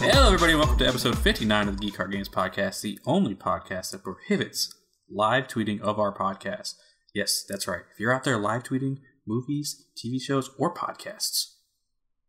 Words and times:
Hello, 0.00 0.26
everybody, 0.26 0.56
welcome 0.56 0.78
to 0.78 0.88
episode 0.88 1.16
59 1.16 1.68
of 1.68 1.76
the 1.76 1.86
Geek 1.86 1.94
Card 1.94 2.10
Games 2.10 2.28
Podcast, 2.28 2.80
the 2.80 2.98
only 3.06 3.36
podcast 3.36 3.92
that 3.92 4.02
prohibits 4.02 4.74
live 5.08 5.46
tweeting 5.46 5.80
of 5.82 6.00
our 6.00 6.12
podcast. 6.12 6.74
Yes, 7.14 7.44
that's 7.48 7.68
right. 7.68 7.82
If 7.92 8.00
you're 8.00 8.12
out 8.12 8.24
there 8.24 8.38
live 8.38 8.64
tweeting 8.64 8.98
movies, 9.24 9.86
TV 9.96 10.20
shows, 10.20 10.50
or 10.58 10.74
podcasts, 10.74 11.54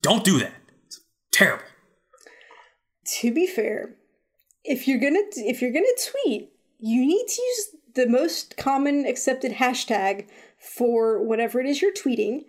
don't 0.04 0.24
do 0.24 0.38
that. 0.38 0.54
It's 0.86 1.00
terrible. 1.34 1.66
To 3.22 3.34
be 3.34 3.48
fair, 3.48 3.96
if 4.64 4.88
you're 4.88 5.00
gonna 5.00 5.24
if 5.38 5.64
you're 5.64 5.74
gonna 5.74 5.88
tweet, 6.12 6.52
you 6.78 7.04
need 7.04 7.26
to 7.30 7.42
use 7.42 7.68
the 7.96 8.08
most 8.08 8.58
common 8.58 9.06
accepted 9.06 9.54
hashtag 9.54 10.28
for 10.58 11.22
whatever 11.22 11.60
it 11.60 11.66
is 11.66 11.82
you're 11.82 11.94
tweeting 11.94 12.46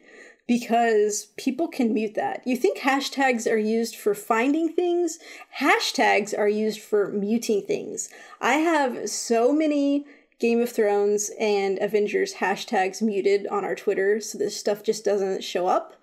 because 0.46 1.26
people 1.36 1.66
can 1.66 1.92
mute 1.92 2.14
that. 2.14 2.42
You 2.46 2.56
think 2.56 2.78
hashtags 2.78 3.50
are 3.50 3.58
used 3.58 3.96
for 3.96 4.14
finding 4.14 4.72
things? 4.72 5.18
Hashtags 5.58 6.36
are 6.36 6.48
used 6.48 6.80
for 6.80 7.08
muting 7.08 7.62
things. 7.62 8.08
I 8.40 8.54
have 8.54 9.08
so 9.08 9.52
many 9.52 10.06
Game 10.38 10.60
of 10.60 10.70
Thrones 10.70 11.30
and 11.40 11.78
Avengers 11.80 12.34
hashtags 12.34 13.00
muted 13.00 13.46
on 13.48 13.64
our 13.64 13.74
Twitter 13.74 14.20
so 14.20 14.36
this 14.36 14.56
stuff 14.56 14.82
just 14.82 15.04
doesn't 15.04 15.42
show 15.42 15.66
up. 15.66 15.94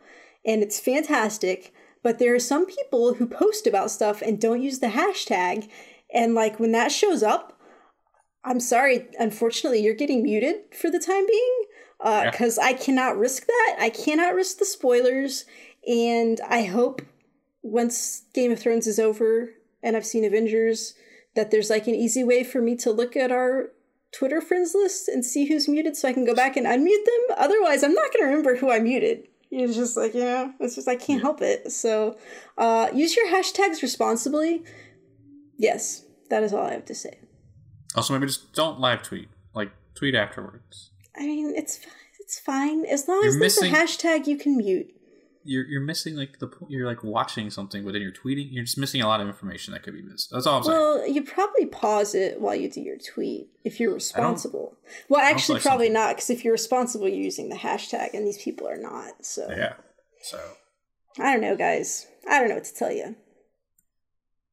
And 0.46 0.62
it's 0.64 0.80
fantastic. 0.80 1.74
But 2.02 2.20
there 2.20 2.36
are 2.36 2.40
some 2.40 2.66
people 2.66 3.14
who 3.14 3.26
post 3.26 3.66
about 3.68 3.92
stuff 3.92 4.22
and 4.22 4.42
don't 4.42 4.62
use 4.62 4.80
the 4.80 4.88
hashtag. 4.88 5.70
And 6.14 6.34
like 6.36 6.60
when 6.60 6.72
that 6.74 6.92
shows 6.92 7.24
up, 7.24 7.53
I'm 8.46 8.60
sorry, 8.60 9.08
unfortunately, 9.20 9.82
you're 9.82 9.94
getting 9.94 10.24
muted 10.24 10.76
for 10.80 10.90
the 10.90 11.00
time 11.00 11.26
being 11.26 11.64
because 12.32 12.58
uh, 12.58 12.64
I 12.64 12.74
cannot 12.74 13.18
risk 13.18 13.46
that. 13.48 13.78
I 13.80 13.90
cannot 13.90 14.36
risk 14.36 14.58
the 14.58 14.66
spoilers, 14.66 15.46
and 15.88 16.42
I 16.48 16.64
hope 16.64 17.02
once 17.62 18.24
Game 18.34 18.52
of 18.52 18.60
Thrones 18.60 18.88
is 18.88 19.00
over 19.00 19.52
and 19.82 19.96
I've 19.96 20.06
seen 20.06 20.26
Avengers 20.26 20.96
that 21.36 21.50
there's 21.50 21.70
like 21.70 21.88
an 21.88 21.96
easy 21.96 22.24
way 22.24 22.44
for 22.44 22.62
me 22.62 22.76
to 22.78 22.92
look 22.92 23.16
at 23.16 23.32
our 23.32 23.72
Twitter 24.12 24.42
friends 24.42 24.76
list 24.76 25.08
and 25.08 25.26
see 25.26 25.46
who's 25.46 25.68
muted 25.68 25.98
so 25.98 26.08
I 26.08 26.14
can 26.14 26.26
go 26.26 26.36
back 26.36 26.56
and 26.56 26.68
unmute 26.68 27.06
them. 27.06 27.38
Otherwise, 27.38 27.84
I'm 27.84 27.94
not 27.94 28.14
going 28.14 28.24
to 28.24 28.28
remember 28.28 28.56
who 28.56 28.72
I 28.72 28.80
muted. 28.80 29.28
It's 29.50 29.76
just 29.76 29.98
like, 29.98 30.14
you 30.14 30.22
know, 30.22 30.54
it's 30.60 30.76
just 30.76 30.88
I 30.88 30.96
can't 30.96 31.22
help 31.22 31.42
it. 31.42 31.72
So, 31.72 32.18
uh, 32.58 32.90
use 32.94 33.16
your 33.16 33.28
hashtags 33.28 33.82
responsibly. 33.82 34.64
Yes, 35.58 36.06
that 36.30 36.44
is 36.44 36.54
all 36.54 36.66
I 36.66 36.74
have 36.74 36.86
to 36.86 36.96
say. 36.96 37.20
Also, 37.96 38.14
maybe 38.14 38.28
just 38.28 38.54
don't 38.54 38.80
live 38.80 39.04
tweet. 39.04 39.30
Like, 39.54 39.72
tweet 39.96 40.16
afterwards. 40.16 40.92
I 41.16 41.22
mean, 41.22 41.54
it's 41.56 41.80
it's 42.20 42.40
fine 42.40 42.86
as 42.86 43.08
long 43.08 43.20
you're 43.22 43.28
as 43.28 43.38
there's 43.38 43.62
missing, 43.62 43.74
a 43.74 43.78
hashtag 43.78 44.28
you 44.28 44.38
can 44.38 44.58
mute. 44.58 44.88
You're 45.44 45.66
you're 45.66 45.82
missing 45.82 46.16
like 46.16 46.40
the 46.40 46.50
you're 46.70 46.88
like 46.88 47.04
watching 47.04 47.50
something, 47.50 47.84
but 47.84 47.94
then 47.94 48.02
you're 48.02 48.12
tweeting. 48.12 48.48
You're 48.50 48.64
just 48.64 48.78
missing 48.78 49.02
a 49.02 49.08
lot 49.08 49.20
of 49.20 49.28
information 49.28 49.74
that 49.74 49.84
could 49.84 49.94
be 49.94 50.02
missed. 50.02 50.30
That's 50.32 50.48
all 50.48 50.58
I'm 50.58 50.64
saying. 50.64 50.78
Well, 50.78 51.08
you 51.08 51.24
probably 51.24 51.66
pause 51.66 52.16
it 52.16 52.40
while 52.40 52.56
you 52.56 52.72
do 52.72 52.82
your 52.82 52.98
tweet 52.98 53.50
if 53.64 53.80
you're 53.80 53.94
responsible. 53.94 54.78
Well, 55.10 55.22
actually, 55.22 55.56
like 55.56 55.64
probably 55.64 55.88
something. 55.88 55.94
not 55.94 56.16
because 56.16 56.30
if 56.30 56.44
you're 56.44 56.54
responsible, 56.54 57.10
you're 57.10 57.18
using 57.18 57.50
the 57.50 57.58
hashtag, 57.58 58.14
and 58.14 58.26
these 58.26 58.42
people 58.42 58.68
are 58.68 58.78
not. 58.78 59.26
So 59.26 59.48
yeah. 59.50 59.74
So 60.22 60.40
I 61.20 61.34
don't 61.34 61.42
know, 61.42 61.58
guys. 61.58 62.08
I 62.28 62.40
don't 62.40 62.48
know 62.48 62.56
what 62.56 62.64
to 62.64 62.74
tell 62.74 62.92
you. 62.92 63.16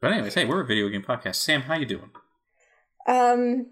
But 0.01 0.13
anyways, 0.13 0.35
hey, 0.35 0.45
we're 0.45 0.61
a 0.61 0.67
video 0.67 0.89
game 0.89 1.03
podcast. 1.03 1.37
Sam, 1.37 1.63
how 1.63 1.77
you 1.77 1.87
doing? 1.87 2.11
Um, 3.07 3.67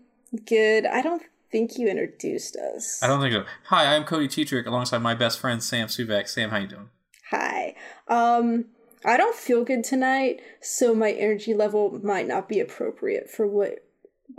good. 0.47 0.87
I 0.87 1.03
don't 1.03 1.23
think 1.51 1.79
you 1.79 1.89
introduced 1.89 2.57
us. 2.57 3.03
I 3.03 3.07
don't 3.07 3.21
think 3.21 3.33
so. 3.33 3.45
Hi, 3.67 3.95
I'm 3.95 4.05
Cody 4.05 4.29
Tetrick 4.29 4.67
alongside 4.67 4.99
my 4.99 5.15
best 5.15 5.39
friend 5.39 5.63
Sam 5.63 5.89
Suvak. 5.89 6.29
Sam, 6.29 6.51
how 6.51 6.59
you 6.59 6.67
doing? 6.67 6.91
Hi. 7.31 7.75
Um, 8.09 8.67
I 9.05 9.17
don't 9.17 9.37
feel 9.37 9.65
good 9.65 9.85
tonight, 9.85 10.41
so 10.61 10.95
my 10.95 11.13
energy 11.13 11.55
level 11.55 12.01
might 12.03 12.27
not 12.27 12.49
be 12.49 12.61
appropriate 12.61 13.31
for 13.31 13.47
what 13.47 13.85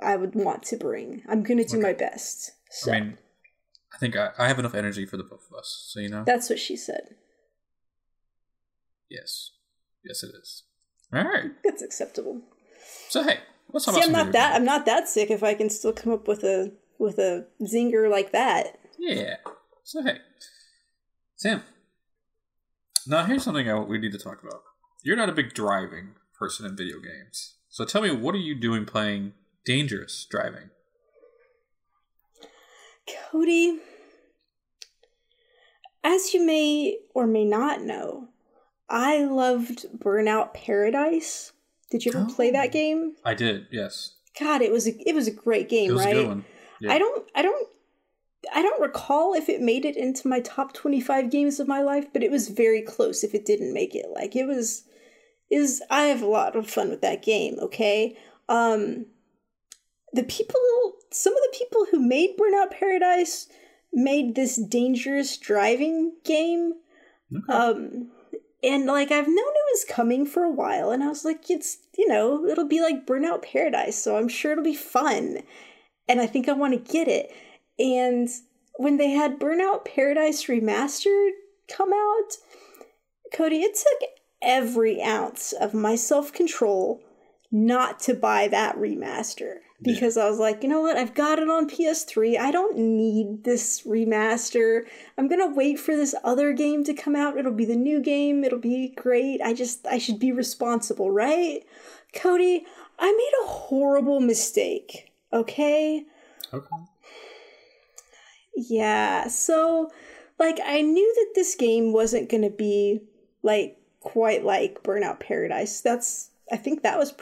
I 0.02 0.16
would 0.16 0.36
want 0.36 0.64
to 0.64 0.78
bring. 0.78 1.24
I'm 1.30 1.44
gonna 1.44 1.64
do 1.64 1.78
okay. 1.78 1.88
my 1.88 1.94
best. 1.94 2.52
So. 2.72 2.92
I 2.92 3.00
mean, 3.00 3.18
I 3.94 3.98
think 3.98 4.16
I, 4.16 4.30
I 4.38 4.48
have 4.48 4.60
enough 4.60 4.76
energy 4.76 5.06
for 5.06 5.18
the 5.18 5.24
both 5.24 5.48
of 5.52 5.58
us. 5.58 5.88
So 5.90 6.00
you 6.00 6.10
know. 6.10 6.24
That's 6.26 6.50
what 6.50 6.60
she 6.60 6.76
said. 6.76 7.16
Yes. 9.10 9.52
Yes, 10.04 10.24
it 10.24 10.32
is. 10.40 10.64
All 11.14 11.24
right. 11.24 11.52
That's 11.64 11.82
acceptable. 11.82 12.42
So 13.10 13.24
hey, 13.24 13.40
let's 13.72 13.86
See, 13.86 14.02
I'm 14.02 14.12
not 14.12 14.32
that. 14.34 14.56
I'm 14.56 14.66
not 14.66 14.86
that 14.86 15.08
sick. 15.08 15.32
If 15.32 15.44
I 15.44 15.54
can 15.54 15.70
still 15.70 15.94
come 15.94 16.14
up 16.14 16.28
with 16.28 16.44
a 16.44 16.72
with 16.98 17.18
a 17.20 17.48
zinger 17.62 18.10
like 18.10 18.32
that. 18.32 18.80
Yeah. 18.98 19.38
So 19.84 20.04
hey, 20.04 20.18
Sam. 21.36 21.64
Now 23.08 23.26
here's 23.26 23.44
something 23.44 23.70
I, 23.70 23.80
we 23.80 23.98
need 23.98 24.12
to 24.12 24.20
talk 24.20 24.44
about. 24.44 24.62
You're 25.04 25.16
not 25.16 25.30
a 25.30 25.34
big 25.34 25.54
driving 25.54 26.16
person 26.38 26.66
in 26.66 26.76
video 26.76 27.00
games, 27.00 27.56
so 27.70 27.86
tell 27.86 28.02
me, 28.02 28.12
what 28.12 28.36
are 28.36 28.40
you 28.40 28.56
doing 28.56 28.86
playing 28.86 29.34
dangerous 29.66 30.28
driving? 30.30 30.70
Cody, 33.32 33.80
as 36.04 36.34
you 36.34 36.46
may 36.46 36.98
or 37.14 37.26
may 37.26 37.46
not 37.46 37.82
know, 37.82 38.30
I 38.90 39.24
loved 39.24 39.86
Burnout 39.98 40.54
Paradise. 40.54 41.54
Did 41.90 42.06
you 42.06 42.12
ever 42.14 42.28
oh, 42.30 42.34
play 42.34 42.52
that 42.52 42.70
oh. 42.70 42.72
game? 42.72 43.16
I 43.26 43.34
did. 43.34 43.68
Yes. 43.72 44.16
God, 44.40 44.62
it 44.62 44.72
was 44.72 44.88
a 44.88 44.92
it 45.08 45.16
was 45.16 45.28
a 45.28 45.32
great 45.32 45.70
game, 45.70 45.96
right? 45.96 46.16
Yeah. 46.80 46.94
I 46.94 47.00
don't 47.00 47.30
I 47.36 47.42
don't 47.42 47.68
I 48.54 48.62
don't 48.62 48.82
recall 48.82 49.34
if 49.34 49.50
it 49.50 49.62
made 49.62 49.86
it 49.86 49.98
into 49.98 50.28
my 50.28 50.40
top 50.40 50.74
25 50.74 51.30
games 51.30 51.60
of 51.60 51.68
my 51.68 51.82
life, 51.82 52.08
but 52.14 52.24
it 52.24 52.32
was 52.32 52.48
very 52.48 52.82
close 52.82 53.24
if 53.24 53.36
it 53.36 53.46
didn't 53.46 53.74
make 53.74 53.96
it. 53.96 54.06
Like 54.14 54.36
it 54.36 54.46
was 54.46 54.84
is 55.50 55.82
I 55.90 56.04
have 56.04 56.22
a 56.22 56.28
lot 56.28 56.56
of 56.56 56.70
fun 56.70 56.90
with 56.90 57.02
that 57.02 57.24
game, 57.24 57.58
okay? 57.60 58.18
Um 58.48 59.08
the 60.14 60.24
people 60.24 60.62
some 61.12 61.34
of 61.34 61.40
the 61.52 61.58
people 61.58 61.88
who 61.92 62.00
made 62.00 62.38
Burnout 62.38 62.72
Paradise 62.72 63.48
made 63.92 64.36
this 64.36 64.56
dangerous 64.56 65.38
driving 65.38 66.14
game. 66.24 66.74
Okay. 67.36 67.54
Um 67.54 68.12
and 68.64 68.86
like 68.86 69.12
I've 69.12 69.28
known 69.28 69.38
it 69.38 69.72
was 69.72 69.86
coming 69.88 70.26
for 70.26 70.44
a 70.44 70.52
while 70.52 70.92
and 70.92 71.04
I 71.04 71.08
was 71.08 71.26
like 71.26 71.50
it's 71.50 71.78
you 71.98 72.08
know, 72.08 72.46
it'll 72.46 72.68
be 72.68 72.82
like 72.82 73.06
Burnout 73.06 73.42
Paradise, 73.42 74.02
so 74.02 74.18
I'm 74.18 74.28
sure 74.28 74.52
it'll 74.52 74.64
be 74.64 74.76
fun 74.76 75.40
and 76.08 76.20
I 76.20 76.26
think 76.26 76.50
I 76.50 76.54
want 76.54 76.74
to 76.74 76.92
get 76.92 77.08
it. 77.08 77.32
And 77.78 78.28
when 78.78 78.98
they 78.98 79.12
had 79.12 79.40
Burnout 79.40 79.86
Paradise 79.86 80.46
Remastered 80.46 81.32
come 81.68 81.94
out, 81.94 82.38
Cody, 83.34 83.58
it 83.58 83.76
took 83.76 84.10
every 84.42 85.02
ounce 85.02 85.54
of 85.54 85.74
my 85.74 85.96
self 85.96 86.34
control 86.34 87.02
not 87.52 88.00
to 88.02 88.14
buy 88.14 88.48
that 88.48 88.76
remaster 88.76 89.58
because 89.82 90.18
yeah. 90.18 90.24
I 90.24 90.30
was 90.30 90.40
like, 90.40 90.64
you 90.64 90.70
know 90.70 90.82
what? 90.82 90.98
I've 90.98 91.14
got 91.14 91.40
it 91.40 91.50
on 91.50 91.70
PS3. 91.70 92.38
I 92.38 92.52
don't 92.52 92.78
need 92.78 93.44
this 93.44 93.84
remaster. 93.84 94.82
I'm 95.18 95.28
going 95.28 95.42
to 95.42 95.56
wait 95.56 95.80
for 95.80 95.96
this 95.96 96.16
other 96.24 96.54
game 96.54 96.84
to 96.84 96.94
come 96.94 97.16
out. 97.16 97.38
It'll 97.38 97.52
be 97.52 97.66
the 97.66 97.76
new 97.76 98.02
game. 98.02 98.44
It'll 98.44 98.60
be 98.60 98.90
great. 98.90 99.42
I 99.42 99.54
just 99.54 99.88
I 99.88 99.98
should 99.98 100.20
be 100.20 100.32
responsible, 100.32 101.12
right? 101.12 101.62
Cody, 102.14 102.66
I 102.98 103.12
made 103.12 103.46
a 103.46 103.48
horrible 103.48 104.20
mistake. 104.20 105.12
Okay? 105.32 106.06
Okay. 106.54 106.76
Yeah, 108.56 109.28
so 109.28 109.90
like 110.38 110.60
I 110.66 110.82
knew 110.82 111.14
that 111.16 111.32
this 111.36 111.56
game 111.56 111.94
wasn't 111.94 112.30
going 112.30 112.44
to 112.44 112.50
be 112.50 113.02
like 113.44 113.78
quite 114.02 114.44
like 114.44 114.84
Burnout 114.84 115.20
Paradise. 115.20 115.82
That's 115.82 116.32
I 116.52 116.58
think 116.58 116.84
that 116.84 116.98
was 116.98 117.14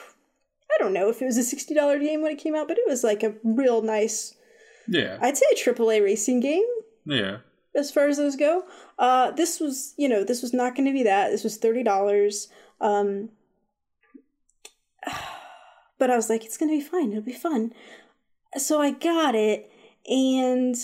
I 0.71 0.83
don't 0.83 0.93
know 0.93 1.09
if 1.09 1.21
it 1.21 1.25
was 1.25 1.37
a 1.37 1.55
$60 1.55 1.99
game 1.99 2.21
when 2.21 2.31
it 2.31 2.39
came 2.39 2.55
out, 2.55 2.67
but 2.67 2.77
it 2.77 2.87
was 2.87 3.03
like 3.03 3.23
a 3.23 3.35
real 3.43 3.81
nice 3.81 4.35
Yeah. 4.87 5.17
I'd 5.21 5.37
say 5.37 5.45
a 5.51 5.55
AAA 5.55 6.03
racing 6.03 6.39
game. 6.39 6.65
Yeah. 7.05 7.37
As 7.75 7.91
far 7.91 8.07
as 8.07 8.17
those 8.17 8.35
go. 8.35 8.63
Uh 8.97 9.31
this 9.31 9.59
was, 9.59 9.93
you 9.97 10.09
know, 10.09 10.23
this 10.23 10.41
was 10.41 10.53
not 10.53 10.75
going 10.75 10.87
to 10.87 10.93
be 10.93 11.03
that. 11.03 11.29
This 11.31 11.43
was 11.43 11.57
$30. 11.57 12.47
Um 12.81 13.29
but 15.99 16.09
I 16.11 16.15
was 16.15 16.29
like 16.29 16.45
it's 16.45 16.57
going 16.57 16.69
to 16.69 16.77
be 16.77 16.83
fine. 16.83 17.11
It'll 17.11 17.21
be 17.21 17.33
fun 17.33 17.73
so 18.55 18.81
I 18.81 18.91
got 18.91 19.35
it, 19.35 19.71
and 20.07 20.75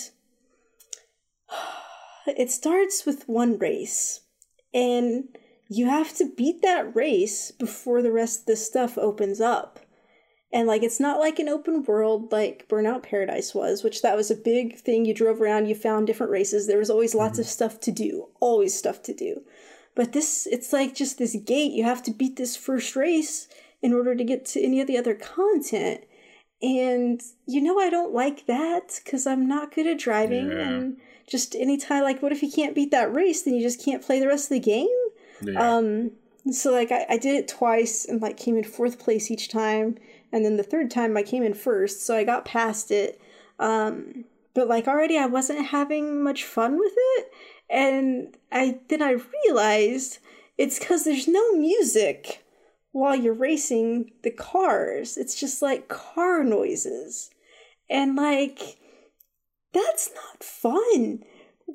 it 2.26 2.50
starts 2.50 3.06
with 3.06 3.28
one 3.28 3.58
race, 3.58 4.20
and 4.72 5.36
you 5.68 5.86
have 5.86 6.14
to 6.16 6.30
beat 6.36 6.62
that 6.62 6.94
race 6.94 7.50
before 7.50 8.02
the 8.02 8.12
rest 8.12 8.40
of 8.40 8.46
the 8.46 8.56
stuff 8.56 8.98
opens 8.98 9.40
up. 9.40 9.80
And 10.54 10.68
like 10.68 10.84
it's 10.84 11.00
not 11.00 11.18
like 11.18 11.40
an 11.40 11.48
open 11.48 11.82
world 11.82 12.30
like 12.30 12.68
Burnout 12.68 13.02
Paradise 13.02 13.54
was, 13.54 13.82
which 13.82 14.02
that 14.02 14.16
was 14.16 14.30
a 14.30 14.36
big 14.36 14.78
thing. 14.78 15.04
You 15.04 15.12
drove 15.12 15.40
around, 15.42 15.66
you 15.66 15.74
found 15.74 16.06
different 16.06 16.30
races. 16.30 16.68
There 16.68 16.78
was 16.78 16.90
always 16.90 17.12
lots 17.12 17.32
mm-hmm. 17.32 17.40
of 17.40 17.48
stuff 17.48 17.80
to 17.80 17.90
do, 17.90 18.28
always 18.38 18.72
stuff 18.72 19.02
to 19.02 19.12
do. 19.12 19.42
But 19.96 20.12
this, 20.12 20.46
it's 20.50 20.72
like 20.72 20.94
just 20.94 21.18
this 21.18 21.36
gate. 21.44 21.72
You 21.72 21.82
have 21.82 22.04
to 22.04 22.12
beat 22.12 22.36
this 22.36 22.56
first 22.56 22.94
race 22.94 23.48
in 23.82 23.92
order 23.92 24.14
to 24.14 24.24
get 24.24 24.44
to 24.46 24.62
any 24.62 24.80
of 24.80 24.86
the 24.86 24.96
other 24.96 25.14
content 25.14 26.04
And 26.62 27.20
you 27.46 27.60
know, 27.60 27.78
I 27.78 27.90
don't 27.90 28.14
like 28.14 28.46
that 28.46 29.00
because 29.04 29.26
I'm 29.26 29.46
not 29.46 29.74
good 29.74 29.86
at 29.86 29.98
driving. 29.98 30.50
Yeah. 30.50 30.58
And 30.58 30.96
just 31.28 31.54
anytime, 31.54 32.02
like, 32.04 32.22
what 32.22 32.32
if 32.32 32.42
you 32.42 32.50
can't 32.50 32.74
beat 32.74 32.90
that 32.92 33.12
race? 33.12 33.42
Then 33.42 33.54
you 33.54 33.62
just 33.62 33.84
can't 33.84 34.02
play 34.02 34.20
the 34.20 34.28
rest 34.28 34.46
of 34.46 34.50
the 34.50 34.60
game? 34.60 34.88
Yeah. 35.42 35.76
Um, 35.76 36.12
so 36.50 36.70
like 36.72 36.92
I, 36.92 37.06
I 37.10 37.16
did 37.18 37.34
it 37.36 37.48
twice 37.48 38.04
and 38.04 38.20
like 38.20 38.36
came 38.36 38.56
in 38.56 38.64
fourth 38.64 38.98
place 38.98 39.30
each 39.30 39.48
time, 39.48 39.96
and 40.34 40.44
then 40.44 40.56
the 40.56 40.64
third 40.64 40.90
time 40.90 41.16
I 41.16 41.22
came 41.22 41.44
in 41.44 41.54
first, 41.54 42.04
so 42.04 42.16
I 42.16 42.24
got 42.24 42.44
past 42.44 42.90
it. 42.90 43.20
Um, 43.60 44.24
but 44.52 44.66
like 44.66 44.88
already 44.88 45.16
I 45.16 45.26
wasn't 45.26 45.68
having 45.68 46.24
much 46.24 46.42
fun 46.42 46.76
with 46.76 46.92
it, 46.96 47.30
and 47.70 48.36
I 48.50 48.80
then 48.88 49.00
I 49.00 49.18
realized 49.46 50.18
it's 50.58 50.80
because 50.80 51.04
there's 51.04 51.28
no 51.28 51.52
music 51.52 52.44
while 52.90 53.14
you're 53.14 53.32
racing 53.32 54.10
the 54.24 54.32
cars. 54.32 55.16
It's 55.16 55.38
just 55.38 55.62
like 55.62 55.86
car 55.86 56.42
noises, 56.42 57.30
and 57.88 58.16
like 58.16 58.58
that's 59.72 60.10
not 60.16 60.42
fun. 60.42 61.22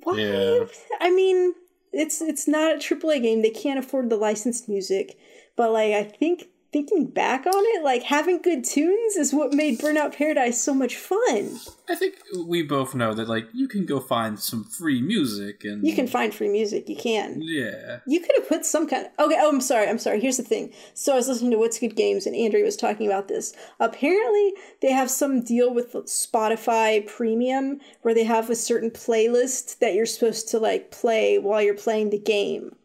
Why? 0.04 0.18
Yeah. 0.18 0.66
I 1.00 1.12
mean, 1.12 1.54
it's 1.94 2.22
it's 2.22 2.46
not 2.46 2.76
a 2.76 2.78
AAA 2.78 3.22
game. 3.22 3.42
They 3.42 3.52
can't 3.52 3.80
afford 3.80 4.10
the 4.10 4.18
licensed 4.18 4.68
music, 4.68 5.18
but 5.56 5.72
like 5.72 5.94
I 5.94 6.04
think 6.04 6.48
thinking 6.72 7.06
back 7.08 7.46
on 7.48 7.54
it, 7.56 7.84
like 7.84 8.04
having 8.04 8.42
good 8.42 8.64
tunes 8.64 9.16
is 9.16 9.34
what 9.34 9.54
made 9.54 9.80
Burnout 9.80 10.16
Paradise 10.16 10.62
so 10.64 10.74
much 10.74 10.96
fun. 10.96 11.60
I 11.90 11.96
think 11.96 12.16
we 12.46 12.62
both 12.62 12.94
know 12.94 13.14
that 13.16 13.28
like 13.28 13.48
you 13.54 13.68
can 13.68 13.86
go 13.86 14.00
find 14.00 14.40
some 14.40 14.64
free 14.64 15.02
music 15.02 15.64
and 15.64 15.86
You 15.86 15.96
can 15.96 16.08
find 16.08 16.34
free 16.34 16.50
music. 16.50 16.88
You 16.88 16.96
can. 16.96 17.42
yeah. 17.42 18.00
You 18.06 18.20
could 18.20 18.36
have 18.38 18.48
put 18.48 18.66
some 18.66 18.88
kind 18.88 19.08
of 19.18 19.26
okay. 19.26 19.38
Oh, 19.40 19.50
I'm 19.50 19.62
sorry. 19.62 19.88
I'm 19.88 19.98
sorry. 19.98 20.20
Here's 20.20 20.38
the 20.38 20.44
thing. 20.44 20.72
So 20.94 21.14
I 21.14 21.16
was 21.16 21.28
listening 21.28 21.52
to 21.52 21.58
What's 21.58 21.80
Good 21.80 21.96
Games, 21.96 22.26
and 22.28 22.36
Andrea 22.36 22.64
was 22.64 22.78
talking 22.78 23.08
about 23.08 23.28
this. 23.28 23.54
Apparently, 23.80 24.54
they 24.82 24.92
have 24.92 25.10
some 25.10 25.42
deal 25.44 25.74
with 25.74 25.94
Spotify 25.94 27.06
Premium 27.08 27.80
where 28.04 28.14
they 28.14 28.26
have 28.26 28.50
a 28.50 28.56
certain 28.56 28.92
playlist 28.92 29.80
that 29.80 29.94
you're 29.96 30.06
supposed 30.06 30.50
to 30.50 30.60
like 30.60 30.92
play 30.92 31.40
while 31.40 31.62
you're 31.62 31.74
playing 31.74 32.12
the 32.12 32.20
game. 32.20 32.76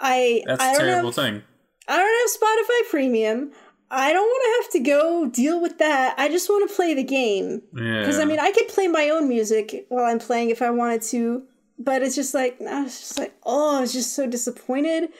I 0.00 0.42
That's 0.46 0.62
I 0.62 0.72
a 0.74 0.78
terrible 0.78 1.12
have, 1.12 1.14
thing. 1.14 1.42
I 1.88 1.96
don't 1.96 2.06
have 2.20 2.40
Spotify 2.40 2.90
Premium. 2.90 3.52
I 3.90 4.12
don't 4.12 4.26
want 4.26 4.42
to 4.44 4.62
have 4.64 4.72
to 4.72 4.90
go 4.90 5.26
deal 5.30 5.60
with 5.60 5.78
that. 5.78 6.14
I 6.18 6.28
just 6.28 6.48
want 6.48 6.68
to 6.68 6.74
play 6.74 6.92
the 6.94 7.04
game. 7.04 7.62
Yeah. 7.72 8.00
Because 8.00 8.18
I 8.18 8.24
mean, 8.24 8.40
I 8.40 8.50
could 8.50 8.68
play 8.68 8.88
my 8.88 9.08
own 9.10 9.28
music 9.28 9.86
while 9.88 10.04
I'm 10.04 10.18
playing 10.18 10.50
if 10.50 10.60
I 10.60 10.70
wanted 10.70 11.02
to, 11.02 11.44
but 11.78 12.02
it's 12.02 12.16
just 12.16 12.34
like 12.34 12.60
I 12.60 12.82
was 12.82 12.98
just 12.98 13.18
like, 13.18 13.34
oh, 13.44 13.76
I 13.76 13.80
was 13.80 13.92
just 13.92 14.14
so 14.14 14.26
disappointed, 14.26 15.10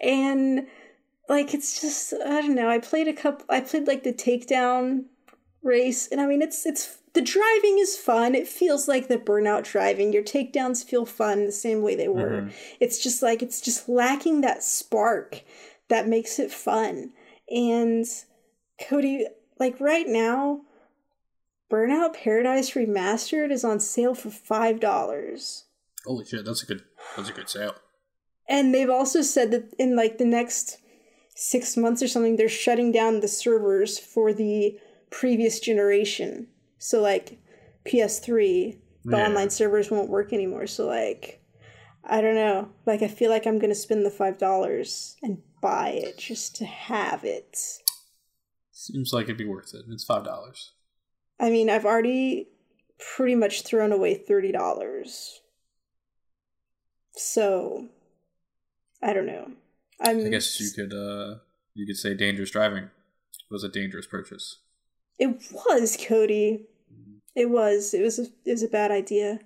and 0.00 0.66
like 1.30 1.54
it's 1.54 1.80
just 1.80 2.12
I 2.12 2.42
don't 2.42 2.54
know. 2.54 2.68
I 2.68 2.78
played 2.78 3.08
a 3.08 3.14
couple. 3.14 3.46
I 3.48 3.60
played 3.60 3.86
like 3.86 4.02
the 4.02 4.12
takedown 4.12 5.04
race, 5.62 6.06
and 6.08 6.20
I 6.20 6.26
mean, 6.26 6.42
it's 6.42 6.66
it's 6.66 6.98
the 7.14 7.22
driving 7.22 7.78
is 7.78 7.96
fun. 7.96 8.34
It 8.34 8.46
feels 8.46 8.86
like 8.86 9.08
the 9.08 9.16
burnout 9.18 9.64
driving. 9.64 10.12
Your 10.12 10.22
takedowns 10.22 10.84
feel 10.84 11.06
fun 11.06 11.46
the 11.46 11.52
same 11.52 11.80
way 11.82 11.94
they 11.96 12.08
were. 12.08 12.42
Mhm. 12.42 12.52
It's 12.80 13.02
just 13.02 13.22
like 13.22 13.42
it's 13.42 13.60
just 13.62 13.88
lacking 13.88 14.42
that 14.42 14.62
spark 14.62 15.42
that 15.90 16.08
makes 16.08 16.38
it 16.38 16.50
fun. 16.50 17.12
And 17.50 18.06
Cody, 18.88 19.26
like 19.58 19.78
right 19.80 20.06
now, 20.08 20.62
Burnout 21.70 22.14
Paradise 22.14 22.70
Remastered 22.72 23.50
is 23.52 23.64
on 23.64 23.78
sale 23.80 24.14
for 24.14 24.30
five 24.30 24.80
dollars. 24.80 25.64
Holy 26.04 26.24
shit, 26.24 26.44
that's 26.44 26.62
a 26.62 26.66
good 26.66 26.82
that's 27.16 27.28
a 27.28 27.32
good 27.32 27.48
sale. 27.48 27.74
And 28.48 28.74
they've 28.74 28.90
also 28.90 29.22
said 29.22 29.50
that 29.52 29.72
in 29.78 29.94
like 29.94 30.18
the 30.18 30.24
next 30.24 30.78
six 31.36 31.76
months 31.76 32.02
or 32.02 32.08
something, 32.08 32.36
they're 32.36 32.48
shutting 32.48 32.90
down 32.90 33.20
the 33.20 33.28
servers 33.28 33.98
for 33.98 34.32
the 34.32 34.78
previous 35.10 35.60
generation. 35.60 36.48
So 36.78 37.00
like 37.00 37.38
PS3, 37.86 38.78
the 39.04 39.16
Yeah. 39.16 39.24
online 39.26 39.50
servers 39.50 39.90
won't 39.90 40.10
work 40.10 40.32
anymore. 40.32 40.66
So 40.66 40.86
like 40.86 41.39
I 42.04 42.20
don't 42.20 42.34
know. 42.34 42.70
Like 42.86 43.02
I 43.02 43.08
feel 43.08 43.30
like 43.30 43.46
I'm 43.46 43.58
gonna 43.58 43.74
spend 43.74 44.04
the 44.04 44.10
five 44.10 44.38
dollars 44.38 45.16
and 45.22 45.38
buy 45.60 45.90
it 45.90 46.18
just 46.18 46.56
to 46.56 46.64
have 46.64 47.24
it. 47.24 47.58
Seems 48.72 49.12
like 49.12 49.24
it'd 49.24 49.36
be 49.36 49.44
worth 49.44 49.74
it. 49.74 49.84
It's 49.88 50.04
five 50.04 50.24
dollars. 50.24 50.72
I 51.38 51.50
mean, 51.50 51.70
I've 51.70 51.84
already 51.86 52.48
pretty 52.98 53.34
much 53.34 53.62
thrown 53.62 53.92
away 53.92 54.14
thirty 54.14 54.52
dollars. 54.52 55.40
So 57.12 57.88
I 59.02 59.12
don't 59.12 59.26
know. 59.26 59.52
I'm 60.00 60.24
I 60.26 60.28
guess 60.28 60.58
you 60.60 60.70
could 60.70 60.94
uh 60.94 61.40
you 61.74 61.86
could 61.86 61.96
say 61.96 62.14
dangerous 62.14 62.50
driving 62.50 62.90
was 63.50 63.64
a 63.64 63.68
dangerous 63.68 64.06
purchase. 64.06 64.58
It 65.18 65.42
was 65.52 65.98
Cody. 66.08 66.66
It 67.34 67.50
was. 67.50 67.94
It 67.94 68.02
was. 68.02 68.18
A, 68.18 68.22
it 68.44 68.52
was 68.52 68.62
a 68.62 68.68
bad 68.68 68.90
idea. 68.90 69.40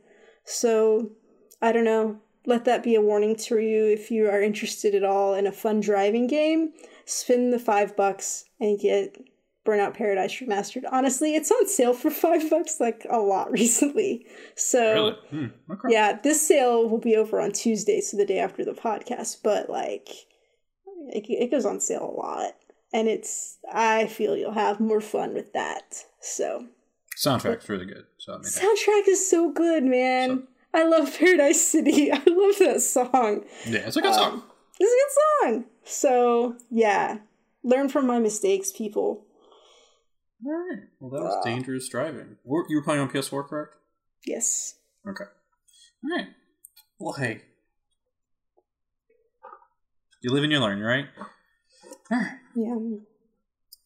So 0.44 1.12
I 1.60 1.72
don't 1.72 1.84
know. 1.84 2.20
Let 2.46 2.64
that 2.66 2.82
be 2.82 2.94
a 2.94 3.00
warning 3.00 3.36
to 3.36 3.58
you 3.58 3.86
if 3.86 4.10
you 4.10 4.28
are 4.28 4.42
interested 4.42 4.94
at 4.94 5.04
all 5.04 5.34
in 5.34 5.46
a 5.46 5.52
fun 5.52 5.80
driving 5.80 6.26
game. 6.26 6.72
Spend 7.06 7.52
the 7.52 7.58
five 7.58 7.96
bucks 7.96 8.44
and 8.60 8.78
get 8.78 9.16
Burnout 9.66 9.94
Paradise 9.94 10.34
Remastered. 10.40 10.82
Honestly, 10.92 11.34
it's 11.34 11.50
on 11.50 11.66
sale 11.66 11.94
for 11.94 12.10
five 12.10 12.48
bucks 12.50 12.80
like 12.80 13.06
a 13.08 13.18
lot 13.18 13.50
recently. 13.50 14.26
So 14.56 14.94
Really? 14.94 15.16
Hmm, 15.30 15.72
okay. 15.72 15.88
yeah, 15.88 16.18
this 16.22 16.46
sale 16.46 16.88
will 16.88 16.98
be 16.98 17.16
over 17.16 17.40
on 17.40 17.52
Tuesday, 17.52 18.00
so 18.00 18.16
the 18.16 18.26
day 18.26 18.38
after 18.38 18.64
the 18.64 18.72
podcast. 18.72 19.38
But 19.42 19.70
like, 19.70 20.08
it, 21.08 21.24
it 21.28 21.50
goes 21.50 21.64
on 21.64 21.80
sale 21.80 22.14
a 22.14 22.18
lot, 22.20 22.52
and 22.92 23.08
it's. 23.08 23.58
I 23.72 24.06
feel 24.06 24.36
you'll 24.36 24.52
have 24.52 24.80
more 24.80 25.00
fun 25.00 25.32
with 25.32 25.54
that. 25.54 26.04
So 26.20 26.66
Soundtrack's 27.16 27.68
really 27.68 27.86
good. 27.86 28.04
So 28.18 28.34
I 28.34 28.36
mean, 28.36 28.44
soundtrack 28.44 29.08
is 29.08 29.28
so 29.30 29.50
good, 29.52 29.84
man. 29.84 30.46
I 30.74 30.84
love 30.84 31.16
Paradise 31.18 31.60
City. 31.66 32.10
I 32.12 32.16
love 32.26 32.58
that 32.58 32.80
song. 32.82 33.44
yeah, 33.66 33.86
it's 33.86 33.96
a 33.96 34.00
good 34.02 34.12
Um, 34.12 34.14
song. 34.14 34.42
It's 34.80 34.92
a 34.92 35.46
good 35.48 35.52
song. 35.54 35.64
So 35.84 36.56
yeah, 36.70 37.18
learn 37.62 37.88
from 37.88 38.06
my 38.06 38.18
mistakes, 38.18 38.72
people. 38.72 39.24
All 40.44 40.52
right. 40.52 40.82
Well, 41.00 41.10
that 41.10 41.22
was 41.22 41.36
uh, 41.40 41.48
dangerous 41.48 41.88
driving. 41.88 42.36
Were- 42.44 42.66
You 42.68 42.76
were 42.76 42.82
playing 42.82 43.00
on 43.00 43.08
PS4, 43.08 43.46
correct? 43.48 43.74
Yes. 44.26 44.74
Okay. 45.08 45.24
All 45.24 46.16
right. 46.18 46.26
Well, 46.98 47.12
hey, 47.14 47.42
you 50.22 50.30
live 50.32 50.42
and 50.42 50.52
you 50.52 50.58
learn, 50.60 50.80
right? 50.80 51.06
All 52.10 52.18
right. 52.18 52.32
Yeah. 52.54 52.74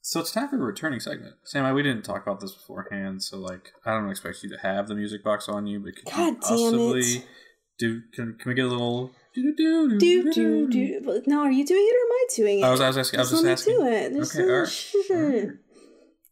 So 0.08 0.20
it's 0.20 0.30
time 0.32 0.48
for 0.48 0.56
a 0.56 0.60
returning 0.60 1.00
segment. 1.00 1.34
Sam, 1.44 1.66
I- 1.66 1.72
we 1.74 1.82
didn't 1.82 2.02
talk 2.02 2.22
about 2.22 2.40
this 2.40 2.52
beforehand, 2.52 3.22
so 3.22 3.36
like 3.36 3.72
I 3.84 3.90
don't 3.92 4.08
expect 4.08 4.42
you 4.42 4.48
to 4.48 4.56
have 4.62 4.88
the 4.88 4.94
music 4.94 5.22
box 5.22 5.50
on 5.50 5.66
you, 5.66 5.80
but 5.80 5.96
could 5.96 6.06
God 6.06 6.16
you 6.16 6.24
damn 6.24 6.34
it. 6.34 6.40
possibly 6.40 7.24
do? 7.78 8.00
Can, 8.14 8.36
can 8.40 8.48
we 8.48 8.54
get 8.54 8.64
a 8.64 8.68
little 8.68 9.10
do 9.34 9.54
do 9.54 9.98
Do 9.98 10.32
do 10.32 10.70
do. 10.70 11.22
No, 11.26 11.40
are 11.42 11.50
you 11.52 11.62
doing 11.66 11.86
it 11.86 11.94
or 11.94 12.04
am 12.06 12.12
I 12.12 12.26
doing 12.34 12.60
it? 12.60 12.64
I 12.64 12.70
was, 12.70 12.80
I 12.80 12.86
was 12.86 12.96
asking. 12.96 13.20
I 13.20 13.22
was 13.24 13.30
Just 13.32 13.44
just 13.44 13.68
asking. 13.68 13.74
do 13.76 13.86
it. 13.86 14.12
There's 14.14 14.34
Okay, 14.34 14.50
all 14.50 14.60
right. 14.60 15.42
right. 15.44 15.48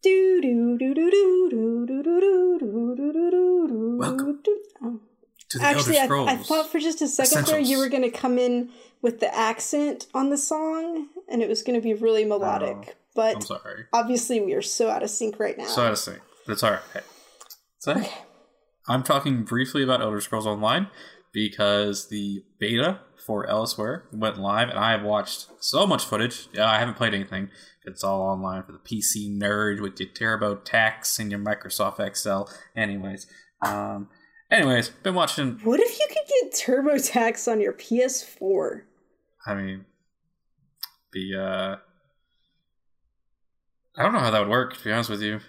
Do 0.02 0.40
do 0.40 0.78
do 0.78 0.94
do 0.94 1.10
do 1.10 1.50
do 1.50 1.86
do 1.86 2.02
do 2.02 2.02
do 2.02 2.58
do 2.58 2.96
do 2.96 3.12
do 3.12 3.68
do. 3.68 3.96
Welcome. 3.98 4.42
Oh. 4.82 5.00
Actually, 5.60 5.98
I. 5.98 6.06
I 6.06 6.36
thought 6.38 6.72
for 6.72 6.78
just 6.78 7.02
a 7.02 7.08
second 7.08 7.46
there 7.46 7.60
you 7.60 7.76
were 7.76 7.90
going 7.90 8.04
to 8.04 8.10
come 8.10 8.38
in 8.38 8.70
with 9.02 9.20
the 9.20 9.36
accent 9.36 10.06
on 10.14 10.30
the 10.30 10.38
song, 10.38 11.08
and 11.28 11.42
it 11.42 11.48
was 11.50 11.62
going 11.62 11.78
to 11.78 11.82
be 11.82 11.92
really 11.92 12.24
melodic. 12.24 12.76
Oh, 12.80 12.92
I'm 13.18 13.34
but 13.34 13.42
sorry. 13.44 13.84
obviously, 13.92 14.40
we 14.40 14.54
are 14.54 14.62
so 14.62 14.88
out 14.90 15.02
of 15.02 15.10
sync 15.10 15.38
right 15.38 15.56
now. 15.56 15.66
So 15.66 15.82
out 15.82 15.92
of 15.92 15.98
sync. 15.98 16.20
that's 16.46 16.62
all 16.62 16.72
right. 16.72 17.04
So 17.78 18.02
I'm 18.88 19.02
talking 19.02 19.44
briefly 19.44 19.82
about 19.82 20.00
Elder 20.00 20.20
Scrolls 20.20 20.46
Online 20.46 20.88
because 21.32 22.08
the 22.08 22.42
beta 22.58 23.00
for 23.26 23.46
Elsweyr 23.46 24.02
went 24.12 24.38
live, 24.38 24.68
and 24.68 24.78
I 24.78 24.92
have 24.92 25.02
watched 25.02 25.48
so 25.60 25.86
much 25.86 26.04
footage. 26.04 26.48
Yeah, 26.52 26.70
I 26.70 26.78
haven't 26.78 26.94
played 26.96 27.12
anything. 27.14 27.50
It's 27.84 28.02
all 28.02 28.22
online 28.22 28.62
for 28.62 28.72
the 28.72 28.78
PC 28.78 29.36
nerd 29.38 29.80
with 29.80 30.00
your 30.00 30.08
TurboTax 30.08 31.18
and 31.18 31.30
your 31.30 31.40
Microsoft 31.40 32.00
Excel. 32.00 32.48
Anyways, 32.76 33.26
um, 33.62 34.08
anyways, 34.50 34.88
been 34.88 35.14
watching. 35.14 35.60
what 35.64 35.80
if 35.80 35.98
you 35.98 36.06
could 36.08 36.26
get 36.28 36.52
TurboTax 36.54 37.50
on 37.50 37.60
your 37.60 37.72
PS4? 37.72 38.82
I 39.46 39.54
mean, 39.54 39.84
the 41.12 41.36
uh, 41.38 41.76
I 43.96 44.02
don't 44.02 44.12
know 44.12 44.20
how 44.20 44.30
that 44.30 44.40
would 44.40 44.48
work. 44.48 44.76
To 44.76 44.84
be 44.84 44.92
honest 44.92 45.10
with 45.10 45.22
you, 45.22 45.40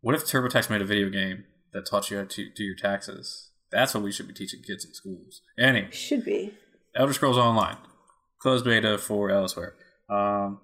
what 0.00 0.14
if 0.14 0.24
TurboTax 0.24 0.68
made 0.68 0.82
a 0.82 0.84
video 0.84 1.08
game 1.08 1.44
that 1.72 1.86
taught 1.86 2.10
you 2.10 2.18
how 2.18 2.24
to 2.24 2.50
do 2.50 2.64
your 2.64 2.76
taxes? 2.76 3.50
That's 3.70 3.94
what 3.94 4.02
we 4.02 4.12
should 4.12 4.28
be 4.28 4.34
teaching 4.34 4.62
kids 4.62 4.84
in 4.84 4.92
schools. 4.92 5.40
Anyway, 5.58 5.88
Should 5.92 6.24
be. 6.24 6.52
Elder 6.94 7.14
Scrolls 7.14 7.38
Online, 7.38 7.78
closed 8.38 8.66
beta 8.66 8.98
for 8.98 9.30
Elsweyr. 9.30 9.72
Um, 10.10 10.60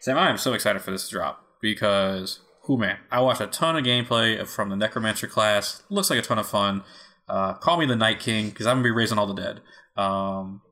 Sam, 0.00 0.18
I 0.18 0.28
am 0.28 0.38
so 0.38 0.52
excited 0.54 0.82
for 0.82 0.90
this 0.90 1.06
to 1.08 1.12
drop 1.12 1.44
because, 1.60 2.40
who 2.62 2.76
man, 2.76 2.96
I 3.12 3.20
watched 3.20 3.40
a 3.40 3.46
ton 3.46 3.76
of 3.76 3.84
gameplay 3.84 4.44
from 4.44 4.70
the 4.70 4.76
Necromancer 4.76 5.28
class. 5.28 5.84
Looks 5.88 6.10
like 6.10 6.18
a 6.18 6.22
ton 6.22 6.40
of 6.40 6.48
fun. 6.48 6.82
Uh, 7.28 7.54
call 7.54 7.78
me 7.78 7.86
the 7.86 7.94
Night 7.94 8.18
King 8.18 8.48
because 8.48 8.66
I'm 8.66 8.76
gonna 8.78 8.84
be 8.84 8.90
raising 8.90 9.18
all 9.18 9.32
the 9.32 9.34
dead. 9.40 9.60
Um, 9.96 10.62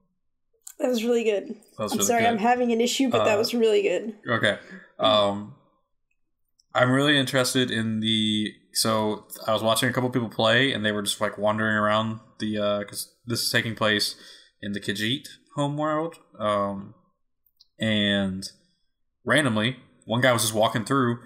That 0.78 0.88
was 0.88 1.04
really 1.04 1.24
good. 1.24 1.54
was 1.78 1.92
I'm 1.92 1.98
really 1.98 2.06
sorry, 2.06 2.22
good. 2.22 2.28
I'm 2.30 2.38
having 2.38 2.72
an 2.72 2.80
issue, 2.80 3.08
but 3.08 3.24
that 3.24 3.36
Uh, 3.36 3.38
was 3.38 3.54
really 3.54 3.82
good. 3.82 4.14
Okay. 4.28 4.58
Um 4.98 5.54
I'm 6.74 6.90
really 6.90 7.16
interested 7.18 7.70
in 7.70 8.00
the. 8.00 8.52
So 8.74 9.26
I 9.46 9.54
was 9.54 9.62
watching 9.62 9.88
a 9.88 9.92
couple 9.94 10.10
people 10.10 10.28
play, 10.28 10.72
and 10.72 10.84
they 10.84 10.92
were 10.92 11.00
just 11.00 11.20
like 11.22 11.38
wandering 11.38 11.74
around 11.74 12.20
the 12.38 12.52
because 12.80 13.14
this 13.26 13.40
is 13.40 13.50
taking 13.50 13.74
place 13.74 14.14
in 14.60 14.72
the 14.72 14.80
Khajiit 14.80 15.26
homeworld, 15.54 16.16
um, 16.38 16.94
and 17.80 18.44
randomly 19.24 19.76
one 20.04 20.20
guy 20.20 20.32
was 20.32 20.42
just 20.42 20.54
walking 20.54 20.84
through, 20.84 21.18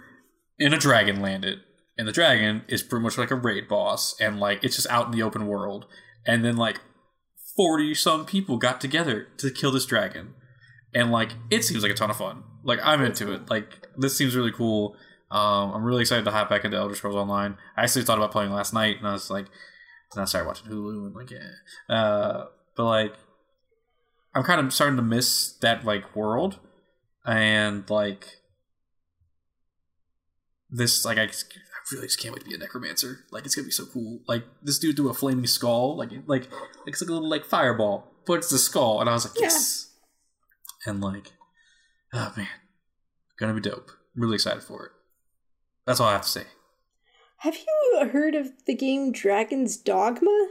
and 0.61 0.73
a 0.73 0.79
dragon 0.79 1.21
landed, 1.21 1.59
and 1.99 2.07
the 2.07 2.13
dragon 2.13 2.63
is 2.69 2.83
pretty 2.85 3.03
much 3.03 3.19
like 3.19 3.33
a 3.33 3.35
raid 3.35 3.67
boss, 3.69 4.15
and 4.21 4.39
like 4.39 4.63
it's 4.63 4.77
just 4.77 4.89
out 4.89 5.07
in 5.07 5.11
the 5.13 5.23
open 5.23 5.49
world, 5.49 5.87
and 6.25 6.45
then 6.45 6.57
like 6.57 6.81
forty 7.57 7.95
some 7.95 8.27
people 8.27 8.57
got 8.57 8.81
together 8.81 9.29
to 9.39 9.51
kill 9.51 9.73
this 9.73 9.87
dragon, 9.87 10.35
and 10.95 11.11
like 11.11 11.33
it 11.51 11.65
seems 11.65 11.83
like 11.83 11.93
a 11.93 11.95
ton 11.95 12.11
of 12.11 12.17
fun. 12.17 12.45
Like 12.65 12.81
I'm 12.83 13.03
into 13.03 13.33
it. 13.33 13.51
Like 13.51 13.89
this 13.97 14.17
seems 14.17 14.37
really 14.37 14.53
cool. 14.53 14.97
Um, 15.31 15.73
I'm 15.73 15.85
really 15.85 16.01
excited 16.01 16.25
to 16.25 16.31
hop 16.33 16.51
back 16.51 16.65
into 16.65 16.77
Elder 16.77 16.95
Scrolls 16.95 17.15
Online. 17.15 17.57
I 17.77 17.85
actually 17.85 18.03
thought 18.03 18.19
about 18.19 18.33
playing 18.33 18.51
last 18.51 18.75
night, 18.75 18.99
and 18.99 19.07
I 19.07 19.13
was 19.13 19.31
like, 19.31 19.47
then 20.15 20.23
I 20.23 20.25
started 20.25 20.49
watching 20.49 20.67
Hulu 20.67 21.07
and 21.07 21.15
like, 21.15 21.31
yeah. 21.31 21.95
Uh, 21.95 22.47
but 22.77 22.85
like, 22.85 23.15
I'm 24.35 24.43
kind 24.43 24.61
of 24.61 24.73
starting 24.73 24.97
to 24.97 25.03
miss 25.03 25.53
that 25.61 25.85
like 25.85 26.17
world, 26.17 26.59
and 27.25 27.89
like 27.89 28.27
this 30.69 31.05
like 31.05 31.19
I 31.19 31.29
really 31.93 32.07
just 32.07 32.21
can't 32.21 32.35
wait 32.35 32.43
to 32.45 32.49
be 32.49 32.55
a 32.55 32.59
necromancer. 32.59 33.25
Like 33.31 33.45
it's 33.47 33.55
gonna 33.55 33.67
be 33.67 33.71
so 33.73 33.87
cool. 33.87 34.21
Like 34.29 34.45
this 34.63 34.79
dude 34.79 34.97
do 34.97 35.09
a 35.09 35.15
flaming 35.15 35.47
skull, 35.47 35.97
like 35.97 36.11
like 36.27 36.49
it's 36.87 37.01
like 37.03 37.11
a 37.11 37.13
little 37.13 37.29
like 37.29 37.45
fireball, 37.45 38.13
but 38.27 38.35
it's 38.35 38.51
the 38.51 38.59
skull, 38.59 39.01
and 39.01 39.09
I 39.09 39.13
was 39.15 39.27
like, 39.27 39.35
Yeah. 39.37 39.47
yes. 39.47 39.93
And 40.87 41.01
like, 41.01 41.33
oh 42.13 42.33
man, 42.37 42.47
gonna 43.39 43.55
be 43.55 43.61
dope. 43.61 43.91
really 44.15 44.35
excited 44.37 44.63
for 44.63 44.87
it. 44.87 44.93
That's 45.87 46.01
all 46.01 46.09
I 46.09 46.13
have 46.13 46.23
to 46.23 46.29
say. 46.29 46.45
Have 47.39 47.57
you 47.57 48.09
heard 48.11 48.35
of 48.35 48.51
the 48.67 48.75
game 48.75 49.13
Dragon's 49.13 49.77
Dogma? 49.77 50.49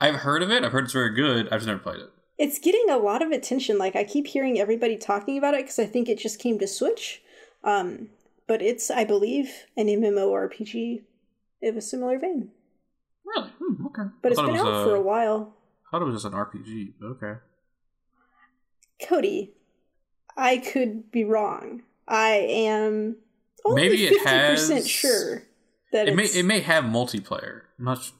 I've 0.00 0.16
heard 0.16 0.42
of 0.42 0.50
it. 0.50 0.64
I've 0.64 0.72
heard 0.72 0.84
it's 0.84 0.92
very 0.92 1.14
good. 1.14 1.46
I've 1.46 1.60
just 1.60 1.66
never 1.66 1.78
played 1.78 2.00
it. 2.00 2.10
It's 2.38 2.58
getting 2.58 2.86
a 2.88 2.96
lot 2.96 3.22
of 3.22 3.30
attention. 3.30 3.78
Like 3.78 3.94
I 3.94 4.02
keep 4.04 4.26
hearing 4.26 4.58
everybody 4.58 4.96
talking 4.96 5.36
about 5.38 5.54
it 5.54 5.62
because 5.64 5.78
I 5.78 5.86
think 5.86 6.08
it 6.08 6.18
just 6.18 6.38
came 6.38 6.58
to 6.58 6.66
Switch. 6.66 7.22
Um, 7.62 8.08
but 8.50 8.60
it's, 8.60 8.90
I 8.90 9.04
believe, 9.04 9.48
an 9.76 9.86
MMORPG 9.86 11.02
of 11.62 11.76
a 11.76 11.80
similar 11.80 12.18
vein. 12.18 12.50
Really? 13.24 13.48
Hmm, 13.62 13.86
okay. 13.86 14.02
But 14.22 14.28
I 14.28 14.30
it's 14.32 14.40
thought 14.40 14.46
been 14.46 14.56
it 14.56 14.64
was 14.64 14.74
out 14.74 14.84
for 14.88 14.96
a 14.96 14.98
a- 14.98 15.02
while. 15.02 15.54
I 15.86 15.90
thought 15.92 16.02
it 16.02 16.04
was 16.06 16.16
just 16.20 16.26
an 16.26 16.32
RPG. 16.32 16.94
Okay. 17.00 17.34
Cody, 19.08 19.52
I 20.36 20.58
could 20.58 21.12
be 21.12 21.22
wrong. 21.24 21.82
I 22.08 22.30
am 22.30 23.16
only 23.64 23.82
Maybe 23.82 24.06
it 24.06 24.20
50% 24.20 24.26
has- 24.72 24.88
sure 24.88 25.44
that 25.92 26.08
It 26.08 26.16
may 26.16 26.24
it 26.24 26.44
may 26.44 26.58
have 26.60 26.84
multiplayer. 26.84 27.62
I'm 27.78 27.84
not. 27.84 28.02
Sh- 28.02 28.10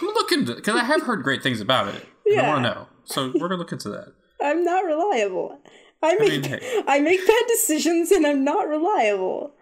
I'm 0.00 0.06
gonna 0.06 0.14
look 0.18 0.30
into 0.32 0.54
because 0.54 0.76
I 0.76 0.84
have 0.84 1.02
heard 1.02 1.24
great 1.24 1.42
things 1.42 1.60
about 1.60 1.88
it. 1.94 2.06
and 2.26 2.38
I 2.38 2.42
Yeah. 2.44 2.48
want 2.52 2.64
to 2.64 2.70
know. 2.70 2.86
So 3.04 3.32
we're 3.34 3.48
gonna 3.48 3.56
look 3.56 3.72
into 3.72 3.88
that. 3.90 4.12
I'm 4.40 4.62
not 4.64 4.84
reliable. 4.84 5.58
I 6.02 6.14
make 6.16 6.30
mean, 6.30 6.42
hey. 6.44 6.82
I 6.86 6.98
make 7.00 7.26
bad 7.26 7.44
decisions 7.48 8.10
and 8.10 8.26
I'm 8.26 8.44
not 8.44 8.68
reliable. 8.68 9.54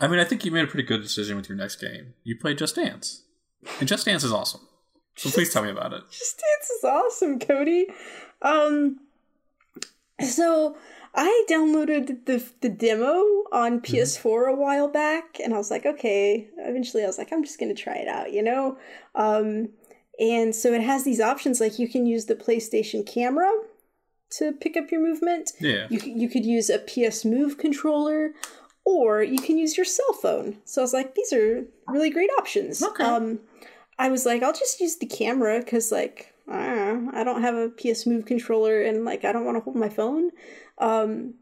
I 0.00 0.08
mean, 0.08 0.18
I 0.18 0.24
think 0.24 0.44
you 0.44 0.50
made 0.50 0.64
a 0.64 0.66
pretty 0.66 0.86
good 0.86 1.02
decision 1.02 1.36
with 1.36 1.48
your 1.48 1.56
next 1.56 1.76
game. 1.76 2.14
You 2.24 2.36
played 2.36 2.58
Just 2.58 2.74
Dance, 2.74 3.22
and 3.78 3.88
Just 3.88 4.04
Dance 4.04 4.24
is 4.24 4.32
awesome. 4.32 4.60
So 5.16 5.30
please 5.30 5.52
tell 5.52 5.62
me 5.62 5.70
about 5.70 5.92
it. 5.92 6.02
Just 6.10 6.40
Dance 6.40 6.70
is 6.70 6.84
awesome, 6.84 7.38
Cody. 7.38 7.86
Um, 8.42 8.98
so 10.20 10.76
I 11.14 11.46
downloaded 11.48 12.26
the 12.26 12.44
the 12.60 12.68
demo 12.68 13.22
on 13.52 13.80
PS4 13.80 14.52
a 14.52 14.56
while 14.56 14.88
back, 14.88 15.38
and 15.42 15.54
I 15.54 15.58
was 15.58 15.70
like, 15.70 15.86
okay. 15.86 16.48
Eventually, 16.58 17.04
I 17.04 17.06
was 17.06 17.18
like, 17.18 17.32
I'm 17.32 17.44
just 17.44 17.60
gonna 17.60 17.74
try 17.74 17.94
it 17.94 18.08
out, 18.08 18.32
you 18.32 18.42
know. 18.42 18.76
Um, 19.14 19.68
and 20.18 20.54
so 20.54 20.72
it 20.72 20.82
has 20.82 21.04
these 21.04 21.20
options 21.20 21.60
like 21.60 21.78
you 21.78 21.88
can 21.88 22.06
use 22.06 22.26
the 22.26 22.34
PlayStation 22.34 23.06
camera 23.06 23.50
to 24.32 24.52
pick 24.52 24.76
up 24.76 24.90
your 24.90 25.00
movement. 25.00 25.52
Yeah. 25.60 25.86
You 25.90 26.00
you 26.04 26.28
could 26.28 26.44
use 26.44 26.70
a 26.70 26.78
PS 26.78 27.24
Move 27.24 27.58
controller, 27.58 28.32
or 28.84 29.22
you 29.22 29.38
can 29.38 29.58
use 29.58 29.76
your 29.76 29.86
cell 29.86 30.12
phone. 30.20 30.58
So 30.64 30.80
I 30.80 30.84
was 30.84 30.92
like, 30.92 31.14
these 31.14 31.32
are 31.32 31.64
really 31.88 32.10
great 32.10 32.30
options. 32.38 32.82
Okay. 32.82 33.04
Um, 33.04 33.40
I 33.98 34.08
was 34.08 34.26
like, 34.26 34.42
I'll 34.42 34.52
just 34.52 34.80
use 34.80 34.96
the 34.96 35.06
camera 35.06 35.60
because 35.60 35.92
like 35.92 36.34
I 36.48 36.74
don't, 36.74 37.06
know, 37.06 37.10
I 37.14 37.24
don't 37.24 37.42
have 37.42 37.54
a 37.54 37.70
PS 37.70 38.06
Move 38.06 38.26
controller 38.26 38.82
and 38.82 39.04
like 39.04 39.24
I 39.24 39.32
don't 39.32 39.44
want 39.44 39.56
to 39.56 39.62
hold 39.62 39.76
my 39.76 39.88
phone. 39.88 40.30
Um, 40.78 41.34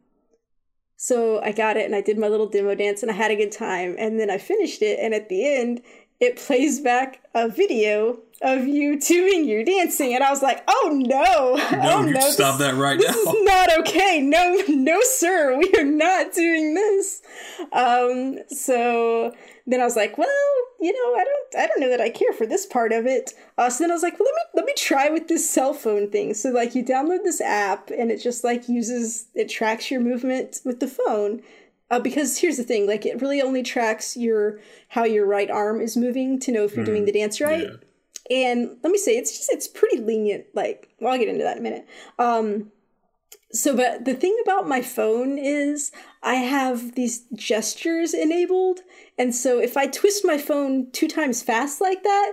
so 0.97 1.41
I 1.43 1.51
got 1.51 1.77
it 1.77 1.85
and 1.85 1.97
I 1.97 2.01
did 2.01 2.17
my 2.17 2.29
little 2.29 2.47
demo 2.47 2.77
dance 2.77 3.03
and 3.03 3.11
I 3.11 3.15
had 3.15 3.33
a 3.33 3.37
good 3.37 3.51
time. 3.51 3.97
And 3.99 4.21
then 4.21 4.31
I 4.31 4.39
finished 4.39 4.83
it 4.83 5.01
and 5.01 5.13
at 5.13 5.29
the 5.29 5.53
end 5.53 5.83
it 6.23 6.37
plays 6.37 6.81
back 6.81 7.21
a 7.35 7.49
video 7.49 8.19
of 8.41 8.67
you 8.67 8.99
doing 8.99 9.45
your 9.45 9.63
dancing 9.65 10.15
and 10.15 10.23
I 10.25 10.31
was 10.31 10.43
like, 10.43 10.63
oh 10.69 10.91
no, 10.93 11.55
No, 11.79 11.93
oh 11.99 12.03
no, 12.03 12.21
stop 12.31 12.59
this- 12.59 12.69
that 12.69 12.75
right 12.77 12.99
this 12.99 13.15
now. 13.25 13.33
is 13.33 13.45
not 13.45 13.79
okay. 13.81 14.21
No, 14.21 14.63
no, 14.69 14.99
sir, 15.03 15.57
we 15.59 15.73
are 15.79 15.85
not 15.85 16.33
doing 16.33 16.75
this. 16.75 17.23
Um, 17.73 18.39
so 18.49 19.33
then 19.67 19.81
I 19.81 19.85
was 19.85 19.95
like, 19.97 20.19
well, 20.19 20.29
you 20.81 20.93
know, 20.93 21.21
I 21.21 21.25
don't, 21.25 21.63
I 21.63 21.67
don't 21.69 21.81
know 21.81 21.89
that 21.91 22.01
I 22.01 22.11
care 22.11 22.33
for 22.33 22.47
this 22.47 22.67
part 22.67 22.93
of 22.93 23.07
it. 23.07 23.33
Uh, 23.57 23.71
so 23.71 23.85
then 23.85 23.93
I 23.93 23.95
was 23.95 24.03
like, 24.03 24.19
well, 24.19 24.27
let 24.29 24.35
me, 24.35 24.43
let 24.55 24.65
me 24.67 24.75
try 24.77 25.09
with 25.09 25.29
this 25.29 25.49
cell 25.49 25.73
phone 25.73 26.11
thing. 26.11 26.35
So 26.35 26.51
like, 26.51 26.75
you 26.75 26.85
download 26.85 27.23
this 27.23 27.41
app, 27.41 27.91
and 27.91 28.11
it 28.11 28.21
just 28.21 28.43
like 28.43 28.69
uses, 28.69 29.27
it 29.35 29.49
tracks 29.49 29.89
your 29.91 30.01
movement 30.01 30.61
with 30.65 30.81
the 30.81 30.89
phone. 30.89 31.43
Uh, 31.93 32.01
because 32.01 32.39
here's 32.39 32.57
the 32.57 32.65
thing, 32.65 32.87
like, 32.87 33.05
it 33.05 33.21
really 33.21 33.43
only 33.43 33.63
tracks 33.63 34.17
your 34.17 34.59
how 34.89 35.05
your 35.05 35.27
right 35.27 35.51
arm 35.51 35.79
is 35.81 35.95
moving 35.95 36.41
to 36.41 36.51
know 36.51 36.65
if 36.65 36.75
you're 36.75 36.87
doing 36.87 37.05
the 37.05 37.13
dance 37.13 37.39
right. 37.39 37.69
Yeah. 37.69 37.77
And 38.31 38.79
let 38.83 38.91
me 38.91 38.99
say, 38.99 39.13
it's 39.13 39.37
just 39.37 39.53
it's 39.53 39.69
pretty 39.69 39.99
lenient. 39.99 40.47
Like, 40.55 40.89
well, 40.99 41.13
I'll 41.13 41.19
get 41.19 41.29
into 41.29 41.45
that 41.45 41.59
in 41.59 41.67
a 41.67 41.69
minute. 41.69 41.87
Um, 42.19 42.73
so, 43.53 43.77
but 43.77 44.07
the 44.07 44.15
thing 44.15 44.35
about 44.43 44.67
my 44.67 44.81
phone 44.81 45.37
is 45.37 45.93
I 46.23 46.37
have 46.37 46.95
these 46.95 47.25
gestures 47.35 48.15
enabled, 48.15 48.81
and 49.19 49.35
so 49.35 49.61
if 49.61 49.77
I 49.77 49.87
twist 49.87 50.25
my 50.25 50.39
phone 50.39 50.91
two 50.93 51.09
times 51.09 51.43
fast 51.43 51.83
like 51.83 52.03
that, 52.05 52.33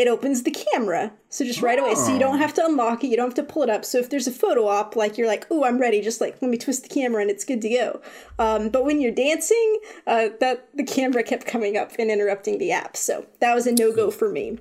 it 0.00 0.08
opens 0.08 0.42
the 0.42 0.50
camera. 0.50 1.12
So 1.28 1.44
just 1.44 1.62
right 1.62 1.78
away, 1.78 1.94
so 1.94 2.12
you 2.12 2.18
don't 2.18 2.36
Oh. 2.36 2.38
have 2.38 2.54
to 2.54 2.64
unlock 2.64 3.04
it, 3.04 3.08
you 3.08 3.16
don't 3.16 3.26
have 3.28 3.34
to 3.46 3.52
pull 3.52 3.62
it 3.62 3.70
up. 3.70 3.84
So 3.84 3.98
if 3.98 4.08
there's 4.10 4.26
a 4.26 4.32
photo 4.32 4.66
op, 4.66 4.96
like 4.96 5.18
you're 5.18 5.26
like, 5.34 5.46
oh, 5.50 5.64
I'm 5.64 5.78
ready, 5.78 6.00
just 6.00 6.20
like 6.20 6.40
let 6.40 6.50
me 6.50 6.56
twist 6.58 6.82
the 6.84 6.88
camera 6.88 7.20
and 7.22 7.30
it's 7.30 7.44
good 7.44 7.60
to 7.62 7.68
go. 7.68 8.00
Um, 8.38 8.70
but 8.70 8.84
when 8.86 9.00
you're 9.00 9.12
dancing, 9.12 9.78
uh, 10.06 10.28
that 10.40 10.68
the 10.74 10.84
camera 10.84 11.22
kept 11.22 11.46
coming 11.46 11.76
up 11.76 11.92
and 11.98 12.10
interrupting 12.10 12.58
the 12.58 12.72
app, 12.72 12.96
so 12.96 13.26
that 13.40 13.54
was 13.54 13.66
a 13.66 13.72
no 13.72 13.92
go 13.92 14.10
for 14.10 14.28
me. 14.30 14.58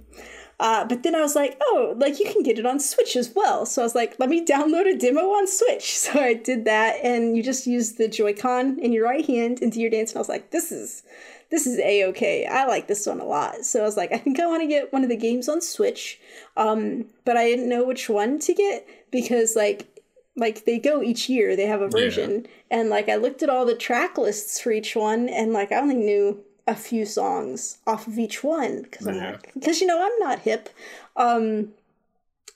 Uh, 0.62 0.84
but 0.84 1.04
then 1.04 1.16
I 1.16 1.22
was 1.22 1.36
like, 1.38 1.56
oh, 1.62 1.96
like 1.98 2.20
you 2.20 2.26
can 2.30 2.44
get 2.44 2.60
it 2.60 2.66
on 2.66 2.82
Switch 2.82 3.16
as 3.16 3.34
well. 3.34 3.66
So 3.66 3.82
I 3.82 3.86
was 3.86 3.96
like, 3.96 4.18
let 4.20 4.28
me 4.28 4.44
download 4.46 4.94
a 4.94 4.98
demo 4.98 5.22
on 5.22 5.48
Switch. 5.48 5.98
So 6.06 6.20
I 6.20 6.34
did 6.34 6.66
that, 6.66 6.98
and 7.02 7.38
you 7.38 7.42
just 7.42 7.66
use 7.66 7.94
the 7.94 8.10
Joy-Con 8.10 8.78
in 8.80 8.92
your 8.92 9.06
right 9.06 9.26
hand 9.26 9.62
and 9.62 9.72
do 9.72 9.80
your 9.80 9.90
dance. 9.90 10.12
And 10.12 10.18
I 10.18 10.20
was 10.20 10.28
like, 10.30 10.52
this 10.52 10.70
is 10.72 11.04
this 11.52 11.66
is 11.66 11.80
a 11.80 12.06
okay. 12.06 12.46
I 12.46 12.66
like 12.66 12.88
this 12.88 13.06
one 13.08 13.20
a 13.20 13.26
lot. 13.26 13.66
So 13.66 13.82
I 13.82 13.84
was 13.84 13.98
like, 13.98 14.12
I 14.12 14.18
think 14.18 14.40
I 14.40 14.48
want 14.48 14.62
to 14.62 14.68
get 14.68 14.94
one 14.94 15.04
of 15.04 15.10
the 15.10 15.18
games 15.18 15.50
on 15.50 15.62
Switch. 15.62 16.20
Um, 16.58 17.06
but 17.26 17.38
I 17.38 17.46
didn't 17.46 17.70
know 17.70 17.84
which 17.86 18.10
one 18.10 18.40
to 18.40 18.54
get 18.54 18.88
because 19.12 19.56
like 19.56 19.88
like 20.36 20.66
they 20.66 20.80
go 20.80 21.02
each 21.02 21.28
year. 21.30 21.56
They 21.56 21.66
have 21.66 21.82
a 21.82 21.90
version, 21.90 22.46
and 22.72 22.90
like 22.90 23.10
I 23.10 23.16
looked 23.16 23.44
at 23.44 23.50
all 23.50 23.66
the 23.66 23.76
track 23.76 24.18
lists 24.18 24.60
for 24.60 24.72
each 24.72 24.96
one, 24.96 25.28
and 25.30 25.54
like 25.54 25.72
I 25.72 25.78
only 25.80 25.96
knew 25.96 26.44
a 26.68 26.76
few 26.76 27.06
songs 27.06 27.80
off 27.88 28.06
of 28.08 28.20
each 28.20 28.44
one 28.44 28.84
because 28.84 29.08
I'm 29.08 29.16
Yeah. 29.16 29.32
like 29.32 29.54
because 29.54 29.82
you 29.82 29.88
know 29.88 30.04
I'm 30.04 30.20
not 30.20 30.40
hip. 30.40 30.70
Um, 31.16 31.70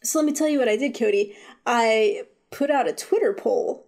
so 0.03 0.19
let 0.19 0.25
me 0.25 0.33
tell 0.33 0.47
you 0.49 0.59
what 0.59 0.69
I 0.69 0.75
did, 0.77 0.97
Cody. 0.97 1.35
I 1.65 2.23
put 2.51 2.69
out 2.69 2.87
a 2.87 2.93
Twitter 2.93 3.33
poll 3.33 3.85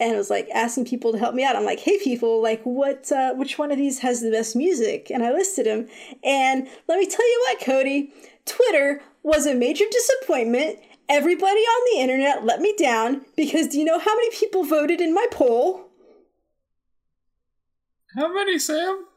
and 0.00 0.16
was 0.16 0.30
like 0.30 0.48
asking 0.54 0.84
people 0.84 1.12
to 1.12 1.18
help 1.18 1.34
me 1.34 1.44
out. 1.44 1.56
I'm 1.56 1.64
like, 1.64 1.80
hey 1.80 1.98
people, 1.98 2.42
like 2.42 2.62
what 2.62 3.10
uh, 3.10 3.34
which 3.34 3.58
one 3.58 3.70
of 3.70 3.78
these 3.78 4.00
has 4.00 4.20
the 4.20 4.30
best 4.30 4.54
music? 4.54 5.10
And 5.10 5.24
I 5.24 5.32
listed 5.32 5.66
them. 5.66 5.88
And 6.22 6.68
let 6.86 6.98
me 6.98 7.06
tell 7.06 7.28
you 7.28 7.46
what, 7.48 7.60
Cody, 7.60 8.12
Twitter 8.44 9.02
was 9.22 9.46
a 9.46 9.54
major 9.54 9.84
disappointment. 9.90 10.78
Everybody 11.08 11.60
on 11.60 11.92
the 11.92 12.00
internet 12.02 12.44
let 12.44 12.60
me 12.60 12.74
down 12.76 13.22
because 13.36 13.68
do 13.68 13.78
you 13.78 13.84
know 13.84 13.98
how 13.98 14.14
many 14.14 14.30
people 14.36 14.64
voted 14.64 15.00
in 15.00 15.14
my 15.14 15.26
poll? 15.30 15.88
How 18.16 18.32
many, 18.32 18.58
Sam? 18.58 19.07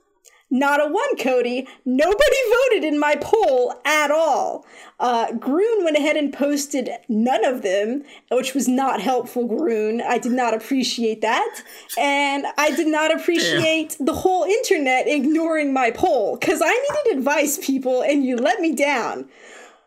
Not 0.54 0.82
a 0.82 0.92
one, 0.92 1.16
Cody. 1.16 1.66
Nobody 1.86 2.38
voted 2.70 2.84
in 2.84 3.00
my 3.00 3.16
poll 3.16 3.74
at 3.86 4.12
all. 4.12 4.66
Uh, 5.00 5.32
Groon 5.32 5.84
went 5.86 5.96
ahead 5.96 6.18
and 6.18 6.34
posted 6.34 6.90
none 7.08 7.46
of 7.46 7.62
them, 7.62 8.04
which 8.30 8.54
was 8.54 8.68
not 8.68 9.02
helpful, 9.02 9.48
Groon. 9.48 10.02
I 10.02 10.18
did 10.18 10.34
not 10.34 10.54
appreciate 10.54 11.22
that. 11.22 11.64
And 11.98 12.46
I 12.58 12.76
did 12.76 12.88
not 12.88 13.16
appreciate 13.16 13.96
the 14.00 14.14
whole 14.14 14.44
internet 14.44 15.08
ignoring 15.08 15.72
my 15.74 15.90
poll, 15.90 16.38
because 16.38 16.62
I 16.62 16.70
needed 17.06 17.20
advice, 17.20 17.58
people, 17.66 18.04
and 18.04 18.26
you 18.26 18.36
let 18.36 18.60
me 18.60 18.76
down. 18.76 19.30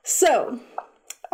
So, 0.02 0.60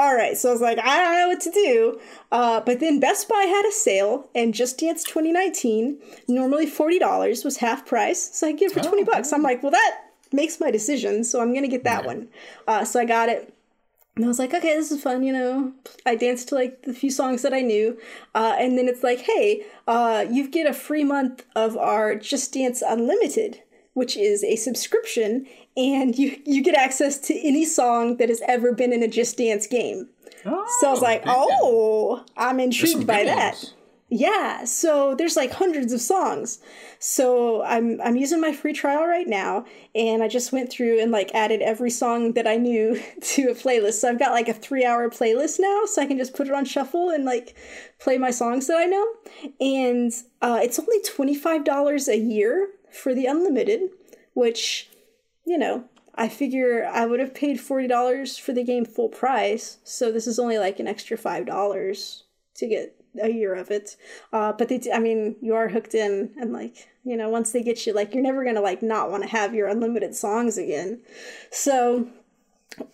all 0.00 0.14
right. 0.14 0.36
So 0.36 0.48
I 0.48 0.52
was 0.52 0.62
like, 0.62 0.78
I 0.78 0.96
don't 1.02 1.14
know 1.14 1.28
what 1.28 1.40
to 1.42 1.50
do. 1.50 2.00
Uh, 2.32 2.60
but 2.60 2.80
then 2.80 2.98
Best 3.00 3.28
Buy 3.28 3.42
had 3.42 3.66
a 3.68 3.72
sale, 3.72 4.28
and 4.34 4.54
Just 4.54 4.78
Dance 4.78 5.04
2019, 5.04 5.98
normally 6.26 6.66
$40, 6.66 7.44
was 7.44 7.58
half 7.58 7.84
price. 7.84 8.30
So 8.32 8.48
I 8.48 8.52
get 8.52 8.70
it 8.70 8.74
for 8.74 8.80
20 8.80 9.04
bucks. 9.04 9.32
I'm 9.32 9.42
like, 9.42 9.62
well, 9.62 9.72
that 9.72 10.00
makes 10.32 10.58
my 10.58 10.70
decision. 10.70 11.22
So 11.22 11.40
I'm 11.42 11.52
going 11.52 11.64
to 11.64 11.68
get 11.68 11.84
that 11.84 12.02
Yeah. 12.02 12.06
one. 12.06 12.28
Uh, 12.66 12.84
so 12.84 12.98
I 12.98 13.04
got 13.04 13.28
it. 13.28 13.52
And 14.16 14.24
I 14.24 14.28
was 14.28 14.38
like, 14.38 14.52
okay, 14.54 14.74
this 14.74 14.90
is 14.90 15.02
fun, 15.02 15.22
you 15.22 15.32
know. 15.32 15.72
I 16.04 16.14
danced 16.14 16.48
to 16.48 16.54
like 16.54 16.82
the 16.82 16.92
few 16.94 17.10
songs 17.10 17.42
that 17.42 17.54
I 17.54 17.60
knew. 17.60 17.98
Uh, 18.34 18.56
and 18.58 18.76
then 18.78 18.88
it's 18.88 19.02
like, 19.02 19.20
hey, 19.20 19.64
uh, 19.86 20.24
you 20.30 20.48
get 20.48 20.66
a 20.66 20.72
free 20.74 21.04
month 21.04 21.44
of 21.54 21.76
our 21.76 22.14
Just 22.16 22.52
Dance 22.54 22.82
Unlimited, 22.82 23.62
which 23.94 24.16
is 24.16 24.44
a 24.44 24.56
subscription, 24.56 25.46
and 25.76 26.16
you, 26.16 26.40
you 26.44 26.62
get 26.62 26.74
access 26.74 27.18
to 27.18 27.34
any 27.46 27.64
song 27.64 28.16
that 28.18 28.28
has 28.28 28.42
ever 28.46 28.72
been 28.72 28.92
in 28.92 29.02
a 29.02 29.08
Just 29.08 29.36
Dance 29.36 29.66
game. 29.66 30.08
So 30.80 30.88
I 30.88 30.90
was 30.90 31.02
like, 31.02 31.20
big 31.24 31.26
deal. 31.26 31.34
oh, 31.36 32.24
I'm 32.36 32.60
intrigued 32.60 33.06
by 33.06 33.24
that. 33.24 33.54
ones. 33.54 33.74
Yeah, 34.12 34.64
so 34.64 35.14
there's 35.14 35.36
like 35.36 35.52
hundreds 35.52 35.92
of 35.92 36.00
songs. 36.00 36.58
So 36.98 37.62
I'm 37.62 38.00
I'm 38.00 38.16
using 38.16 38.40
my 38.40 38.52
free 38.52 38.72
trial 38.72 39.06
right 39.06 39.28
now 39.28 39.64
and 39.94 40.20
I 40.20 40.26
just 40.26 40.52
went 40.52 40.68
through 40.68 41.00
and 41.00 41.12
like 41.12 41.30
added 41.32 41.62
every 41.62 41.90
song 41.90 42.32
that 42.32 42.44
I 42.44 42.56
knew 42.56 43.00
to 43.20 43.42
a 43.50 43.54
playlist. 43.54 43.94
So 44.00 44.08
I've 44.08 44.18
got 44.18 44.32
like 44.32 44.48
a 44.48 44.54
3-hour 44.54 45.10
playlist 45.10 45.58
now 45.60 45.82
so 45.84 46.02
I 46.02 46.06
can 46.06 46.18
just 46.18 46.34
put 46.34 46.48
it 46.48 46.52
on 46.52 46.64
shuffle 46.64 47.10
and 47.10 47.24
like 47.24 47.56
play 48.00 48.18
my 48.18 48.32
songs 48.32 48.66
that 48.66 48.78
I 48.78 48.86
know. 48.86 49.06
And 49.60 50.12
uh, 50.42 50.58
it's 50.60 50.80
only 50.80 51.00
$25 51.02 52.08
a 52.08 52.18
year 52.18 52.68
for 52.92 53.14
the 53.14 53.26
unlimited, 53.26 53.90
which 54.34 54.90
you 55.50 55.58
know, 55.58 55.84
I 56.14 56.28
figure 56.28 56.84
I 56.84 57.06
would 57.06 57.20
have 57.20 57.34
paid 57.34 57.58
$40 57.58 58.38
for 58.38 58.52
the 58.52 58.64
game 58.64 58.84
full 58.84 59.08
price. 59.08 59.78
So 59.84 60.12
this 60.12 60.26
is 60.26 60.38
only 60.38 60.58
like 60.58 60.78
an 60.78 60.86
extra 60.86 61.16
$5 61.16 62.22
to 62.54 62.66
get 62.68 62.94
a 63.20 63.30
year 63.30 63.54
of 63.54 63.70
it. 63.70 63.96
Uh, 64.32 64.52
but 64.52 64.68
they, 64.68 64.78
d- 64.78 64.92
I 64.92 64.98
mean, 64.98 65.36
you 65.40 65.54
are 65.54 65.68
hooked 65.68 65.94
in, 65.94 66.30
and 66.40 66.52
like, 66.52 66.88
you 67.04 67.16
know, 67.16 67.28
once 67.28 67.50
they 67.50 67.62
get 67.62 67.86
you, 67.86 67.92
like, 67.92 68.14
you're 68.14 68.22
never 68.22 68.44
gonna 68.44 68.60
like 68.60 68.82
not 68.82 69.10
want 69.10 69.22
to 69.24 69.28
have 69.28 69.54
your 69.54 69.68
unlimited 69.68 70.14
songs 70.14 70.58
again. 70.58 71.00
So 71.50 72.08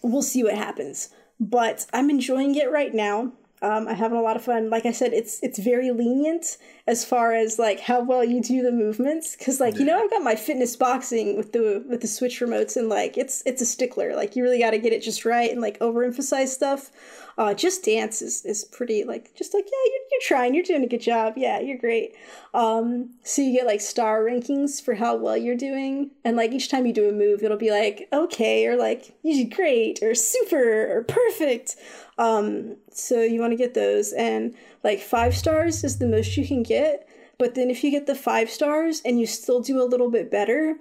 we'll 0.03 0.23
see 0.23 0.43
what 0.43 0.55
happens. 0.55 1.11
But 1.39 1.87
I'm 1.93 2.09
enjoying 2.09 2.55
it 2.55 2.71
right 2.71 2.95
now. 2.95 3.33
Um, 3.63 3.89
I'm 3.89 3.97
having 3.97 4.19
a 4.19 4.23
lot 4.23 4.37
of 4.37 4.45
fun. 4.45 4.69
Like 4.69 4.85
I 4.85 4.93
said, 4.93 5.15
it's 5.15 5.43
it's 5.43 5.59
very 5.59 5.91
lenient 5.91 6.59
as 6.87 7.05
far 7.05 7.33
as 7.33 7.59
like 7.59 7.81
how 7.81 8.03
well 8.03 8.23
you 8.23 8.43
do 8.43 8.63
the 8.63 8.73
movements. 8.73 9.35
Because 9.35 9.61
like 9.61 9.79
you 9.79 9.85
know, 9.85 9.99
I've 9.99 10.11
got 10.11 10.23
my 10.23 10.37
fitness 10.37 10.77
boxing 10.77 11.37
with 11.37 11.53
the 11.53 11.83
with 11.89 12.03
the 12.03 12.07
switch 12.07 12.41
remotes, 12.41 12.77
and 12.77 12.89
like 12.89 13.17
it's 13.17 13.43
it's 13.47 13.63
a 13.63 13.67
stickler. 13.67 14.15
Like 14.15 14.37
you 14.37 14.43
really 14.43 14.59
got 14.59 14.73
to 14.73 14.79
get 14.79 14.93
it 14.93 15.03
just 15.03 15.25
right 15.25 15.51
and 15.51 15.61
like 15.61 15.79
overemphasize 15.79 16.49
stuff. 16.49 16.91
Uh, 17.39 17.53
just 17.53 17.85
dance 17.85 18.23
is, 18.23 18.47
is 18.47 18.65
pretty 18.65 19.05
like 19.05 19.35
just 19.35 19.53
like 19.53 19.67
yeah 19.67 19.91
you're, 19.93 20.03
you're 20.11 20.21
trying 20.23 20.55
you're 20.55 20.65
doing 20.65 20.83
a 20.83 20.87
good 20.87 21.03
job 21.03 21.35
yeah 21.37 21.61
you're 21.61 21.77
great 21.77 22.15
um 22.55 23.11
so 23.25 23.43
you 23.43 23.53
get 23.53 23.67
like 23.67 23.83
star 23.83 24.23
rankings 24.23 24.83
for 24.83 24.95
how 24.95 25.15
well 25.15 25.37
you're 25.37 25.55
doing 25.55 26.11
and 26.25 26.35
like 26.35 26.51
each 26.53 26.71
time 26.71 26.87
you 26.87 26.95
do 26.95 27.11
a 27.11 27.13
move 27.13 27.43
it'll 27.43 27.59
be 27.59 27.71
like 27.71 28.09
okay 28.11 28.67
or 28.67 28.75
like 28.75 29.15
you 29.23 29.45
did 29.45 29.55
great 29.55 30.03
or 30.03 30.15
super 30.15 30.97
or 30.97 31.05
perfect 31.05 31.77
um 32.19 32.77
so 32.91 33.23
you 33.23 33.41
want 33.41 33.53
to 33.53 33.57
get 33.57 33.75
those 33.75 34.13
and 34.13 34.55
like 34.83 35.01
five 35.01 35.37
stars 35.37 35.85
is 35.85 35.99
the 35.99 36.07
most 36.07 36.37
you 36.37 36.47
can 36.47 36.63
get 36.63 37.09
but 37.39 37.55
then 37.55 37.71
if 37.71 37.85
you 37.85 37.91
get 37.91 38.07
the 38.07 38.15
five 38.15 38.49
stars 38.49 39.03
and 39.05 39.21
you 39.21 39.27
still 39.27 39.61
do 39.61 39.83
a 39.83 39.85
little 39.85 40.11
bit 40.11 40.31
better 40.31 40.77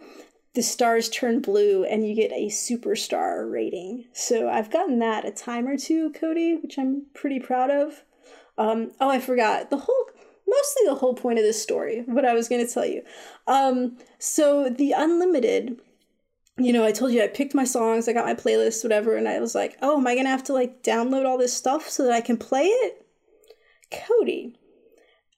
the 0.56 0.64
stars 0.64 1.10
turn 1.10 1.42
blue 1.42 1.84
and 1.84 2.08
you 2.08 2.16
get 2.16 2.32
a 2.32 2.48
superstar 2.48 3.52
rating. 3.52 4.06
So 4.14 4.50
I've 4.50 4.72
gotten 4.72 5.00
that 5.00 5.26
a 5.26 5.32
time 5.32 5.68
or 5.68 5.78
two, 5.78 6.12
Cody, 6.14 6.56
which 6.56 6.80
I'm 6.80 7.04
pretty 7.14 7.40
proud 7.40 7.70
of. 7.70 8.04
Um, 8.58 8.92
oh, 9.02 9.10
I 9.10 9.20
forgot 9.20 9.70
the 9.70 9.78
whole, 9.78 10.06
mostly 10.48 10.84
the 10.86 10.96
whole 10.96 11.14
point 11.14 11.40
of 11.40 11.44
this 11.46 11.62
story. 11.62 12.04
What 12.06 12.26
I 12.26 12.34
was 12.34 12.48
going 12.48 12.66
to 12.66 12.74
tell 12.74 12.86
you. 12.86 13.04
Um, 13.48 13.98
so 14.18 14.70
the 14.70 14.94
unlimited. 14.94 15.80
You 16.58 16.72
know, 16.72 16.86
I 16.86 16.92
told 16.94 17.12
you 17.12 17.22
I 17.22 17.28
picked 17.28 17.54
my 17.54 17.66
songs, 17.66 18.08
I 18.08 18.14
got 18.14 18.26
my 18.26 18.34
playlist, 18.34 18.84
whatever, 18.84 19.18
and 19.18 19.28
I 19.28 19.40
was 19.40 19.54
like, 19.54 19.78
oh, 19.82 19.98
am 19.98 20.08
I 20.08 20.16
gonna 20.16 20.30
have 20.30 20.44
to 20.46 20.54
like 20.54 20.84
download 20.84 21.26
all 21.26 21.38
this 21.38 21.54
stuff 21.54 21.90
so 21.90 22.04
that 22.04 22.14
I 22.14 22.22
can 22.22 22.38
play 22.38 22.66
it? 22.66 23.06
Cody, 23.92 24.58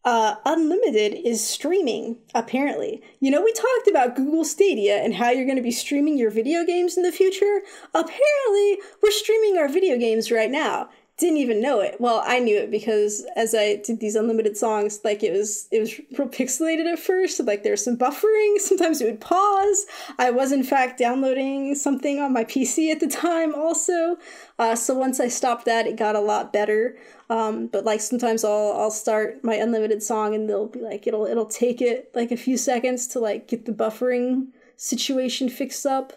uh, 0.07 0.35
Unlimited 0.45 1.15
is 1.25 1.45
streaming, 1.45 2.17
apparently. 2.33 3.01
You 3.19 3.29
know, 3.29 3.41
we 3.41 3.51
talked 3.51 3.89
about 3.89 4.15
Google 4.15 4.45
Stadia 4.45 4.97
and 5.03 5.13
how 5.13 5.31
you're 5.31 5.45
going 5.45 5.57
to 5.57 5.61
be 5.61 5.71
streaming 5.71 6.17
your 6.17 6.31
video 6.31 6.63
games 6.63 6.95
in 6.95 7.03
the 7.03 7.11
future. 7.11 7.61
Apparently, 7.93 8.77
we're 9.03 9.11
streaming 9.11 9.57
our 9.57 9.67
video 9.67 9.97
games 9.97 10.31
right 10.31 10.49
now. 10.49 10.89
Didn't 11.17 11.37
even 11.37 11.63
know 11.63 11.79
it. 11.79 11.99
Well, 11.99 12.21
I 12.23 12.37
knew 12.37 12.55
it 12.57 12.69
because 12.69 13.25
as 13.35 13.55
I 13.55 13.77
did 13.77 13.99
these 13.99 14.15
unlimited 14.15 14.55
songs, 14.55 14.99
like 15.03 15.23
it 15.23 15.33
was 15.33 15.67
it 15.71 15.79
was 15.79 15.97
real 16.17 16.27
pixelated 16.29 16.85
at 16.85 16.99
first. 16.99 17.39
Like 17.39 17.63
there 17.63 17.73
was 17.73 17.83
some 17.83 17.97
buffering. 17.97 18.59
Sometimes 18.59 19.01
it 19.01 19.05
would 19.05 19.19
pause. 19.19 19.87
I 20.19 20.29
was 20.29 20.51
in 20.51 20.63
fact 20.63 20.99
downloading 20.99 21.73
something 21.73 22.19
on 22.19 22.33
my 22.33 22.43
PC 22.43 22.91
at 22.91 22.99
the 22.99 23.07
time, 23.07 23.55
also. 23.55 24.17
Uh, 24.59 24.75
so 24.75 24.93
once 24.93 25.19
I 25.19 25.27
stopped 25.27 25.65
that, 25.65 25.87
it 25.87 25.95
got 25.95 26.15
a 26.15 26.19
lot 26.19 26.53
better. 26.53 26.95
Um, 27.31 27.65
but 27.65 27.83
like 27.83 27.99
sometimes 27.99 28.43
I'll 28.43 28.73
I'll 28.73 28.91
start 28.91 29.43
my 29.43 29.55
unlimited 29.55 30.03
song 30.03 30.35
and 30.35 30.47
they'll 30.47 30.67
be 30.67 30.79
like 30.79 31.07
it'll 31.07 31.25
it'll 31.25 31.47
take 31.47 31.81
it 31.81 32.11
like 32.13 32.31
a 32.31 32.37
few 32.37 32.57
seconds 32.57 33.07
to 33.07 33.19
like 33.19 33.47
get 33.47 33.65
the 33.65 33.73
buffering 33.73 34.49
situation 34.75 35.49
fixed 35.49 35.85
up, 35.85 36.13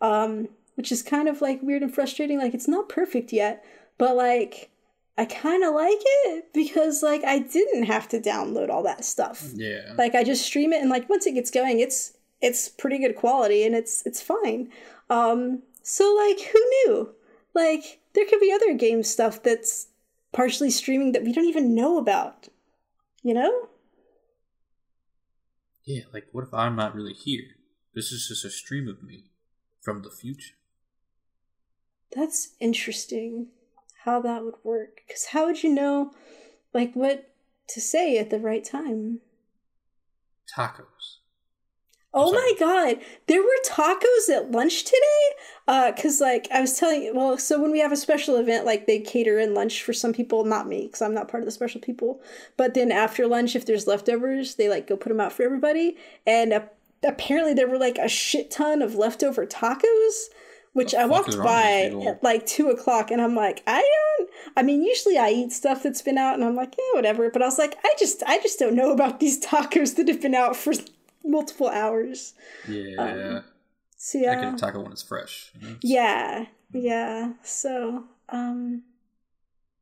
um, 0.00 0.48
which 0.76 0.92
is 0.92 1.02
kind 1.02 1.28
of 1.28 1.42
like 1.42 1.60
weird 1.60 1.82
and 1.82 1.92
frustrating. 1.92 2.38
Like 2.38 2.54
it's 2.54 2.68
not 2.68 2.88
perfect 2.88 3.32
yet, 3.32 3.64
but 3.98 4.16
like 4.16 4.70
I 5.16 5.24
kind 5.24 5.62
of 5.62 5.74
like 5.74 5.98
it 6.00 6.52
because 6.52 7.02
like 7.02 7.22
I 7.24 7.38
didn't 7.38 7.84
have 7.84 8.08
to 8.08 8.20
download 8.20 8.68
all 8.68 8.82
that 8.82 9.04
stuff. 9.04 9.48
Yeah. 9.54 9.92
Like 9.96 10.14
I 10.14 10.24
just 10.24 10.44
stream 10.44 10.72
it 10.72 10.80
and 10.80 10.90
like 10.90 11.08
once 11.08 11.26
it 11.26 11.34
gets 11.34 11.50
going, 11.50 11.80
it's 11.80 12.16
it's 12.40 12.68
pretty 12.68 12.98
good 12.98 13.16
quality 13.16 13.64
and 13.64 13.74
it's 13.74 14.04
it's 14.06 14.20
fine. 14.20 14.70
Um, 15.08 15.62
so 15.82 16.14
like 16.14 16.40
who 16.40 16.58
knew? 16.58 17.14
Like 17.54 18.00
there 18.14 18.26
could 18.26 18.40
be 18.40 18.52
other 18.52 18.74
game 18.74 19.02
stuff 19.04 19.42
that's 19.42 19.88
partially 20.32 20.70
streaming 20.70 21.12
that 21.12 21.22
we 21.22 21.32
don't 21.32 21.46
even 21.46 21.74
know 21.74 21.96
about. 21.96 22.48
You 23.22 23.34
know? 23.34 23.68
Yeah, 25.84 26.02
like 26.12 26.26
what 26.32 26.44
if 26.44 26.52
I'm 26.52 26.74
not 26.74 26.94
really 26.94 27.12
here? 27.12 27.44
This 27.94 28.10
is 28.10 28.26
just 28.26 28.44
a 28.44 28.50
stream 28.50 28.88
of 28.88 29.02
me 29.04 29.30
from 29.80 30.02
the 30.02 30.10
future. 30.10 30.54
That's 32.10 32.54
interesting 32.58 33.48
how 34.04 34.20
that 34.22 34.44
would 34.44 34.56
work. 34.62 35.02
Cuz 35.08 35.26
how 35.26 35.46
would 35.46 35.62
you 35.62 35.72
know 35.74 36.12
like 36.72 36.94
what 36.94 37.30
to 37.68 37.80
say 37.80 38.18
at 38.18 38.30
the 38.30 38.38
right 38.38 38.64
time? 38.64 39.20
Tacos. 40.46 41.18
Oh 42.16 42.32
my 42.32 42.52
god, 42.60 43.04
there 43.26 43.42
were 43.42 43.64
tacos 43.64 44.28
at 44.32 44.52
lunch 44.52 44.84
today. 44.84 45.24
Uh, 45.66 45.90
cause 46.00 46.20
like 46.20 46.46
I 46.52 46.60
was 46.60 46.78
telling 46.78 47.02
you, 47.02 47.12
well, 47.12 47.36
so 47.38 47.60
when 47.60 47.72
we 47.72 47.80
have 47.80 47.90
a 47.90 47.96
special 47.96 48.36
event, 48.36 48.64
like 48.64 48.86
they 48.86 49.00
cater 49.00 49.40
in 49.40 49.52
lunch 49.52 49.82
for 49.82 49.92
some 49.92 50.12
people, 50.12 50.44
not 50.44 50.68
me, 50.68 50.88
cause 50.88 51.02
I'm 51.02 51.14
not 51.14 51.26
part 51.26 51.42
of 51.42 51.46
the 51.46 51.50
special 51.50 51.80
people. 51.80 52.22
But 52.56 52.74
then 52.74 52.92
after 52.92 53.26
lunch, 53.26 53.56
if 53.56 53.66
there's 53.66 53.88
leftovers, 53.88 54.54
they 54.54 54.68
like 54.68 54.86
go 54.86 54.96
put 54.96 55.08
them 55.08 55.20
out 55.20 55.32
for 55.32 55.42
everybody. 55.42 55.96
And 56.24 56.52
uh, 56.52 56.60
apparently 57.02 57.52
there 57.52 57.66
were 57.66 57.78
like 57.78 57.98
a 57.98 58.08
shit 58.08 58.48
ton 58.48 58.80
of 58.80 58.94
leftover 58.94 59.44
tacos, 59.44 60.26
which 60.74 60.94
I 60.94 61.06
walked 61.06 61.30
is 61.30 61.36
wrong 61.36 61.46
with 61.46 62.04
by 62.04 62.10
at 62.10 62.22
like 62.22 62.44
two 62.46 62.68
o'clock, 62.68 63.10
and 63.10 63.20
I'm 63.22 63.34
like, 63.34 63.62
I 63.66 63.80
don't. 63.80 64.30
I 64.56 64.62
mean, 64.62 64.82
usually 64.82 65.16
I 65.16 65.30
eat 65.30 65.52
stuff 65.52 65.82
that's 65.82 66.02
been 66.02 66.18
out, 66.18 66.34
and 66.34 66.44
I'm 66.44 66.54
like, 66.54 66.74
yeah, 66.76 66.94
whatever. 66.98 67.30
But 67.30 67.42
I 67.42 67.46
was 67.46 67.58
like, 67.58 67.76
I 67.84 67.94
just, 67.98 68.22
I 68.26 68.38
just 68.40 68.58
don't 68.58 68.74
know 68.74 68.92
about 68.92 69.18
these 69.20 69.40
tacos 69.44 69.96
that 69.96 70.06
have 70.08 70.20
been 70.20 70.34
out 70.34 70.54
for 70.56 70.74
multiple 71.24 71.68
hours. 71.68 72.34
Yeah. 72.68 73.40
So 73.96 74.18
I 74.18 74.22
yeah, 74.22 74.34
get 74.44 74.54
a 74.54 74.56
taco 74.58 74.82
when 74.82 74.92
it's 74.92 75.02
fresh. 75.02 75.50
you 75.58 75.68
know? 75.68 75.76
yeah, 75.80 76.46
yeah. 76.72 77.32
So 77.42 78.04
um, 78.28 78.82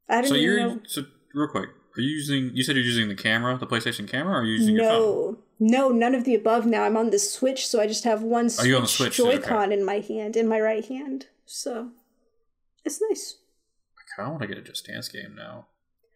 I 0.08 0.20
don't 0.20 0.28
So 0.28 0.34
you're 0.36 0.60
know. 0.60 0.80
so 0.86 1.02
real 1.34 1.48
quick. 1.48 1.70
Are 1.96 2.00
you 2.00 2.10
using? 2.10 2.50
You 2.54 2.62
said 2.62 2.76
you're 2.76 2.84
using 2.84 3.08
the 3.08 3.14
camera, 3.14 3.58
the 3.58 3.66
PlayStation 3.66 4.08
camera, 4.08 4.34
or 4.34 4.40
are 4.40 4.44
you 4.44 4.52
using 4.52 4.76
your 4.76 4.88
phone? 4.88 5.36
No, 5.58 5.88
no, 5.88 5.88
none 5.90 6.14
of 6.14 6.24
the 6.24 6.34
above. 6.34 6.66
Now 6.66 6.82
I'm 6.84 6.96
on 6.96 7.10
the 7.10 7.18
Switch, 7.18 7.66
so 7.66 7.80
I 7.80 7.86
just 7.86 8.04
have 8.04 8.22
one 8.22 8.48
Are 8.58 8.66
you 8.66 8.76
on 8.76 8.86
Switch 8.86 9.16
too? 9.16 9.26
Okay. 9.28 9.36
Joy-Con 9.38 9.72
in 9.72 9.84
my 9.84 10.00
hand, 10.00 10.36
in 10.36 10.48
my 10.48 10.60
right 10.60 10.84
hand. 10.84 11.26
So 11.46 11.90
it's 12.84 13.00
nice. 13.08 13.36
I 13.96 14.02
kind 14.16 14.26
of 14.26 14.32
want 14.32 14.42
to 14.42 14.48
get 14.48 14.58
a 14.58 14.62
Just 14.62 14.86
Dance 14.86 15.08
game 15.08 15.34
now. 15.36 15.66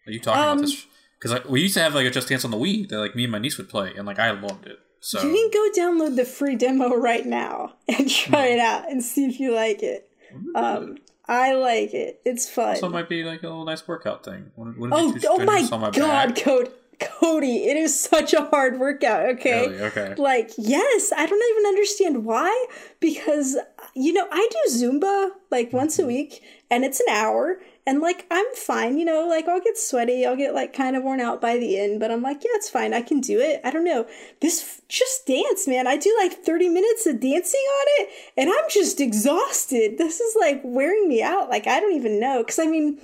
Are 0.07 0.13
you 0.13 0.21
talking 0.21 0.41
about 0.43 0.57
Um, 0.57 0.59
this? 0.63 0.87
Because 1.19 1.33
like, 1.33 1.49
we 1.49 1.63
used 1.63 1.75
to 1.75 1.81
have 1.81 1.95
like 1.95 2.07
a 2.07 2.11
Just 2.11 2.29
Dance 2.29 2.45
on 2.45 2.51
the 2.51 2.57
Wii 2.57 2.89
that 2.89 2.99
like 2.99 3.15
me 3.17 3.25
and 3.25 3.33
my 3.33 3.39
niece 3.39 3.57
would 3.59 3.69
play, 3.69 3.93
and 3.97 4.07
like 4.07 4.19
I 4.19 4.31
loved 4.33 4.67
it. 4.67 4.79
So 5.01 5.23
You 5.23 5.33
can 5.33 5.51
go 5.53 5.81
download 5.81 6.17
the 6.17 6.25
free 6.25 6.57
demo 6.57 6.97
right 6.97 7.25
now 7.25 7.75
and 7.89 8.11
try 8.11 8.47
it 8.47 8.59
out 8.59 8.91
and 8.91 9.03
see 9.05 9.27
if 9.27 9.39
you 9.39 9.55
like 9.55 9.83
it. 9.83 10.11
Um, 10.55 10.97
I 11.29 11.55
like 11.55 11.95
it. 11.95 12.21
It's 12.25 12.49
fun. 12.49 12.77
So 12.77 12.87
it 12.87 12.91
might 12.93 13.09
be 13.09 13.23
like 13.25 13.43
a 13.43 13.47
little 13.49 13.65
nice 13.65 13.87
workout 13.87 14.25
thing. 14.25 14.51
Wouldn't, 14.57 14.79
wouldn't 14.79 15.25
Oh, 15.25 15.39
oh 15.39 15.45
my, 15.45 15.63
my 15.63 15.91
god, 15.91 16.35
back? 16.35 16.45
Cody, 16.45 16.71
Cody, 16.99 17.65
it 17.67 17.77
is 17.77 17.99
such 17.99 18.33
a 18.33 18.45
hard 18.47 18.79
workout. 18.81 19.27
Okay, 19.31 19.69
Really? 19.69 19.83
Okay. 19.83 20.15
like 20.17 20.51
yes, 20.57 21.13
I 21.17 21.27
don't 21.27 21.51
even 21.57 21.67
understand 21.67 22.25
why. 22.25 22.67
Because 23.01 23.57
you 23.95 24.13
know, 24.13 24.27
I 24.31 24.49
do 24.51 24.73
Zumba 24.73 25.31
like 25.51 25.73
once 25.73 25.97
Mm-hmm. 25.97 26.05
a 26.05 26.07
week, 26.07 26.43
and 26.71 26.85
it's 26.85 27.01
an 27.01 27.07
hour, 27.11 27.59
And 27.87 28.01
like 28.01 28.27
I'm 28.31 28.45
fine, 28.55 28.99
you 28.99 29.05
know, 29.05 29.27
like 29.29 29.47
I'll 29.49 29.61
get 29.61 29.79
sweaty, 29.79 30.27
I'll 30.27 30.37
get 30.37 30.55
like 30.55 30.73
kind 30.73 30.97
of 30.97 31.03
worn 31.05 31.21
out 31.21 31.41
by 31.41 31.57
the 31.57 31.79
end, 31.79 32.01
but 32.01 32.11
I'm 32.11 32.21
like, 32.23 32.43
yeah, 32.43 32.51
it's 32.55 32.69
fine. 32.69 32.93
I 32.93 33.01
can 33.03 33.21
do 33.21 33.39
it. 33.41 33.61
I 33.63 33.71
don't 33.71 33.85
know. 33.85 34.07
This 34.41 34.81
just 34.89 35.27
dance, 35.27 35.69
man. 35.69 35.87
I 35.87 35.97
do 35.97 36.15
like 36.21 36.33
30 36.45 36.69
minutes 36.69 37.07
of 37.07 37.21
dancing 37.21 37.61
on 37.79 37.87
it 38.01 38.09
and 38.37 38.51
I'm 38.51 38.69
just 38.71 39.01
exhausted. 39.01 39.99
This 39.99 40.21
is 40.21 40.35
like 40.39 40.61
wearing 40.65 41.09
me 41.09 41.23
out. 41.23 41.49
Like 41.49 41.67
I 41.67 41.79
don't 41.81 41.95
even 41.95 42.19
know 42.19 42.43
cuz 42.43 42.59
I 42.59 42.67
mean 42.67 42.99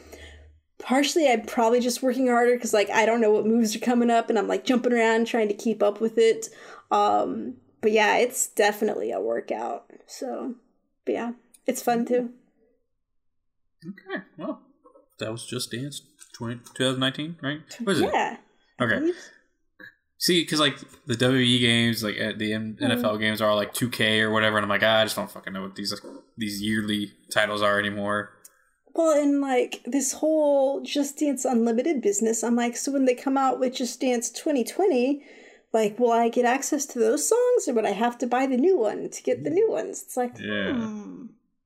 partially 0.82 1.28
I'm 1.30 1.42
probably 1.46 1.80
just 1.80 2.02
working 2.02 2.28
harder 2.28 2.58
cuz 2.58 2.72
like 2.72 2.90
I 2.90 3.06
don't 3.06 3.20
know 3.20 3.30
what 3.30 3.46
moves 3.46 3.74
are 3.74 3.80
coming 3.80 4.10
up 4.10 4.28
and 4.28 4.38
I'm 4.38 4.48
like 4.48 4.64
jumping 4.64 4.92
around 4.92 5.26
trying 5.26 5.48
to 5.48 5.54
keep 5.54 5.82
up 5.82 6.00
with 6.00 6.18
it. 6.18 6.48
Um 6.90 7.56
but 7.80 7.92
yeah, 7.92 8.16
it's 8.18 8.46
definitely 8.48 9.10
a 9.10 9.20
workout. 9.20 9.90
So, 10.06 10.54
but 11.04 11.12
yeah, 11.14 11.32
it's 11.66 11.82
fun 11.82 12.06
too. 12.06 12.30
Okay, 13.86 14.22
well, 14.38 14.60
that 15.18 15.32
was 15.32 15.44
Just 15.44 15.72
Dance 15.72 16.02
20, 16.34 16.60
2019, 16.74 17.36
right? 17.42 17.60
What 17.82 17.96
is 17.96 18.02
yeah. 18.02 18.34
it? 18.34 18.82
Okay. 18.82 19.12
See, 20.18 20.42
because 20.42 20.60
like 20.60 20.78
the 21.06 21.14
WWE 21.14 21.60
games, 21.60 22.04
like 22.04 22.16
at 22.18 22.38
the 22.38 22.52
NFL 22.52 22.78
Mm-hmm. 22.78 23.18
games 23.18 23.40
are 23.40 23.56
like 23.56 23.74
2K 23.74 24.20
or 24.20 24.30
whatever, 24.30 24.56
and 24.56 24.64
I'm 24.64 24.70
like, 24.70 24.84
ah, 24.84 25.00
I 25.00 25.04
just 25.04 25.16
don't 25.16 25.28
fucking 25.28 25.52
know 25.52 25.62
what 25.62 25.74
these 25.74 25.92
these 26.38 26.62
yearly 26.62 27.10
titles 27.32 27.60
are 27.60 27.80
anymore. 27.80 28.30
Well, 28.94 29.18
and 29.18 29.40
like 29.40 29.80
this 29.86 30.12
whole 30.12 30.80
Just 30.82 31.18
Dance 31.18 31.44
Unlimited 31.44 32.02
business, 32.02 32.42
I'm 32.44 32.56
like, 32.56 32.76
so 32.76 32.92
when 32.92 33.06
they 33.06 33.14
come 33.14 33.38
out 33.38 33.58
with 33.58 33.74
Just 33.74 34.00
Dance 34.00 34.28
2020, 34.30 35.22
like, 35.72 35.98
will 35.98 36.12
I 36.12 36.28
get 36.28 36.44
access 36.44 36.84
to 36.86 36.98
those 36.98 37.26
songs 37.28 37.66
or 37.66 37.72
would 37.74 37.86
I 37.86 37.92
have 37.92 38.18
to 38.18 38.26
buy 38.26 38.46
the 38.46 38.58
new 38.58 38.78
one 38.78 39.08
to 39.08 39.22
get 39.22 39.44
the 39.44 39.50
new 39.50 39.70
ones? 39.70 40.02
It's 40.02 40.16
like, 40.16 40.38
Yeah. 40.38 40.74
hmm, 40.74 41.24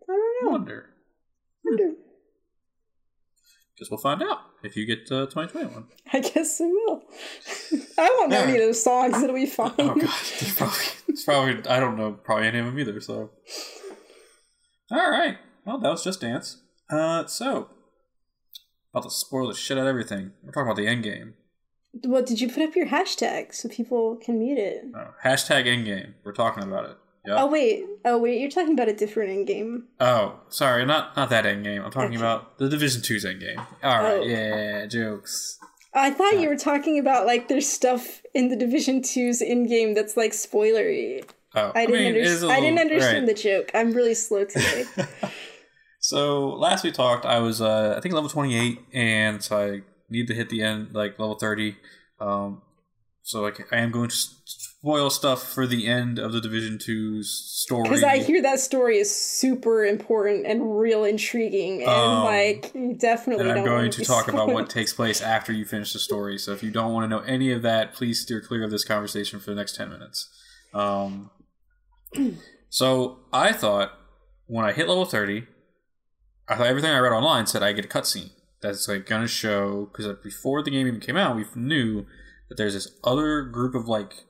I 0.09 0.13
don't 0.13 0.19
I 0.19 0.39
know. 0.45 0.51
wonder. 0.53 0.87
wonder. 1.65 1.93
Guess 3.79 3.91
we'll 3.91 3.99
find 3.99 4.23
out 4.23 4.39
if 4.63 4.75
you 4.77 4.87
get 4.87 5.01
uh, 5.13 5.27
2021. 5.27 5.85
I 6.13 6.21
guess 6.21 6.61
I 6.63 6.67
will. 6.67 7.03
I 7.99 8.09
won't 8.19 8.31
know 8.31 8.41
any 8.43 8.53
of 8.53 8.59
those 8.61 8.83
songs. 8.83 9.21
It'll 9.23 9.35
be 9.35 9.45
fine. 9.47 9.73
Oh 9.79 9.95
god, 9.95 10.05
it's 10.05 10.55
probably, 10.55 10.85
it's 11.09 11.25
probably 11.25 11.69
I 11.69 11.79
don't 11.81 11.97
know 11.99 12.13
probably 12.13 12.47
any 12.47 12.59
of 12.61 12.65
them 12.67 12.79
either. 12.79 12.99
So, 13.03 13.31
all 14.91 15.11
right, 15.11 15.37
well 15.67 15.79
that 15.79 15.91
was 15.91 16.03
just 16.05 16.23
dance. 16.23 16.63
Uh, 16.91 17.27
so 17.27 17.69
about 18.93 19.05
to 19.05 19.11
spoil 19.11 19.49
the 19.49 19.55
shit 19.55 19.77
out 19.79 19.83
of 19.83 19.89
everything. 19.89 20.33
We're 20.43 20.53
talking 20.53 20.67
about 20.69 20.77
the 20.77 20.87
end 20.87 21.03
game. 21.03 21.35
What 22.05 22.27
did 22.27 22.41
you 22.41 22.49
put 22.51 22.63
up 22.63 22.77
your 22.77 22.87
hashtag 22.87 23.55
so 23.55 23.69
people 23.69 24.17
can 24.17 24.39
mute 24.39 24.59
it? 24.59 24.85
Oh, 24.95 25.09
hashtag 25.25 25.67
end 25.67 25.87
game. 25.87 26.15
We're 26.25 26.33
talking 26.33 26.63
about 26.63 26.91
it. 26.91 26.97
Yep. 27.27 27.37
Oh 27.41 27.47
wait, 27.47 27.85
oh 28.05 28.19
wait, 28.19 28.41
you're 28.41 28.51
talking 28.51 28.75
about 28.75 28.89
a 28.89 28.93
different 28.93 29.31
end 29.31 29.47
game. 29.49 29.89
Oh, 29.99 30.39
sorry, 30.49 30.85
not 30.87 31.17
not 31.17 31.29
that 31.31 31.45
end 31.45 31.65
game. 31.65 31.83
I'm 31.83 31.91
talking 31.91 32.11
Okay. 32.11 32.17
about 32.19 32.59
the 32.59 32.69
Division 32.69 33.03
2's 33.03 33.25
end 33.25 33.41
game. 33.41 33.59
All 33.83 34.03
right, 34.03 34.21
Oh. 34.21 34.23
yeah, 34.23 34.87
jokes. 34.87 35.59
I 35.93 36.11
thought 36.11 36.39
you 36.39 36.49
were 36.49 36.57
talking 36.57 36.99
about 37.01 37.27
like 37.27 37.49
there's 37.49 37.67
stuff 37.69 38.23
in 38.35 38.49
the 38.49 38.57
Division 38.57 39.01
2's 39.01 39.41
in 39.43 39.67
game 39.67 39.95
that's 39.95 40.17
like 40.17 40.33
spoilery. 40.33 41.25
Oh, 41.55 41.73
I 41.75 41.87
didn't, 41.87 42.15
mean, 42.15 42.23
under- 42.25 42.47
a 42.47 42.51
I 42.51 42.61
didn't 42.61 42.79
understand 42.79 43.27
right. 43.27 43.35
the 43.35 43.43
joke. 43.43 43.71
I'm 43.75 43.93
really 43.93 44.15
slow 44.15 44.45
today. 44.55 44.85
So 46.07 46.51
last 46.51 46.85
we 46.85 46.93
talked, 46.93 47.27
I 47.27 47.41
was 47.41 47.61
uh, 47.61 47.95
I 47.97 48.01
think 48.01 48.15
level 48.15 48.31
28, 48.31 48.79
and 48.93 49.43
so 49.43 49.59
I 49.59 49.81
need 50.09 50.29
to 50.29 50.35
hit 50.35 50.51
the 50.51 50.63
end 50.63 50.95
like 50.95 51.19
level 51.19 51.35
30. 51.35 51.77
Um, 52.21 52.63
so 53.23 53.43
like 53.43 53.73
I 53.73 53.79
am 53.79 53.91
going 53.91 54.11
to 54.11 54.15
spoil 54.15 55.11
stuff 55.11 55.43
for 55.43 55.67
the 55.67 55.89
end 55.89 56.21
of 56.21 56.33
the 56.33 56.41
Division 56.41 56.79
Two 56.79 57.25
story. 57.25 57.83
Because 57.83 58.05
I 58.05 58.19
hear 58.19 58.41
that 58.43 58.61
story 58.61 58.99
is 58.99 59.13
super 59.13 59.85
important 59.85 60.47
and 60.47 60.79
real 60.79 61.03
intriguing, 61.03 61.81
and 61.81 61.91
Um, 61.91 62.23
like 62.23 62.73
you 62.73 62.95
definitely 62.95 63.51
and 63.51 63.59
I'm 63.59 63.65
going 63.65 63.91
to 63.91 64.05
talk 64.05 64.29
about 64.29 64.53
what 64.53 64.71
takes 64.71 64.93
place 64.93 65.21
after 65.21 65.53
you 65.53 65.65
finish 65.65 65.93
the 65.93 65.99
story. 65.99 66.39
So 66.39 66.53
if 66.53 66.63
you 66.63 66.71
don't 66.71 66.93
want 66.93 67.03
to 67.03 67.09
know 67.09 67.25
any 67.25 67.51
of 67.51 67.63
that, 67.63 67.95
please 67.95 68.21
steer 68.21 68.41
clear 68.41 68.63
of 68.63 68.71
this 68.71 68.85
conversation 68.85 69.41
for 69.41 69.51
the 69.51 69.57
next 69.57 69.75
10 69.75 69.91
minutes. 69.91 70.29
Um, 70.73 71.33
so 72.71 73.19
I 73.33 73.53
thought 73.53 73.99
when 74.47 74.65
I 74.65 74.71
hit 74.71 74.89
level 74.89 75.05
30, 75.05 75.49
I 76.49 76.57
thought 76.57 76.67
everything 76.67 76.91
I 76.91 76.99
read 76.99 77.13
online 77.13 77.47
said 77.47 77.63
I 77.63 77.73
get 77.73 77.85
a 77.85 77.89
cutscene 77.89 78.31
that's 78.61 78.89
like 78.89 79.07
gonna 79.07 79.29
show 79.29 79.87
because 79.87 80.07
before 80.23 80.63
the 80.63 80.71
game 80.71 80.87
even 80.87 81.01
came 81.01 81.17
out, 81.17 81.37
we 81.37 81.45
knew 81.55 82.07
that 82.49 82.57
there's 82.57 82.75
this 82.75 82.97
other 83.05 83.43
group 83.43 83.75
of 83.75 83.89
like 83.89 84.25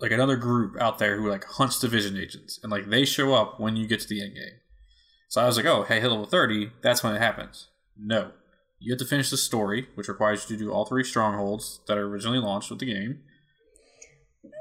like 0.00 0.10
another 0.10 0.36
group 0.36 0.80
out 0.80 0.98
there 0.98 1.16
who 1.16 1.28
like 1.28 1.44
hunts 1.44 1.78
division 1.78 2.16
agents 2.16 2.58
and 2.62 2.72
like 2.72 2.88
they 2.88 3.04
show 3.04 3.34
up 3.34 3.60
when 3.60 3.76
you 3.76 3.86
get 3.86 4.00
to 4.00 4.08
the 4.08 4.22
end 4.22 4.34
game. 4.34 4.60
So 5.28 5.40
I 5.40 5.46
was 5.46 5.56
like, 5.56 5.66
oh, 5.66 5.84
hey, 5.84 6.00
hit 6.00 6.10
level 6.10 6.26
30, 6.26 6.72
that's 6.82 7.04
when 7.04 7.14
it 7.14 7.20
happens. 7.20 7.68
No. 7.96 8.32
You 8.80 8.92
have 8.92 8.98
to 8.98 9.04
finish 9.04 9.30
the 9.30 9.36
story, 9.36 9.86
which 9.94 10.08
requires 10.08 10.48
you 10.48 10.56
to 10.56 10.64
do 10.64 10.72
all 10.72 10.86
three 10.86 11.04
strongholds 11.04 11.80
that 11.86 11.98
are 11.98 12.08
originally 12.08 12.38
launched 12.38 12.70
with 12.70 12.80
the 12.80 12.86
game. 12.86 13.20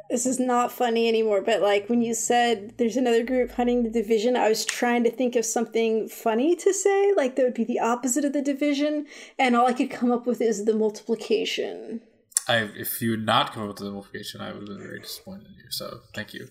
This 0.09 0.25
is 0.25 0.39
not 0.39 0.71
funny 0.71 1.07
anymore, 1.07 1.41
but 1.41 1.61
like 1.61 1.87
when 1.87 2.01
you 2.01 2.15
said 2.15 2.73
there's 2.77 2.97
another 2.97 3.23
group 3.23 3.51
hunting 3.51 3.83
the 3.83 3.91
division, 3.91 4.35
I 4.35 4.49
was 4.49 4.65
trying 4.65 5.03
to 5.03 5.11
think 5.11 5.35
of 5.35 5.45
something 5.45 6.09
funny 6.09 6.55
to 6.55 6.73
say, 6.73 7.13
like 7.15 7.35
that 7.35 7.43
would 7.43 7.53
be 7.53 7.63
the 7.63 7.79
opposite 7.79 8.25
of 8.25 8.33
the 8.33 8.41
division, 8.41 9.05
and 9.37 9.55
all 9.55 9.67
I 9.67 9.73
could 9.73 9.91
come 9.91 10.11
up 10.11 10.25
with 10.25 10.41
is 10.41 10.65
the 10.65 10.73
multiplication. 10.73 12.01
I, 12.47 12.69
if 12.75 13.03
you 13.03 13.11
had 13.11 13.25
not 13.25 13.53
come 13.53 13.63
up 13.63 13.69
with 13.69 13.77
the 13.77 13.91
multiplication, 13.91 14.41
I 14.41 14.51
would 14.51 14.61
have 14.61 14.67
been 14.67 14.79
very 14.79 14.99
disappointed 14.99 15.45
in 15.45 15.53
you. 15.53 15.69
So 15.69 15.99
thank 16.15 16.33
you. 16.33 16.47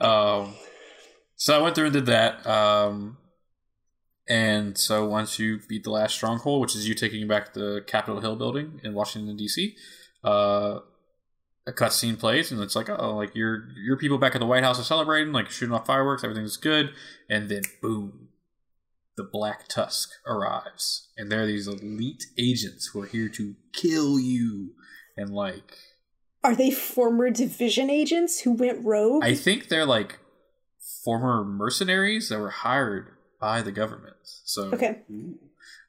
Um, 0.00 0.54
so 1.36 1.58
I 1.58 1.62
went 1.62 1.74
through 1.74 1.86
and 1.86 1.92
did 1.92 2.06
that. 2.06 2.46
Um, 2.46 3.18
and 4.26 4.78
so 4.78 5.06
once 5.06 5.38
you 5.38 5.60
beat 5.68 5.84
the 5.84 5.90
last 5.90 6.14
stronghold, 6.14 6.62
which 6.62 6.74
is 6.74 6.88
you 6.88 6.94
taking 6.94 7.28
back 7.28 7.52
the 7.52 7.84
Capitol 7.86 8.22
Hill 8.22 8.36
building 8.36 8.80
in 8.82 8.94
Washington 8.94 9.36
D.C., 9.36 9.76
uh, 10.22 10.78
a 11.66 11.72
cutscene 11.72 12.18
plays, 12.18 12.52
and 12.52 12.60
it's 12.62 12.76
like, 12.76 12.88
oh, 12.90 13.16
like 13.16 13.34
your 13.34 13.68
your 13.76 13.96
people 13.96 14.18
back 14.18 14.34
at 14.34 14.38
the 14.40 14.46
White 14.46 14.64
House 14.64 14.78
are 14.78 14.84
celebrating, 14.84 15.32
like 15.32 15.50
shooting 15.50 15.74
off 15.74 15.86
fireworks, 15.86 16.24
everything's 16.24 16.56
good, 16.56 16.90
and 17.28 17.48
then 17.48 17.62
boom, 17.80 18.28
the 19.16 19.24
Black 19.24 19.66
Tusk 19.68 20.10
arrives, 20.26 21.08
and 21.16 21.30
they're 21.30 21.46
these 21.46 21.66
elite 21.66 22.24
agents 22.38 22.90
who 22.92 23.02
are 23.02 23.06
here 23.06 23.28
to 23.30 23.54
kill 23.72 24.18
you, 24.18 24.72
and 25.16 25.30
like 25.30 25.78
Are 26.42 26.54
they 26.54 26.70
former 26.70 27.30
division 27.30 27.88
agents 27.88 28.40
who 28.40 28.52
went 28.52 28.84
rogue? 28.84 29.24
I 29.24 29.34
think 29.34 29.68
they're 29.68 29.86
like 29.86 30.18
former 31.02 31.44
mercenaries 31.44 32.28
that 32.28 32.38
were 32.38 32.50
hired 32.50 33.08
by 33.40 33.62
the 33.62 33.72
government. 33.72 34.16
So 34.44 34.70
Okay. 34.72 35.02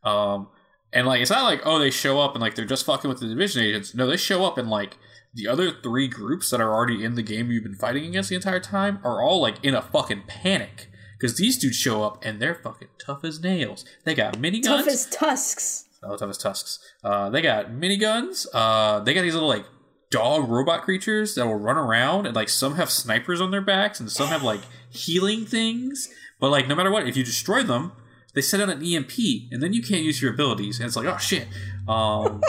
Um, 0.04 0.50
and 0.94 1.06
like 1.08 1.22
it's 1.22 1.32
not 1.32 1.44
like 1.44 1.62
oh 1.66 1.80
they 1.80 1.92
show 1.92 2.22
up 2.22 2.34
and 2.34 2.42
like 2.42 2.56
they're 2.56 2.64
just 2.64 2.86
fucking 2.86 3.10
with 3.10 3.20
the 3.20 3.28
division 3.28 3.64
agents. 3.64 3.94
No, 3.94 4.08
they 4.08 4.18
show 4.18 4.46
up 4.46 4.58
and 4.58 4.70
like 4.70 4.98
the 5.36 5.48
other 5.48 5.72
three 5.72 6.08
groups 6.08 6.50
that 6.50 6.62
are 6.62 6.74
already 6.74 7.04
in 7.04 7.16
the 7.16 7.22
game 7.22 7.52
you've 7.52 7.64
been 7.64 7.76
fighting 7.76 8.06
against 8.06 8.30
the 8.30 8.36
entire 8.36 8.60
time 8.60 9.00
are 9.04 9.22
all 9.22 9.42
like 9.42 9.64
in 9.64 9.76
a 9.76 9.82
fucking 9.82 10.24
panic 10.28 10.90
because 11.20 11.38
these 11.38 11.58
dudes 11.58 11.76
show 11.76 12.04
up 12.04 12.24
and 12.24 12.42
they're 12.42 12.56
fucking 12.56 12.88
tough 12.98 13.24
as 13.24 13.42
nails. 13.42 13.86
They 14.04 14.16
got 14.16 14.36
miniguns. 14.36 14.64
Tough 14.64 14.88
as 14.88 15.06
tusks. 15.08 15.86
Oh, 16.02 16.16
tough 16.16 16.30
as 16.30 16.38
tusks. 16.38 16.80
Uh, 17.04 17.30
they 17.30 17.42
got 17.42 17.72
miniguns. 17.72 18.48
Uh, 18.54 19.00
they 19.00 19.14
got 19.14 19.24
these 19.24 19.34
little 19.34 19.50
like 19.50 19.66
dog 20.10 20.48
robot 20.48 20.84
creatures 20.84 21.36
that 21.36 21.46
will 21.46 21.56
run 21.56 21.78
around, 21.78 22.26
and 22.26 22.36
like 22.36 22.50
some 22.50 22.76
have 22.76 22.90
snipers 22.90 23.42
on 23.42 23.52
their 23.52 23.62
backs, 23.62 24.00
and 24.00 24.12
some 24.12 24.28
have 24.28 24.44
like 24.44 24.62
healing 24.90 25.46
things. 25.46 26.10
But 26.40 26.52
like 26.52 26.68
no 26.68 26.76
matter 26.76 26.92
what, 26.92 27.08
if 27.08 27.18
you 27.18 27.24
destroy 27.24 27.64
them, 27.64 27.92
they 28.34 28.42
set 28.42 28.62
out 28.62 28.70
an 28.70 28.84
EMP, 28.84 29.18
and 29.52 29.62
then 29.62 29.74
you 29.74 29.82
can't 29.82 30.04
use 30.04 30.22
your 30.22 30.34
abilities, 30.34 30.80
and 30.80 30.88
it's 30.88 30.96
like 30.96 31.08
oh 31.08 31.18
shit. 31.18 31.48
Um, 31.88 32.42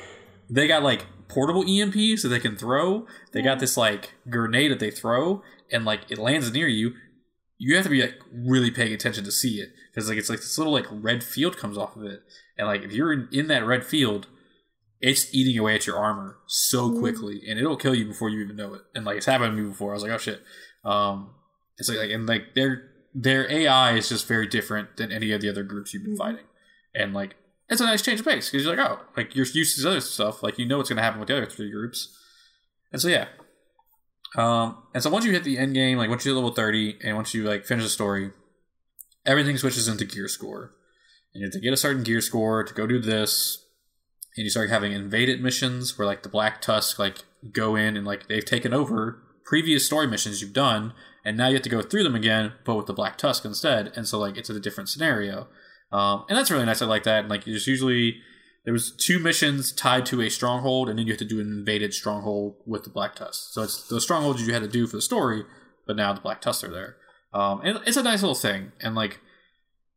they 0.50 0.66
got 0.66 0.82
like 0.82 1.06
portable 1.28 1.64
EMPs 1.64 2.22
that 2.22 2.28
they 2.28 2.40
can 2.40 2.56
throw. 2.56 3.06
They 3.32 3.42
got 3.42 3.58
this 3.58 3.76
like 3.76 4.14
grenade 4.28 4.70
that 4.70 4.80
they 4.80 4.90
throw, 4.90 5.42
and 5.70 5.84
like 5.84 6.02
it 6.10 6.18
lands 6.18 6.52
near 6.52 6.68
you. 6.68 6.92
You 7.58 7.76
have 7.76 7.84
to 7.84 7.90
be 7.90 8.02
like 8.02 8.18
really 8.32 8.70
paying 8.70 8.92
attention 8.92 9.24
to 9.24 9.32
see 9.32 9.56
it 9.60 9.70
because 9.92 10.08
like 10.08 10.18
it's 10.18 10.28
like 10.28 10.40
this 10.40 10.58
little 10.58 10.72
like 10.72 10.86
red 10.90 11.22
field 11.22 11.56
comes 11.56 11.78
off 11.78 11.96
of 11.96 12.02
it, 12.04 12.20
and 12.58 12.66
like 12.66 12.82
if 12.82 12.92
you're 12.92 13.12
in, 13.12 13.28
in 13.32 13.46
that 13.48 13.64
red 13.64 13.84
field, 13.84 14.26
it's 15.00 15.32
eating 15.34 15.58
away 15.58 15.74
at 15.74 15.86
your 15.86 15.96
armor 15.98 16.38
so 16.46 16.90
Mm. 16.90 16.98
quickly, 17.00 17.42
and 17.48 17.58
it'll 17.58 17.76
kill 17.76 17.94
you 17.94 18.06
before 18.06 18.28
you 18.28 18.42
even 18.42 18.56
know 18.56 18.74
it. 18.74 18.82
And 18.94 19.04
like 19.04 19.16
it's 19.18 19.26
happened 19.26 19.56
to 19.56 19.62
me 19.62 19.68
before. 19.68 19.90
I 19.92 19.94
was 19.94 20.02
like, 20.02 20.12
oh 20.12 20.18
shit. 20.18 20.42
Um, 20.84 21.34
it's 21.78 21.88
like, 21.88 21.98
like 21.98 22.10
and 22.10 22.26
like 22.26 22.54
their 22.54 22.90
their 23.14 23.50
AI 23.50 23.92
is 23.96 24.08
just 24.08 24.26
very 24.26 24.46
different 24.46 24.96
than 24.96 25.12
any 25.12 25.30
of 25.30 25.40
the 25.40 25.48
other 25.48 25.62
groups 25.62 25.94
you've 25.94 26.02
been 26.04 26.14
Mhm. 26.14 26.18
fighting, 26.18 26.44
and 26.94 27.14
like 27.14 27.36
it's 27.68 27.80
a 27.80 27.84
nice 27.84 28.02
change 28.02 28.20
of 28.20 28.26
pace 28.26 28.50
because 28.50 28.66
you're 28.66 28.76
like, 28.76 28.86
oh, 28.86 29.00
like 29.16 29.34
you're 29.34 29.46
used 29.46 29.76
to 29.76 29.82
this 29.82 29.86
other 29.86 30.00
stuff, 30.00 30.42
like 30.42 30.58
you 30.58 30.66
know 30.66 30.78
what's 30.78 30.88
gonna 30.88 31.02
happen 31.02 31.20
with 31.20 31.28
the 31.28 31.36
other 31.36 31.46
three 31.46 31.70
groups, 31.70 32.16
and 32.92 33.00
so 33.00 33.08
yeah. 33.08 33.26
Um, 34.36 34.82
and 34.92 35.02
so 35.02 35.10
once 35.10 35.24
you 35.24 35.32
hit 35.32 35.44
the 35.44 35.58
end 35.58 35.74
game, 35.74 35.96
like 35.96 36.10
once 36.10 36.24
you 36.24 36.32
hit 36.32 36.36
level 36.36 36.52
thirty, 36.52 36.98
and 37.02 37.16
once 37.16 37.34
you 37.34 37.44
like 37.44 37.64
finish 37.64 37.84
the 37.84 37.90
story, 37.90 38.30
everything 39.24 39.56
switches 39.56 39.88
into 39.88 40.04
gear 40.04 40.28
score, 40.28 40.72
and 41.32 41.40
you 41.40 41.46
have 41.46 41.52
to 41.52 41.60
get 41.60 41.72
a 41.72 41.78
certain 41.78 42.02
gear 42.02 42.20
score 42.20 42.64
to 42.64 42.74
go 42.74 42.86
do 42.86 42.98
this, 42.98 43.64
and 44.36 44.44
you 44.44 44.50
start 44.50 44.70
having 44.70 44.92
invaded 44.92 45.40
missions 45.40 45.96
where 45.96 46.06
like 46.06 46.22
the 46.22 46.28
Black 46.28 46.60
Tusk 46.60 46.98
like 46.98 47.24
go 47.52 47.76
in 47.76 47.96
and 47.96 48.06
like 48.06 48.28
they've 48.28 48.44
taken 48.44 48.74
over 48.74 49.22
previous 49.44 49.84
story 49.86 50.06
missions 50.06 50.40
you've 50.40 50.52
done, 50.52 50.92
and 51.24 51.36
now 51.36 51.48
you 51.48 51.54
have 51.54 51.62
to 51.62 51.68
go 51.68 51.82
through 51.82 52.02
them 52.02 52.14
again, 52.14 52.52
but 52.64 52.74
with 52.74 52.86
the 52.86 52.92
Black 52.92 53.16
Tusk 53.16 53.44
instead, 53.44 53.92
and 53.96 54.06
so 54.08 54.18
like 54.18 54.36
it's 54.36 54.50
a 54.50 54.60
different 54.60 54.88
scenario. 54.88 55.46
Um, 55.94 56.24
and 56.28 56.36
that's 56.36 56.50
really 56.50 56.64
nice. 56.64 56.82
I 56.82 56.86
like 56.86 57.04
that. 57.04 57.20
And 57.20 57.28
like 57.28 57.44
there's 57.44 57.66
usually 57.66 58.16
there 58.64 58.72
was 58.72 58.90
two 58.92 59.18
missions 59.18 59.72
tied 59.72 60.06
to 60.06 60.20
a 60.22 60.30
stronghold, 60.30 60.88
and 60.88 60.98
then 60.98 61.06
you 61.06 61.12
have 61.12 61.18
to 61.20 61.24
do 61.24 61.40
an 61.40 61.46
invaded 61.46 61.92
stronghold 61.94 62.56
with 62.66 62.82
the 62.84 62.90
Black 62.90 63.14
Tusk. 63.14 63.52
So 63.52 63.62
it's 63.62 63.86
the 63.88 64.00
strongholds 64.00 64.44
you 64.46 64.52
had 64.52 64.62
to 64.62 64.68
do 64.68 64.86
for 64.86 64.96
the 64.96 65.02
story, 65.02 65.44
but 65.86 65.96
now 65.96 66.12
the 66.12 66.20
Black 66.20 66.40
Tusks 66.40 66.64
are 66.64 66.70
there. 66.72 66.96
Um, 67.32 67.60
and 67.62 67.80
it's 67.86 67.96
a 67.96 68.02
nice 68.02 68.22
little 68.22 68.34
thing. 68.34 68.72
And 68.80 68.94
like, 68.94 69.20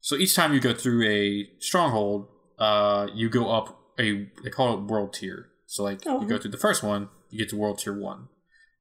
so 0.01 0.15
each 0.15 0.35
time 0.35 0.53
you 0.53 0.59
go 0.59 0.73
through 0.73 1.07
a 1.07 1.49
stronghold, 1.59 2.27
uh, 2.59 3.07
you 3.13 3.29
go 3.29 3.51
up 3.51 3.79
a 3.99 4.27
they 4.43 4.49
call 4.49 4.73
it 4.77 4.81
world 4.83 5.13
tier. 5.13 5.47
So 5.65 5.83
like 5.83 6.01
Oh. 6.05 6.21
you 6.21 6.27
go 6.27 6.37
through 6.37 6.51
the 6.51 6.57
first 6.57 6.83
one, 6.83 7.09
you 7.29 7.39
get 7.39 7.49
to 7.49 7.57
world 7.57 7.79
tier 7.79 7.97
one. 7.97 8.27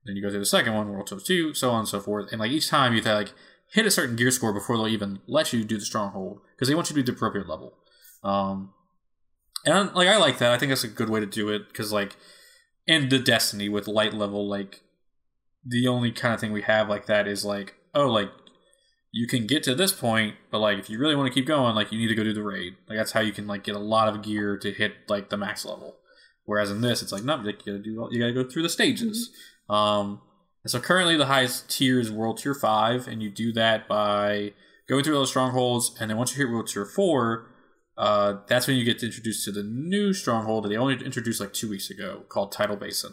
Then 0.04 0.16
you 0.16 0.22
go 0.22 0.30
through 0.30 0.40
the 0.40 0.46
second 0.46 0.74
one, 0.74 0.88
world 0.90 1.06
tier 1.08 1.18
two, 1.18 1.54
so 1.54 1.70
on 1.70 1.80
and 1.80 1.88
so 1.88 2.00
forth. 2.00 2.30
And 2.32 2.40
like 2.40 2.50
each 2.50 2.68
time 2.68 2.92
you 2.92 2.98
have 2.98 3.04
to 3.04 3.14
like 3.14 3.32
hit 3.76 3.84
a 3.84 3.90
certain 3.90 4.16
gear 4.16 4.30
score 4.30 4.54
before 4.54 4.78
they'll 4.78 4.88
even 4.88 5.20
let 5.26 5.52
you 5.52 5.62
do 5.62 5.76
the 5.76 5.84
stronghold 5.84 6.40
because 6.54 6.66
they 6.66 6.74
want 6.74 6.88
you 6.88 6.96
to 6.96 7.02
do 7.02 7.12
the 7.12 7.14
appropriate 7.14 7.46
level. 7.46 7.74
Um, 8.24 8.72
and 9.66 9.92
like 9.94 10.08
I 10.08 10.16
like 10.16 10.38
that. 10.38 10.50
I 10.50 10.56
think 10.56 10.70
that's 10.70 10.82
a 10.82 10.88
good 10.88 11.10
way 11.10 11.20
to 11.20 11.26
do 11.26 11.50
it 11.50 11.68
because 11.68 11.92
like 11.92 12.16
in 12.86 13.10
the 13.10 13.18
Destiny 13.18 13.68
with 13.68 13.86
light 13.86 14.14
level, 14.14 14.48
like 14.48 14.80
the 15.62 15.86
only 15.86 16.10
kind 16.10 16.32
of 16.32 16.40
thing 16.40 16.52
we 16.52 16.62
have 16.62 16.88
like 16.88 17.04
that 17.04 17.28
is 17.28 17.44
like 17.44 17.74
oh 17.94 18.06
like 18.06 18.30
you 19.12 19.26
can 19.26 19.46
get 19.46 19.62
to 19.64 19.74
this 19.74 19.92
point, 19.92 20.36
but 20.50 20.60
like 20.60 20.78
if 20.78 20.88
you 20.88 20.98
really 20.98 21.14
want 21.14 21.28
to 21.28 21.34
keep 21.34 21.46
going, 21.46 21.74
like 21.74 21.92
you 21.92 21.98
need 21.98 22.08
to 22.08 22.14
go 22.14 22.24
do 22.24 22.32
the 22.32 22.42
raid. 22.42 22.76
Like 22.88 22.96
that's 22.96 23.12
how 23.12 23.20
you 23.20 23.32
can 23.32 23.46
like 23.46 23.62
get 23.62 23.76
a 23.76 23.78
lot 23.78 24.08
of 24.08 24.22
gear 24.22 24.56
to 24.56 24.72
hit 24.72 24.94
like 25.06 25.28
the 25.28 25.36
max 25.36 25.66
level. 25.66 25.96
Whereas 26.46 26.70
in 26.70 26.80
this, 26.80 27.02
it's 27.02 27.12
like 27.12 27.24
no, 27.24 27.36
like, 27.36 27.66
you 27.66 27.74
gotta 27.74 27.84
do 27.84 28.00
all- 28.00 28.08
you 28.10 28.20
gotta 28.20 28.32
go 28.32 28.48
through 28.48 28.62
the 28.62 28.70
stages. 28.70 29.30
Um, 29.68 30.22
and 30.66 30.70
so 30.72 30.80
currently 30.80 31.16
the 31.16 31.26
highest 31.26 31.70
tier 31.70 32.00
is 32.00 32.10
World 32.10 32.38
Tier 32.38 32.52
Five, 32.52 33.06
and 33.06 33.22
you 33.22 33.30
do 33.30 33.52
that 33.52 33.86
by 33.86 34.52
going 34.88 35.04
through 35.04 35.14
all 35.14 35.20
those 35.20 35.28
strongholds, 35.28 35.94
and 36.00 36.10
then 36.10 36.18
once 36.18 36.32
you 36.32 36.44
hit 36.44 36.52
World 36.52 36.66
Tier 36.66 36.84
Four, 36.84 37.52
uh, 37.96 38.38
that's 38.48 38.66
when 38.66 38.76
you 38.76 38.84
get 38.84 39.00
introduced 39.00 39.44
to 39.44 39.52
the 39.52 39.62
new 39.62 40.12
stronghold 40.12 40.64
that 40.64 40.70
they 40.70 40.76
only 40.76 40.94
introduced 40.94 41.40
like 41.40 41.52
two 41.52 41.70
weeks 41.70 41.88
ago, 41.88 42.24
called 42.28 42.50
Tidal 42.50 42.74
Basin. 42.74 43.12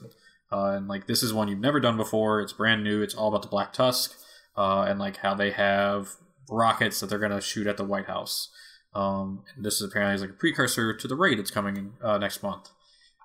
Uh, 0.51 0.71
and 0.71 0.87
like 0.87 1.05
this 1.05 1.21
is 1.21 1.31
one 1.31 1.47
you've 1.47 1.59
never 1.59 1.79
done 1.79 1.95
before. 1.95 2.41
It's 2.41 2.53
brand 2.53 2.83
new. 2.83 3.03
It's 3.03 3.13
all 3.13 3.27
about 3.27 3.43
the 3.43 3.49
Black 3.49 3.71
Tusk, 3.71 4.15
uh, 4.57 4.87
and 4.89 4.97
like 4.97 5.17
how 5.17 5.35
they 5.35 5.51
have 5.51 6.07
rockets 6.49 7.01
that 7.01 7.11
they're 7.11 7.19
gonna 7.19 7.39
shoot 7.39 7.67
at 7.67 7.77
the 7.77 7.85
White 7.85 8.07
House. 8.07 8.49
Um, 8.95 9.43
this 9.55 9.75
is 9.75 9.83
apparently 9.83 10.25
like 10.25 10.35
a 10.35 10.39
precursor 10.39 10.91
to 10.91 11.07
the 11.07 11.15
raid 11.15 11.37
that's 11.37 11.51
coming 11.51 11.93
uh, 12.03 12.17
next 12.17 12.41
month. 12.41 12.69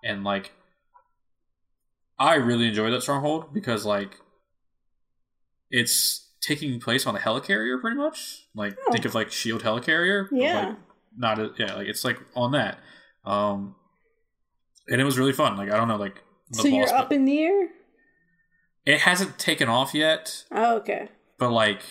And 0.04 0.22
like, 0.22 0.52
I 2.18 2.34
really 2.34 2.66
enjoy 2.68 2.90
that 2.90 3.02
stronghold 3.02 3.52
because 3.54 3.84
like, 3.84 4.16
it's 5.70 6.28
taking 6.40 6.80
place 6.80 7.06
on 7.06 7.16
a 7.16 7.18
helicarrier 7.18 7.80
pretty 7.80 7.96
much. 7.96 8.46
Like, 8.54 8.76
Oh. 8.86 8.92
think 8.92 9.04
of 9.04 9.14
like 9.14 9.30
Shield 9.30 9.62
helicarrier. 9.62 10.28
Yeah. 10.32 10.68
like, 10.68 10.76
not 11.16 11.38
a, 11.38 11.52
yeah, 11.58 11.74
like 11.74 11.88
it's 11.88 12.04
like 12.04 12.18
on 12.34 12.52
that. 12.52 12.78
Um, 13.24 13.74
and 14.88 15.00
it 15.00 15.04
was 15.04 15.18
really 15.18 15.32
fun. 15.32 15.56
Like 15.56 15.70
I 15.70 15.76
don't 15.76 15.88
know, 15.88 15.96
like 15.96 16.22
the 16.50 16.58
So 16.62 16.68
you're 16.68 16.92
up 16.94 17.12
in 17.12 17.24
the 17.24 17.40
air? 17.42 17.68
It 18.86 19.00
hasn't 19.00 19.38
taken 19.38 19.68
off 19.68 19.92
yet, 19.94 20.44
Oh, 20.50 20.76
okay. 20.76 21.08
but 21.38 21.50
like 21.50 21.82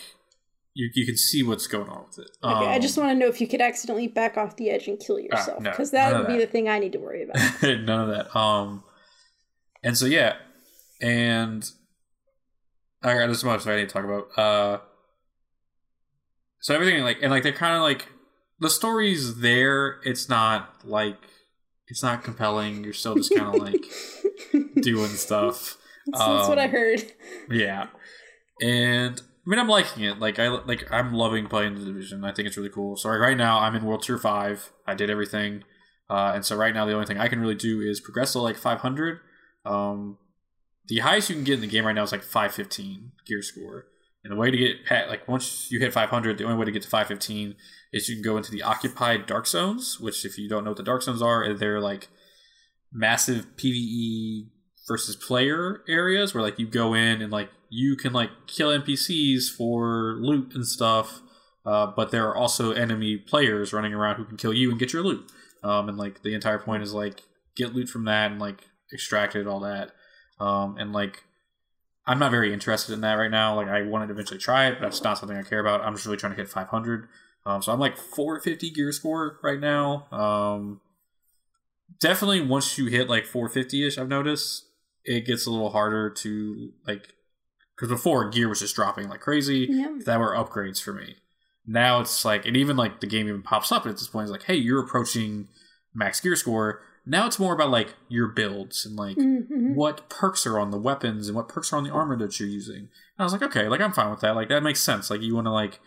you 0.74 0.90
you 0.94 1.06
can 1.06 1.16
see 1.16 1.42
what's 1.42 1.66
going 1.66 1.88
on 1.88 2.06
with 2.08 2.18
it. 2.18 2.30
Okay. 2.42 2.66
I 2.66 2.76
Um, 2.76 2.80
just 2.82 2.96
want 2.98 3.10
to 3.10 3.14
know 3.14 3.26
if 3.28 3.40
you 3.40 3.46
could 3.46 3.60
accidentally 3.60 4.08
back 4.08 4.36
off 4.36 4.56
the 4.56 4.70
edge 4.70 4.88
and 4.88 4.98
kill 4.98 5.20
yourself, 5.20 5.60
no, 5.62 5.70
because 5.70 5.90
that 5.92 6.12
would 6.12 6.22
of 6.22 6.26
be 6.26 6.34
that. 6.34 6.40
the 6.40 6.46
thing 6.46 6.68
I 6.68 6.78
need 6.80 6.92
to 6.92 6.98
worry 6.98 7.22
about. 7.22 7.36
none 7.62 8.00
of 8.00 8.08
that. 8.08 8.34
Um, 8.36 8.82
and 9.82 9.96
so 9.96 10.06
yeah, 10.06 10.36
and 11.00 11.68
I 13.02 13.14
got 13.14 13.28
this 13.28 13.44
much 13.44 13.66
I 13.66 13.76
need 13.76 13.88
to 13.88 13.92
talk 13.94 14.04
about. 14.04 14.38
Uh, 14.38 14.80
so 16.60 16.74
everything 16.74 17.02
like 17.02 17.18
and 17.22 17.30
like 17.30 17.42
they're 17.42 17.52
kind 17.52 17.76
of 17.76 17.82
like 17.82 18.08
the 18.60 18.70
story's 18.70 19.40
there. 19.40 20.00
It's 20.04 20.28
not 20.28 20.84
like 20.84 21.18
it's 21.86 22.02
not 22.02 22.24
compelling. 22.24 22.84
You're 22.84 22.92
still 22.92 23.14
just 23.14 23.34
kind 23.34 23.54
of 23.54 23.62
like 23.62 23.84
doing 24.82 25.08
stuff. 25.10 25.76
That's, 26.06 26.18
that's 26.24 26.48
what 26.48 26.58
I 26.58 26.64
Um, 26.64 26.70
heard. 26.70 27.12
Yeah, 27.50 27.86
and 28.60 29.20
I 29.20 29.50
mean 29.50 29.58
I'm 29.58 29.68
liking 29.68 30.04
it. 30.04 30.18
Like 30.18 30.38
I 30.38 30.48
like 30.48 30.90
I'm 30.90 31.12
loving 31.14 31.46
playing 31.46 31.76
the 31.76 31.84
division. 31.84 32.24
I 32.24 32.32
think 32.32 32.48
it's 32.48 32.56
really 32.56 32.70
cool. 32.70 32.96
So 32.96 33.10
right 33.10 33.36
now 33.36 33.60
I'm 33.60 33.74
in 33.76 33.84
World 33.84 34.02
Tier 34.02 34.18
Five. 34.18 34.72
I 34.86 34.94
did 34.94 35.08
everything, 35.10 35.62
uh, 36.10 36.32
and 36.34 36.44
so 36.44 36.56
right 36.56 36.74
now 36.74 36.84
the 36.84 36.94
only 36.94 37.06
thing 37.06 37.18
I 37.18 37.28
can 37.28 37.40
really 37.40 37.54
do 37.54 37.80
is 37.80 38.00
progress 38.00 38.32
to 38.32 38.40
like 38.40 38.56
500. 38.56 39.20
Um, 39.68 40.18
the 40.86 40.98
highest 40.98 41.28
you 41.28 41.36
can 41.36 41.44
get 41.44 41.54
in 41.54 41.60
the 41.60 41.66
game 41.66 41.84
right 41.84 41.94
now 41.94 42.02
is 42.02 42.12
like 42.12 42.22
515 42.22 43.12
gear 43.26 43.42
score. 43.42 43.86
And 44.24 44.32
the 44.32 44.36
way 44.36 44.50
to 44.50 44.56
get 44.56 44.84
pat 44.84 45.08
like 45.08 45.28
once 45.28 45.70
you 45.70 45.78
hit 45.78 45.92
500, 45.92 46.38
the 46.38 46.44
only 46.44 46.56
way 46.56 46.64
to 46.64 46.72
get 46.72 46.82
to 46.82 46.88
515 46.88 47.54
is 47.92 48.08
you 48.08 48.16
can 48.16 48.24
go 48.24 48.36
into 48.36 48.50
the 48.50 48.62
occupied 48.62 49.26
dark 49.26 49.46
zones. 49.46 50.00
Which, 50.00 50.24
if 50.24 50.38
you 50.38 50.48
don't 50.48 50.64
know 50.64 50.70
what 50.70 50.76
the 50.76 50.82
dark 50.82 51.02
zones 51.02 51.22
are, 51.22 51.52
they're 51.54 51.80
like 51.80 52.08
massive 52.92 53.46
PVE 53.56 54.48
versus 54.86 55.14
player 55.14 55.82
areas 55.86 56.34
where 56.34 56.42
like 56.42 56.58
you 56.58 56.66
go 56.66 56.94
in 56.94 57.20
and 57.20 57.30
like 57.30 57.50
you 57.68 57.94
can 57.94 58.12
like 58.12 58.30
kill 58.46 58.70
NPCs 58.70 59.54
for 59.54 60.16
loot 60.20 60.54
and 60.54 60.66
stuff, 60.66 61.20
uh, 61.66 61.86
but 61.94 62.10
there 62.10 62.26
are 62.26 62.36
also 62.36 62.72
enemy 62.72 63.18
players 63.18 63.72
running 63.72 63.92
around 63.92 64.16
who 64.16 64.24
can 64.24 64.38
kill 64.38 64.54
you 64.54 64.70
and 64.70 64.78
get 64.78 64.92
your 64.92 65.02
loot. 65.02 65.30
Um, 65.62 65.88
and 65.88 65.98
like 65.98 66.22
the 66.22 66.34
entire 66.34 66.58
point 66.58 66.82
is 66.82 66.94
like 66.94 67.22
get 67.56 67.74
loot 67.74 67.88
from 67.88 68.06
that 68.06 68.30
and 68.30 68.40
like 68.40 68.67
extract 68.92 69.34
it, 69.36 69.46
all 69.46 69.60
that. 69.60 69.92
Um, 70.40 70.76
and 70.78 70.92
like 70.92 71.24
I'm 72.06 72.18
not 72.18 72.30
very 72.30 72.52
interested 72.52 72.92
in 72.92 73.02
that 73.02 73.14
right 73.14 73.30
now. 73.30 73.54
Like 73.54 73.68
I 73.68 73.82
wanted 73.82 74.06
to 74.06 74.12
eventually 74.14 74.38
try 74.38 74.68
it, 74.68 74.76
but 74.80 74.86
that's 74.86 75.02
not 75.02 75.18
something 75.18 75.36
I 75.36 75.42
care 75.42 75.60
about. 75.60 75.82
I'm 75.82 75.94
just 75.94 76.06
really 76.06 76.16
trying 76.16 76.32
to 76.32 76.38
hit 76.38 76.48
500. 76.48 77.08
Um, 77.44 77.62
so 77.62 77.72
I'm 77.72 77.78
like 77.78 77.96
450 77.96 78.70
gear 78.70 78.92
score 78.92 79.38
right 79.42 79.60
now. 79.60 80.06
Um, 80.10 80.80
definitely 82.00 82.40
once 82.40 82.78
you 82.78 82.86
hit 82.86 83.08
like 83.08 83.26
450 83.26 83.86
ish, 83.86 83.98
I've 83.98 84.08
noticed 84.08 84.64
it 85.04 85.26
gets 85.26 85.46
a 85.46 85.50
little 85.50 85.70
harder 85.70 86.10
to 86.10 86.72
like 86.86 87.14
because 87.76 87.88
before 87.88 88.28
gear 88.28 88.48
was 88.48 88.60
just 88.60 88.74
dropping 88.74 89.08
like 89.08 89.20
crazy. 89.20 89.66
Yeah. 89.70 89.98
That 90.04 90.18
were 90.18 90.34
upgrades 90.34 90.82
for 90.82 90.92
me. 90.92 91.16
Now 91.66 92.00
it's 92.00 92.24
like, 92.24 92.46
and 92.46 92.56
even 92.56 92.76
like 92.76 93.00
the 93.00 93.06
game 93.06 93.28
even 93.28 93.42
pops 93.42 93.70
up 93.70 93.86
at 93.86 93.92
this 93.92 94.08
point. 94.08 94.24
It's 94.24 94.32
like, 94.32 94.44
hey, 94.44 94.56
you're 94.56 94.82
approaching 94.82 95.48
max 95.94 96.20
gear 96.20 96.34
score. 96.36 96.80
Now 97.08 97.26
it's 97.26 97.38
more 97.38 97.54
about 97.54 97.70
like 97.70 97.94
your 98.08 98.28
builds 98.28 98.84
and 98.86 98.94
like 98.96 99.16
Mhm. 99.16 99.74
what 99.74 100.08
perks 100.08 100.46
are 100.46 100.58
on 100.58 100.70
the 100.70 100.78
weapons 100.78 101.26
and 101.28 101.34
what 101.36 101.48
perks 101.48 101.72
are 101.72 101.76
on 101.76 101.84
the 101.84 101.90
armor 101.90 102.16
that 102.18 102.38
you're 102.38 102.48
using. 102.48 102.76
And 102.76 102.88
I 103.18 103.24
was 103.24 103.32
like, 103.32 103.42
okay, 103.42 103.66
like 103.68 103.80
I'm 103.80 103.92
fine 103.92 104.10
with 104.10 104.20
that. 104.20 104.34
Like 104.36 104.48
that 104.50 104.62
makes 104.62 104.80
sense. 104.80 105.10
Like 105.10 105.22
you 105.22 105.34
want 105.34 105.46
to 105.46 105.50
like 105.52 105.80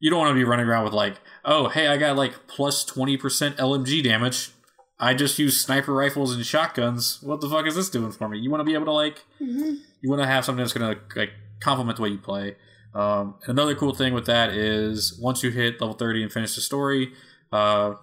you 0.00 0.10
don't 0.10 0.18
want 0.18 0.30
to 0.30 0.34
be 0.34 0.44
running 0.44 0.66
around 0.66 0.84
with 0.84 0.92
like, 0.92 1.14
oh, 1.44 1.68
hey, 1.68 1.88
I 1.88 1.96
got 1.96 2.16
like 2.16 2.46
plus 2.48 2.84
twenty 2.84 3.16
percent 3.16 3.56
LMG 3.56 4.02
damage. 4.02 4.50
I 4.98 5.14
just 5.14 5.38
use 5.38 5.60
sniper 5.60 5.92
rifles 5.94 6.34
and 6.34 6.44
shotguns. 6.44 7.22
What 7.22 7.40
the 7.40 7.48
fuck 7.48 7.66
is 7.66 7.74
this 7.76 7.88
doing 7.90 8.10
for 8.12 8.28
me? 8.28 8.38
You 8.38 8.50
want 8.50 8.60
to 8.60 8.64
be 8.64 8.74
able 8.74 8.86
to 8.86 8.92
like 8.92 9.24
Mhm. 9.40 9.78
you 10.00 10.10
want 10.10 10.20
to 10.22 10.26
have 10.26 10.44
something 10.44 10.62
that's 10.64 10.72
going 10.72 10.94
to 10.96 11.00
like 11.18 11.32
complement 11.60 11.96
the 11.96 12.02
way 12.02 12.08
you 12.10 12.18
play. 12.18 12.56
Um, 12.94 13.34
and 13.42 13.50
another 13.58 13.74
cool 13.74 13.94
thing 13.94 14.14
with 14.14 14.24
that 14.26 14.50
is 14.50 15.18
once 15.20 15.42
you 15.42 15.50
hit 15.50 15.80
level 15.80 15.94
30 15.94 16.22
and 16.22 16.32
finish 16.32 16.54
the 16.54 16.62
story, 16.62 17.12
uh, 17.52 17.94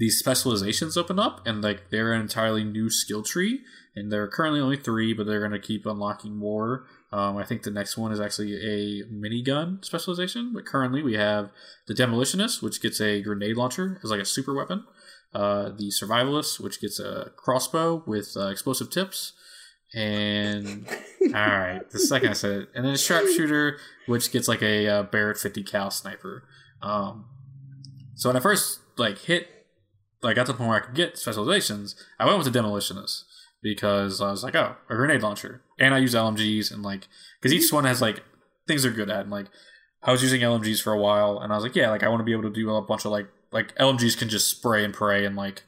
these 0.00 0.18
specializations 0.18 0.96
open 0.96 1.18
up 1.18 1.46
and 1.46 1.62
like 1.62 1.90
they're 1.90 2.14
an 2.14 2.22
entirely 2.22 2.64
new 2.64 2.88
skill 2.88 3.22
tree. 3.22 3.60
And 3.94 4.10
there 4.10 4.22
are 4.22 4.28
currently 4.28 4.58
only 4.58 4.78
three, 4.78 5.12
but 5.12 5.26
they're 5.26 5.40
going 5.40 5.52
to 5.52 5.58
keep 5.58 5.84
unlocking 5.84 6.34
more. 6.34 6.86
Um, 7.12 7.36
I 7.36 7.44
think 7.44 7.64
the 7.64 7.70
next 7.70 7.98
one 7.98 8.10
is 8.10 8.18
actually 8.18 8.54
a 8.54 9.04
minigun 9.12 9.84
specialization. 9.84 10.52
But 10.54 10.64
currently 10.64 11.02
we 11.02 11.16
have 11.16 11.50
the 11.86 11.92
demolitionist, 11.92 12.62
which 12.62 12.80
gets 12.80 12.98
a 12.98 13.20
grenade 13.20 13.58
launcher 13.58 14.00
as 14.02 14.10
like 14.10 14.20
a 14.20 14.24
super 14.24 14.54
weapon. 14.54 14.84
Uh, 15.34 15.68
the 15.68 15.90
survivalist, 15.90 16.60
which 16.60 16.80
gets 16.80 16.98
a 16.98 17.32
crossbow 17.36 18.02
with 18.06 18.32
uh, 18.38 18.48
explosive 18.48 18.88
tips. 18.88 19.34
And 19.94 20.86
all 21.26 21.30
right, 21.30 21.90
the 21.90 21.98
second 21.98 22.30
I 22.30 22.32
said 22.32 22.62
it, 22.62 22.68
and 22.74 22.86
then 22.86 22.94
a 22.94 22.98
sharpshooter, 22.98 23.76
which 24.06 24.32
gets 24.32 24.48
like 24.48 24.62
a 24.62 24.88
uh, 24.88 25.02
Barrett 25.02 25.36
50 25.36 25.62
cal 25.64 25.90
sniper. 25.90 26.44
Um, 26.80 27.26
so 28.14 28.30
when 28.30 28.36
I 28.36 28.40
first 28.40 28.80
like 28.96 29.18
hit, 29.18 29.59
like 30.22 30.36
got 30.36 30.46
to 30.46 30.52
the 30.52 30.58
point 30.58 30.68
where 30.70 30.82
I 30.82 30.84
could 30.86 30.94
get 30.94 31.18
specializations, 31.18 31.94
I 32.18 32.26
went 32.26 32.38
with 32.38 32.52
the 32.52 32.58
demolitionist 32.58 33.24
because 33.62 34.20
I 34.20 34.30
was 34.30 34.42
like, 34.42 34.54
oh, 34.54 34.76
a 34.88 34.94
grenade 34.96 35.22
launcher, 35.22 35.62
and 35.78 35.94
I 35.94 35.98
use 35.98 36.14
LMGs 36.14 36.70
and 36.72 36.82
like 36.82 37.08
because 37.40 37.52
each 37.52 37.72
one 37.72 37.84
has 37.84 38.00
like 38.02 38.22
things 38.66 38.82
they're 38.82 38.92
good 38.92 39.10
at, 39.10 39.20
and 39.22 39.30
like 39.30 39.46
I 40.02 40.12
was 40.12 40.22
using 40.22 40.40
LMGs 40.40 40.82
for 40.82 40.92
a 40.92 40.98
while, 41.00 41.38
and 41.40 41.52
I 41.52 41.56
was 41.56 41.64
like, 41.64 41.76
yeah, 41.76 41.90
like 41.90 42.02
I 42.02 42.08
want 42.08 42.20
to 42.20 42.24
be 42.24 42.32
able 42.32 42.42
to 42.44 42.50
do 42.50 42.74
a 42.74 42.82
bunch 42.82 43.04
of 43.04 43.12
like 43.12 43.28
like 43.52 43.74
LMGs 43.76 44.16
can 44.18 44.28
just 44.28 44.48
spray 44.48 44.84
and 44.84 44.94
pray 44.94 45.24
and 45.24 45.36
like 45.36 45.62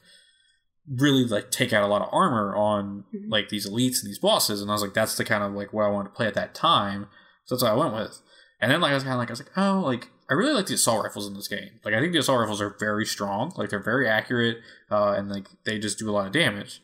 really 0.87 1.23
like 1.25 1.49
take 1.51 1.71
out 1.71 1.83
a 1.83 1.87
lot 1.87 2.01
of 2.01 2.09
armor 2.11 2.55
on 2.55 3.05
Mhm. 3.13 3.29
like 3.31 3.49
these 3.49 3.69
elites 3.69 4.01
and 4.01 4.09
these 4.09 4.19
bosses. 4.19 4.61
And 4.61 4.69
I 4.69 4.73
was 4.73 4.81
like 4.81 4.93
that's 4.93 5.15
the 5.17 5.23
kind 5.25 5.43
of 5.43 5.53
like 5.53 5.71
what 5.73 5.85
I 5.85 5.89
wanted 5.89 6.09
to 6.09 6.15
play 6.15 6.27
at 6.27 6.33
that 6.33 6.53
time. 6.53 7.07
So 7.45 7.55
that's 7.55 7.63
what 7.63 7.71
I 7.71 7.75
went 7.75 7.93
with. 7.93 8.19
And 8.59 8.71
then 8.71 8.81
like 8.81 8.91
I 8.91 8.95
was 8.95 9.03
kind 9.03 9.13
of 9.13 9.19
like 9.19 9.29
I 9.29 9.33
was 9.33 9.39
like 9.39 9.51
oh 9.57 9.81
like 9.85 10.09
I 10.29 10.33
really 10.33 10.53
like 10.53 10.67
the 10.67 10.75
assault 10.75 11.03
rifles 11.03 11.27
in 11.27 11.33
this 11.33 11.47
game 11.47 11.79
like 11.83 11.93
I 11.93 11.99
think 11.99 12.13
the 12.13 12.19
assault 12.19 12.39
rifles 12.39 12.61
are 12.61 12.75
very 12.79 13.05
strong 13.05 13.53
like 13.57 13.69
they're 13.69 13.83
very 13.83 14.07
accurate 14.07 14.57
uh, 14.91 15.13
and 15.17 15.29
like 15.29 15.47
they 15.65 15.79
just 15.79 15.99
do 15.99 16.09
a 16.09 16.11
lot 16.13 16.27
of 16.27 16.33
damage 16.33 16.81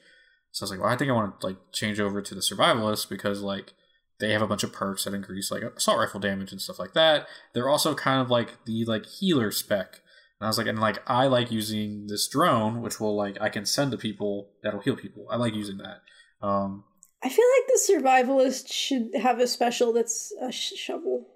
so 0.52 0.64
I 0.64 0.66
was 0.66 0.72
like 0.72 0.80
well 0.82 0.90
I 0.90 0.98
think 0.98 1.10
I 1.10 1.14
want 1.14 1.40
to 1.40 1.48
like 1.48 1.58
change 1.72 2.00
over 2.00 2.22
to 2.22 2.36
the 2.36 2.42
survivalist 2.42 3.10
because 3.10 3.42
like 3.42 3.74
they 4.20 4.34
have 4.34 4.42
a 4.42 4.48
bunch 4.48 4.64
of 4.64 4.74
perks 4.74 5.06
that 5.06 5.14
increase 5.14 5.50
like 5.52 5.64
assault 5.64 6.00
rifle 6.00 6.20
damage 6.20 6.52
and 6.52 6.62
stuff 6.62 6.80
like 6.80 6.94
that 6.94 7.28
they're 7.54 7.70
also 7.70 7.96
kind 7.96 8.22
of 8.22 8.30
like 8.30 8.66
the 8.66 8.84
like 8.86 9.06
healer 9.06 9.52
spec 9.52 10.02
And 10.40 10.46
I 10.46 10.50
was 10.50 10.58
like, 10.58 10.68
and 10.68 10.80
like 10.80 11.00
I 11.08 11.28
like 11.28 11.52
using 11.52 12.08
this 12.08 12.28
drone, 12.28 12.82
which 12.82 13.00
will 13.00 13.16
like 13.16 13.38
I 13.42 13.50
can 13.50 13.66
send 13.66 13.92
to 13.92 13.98
people 13.98 14.50
that'll 14.64 14.80
heal 14.82 14.96
people. 14.96 15.26
I 15.30 15.36
like 15.36 15.54
using 15.54 15.78
that. 15.80 16.02
Um, 16.42 16.86
I 17.22 17.28
feel 17.28 17.46
like 17.58 17.68
the 17.68 17.80
survivalist 17.94 18.72
should 18.72 19.10
have 19.22 19.40
a 19.40 19.48
special 19.48 19.92
that's 19.92 20.32
a 20.42 20.52
sh- 20.52 20.76
shovel. 20.78 21.28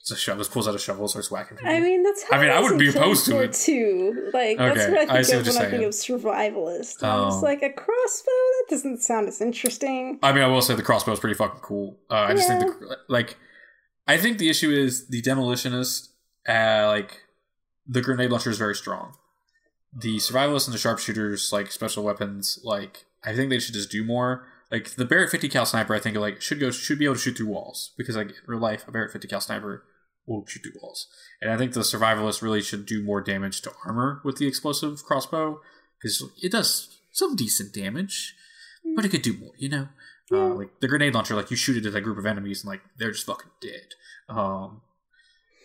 It's 0.00 0.10
a 0.10 0.16
shovel. 0.16 0.40
Just 0.40 0.52
pulls 0.52 0.66
out 0.66 0.74
a 0.74 0.78
shovel, 0.78 1.02
and 1.02 1.10
starts 1.10 1.30
whacking 1.30 1.58
people. 1.58 1.70
I 1.70 1.78
mean, 1.78 2.02
that's 2.02 2.22
how 2.22 2.38
I 2.38 2.40
mean, 2.40 2.50
I 2.50 2.58
wouldn't 2.58 2.80
be 2.80 2.88
opposed 2.88 3.26
to 3.26 3.40
it. 3.40 3.52
Too, 3.52 4.30
like 4.32 4.56
that's 4.56 4.90
what 4.90 5.10
I 5.10 5.18
I 5.18 5.22
think 5.22 5.26
see 5.26 5.36
of 5.36 5.46
when 5.46 5.54
you're 5.54 5.62
I 5.62 5.70
think 5.70 5.82
of 5.82 5.90
survivalist. 5.90 7.02
I 7.02 7.28
Um, 7.28 7.42
like 7.42 7.62
a 7.62 7.70
crossbow. 7.70 8.30
That 8.30 8.66
doesn't 8.70 9.02
sound 9.02 9.28
as 9.28 9.42
interesting. 9.42 10.18
I 10.22 10.32
mean, 10.32 10.42
I 10.42 10.46
will 10.46 10.62
say 10.62 10.74
the 10.74 10.82
crossbow 10.82 11.12
is 11.12 11.20
pretty 11.20 11.34
fucking 11.34 11.60
cool. 11.60 11.98
Uh, 12.10 12.14
I 12.14 12.34
just 12.34 12.48
think 12.48 12.60
the, 12.60 12.96
like, 13.08 13.36
I 14.08 14.16
think 14.16 14.38
the 14.38 14.48
issue 14.48 14.70
is 14.70 15.08
the 15.08 15.20
demolitionist. 15.20 16.08
Uh, 16.48 16.86
like, 16.86 17.18
the 17.86 18.00
grenade 18.00 18.30
launcher 18.30 18.48
is 18.48 18.58
very 18.58 18.74
strong. 18.74 19.12
The 19.92 20.16
survivalist 20.16 20.66
and 20.66 20.74
the 20.74 20.78
sharpshooters, 20.78 21.52
like 21.52 21.70
special 21.70 22.04
weapons, 22.04 22.58
like 22.64 23.04
I 23.22 23.34
think 23.34 23.50
they 23.50 23.58
should 23.58 23.74
just 23.74 23.90
do 23.90 24.02
more. 24.02 24.46
Like 24.70 24.90
the 24.90 25.04
Barrett 25.04 25.30
50 25.30 25.48
cal 25.48 25.66
sniper, 25.66 25.94
I 25.94 25.98
think 25.98 26.16
like 26.16 26.40
should 26.40 26.60
go 26.60 26.70
should 26.70 26.98
be 26.98 27.04
able 27.04 27.16
to 27.16 27.20
shoot 27.20 27.36
through 27.36 27.48
walls 27.48 27.92
because 27.98 28.16
like 28.16 28.28
in 28.28 28.34
real 28.46 28.60
life, 28.60 28.86
a 28.86 28.92
Barrett 28.92 29.12
50 29.12 29.28
cal 29.28 29.40
sniper 29.40 29.84
will 30.30 30.46
shoot 30.46 30.62
through 30.62 30.80
walls. 30.80 31.08
And 31.42 31.50
I 31.50 31.56
think 31.56 31.72
the 31.72 31.80
survivalist 31.80 32.42
really 32.42 32.62
should 32.62 32.86
do 32.86 33.02
more 33.02 33.20
damage 33.20 33.60
to 33.62 33.72
armor 33.84 34.20
with 34.24 34.36
the 34.36 34.46
explosive 34.46 35.02
crossbow 35.04 35.60
because 35.98 36.22
it 36.42 36.52
does 36.52 36.98
some 37.12 37.36
decent 37.36 37.74
damage, 37.74 38.34
but 38.94 39.04
it 39.04 39.10
could 39.10 39.22
do 39.22 39.36
more. 39.36 39.52
You 39.58 39.68
know, 39.68 39.88
uh, 40.32 40.54
like 40.54 40.80
the 40.80 40.88
grenade 40.88 41.14
launcher, 41.14 41.34
like 41.34 41.50
you 41.50 41.56
shoot 41.56 41.76
it 41.76 41.88
at 41.88 41.94
a 41.94 42.00
group 42.00 42.18
of 42.18 42.26
enemies 42.26 42.62
and 42.62 42.70
like 42.70 42.82
they're 42.96 43.10
just 43.10 43.26
fucking 43.26 43.50
dead. 43.60 43.88
Um, 44.28 44.82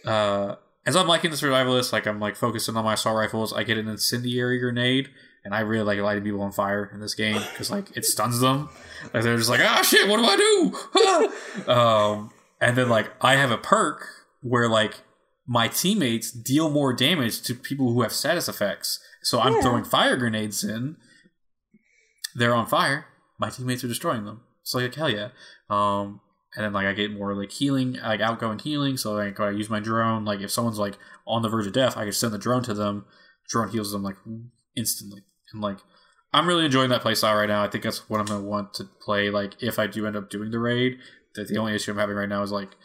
uh, 0.06 0.56
as 0.86 0.96
I'm 0.96 1.08
liking 1.08 1.32
the 1.32 1.38
survivalist, 1.38 1.94
like 1.94 2.08
I'm 2.08 2.20
like 2.20 2.36
focusing 2.36 2.76
on 2.76 2.84
my 2.84 2.94
assault 2.94 3.18
rifles. 3.18 3.54
I 3.54 3.64
get 3.64 3.78
an 3.78 3.88
incendiary 3.88 4.60
grenade, 4.60 5.10
and 5.44 5.54
I 5.54 5.62
really 5.62 5.84
like 5.84 6.00
lighting 6.00 6.24
people 6.24 6.42
on 6.42 6.52
fire 6.52 6.90
in 6.94 7.00
this 7.00 7.16
game 7.16 7.42
because 7.52 7.72
like 7.72 7.96
it 7.96 8.06
stuns 8.06 8.40
them. 8.40 8.70
Like 9.14 9.24
they're 9.24 9.38
just 9.38 9.50
like, 9.50 9.62
ah 9.62 9.82
shit, 9.82 10.08
what 10.08 10.18
do 10.18 10.26
I 10.26 11.32
do? 11.66 11.72
um, 11.72 12.32
and 12.62 12.78
then 12.78 12.90
like 12.90 13.12
I 13.22 13.36
have 13.36 13.52
a 13.52 13.58
perk 13.58 14.08
where 14.48 14.70
like 14.70 15.02
my 15.48 15.68
teammates 15.68 16.32
deal 16.32 16.70
more 16.70 16.94
damage 16.94 17.42
to 17.42 17.56
people 17.56 17.92
who 17.92 18.02
have 18.04 18.12
status 18.12 18.48
effects. 18.48 19.00
So 19.24 19.40
I'm 19.42 19.54
Yeah. 19.56 19.62
throwing 19.62 19.84
fire 19.84 20.16
grenades 20.18 20.64
in. 20.64 20.98
They're 22.36 22.54
on 22.54 22.68
fire. 22.68 23.06
My 23.40 23.50
teammates 23.50 23.84
are 23.84 23.88
destroying 23.88 24.26
them. 24.26 24.42
So 24.64 24.78
like 24.80 24.94
hell 24.96 25.10
yeah. 25.10 25.30
Um, 25.70 26.22
and 26.56 26.64
then 26.66 26.74
like 26.74 26.86
I 26.86 26.94
get 26.94 27.12
more 27.12 27.34
like 27.36 27.52
healing, 27.52 27.94
like 28.02 28.22
outgoing 28.22 28.60
healing. 28.60 28.98
So 28.98 29.14
like 29.14 29.40
I 29.40 29.50
use 29.50 29.70
my 29.70 29.80
drone. 29.80 30.26
Like 30.26 30.42
if 30.42 30.52
someone's 30.52 30.80
like 30.80 30.98
on 31.26 31.42
the 31.42 31.50
verge 31.50 31.68
of 31.68 31.74
death, 31.74 31.98
I 31.98 32.04
can 32.04 32.14
send 32.14 32.34
the 32.34 32.38
drone 32.38 32.64
to 32.64 32.74
them. 32.74 33.06
Drone 33.50 33.70
heals 33.70 33.92
them 33.92 34.04
like 34.04 34.18
instantly. 34.76 35.24
And 35.54 35.62
like 35.62 35.78
I'm 36.34 36.48
really 36.48 36.66
enjoying 36.66 36.90
that 36.90 37.02
playstyle 37.02 37.36
right 37.38 37.50
now. 37.50 37.64
I 37.64 37.68
think 37.70 37.84
that's 37.84 38.10
what 38.10 38.20
I'm 38.20 38.26
gonna 38.28 38.44
want 38.44 38.74
to 38.76 38.84
play. 39.02 39.30
Like 39.30 39.54
if 39.62 39.80
I 39.80 39.88
do 39.88 40.06
end 40.06 40.16
up 40.16 40.30
doing 40.30 40.52
the 40.52 40.60
raid, 40.60 40.98
that 41.36 41.48
the 41.48 41.58
only 41.58 41.74
issue 41.76 41.92
I'm 41.92 41.98
having 41.98 42.16
right 42.16 42.30
now 42.30 42.44
is 42.44 42.52
like 42.52 42.76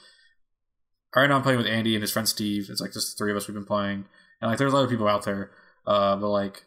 right 1.16 1.29
now 1.29 1.37
I'm 1.37 1.42
playing 1.42 1.59
with 1.59 1.66
Andy 1.66 1.94
and 1.94 2.03
his 2.03 2.12
friend 2.12 2.29
Steve. 2.29 2.68
It's 2.70 2.81
like 2.81 2.92
just 2.92 3.16
the 3.16 3.18
three 3.23 3.31
of 3.31 3.37
us 3.37 3.46
we've 3.49 3.55
been 3.55 3.64
playing, 3.64 4.05
and 4.40 4.51
like 4.51 4.59
there's 4.59 4.75
other 4.75 4.88
people 4.88 5.09
out 5.09 5.25
there, 5.25 5.51
uh, 5.87 6.16
but 6.16 6.29
like 6.29 6.64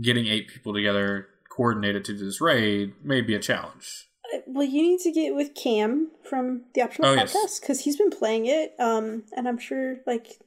getting 0.00 0.26
eight 0.26 0.48
people 0.48 0.72
together 0.72 1.28
coordinated 1.50 2.04
to 2.06 2.12
do 2.16 2.24
this 2.24 2.40
raid 2.40 2.94
may 3.04 3.20
be 3.20 3.34
a 3.34 3.38
challenge. 3.38 4.08
Uh, 4.34 4.38
Well, 4.46 4.66
you 4.66 4.80
need 4.82 5.00
to 5.00 5.12
get 5.12 5.34
with 5.34 5.54
Cam 5.54 6.10
from 6.28 6.62
the 6.74 6.80
Optional 6.82 7.10
Oh. 7.10 7.16
Podcast 7.16 7.60
because 7.60 7.80
he's 7.80 7.96
been 7.98 8.10
playing 8.10 8.46
it, 8.46 8.74
um, 8.78 9.24
and 9.36 9.46
I'm 9.46 9.58
sure 9.58 9.98
like 10.06 10.38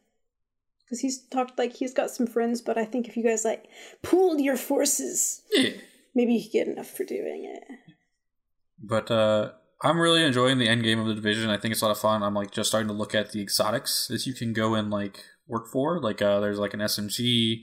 because 0.83 0.99
he's 0.99 1.19
talked 1.27 1.57
like 1.59 1.73
he's 1.73 1.93
got 1.93 2.09
some 2.11 2.27
friends, 2.27 2.61
but 2.61 2.77
I 2.77 2.85
think 2.85 3.07
if 3.07 3.15
you 3.17 3.23
guys 3.23 3.43
like 3.45 3.65
pooled 4.01 4.39
your 4.41 4.57
forces, 4.57 5.41
Yeah, 5.51 5.69
maybe 6.15 6.33
you 6.33 6.43
could 6.43 6.51
get 6.51 6.67
enough 6.67 6.89
for 6.89 7.03
doing 7.03 7.45
it. 7.45 7.63
but 8.81 9.09
uh, 9.11 9.51
I'm 9.81 9.99
really 9.99 10.23
enjoying 10.23 10.57
the 10.57 10.67
end 10.67 10.83
game 10.83 10.99
of 10.99 11.07
the 11.07 11.15
division. 11.15 11.49
I 11.49 11.57
think 11.57 11.73
it's 11.73 11.81
a 11.81 11.85
lot 11.85 11.91
of 11.91 11.99
fun. 11.99 12.23
I'm 12.23 12.33
like 12.33 12.51
just 12.51 12.69
starting 12.69 12.87
to 12.87 12.93
look 12.93 13.13
at 13.13 13.31
the 13.31 13.41
exotics 13.41 14.07
that 14.07 14.25
you 14.25 14.33
can 14.33 14.53
go 14.53 14.73
and 14.73 14.89
like 14.89 15.23
work 15.47 15.67
for. 15.67 15.99
Like 15.99 16.21
uh, 16.21 16.39
there's 16.39 16.59
like 16.59 16.73
an 16.73 16.79
SMG. 16.79 17.61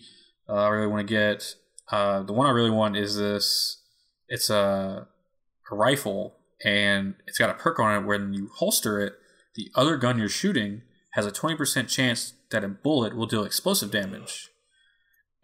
Uh, 0.49 0.55
I 0.55 0.69
really 0.69 0.87
want 0.87 1.07
to 1.07 1.13
get. 1.13 1.55
Uh, 1.91 2.23
the 2.23 2.33
one 2.33 2.47
I 2.47 2.51
really 2.51 2.71
want 2.71 2.97
is 2.97 3.17
this. 3.17 3.81
It's 4.29 4.51
a, 4.51 5.09
a 5.71 5.75
rifle 5.75 6.37
and 6.65 7.15
it's 7.27 7.39
got 7.39 7.51
a 7.51 7.55
perk 7.55 7.79
on 7.81 7.95
it. 8.03 8.07
Where 8.07 8.19
when 8.19 8.35
you 8.35 8.51
holster 8.55 9.01
it, 9.01 9.15
the 9.55 9.71
other 9.75 9.97
gun 9.97 10.19
you're 10.19 10.29
shooting 10.29 10.83
has 11.13 11.27
a 11.27 11.33
20% 11.33 11.89
chance 11.89 12.35
that 12.51 12.65
a 12.65 12.69
bullet 12.69 13.17
will 13.17 13.27
deal 13.27 13.45
explosive 13.45 13.91
damage. 13.91 14.51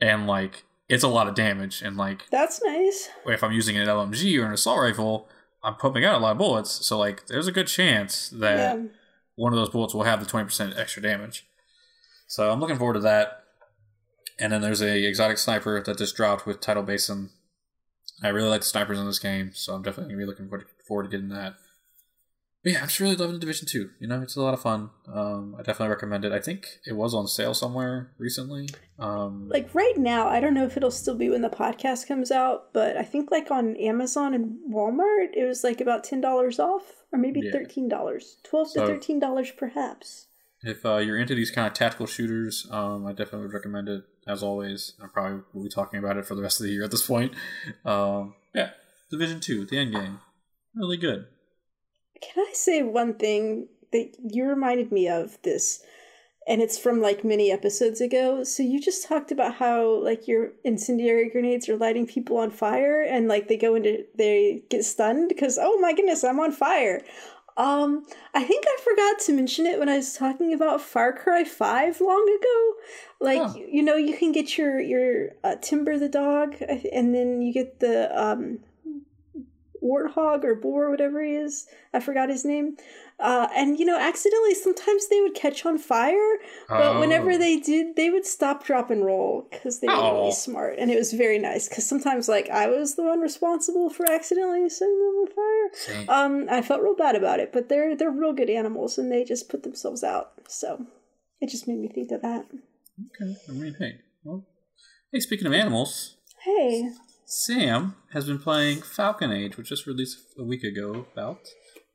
And 0.00 0.26
like 0.26 0.64
it's 0.88 1.04
a 1.04 1.09
lot 1.09 1.28
of 1.28 1.35
damage. 1.35 1.83
And 1.83 1.96
like 1.96 2.28
That's 2.31 2.62
nice. 2.62 3.09
if 3.26 3.42
I'm 3.42 3.52
using 3.52 3.76
an 3.76 3.87
LMG 3.87 4.40
or 4.40 4.46
an 4.46 4.52
assault 4.52 4.81
rifle, 4.81 5.28
I'm 5.62 5.75
pumping 5.75 6.05
out 6.05 6.16
a 6.16 6.23
lot 6.23 6.33
of 6.33 6.38
bullets. 6.38 6.87
So 6.87 6.99
like, 6.99 7.27
there's 7.27 7.47
a 7.47 7.53
good 7.53 7.66
chance 7.66 8.29
that 8.31 8.79
yeah. 8.79 8.85
one 9.35 9.53
of 9.53 9.59
those 9.59 9.71
bullets 9.71 9.94
will 9.94 10.05
have 10.05 10.21
the 10.21 10.31
20% 10.31 10.79
extra 10.79 11.03
damage. 11.03 11.47
So 12.27 12.51
I'm 12.51 12.61
looking 12.61 12.79
forward 12.79 12.94
to 12.94 13.01
that. 13.01 13.44
And 14.38 14.53
then 14.53 14.61
there's 14.61 14.83
a 14.83 15.05
exotic 15.05 15.38
sniper 15.38 15.83
that 15.83 15.99
just 15.99 16.14
dropped 16.14 16.47
with 16.47 16.61
Tidal 16.61 16.85
Basin. 16.85 17.31
I 18.23 18.29
really 18.29 18.49
like 18.49 18.61
the 18.61 18.66
snipers 18.66 18.99
in 18.99 19.07
this 19.07 19.18
game, 19.18 19.53
so 19.55 19.75
I'm 19.75 19.83
definitely 19.83 20.12
gonna 20.12 20.25
be 20.25 20.27
looking 20.27 20.49
forward 20.49 20.66
to, 20.66 20.85
forward 20.85 21.05
to 21.05 21.09
getting 21.09 21.29
that. 21.31 21.55
But 22.68 22.74
yeah, 22.74 22.81
I'm 22.83 22.88
just 22.88 23.00
really 23.00 23.16
loving 23.16 23.38
Division 23.38 23.66
Two. 23.66 23.88
You 23.98 24.09
know, 24.09 24.20
it's 24.20 24.37
a 24.37 24.42
lot 24.42 24.52
of 24.52 24.61
fun. 24.61 24.90
Um, 25.11 25.54
I 25.59 25.62
definitely 25.62 25.88
recommend 25.88 26.26
it. 26.26 26.33
I 26.33 26.38
think 26.38 26.66
it 26.87 26.92
was 26.92 27.14
on 27.14 27.26
sale 27.26 27.54
somewhere 27.54 28.11
recently. 28.18 28.68
Um, 28.98 29.48
Like 29.48 29.74
right 29.74 29.96
now, 29.96 30.28
I 30.28 30.38
don't 30.38 30.52
know 30.52 30.66
if 30.66 30.76
it'll 30.76 30.90
still 30.90 31.14
be 31.14 31.31
when 31.31 31.40
the 31.40 31.48
podcast 31.48 32.07
comes 32.07 32.31
out, 32.31 32.74
but 32.74 32.98
I 32.98 33.04
think 33.04 33.31
like 33.31 33.50
on 33.50 33.74
Amazon 33.76 34.35
and 34.35 34.59
Walmart, 34.70 35.28
it 35.35 35.46
was 35.46 35.64
like 35.64 35.81
about 35.81 36.04
ten 36.04 36.20
dollars 36.20 36.59
off, 36.59 36.83
or 37.11 37.18
maybe 37.18 37.40
Yeah. 37.42 37.52
thirteen 37.52 37.88
dollars, 37.88 38.37
twelve 38.44 38.68
So- 38.68 38.83
to 38.83 38.87
thirteen 38.87 39.18
dollars 39.18 39.50
perhaps. 39.50 40.26
If 40.62 40.85
uh, 40.85 40.96
you're 40.98 41.16
into 41.16 41.35
these 41.35 41.50
kind 41.50 41.66
of 41.68 41.72
tactical 41.72 42.04
shooters, 42.07 42.66
um, 42.70 43.07
I 43.07 43.12
definitely 43.12 43.46
would 43.46 43.54
recommend 43.54 43.88
it. 43.88 44.04
As 44.26 44.42
always, 44.42 44.92
I 45.02 45.07
probably 45.07 45.40
will 45.54 45.62
be 45.62 45.70
talking 45.70 46.00
about 46.00 46.18
it 46.18 46.26
for 46.26 46.35
the 46.35 46.42
rest 46.42 46.61
of 46.61 46.66
the 46.66 46.72
year 46.72 46.85
at 46.85 46.90
this 46.90 47.07
point. 47.07 47.33
Um, 47.87 48.35
yeah, 48.54 48.72
Division 49.11 49.40
Two, 49.40 49.64
the 49.64 49.78
end 49.78 49.94
game, 49.94 50.20
really 50.74 50.98
good. 50.98 51.28
Can 52.20 52.44
I 52.48 52.52
say 52.52 52.83
one 52.83 53.14
thing 53.14 53.68
that 53.92 54.12
you 54.22 54.44
reminded 54.46 54.92
me 54.92 55.09
of 55.09 55.40
this? 55.42 55.83
And 56.46 56.62
it's 56.62 56.78
from 56.78 57.02
like 57.02 57.24
many 57.24 57.52
episodes 57.52 58.00
ago. 58.00 58.42
So 58.42 58.62
you 58.62 58.81
just 58.81 59.07
talked 59.07 59.31
about 59.31 59.57
how 59.57 60.02
like 60.02 60.26
your 60.26 60.52
incendiary 60.64 61.28
grenades 61.28 61.68
are 61.68 61.76
lighting 61.76 62.07
people 62.07 62.38
on 62.38 62.50
fire 62.50 63.02
and 63.02 63.28
like 63.28 63.48
they 63.48 63.59
go 63.59 63.74
into 63.74 64.04
they 64.16 64.62
get 64.70 64.85
stunned 64.85 65.28
because 65.28 65.59
oh 65.61 65.78
my 65.78 65.92
goodness, 65.92 66.24
I'm 66.24 66.40
on 66.40 66.52
fire. 66.52 67.02
Um, 67.59 68.07
I 68.35 68.44
think 68.44 68.64
I 68.66 68.76
forgot 68.83 69.18
to 69.26 69.33
mention 69.33 69.66
it 69.66 69.81
when 69.81 69.88
I 69.88 69.96
was 69.96 70.14
talking 70.14 70.54
about 70.54 70.81
Far 70.81 71.12
Cry 71.12 71.42
5 71.42 72.00
long 72.00 72.38
ago. 72.40 72.72
Like 73.20 73.42
Oh. 73.42 73.54
you 73.57 73.83
know, 73.83 73.96
you 73.96 74.16
can 74.16 74.33
get 74.33 74.57
your 74.57 74.81
your 74.81 75.31
uh, 75.44 75.57
Timber 75.61 75.98
the 75.98 76.09
dog 76.09 76.54
and 76.62 77.14
then 77.14 77.42
you 77.42 77.52
get 77.52 77.81
the 77.81 78.09
um 78.18 78.61
warthog 79.82 80.44
or 80.44 80.54
boar 80.54 80.90
whatever 80.90 81.22
he 81.22 81.32
is 81.32 81.66
i 81.94 82.00
forgot 82.00 82.28
his 82.28 82.44
name 82.44 82.76
uh, 83.20 83.48
and 83.56 83.78
you 83.80 83.84
know 83.84 83.98
accidentally 83.98 84.54
sometimes 84.54 85.08
they 85.08 85.20
would 85.20 85.34
catch 85.34 85.66
on 85.66 85.76
fire 85.78 86.34
but 86.68 86.98
whenever 87.00 87.32
Oh. 87.32 87.38
they 87.38 87.58
did 87.58 87.96
they 87.96 88.10
would 88.10 88.24
stop 88.26 88.64
drop 88.64 88.90
and 88.90 89.04
roll 89.04 89.46
because 89.50 89.80
they 89.80 89.88
were 89.88 89.94
Oh. 89.94 90.14
really 90.20 90.32
smart 90.32 90.76
and 90.78 90.90
it 90.90 90.96
was 90.98 91.12
very 91.12 91.38
nice 91.38 91.68
because 91.68 91.86
sometimes 91.86 92.28
like 92.28 92.48
i 92.50 92.66
was 92.66 92.94
the 92.94 93.02
one 93.02 93.20
responsible 93.20 93.90
for 93.90 94.08
accidentally 94.10 94.68
setting 94.68 94.98
them 94.98 95.14
on 95.22 95.26
fire 95.28 95.70
Same. 95.72 96.08
um 96.08 96.46
i 96.50 96.62
felt 96.62 96.82
real 96.82 96.94
bad 96.96 97.16
about 97.16 97.40
it 97.40 97.52
but 97.52 97.68
they're 97.68 97.96
they're 97.96 98.10
real 98.10 98.32
good 98.32 98.50
animals 98.50 98.98
and 98.98 99.10
they 99.10 99.24
just 99.24 99.48
put 99.48 99.62
themselves 99.64 100.04
out 100.04 100.32
so 100.48 100.86
it 101.40 101.48
just 101.48 101.66
made 101.68 101.78
me 101.78 101.88
think 101.88 102.10
of 102.12 102.22
that 102.22 102.46
Okay. 103.14 103.36
I 103.48 103.52
mean, 103.52 103.76
hey. 103.78 104.00
Well, 104.24 104.44
hey, 105.12 105.20
speaking 105.20 105.46
of 105.46 105.52
animals, 105.52 106.16
hey 106.44 106.90
Sam 107.30 107.94
has 108.12 108.26
been 108.26 108.38
playing 108.38 108.80
Falcon 108.80 109.30
Age, 109.30 109.56
which 109.58 109.68
just 109.68 109.86
released 109.86 110.18
a 110.38 110.44
week 110.44 110.64
ago. 110.64 111.06
About. 111.12 111.40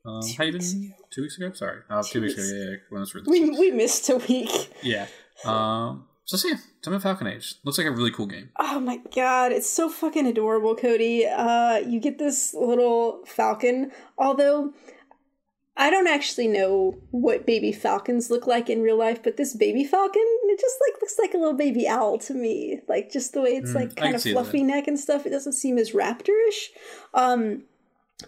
Um, 0.06 0.22
Two 0.22 0.34
how 0.38 0.44
you 0.44 0.54
weeks 0.54 0.74
been? 0.74 0.94
Two 1.12 1.22
weeks 1.24 1.38
ago. 1.38 1.52
Sorry, 1.54 1.80
uh, 1.90 2.04
two, 2.04 2.10
Two 2.14 2.22
weeks 2.22 2.36
weeks. 2.38 2.50
ago. 2.52 2.58
Yeah, 2.60 2.70
yeah, 2.72 2.76
when 2.90 3.02
it's 3.02 3.16
released. 3.16 3.30
we, 3.32 3.50
we 3.60 3.72
missed 3.72 4.10
a 4.10 4.18
week 4.18 4.72
yeah. 4.84 5.08
Um. 5.44 6.06
So 6.26 6.38
Sam, 6.38 6.58
tell 6.82 6.94
me 6.94 7.00
Falcon 7.00 7.28
Age. 7.28 7.56
Looks 7.66 7.78
like 7.80 7.88
a 7.88 7.92
really 7.92 8.12
cool 8.12 8.28
game. 8.28 8.50
Oh 8.60 8.80
my 8.80 8.98
god, 9.14 9.52
it's 9.52 9.70
so 9.70 9.90
fucking 9.90 10.28
adorable, 10.28 10.76
Cody. 10.76 11.26
Uh 11.26 11.78
you 11.78 12.00
get 12.00 12.20
this 12.20 12.54
little 12.54 13.24
falcon, 13.26 13.92
although 14.18 14.74
I 15.76 15.90
don't 15.90 16.08
actually 16.08 16.48
know 16.48 16.98
what 17.10 17.48
baby 17.48 17.72
falcons 17.72 18.30
look 18.30 18.46
like 18.46 18.70
in 18.70 18.82
real 18.84 18.98
life, 18.98 19.24
but 19.24 19.38
this 19.38 19.56
baby 19.56 19.84
falcon, 19.84 20.22
it 20.24 20.60
just 20.60 20.78
like 20.88 21.02
looks 21.02 21.18
like 21.18 21.34
a 21.34 21.38
little 21.38 21.56
baby 21.58 21.88
owl 21.88 22.20
to 22.20 22.34
me. 22.34 22.80
Like 22.88 23.12
just 23.12 23.34
the 23.34 23.42
way 23.42 23.52
it's 23.56 23.72
Mm, 23.72 23.76
like 23.76 23.96
kind 23.96 24.14
of 24.16 24.22
fluffy 24.22 24.60
that. 24.60 24.66
neck 24.66 24.88
and 24.88 25.00
stuff, 25.00 25.26
it 25.26 25.32
doesn't 25.32 25.54
seem 25.54 25.78
as 25.80 25.92
raptorish. 25.92 26.68
Um 27.14 27.64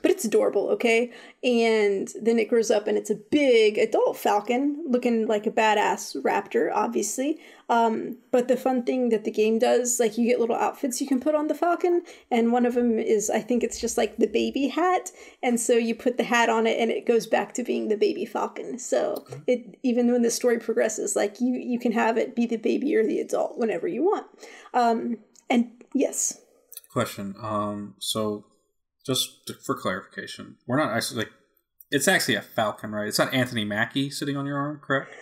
but 0.02 0.12
it's 0.12 0.26
adorable, 0.26 0.70
okay? 0.70 1.12
And 1.44 2.12
then 2.22 2.40
it 2.40 2.50
grows 2.50 2.72
up 2.72 2.88
and 2.88 2.98
it's 2.98 3.10
a 3.10 3.16
big 3.16 3.78
adult 3.78 4.18
falcon 4.18 4.84
looking 4.88 5.28
like 5.28 5.46
a 5.46 5.52
badass 5.52 6.22
raptor, 6.24 6.72
obviously. 6.74 7.40
Um, 7.70 8.18
but 8.32 8.48
the 8.48 8.58
fun 8.58 8.84
thing 8.84 9.10
that 9.10 9.24
the 9.24 9.32
game 9.32 9.58
does, 9.58 10.00
like 10.00 10.18
you 10.18 10.26
get 10.26 10.40
little 10.40 10.56
outfits 10.56 11.02
you 11.02 11.08
can 11.08 11.20
put 11.20 11.34
on 11.34 11.48
the 11.48 11.56
falcon, 11.56 12.04
and 12.30 12.52
one 12.52 12.66
of 12.66 12.76
them 12.76 13.00
is 13.00 13.30
I 13.30 13.40
think 13.40 13.64
it's 13.64 13.80
just 13.80 13.98
like 13.98 14.18
the 14.18 14.28
baby 14.28 14.68
hat, 14.68 15.12
and 15.42 15.60
so 15.60 15.74
you 15.74 15.96
put 15.96 16.18
the 16.18 16.24
hat 16.24 16.50
on 16.50 16.68
it 16.68 16.80
and 16.80 16.92
it 16.92 17.08
goes 17.08 17.26
back 17.26 17.54
to 17.56 17.64
being 17.64 17.88
the 17.88 17.98
baby 17.98 18.26
falcon. 18.26 18.78
So 18.78 19.26
it 19.48 19.80
even 19.82 20.12
when 20.12 20.22
the 20.22 20.30
story 20.30 20.60
progresses, 20.60 21.16
like 21.16 21.42
you 21.42 21.56
you 21.56 21.80
can 21.80 21.92
have 21.94 22.18
it 22.18 22.36
be 22.36 22.46
the 22.46 22.58
baby 22.58 22.96
or 22.96 23.04
the 23.04 23.20
adult 23.20 23.58
whenever 23.58 23.88
you 23.88 24.04
want. 24.04 24.28
Um, 24.74 25.18
and 25.50 25.72
yes. 25.94 26.42
Question. 26.92 27.36
Um, 27.42 27.96
so 28.00 28.46
just 29.06 29.52
for 29.66 29.76
clarification, 29.76 30.58
we're 30.68 30.78
not 30.78 30.92
actually 30.92 31.20
like 31.20 31.32
it's 31.92 32.08
actually 32.08 32.36
a 32.36 32.42
falcon, 32.42 32.92
right? 32.92 33.08
It's 33.08 33.20
not 33.20 33.34
Anthony 33.34 33.64
Mackie 33.64 34.10
sitting 34.10 34.36
on 34.36 34.46
your 34.46 34.58
arm, 34.58 34.80
correct? 34.84 35.12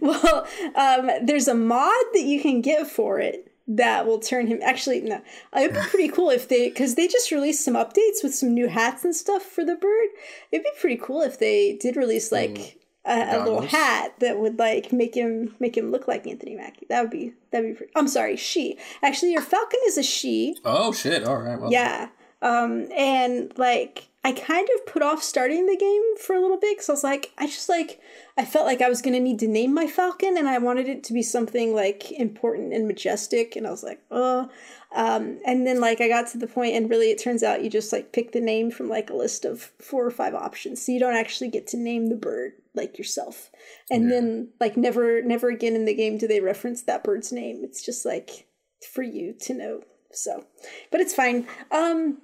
Well, 0.00 0.48
um, 0.74 1.10
there's 1.22 1.46
a 1.46 1.54
mod 1.54 2.04
that 2.12 2.24
you 2.24 2.40
can 2.40 2.60
get 2.60 2.90
for 2.90 3.20
it 3.20 3.52
that 3.68 4.04
will 4.04 4.18
turn 4.18 4.48
him. 4.48 4.58
Actually, 4.62 5.00
no, 5.02 5.22
it'd 5.56 5.74
be 5.74 5.80
pretty 5.88 6.08
cool 6.08 6.30
if 6.30 6.48
they 6.48 6.68
because 6.68 6.96
they 6.96 7.06
just 7.06 7.30
released 7.30 7.64
some 7.64 7.74
updates 7.74 8.22
with 8.22 8.34
some 8.34 8.52
new 8.52 8.68
hats 8.68 9.04
and 9.04 9.14
stuff 9.14 9.42
for 9.42 9.64
the 9.64 9.76
bird. 9.76 10.08
It'd 10.50 10.64
be 10.64 10.70
pretty 10.80 10.96
cool 10.96 11.22
if 11.22 11.38
they 11.38 11.76
did 11.76 11.96
release 11.96 12.32
like. 12.32 12.76
A, 13.06 13.38
a 13.38 13.44
little 13.44 13.62
hat 13.62 14.12
that 14.20 14.38
would 14.38 14.58
like 14.58 14.92
make 14.92 15.14
him 15.14 15.54
make 15.58 15.74
him 15.74 15.90
look 15.90 16.06
like 16.06 16.26
Anthony 16.26 16.54
Mackie. 16.54 16.86
That 16.90 17.00
would 17.00 17.10
be 17.10 17.32
that'd 17.50 17.70
be. 17.70 17.74
Pretty, 17.74 17.90
I'm 17.96 18.06
sorry, 18.06 18.36
she. 18.36 18.76
Actually, 19.02 19.32
your 19.32 19.40
falcon 19.40 19.80
is 19.86 19.96
a 19.96 20.02
she. 20.02 20.54
Oh 20.66 20.92
shit! 20.92 21.24
All 21.24 21.38
right. 21.38 21.58
Well. 21.58 21.72
Yeah. 21.72 22.10
Um, 22.42 22.88
and 22.96 23.52
like 23.58 24.08
I 24.24 24.32
kind 24.32 24.68
of 24.74 24.86
put 24.86 25.02
off 25.02 25.22
starting 25.22 25.66
the 25.66 25.76
game 25.76 26.02
for 26.18 26.34
a 26.34 26.40
little 26.40 26.58
bit 26.58 26.76
because 26.76 26.88
I 26.88 26.92
was 26.92 27.04
like, 27.04 27.32
I 27.38 27.46
just 27.46 27.68
like 27.68 28.00
I 28.36 28.44
felt 28.44 28.66
like 28.66 28.82
I 28.82 28.88
was 28.88 29.02
gonna 29.02 29.20
need 29.20 29.38
to 29.40 29.48
name 29.48 29.74
my 29.74 29.86
falcon, 29.86 30.36
and 30.36 30.48
I 30.48 30.58
wanted 30.58 30.88
it 30.88 31.04
to 31.04 31.12
be 31.12 31.22
something 31.22 31.74
like 31.74 32.10
important 32.12 32.72
and 32.72 32.86
majestic, 32.86 33.56
and 33.56 33.66
I 33.66 33.70
was 33.70 33.82
like, 33.82 34.00
oh. 34.10 34.48
Um, 34.92 35.38
and 35.46 35.66
then 35.66 35.80
like 35.80 36.00
I 36.00 36.08
got 36.08 36.26
to 36.28 36.38
the 36.38 36.46
point, 36.46 36.74
and 36.74 36.90
really, 36.90 37.10
it 37.10 37.18
turns 37.18 37.42
out 37.42 37.62
you 37.62 37.70
just 37.70 37.92
like 37.92 38.12
pick 38.12 38.32
the 38.32 38.40
name 38.40 38.70
from 38.70 38.88
like 38.88 39.10
a 39.10 39.14
list 39.14 39.44
of 39.44 39.70
four 39.78 40.04
or 40.04 40.10
five 40.10 40.34
options, 40.34 40.84
so 40.84 40.92
you 40.92 40.98
don't 40.98 41.16
actually 41.16 41.48
get 41.48 41.66
to 41.68 41.76
name 41.76 42.08
the 42.08 42.16
bird 42.16 42.52
like 42.74 42.98
yourself. 42.98 43.50
And 43.90 44.04
yeah. 44.04 44.10
then 44.10 44.48
like 44.60 44.76
never, 44.76 45.22
never 45.22 45.48
again 45.48 45.74
in 45.74 45.84
the 45.84 45.94
game 45.94 46.18
do 46.18 46.26
they 46.26 46.40
reference 46.40 46.82
that 46.82 47.04
bird's 47.04 47.32
name. 47.32 47.62
It's 47.64 47.84
just 47.84 48.04
like 48.04 48.46
for 48.92 49.02
you 49.02 49.34
to 49.40 49.54
know. 49.54 49.82
So, 50.12 50.44
but 50.90 51.00
it's 51.00 51.14
fine. 51.14 51.46
Um, 51.70 52.18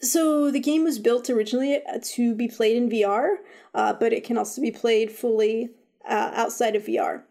so 0.00 0.50
the 0.50 0.60
game 0.60 0.84
was 0.84 0.98
built 0.98 1.28
originally 1.28 1.76
uh, 1.76 1.98
to 2.14 2.34
be 2.34 2.48
played 2.48 2.76
in 2.76 2.88
VR, 2.88 3.36
uh, 3.74 3.92
but 3.94 4.12
it 4.12 4.24
can 4.24 4.38
also 4.38 4.62
be 4.62 4.70
played 4.70 5.10
fully 5.10 5.70
uh, 6.08 6.30
outside 6.34 6.76
of 6.76 6.84
VR. 6.84 7.22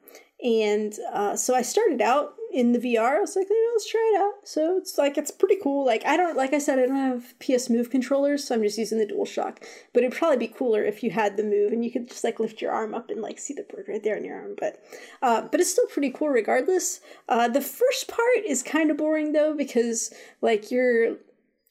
And 0.44 0.94
uh, 1.12 1.36
so 1.36 1.56
I 1.56 1.64
started 1.64 2.02
out 2.02 2.36
in 2.54 2.72
the 2.72 2.80
VR. 2.80 3.18
I 3.18 3.20
was 3.20 3.36
like, 3.36 3.48
let's 3.50 3.90
try 3.90 4.12
it 4.14 4.22
out. 4.22 4.48
So 4.48 4.78
it's 4.78 4.98
like 4.98 5.18
it's 5.18 5.32
pretty 5.32 5.58
cool. 5.62 5.86
Like 5.86 6.06
I 6.06 6.16
don't, 6.16 6.38
like 6.38 6.54
I 6.54 6.60
said, 6.60 6.78
I 6.78 6.86
don't 6.86 6.96
have 6.96 7.34
PS 7.40 7.70
Move 7.70 7.90
controllers, 7.90 8.44
so 8.44 8.54
I'm 8.54 8.62
just 8.62 8.78
using 8.78 9.00
the 9.00 9.08
DualShock. 9.08 9.58
But 9.94 10.04
it'd 10.04 10.18
probably 10.18 10.38
be 10.38 10.54
cooler 10.54 10.84
if 10.84 11.02
you 11.02 11.10
had 11.10 11.38
the 11.38 11.44
Move 11.44 11.72
and 11.72 11.84
you 11.84 11.92
could 11.92 12.10
just 12.10 12.24
like 12.24 12.40
lift 12.40 12.62
your 12.62 12.72
arm 12.72 12.94
up 12.94 13.10
and 13.10 13.22
like 13.22 13.40
see 13.40 13.54
the 13.54 13.64
bird 13.64 13.86
right 13.88 14.04
there 14.04 14.16
in 14.16 14.26
your 14.26 14.40
arm. 14.40 14.56
But, 14.60 14.84
uh, 15.24 15.42
but 15.50 15.60
it's 15.60 15.72
still 15.72 15.88
pretty 15.88 16.12
cool 16.12 16.30
regardless. 16.30 17.00
Uh, 17.28 17.48
the 17.48 17.62
first 17.62 18.08
part 18.08 18.46
is 18.46 18.62
kind 18.62 18.92
of 18.92 18.98
boring 18.98 19.32
though 19.32 19.56
because 19.56 20.14
like 20.42 20.70
you're 20.70 21.16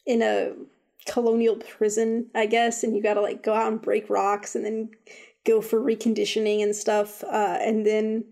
in 0.06 0.22
a 0.22 0.54
colonial 1.06 1.56
prison, 1.56 2.28
I 2.34 2.46
guess, 2.46 2.82
and 2.82 2.94
you 2.94 3.02
got 3.02 3.14
to 3.14 3.20
like 3.20 3.42
go 3.42 3.54
out 3.54 3.72
and 3.72 3.80
break 3.80 4.10
rocks 4.10 4.54
and 4.54 4.64
then 4.64 4.90
go 5.44 5.60
for 5.60 5.80
reconditioning 5.80 6.62
and 6.62 6.74
stuff. 6.74 7.22
Uh, 7.24 7.58
and 7.60 7.86
then, 7.86 8.24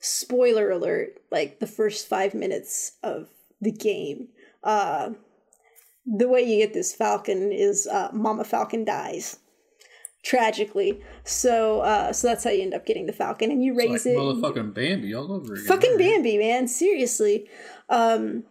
spoiler 0.00 0.70
alert, 0.70 1.20
like 1.30 1.60
the 1.60 1.66
first 1.66 2.08
five 2.08 2.34
minutes 2.34 2.92
of 3.02 3.28
the 3.60 3.72
game, 3.72 4.28
uh, 4.62 5.10
the 6.06 6.28
way 6.28 6.40
you 6.40 6.64
get 6.64 6.72
this 6.72 6.94
falcon 6.94 7.52
is 7.52 7.86
uh, 7.86 8.08
Mama 8.12 8.44
Falcon 8.44 8.84
dies 8.84 9.38
tragically. 10.24 11.00
So 11.24 11.80
uh 11.80 12.12
so 12.12 12.28
that's 12.28 12.44
how 12.44 12.50
you 12.50 12.62
end 12.62 12.74
up 12.74 12.84
getting 12.86 13.06
the 13.06 13.12
falcon 13.12 13.50
and 13.50 13.62
you 13.62 13.74
raise 13.74 14.04
like 14.04 14.14
it. 14.14 14.18
Motherfucking 14.18 14.74
Bambi 14.74 15.14
all 15.14 15.32
over 15.32 15.54
again. 15.54 15.64
Fucking 15.66 15.96
Bambi, 15.96 16.38
man. 16.38 16.68
Seriously. 16.68 17.48
Um 17.88 18.44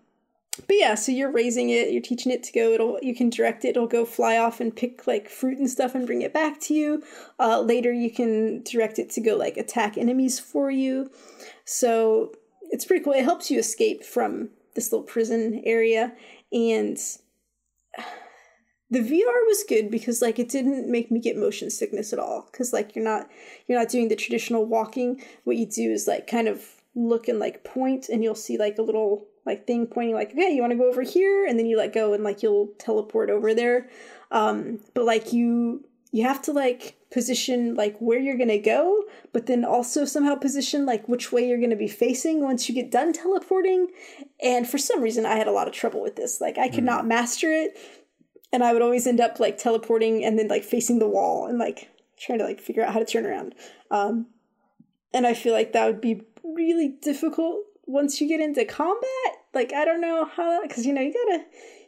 but 0.65 0.75
yeah, 0.75 0.95
so 0.95 1.11
you're 1.11 1.31
raising 1.31 1.69
it, 1.69 1.91
you're 1.91 2.01
teaching 2.01 2.31
it 2.31 2.43
to 2.43 2.51
go. 2.51 2.71
It'll 2.71 2.99
you 3.01 3.13
can 3.13 3.29
direct 3.29 3.65
it. 3.65 3.69
It'll 3.69 3.87
go 3.87 4.05
fly 4.05 4.37
off 4.37 4.59
and 4.59 4.75
pick 4.75 5.05
like 5.05 5.29
fruit 5.29 5.57
and 5.57 5.69
stuff 5.69 5.93
and 5.93 6.07
bring 6.07 6.21
it 6.21 6.33
back 6.33 6.59
to 6.61 6.73
you. 6.73 7.03
Uh, 7.39 7.61
later, 7.61 7.91
you 7.91 8.09
can 8.11 8.63
direct 8.63 8.97
it 8.97 9.09
to 9.11 9.21
go 9.21 9.35
like 9.35 9.57
attack 9.57 9.97
enemies 9.97 10.39
for 10.39 10.71
you. 10.71 11.11
So 11.65 12.33
it's 12.71 12.85
pretty 12.85 13.03
cool. 13.03 13.13
It 13.13 13.23
helps 13.23 13.51
you 13.51 13.59
escape 13.59 14.03
from 14.03 14.49
this 14.73 14.91
little 14.91 15.05
prison 15.05 15.61
area, 15.65 16.13
and 16.51 16.97
the 18.89 18.99
VR 18.99 19.45
was 19.47 19.65
good 19.67 19.91
because 19.91 20.21
like 20.21 20.39
it 20.39 20.49
didn't 20.49 20.89
make 20.89 21.11
me 21.11 21.19
get 21.19 21.37
motion 21.37 21.69
sickness 21.69 22.13
at 22.13 22.19
all. 22.19 22.47
Because 22.51 22.73
like 22.73 22.95
you're 22.95 23.05
not 23.05 23.29
you're 23.67 23.77
not 23.77 23.89
doing 23.89 24.07
the 24.07 24.15
traditional 24.15 24.65
walking. 24.65 25.21
What 25.43 25.57
you 25.57 25.65
do 25.65 25.91
is 25.91 26.07
like 26.07 26.25
kind 26.25 26.47
of 26.47 26.65
look 26.95 27.27
and 27.27 27.37
like 27.37 27.63
point, 27.63 28.09
and 28.09 28.23
you'll 28.23 28.33
see 28.33 28.57
like 28.57 28.77
a 28.79 28.83
little 28.83 29.26
like 29.47 29.65
thing 29.65 29.87
pointing 29.87 30.13
like 30.13 30.31
okay 30.31 30.51
you 30.51 30.61
want 30.61 30.71
to 30.71 30.77
go 30.77 30.89
over 30.89 31.01
here? 31.01 31.45
And 31.45 31.57
then 31.57 31.65
you 31.65 31.77
let 31.77 31.93
go 31.93 32.13
and 32.13 32.23
like 32.23 32.43
you'll 32.43 32.67
teleport 32.77 33.29
over 33.29 33.53
there. 33.53 33.89
Um 34.31 34.79
but 34.93 35.05
like 35.05 35.33
you 35.33 35.85
you 36.11 36.23
have 36.23 36.41
to 36.43 36.51
like 36.51 36.95
position 37.11 37.75
like 37.75 37.97
where 37.99 38.19
you're 38.19 38.37
going 38.37 38.49
to 38.49 38.57
go 38.57 39.03
but 39.31 39.45
then 39.45 39.63
also 39.63 40.03
somehow 40.03 40.35
position 40.35 40.85
like 40.85 41.07
which 41.07 41.31
way 41.31 41.47
you're 41.47 41.57
going 41.57 41.69
to 41.69 41.75
be 41.75 41.87
facing 41.87 42.41
once 42.41 42.67
you 42.67 42.75
get 42.75 42.91
done 42.91 43.13
teleporting. 43.13 43.87
And 44.41 44.67
for 44.67 44.77
some 44.77 45.01
reason 45.01 45.25
i 45.25 45.35
had 45.35 45.47
a 45.47 45.51
lot 45.51 45.67
of 45.67 45.73
trouble 45.73 46.01
with 46.01 46.15
this. 46.15 46.41
Like 46.41 46.57
i 46.57 46.67
could 46.67 46.83
mm. 46.83 46.87
not 46.87 47.07
master 47.07 47.51
it. 47.51 47.77
And 48.51 48.63
i 48.63 48.73
would 48.73 48.81
always 48.81 49.07
end 49.07 49.21
up 49.21 49.39
like 49.39 49.57
teleporting 49.57 50.23
and 50.23 50.37
then 50.37 50.47
like 50.47 50.63
facing 50.63 50.99
the 50.99 51.09
wall 51.09 51.47
and 51.47 51.57
like 51.57 51.89
trying 52.19 52.39
to 52.39 52.45
like 52.45 52.59
figure 52.59 52.83
out 52.83 52.93
how 52.93 52.99
to 52.99 53.05
turn 53.05 53.25
around. 53.25 53.55
Um 53.89 54.27
and 55.13 55.25
i 55.25 55.33
feel 55.33 55.53
like 55.53 55.73
that 55.73 55.85
would 55.85 56.01
be 56.01 56.21
really 56.43 56.89
difficult 57.01 57.63
once 57.87 58.21
you 58.21 58.27
get 58.27 58.41
into 58.41 58.63
combat 58.65 59.37
like 59.53 59.73
I 59.73 59.85
don't 59.85 60.01
know 60.01 60.25
how 60.25 60.61
because 60.61 60.85
you 60.85 60.93
know 60.93 61.01
you 61.01 61.13
gotta 61.13 61.43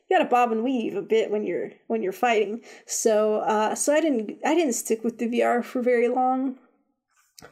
you 0.10 0.18
gotta 0.18 0.30
bob 0.30 0.52
and 0.52 0.64
weave 0.64 0.95
a 0.95 1.02
bit 1.02 1.30
when 1.30 1.43
you're 1.43 1.72
when 1.88 2.02
you're 2.02 2.12
fighting. 2.12 2.62
So 2.86 3.36
uh, 3.41 3.76
so 3.76 3.93
I 3.93 4.02
didn't 4.02 4.39
I 4.45 4.56
didn't 4.56 4.74
stick 4.74 5.04
with 5.04 5.20
the 5.20 5.28
VR 5.28 5.64
for 5.64 5.82
very 5.82 6.08
long, 6.08 6.58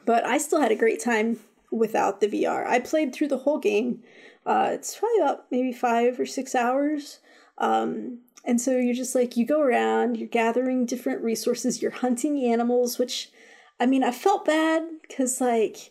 but 0.04 0.24
I 0.24 0.38
still 0.38 0.60
had 0.60 0.72
a 0.72 0.76
great 0.76 1.00
time 1.02 1.38
without 1.70 2.20
the 2.20 2.28
VR. 2.28 2.66
I 2.66 2.80
played 2.80 3.14
through 3.14 3.28
the 3.28 3.38
whole 3.38 3.58
game. 3.58 4.02
Uh, 4.44 4.70
it's 4.72 4.96
probably 4.96 5.20
about 5.20 5.44
maybe 5.50 5.72
five 5.72 6.18
or 6.18 6.26
six 6.26 6.54
hours. 6.54 7.20
Um, 7.58 8.20
and 8.44 8.60
so 8.60 8.78
you're 8.78 8.94
just 8.94 9.14
like, 9.14 9.36
you 9.36 9.44
go 9.44 9.60
around, 9.60 10.16
you're 10.16 10.28
gathering 10.28 10.86
different 10.86 11.22
resources, 11.22 11.82
you're 11.82 11.90
hunting 11.90 12.42
animals, 12.44 12.98
which, 12.98 13.30
I 13.78 13.84
mean, 13.84 14.02
I 14.02 14.10
felt 14.10 14.46
bad 14.46 14.84
because, 15.02 15.40
like, 15.40 15.90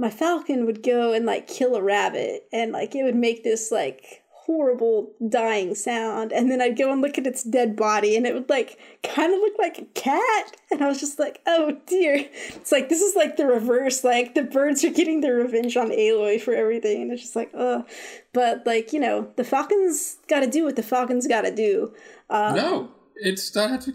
my 0.00 0.08
falcon 0.08 0.64
would 0.64 0.82
go 0.82 1.12
and 1.12 1.26
like 1.26 1.46
kill 1.46 1.76
a 1.76 1.82
rabbit 1.82 2.48
and 2.54 2.72
like 2.72 2.94
it 2.94 3.04
would 3.04 3.14
make 3.14 3.44
this 3.44 3.70
like 3.70 4.22
horrible 4.32 5.12
dying 5.28 5.74
sound 5.74 6.32
and 6.32 6.50
then 6.50 6.62
I'd 6.62 6.78
go 6.78 6.90
and 6.90 7.02
look 7.02 7.18
at 7.18 7.26
its 7.26 7.44
dead 7.44 7.76
body 7.76 8.16
and 8.16 8.26
it 8.26 8.32
would 8.32 8.48
like 8.48 8.78
kind 9.02 9.32
of 9.32 9.38
look 9.40 9.52
like 9.58 9.78
a 9.78 9.84
cat 9.92 10.56
and 10.70 10.82
I 10.82 10.88
was 10.88 11.00
just 11.00 11.18
like 11.18 11.42
oh 11.46 11.76
dear. 11.86 12.26
It's 12.54 12.72
like 12.72 12.88
this 12.88 13.02
is 13.02 13.14
like 13.14 13.36
the 13.36 13.46
reverse 13.46 14.02
like 14.02 14.34
the 14.34 14.42
birds 14.42 14.82
are 14.84 14.90
getting 14.90 15.20
their 15.20 15.34
revenge 15.34 15.76
on 15.76 15.90
Aloy 15.90 16.40
for 16.40 16.54
everything 16.54 17.02
and 17.02 17.12
it's 17.12 17.20
just 17.20 17.36
like 17.36 17.50
oh 17.52 17.84
but 18.32 18.66
like 18.66 18.94
you 18.94 19.00
know 19.00 19.30
the 19.36 19.44
falcon's 19.44 20.16
got 20.28 20.40
to 20.40 20.46
do 20.46 20.64
what 20.64 20.76
the 20.76 20.82
falcon's 20.82 21.26
got 21.26 21.42
to 21.42 21.54
do. 21.54 21.92
Um, 22.30 22.56
no 22.56 22.88
it's 23.16 23.54
not 23.54 23.86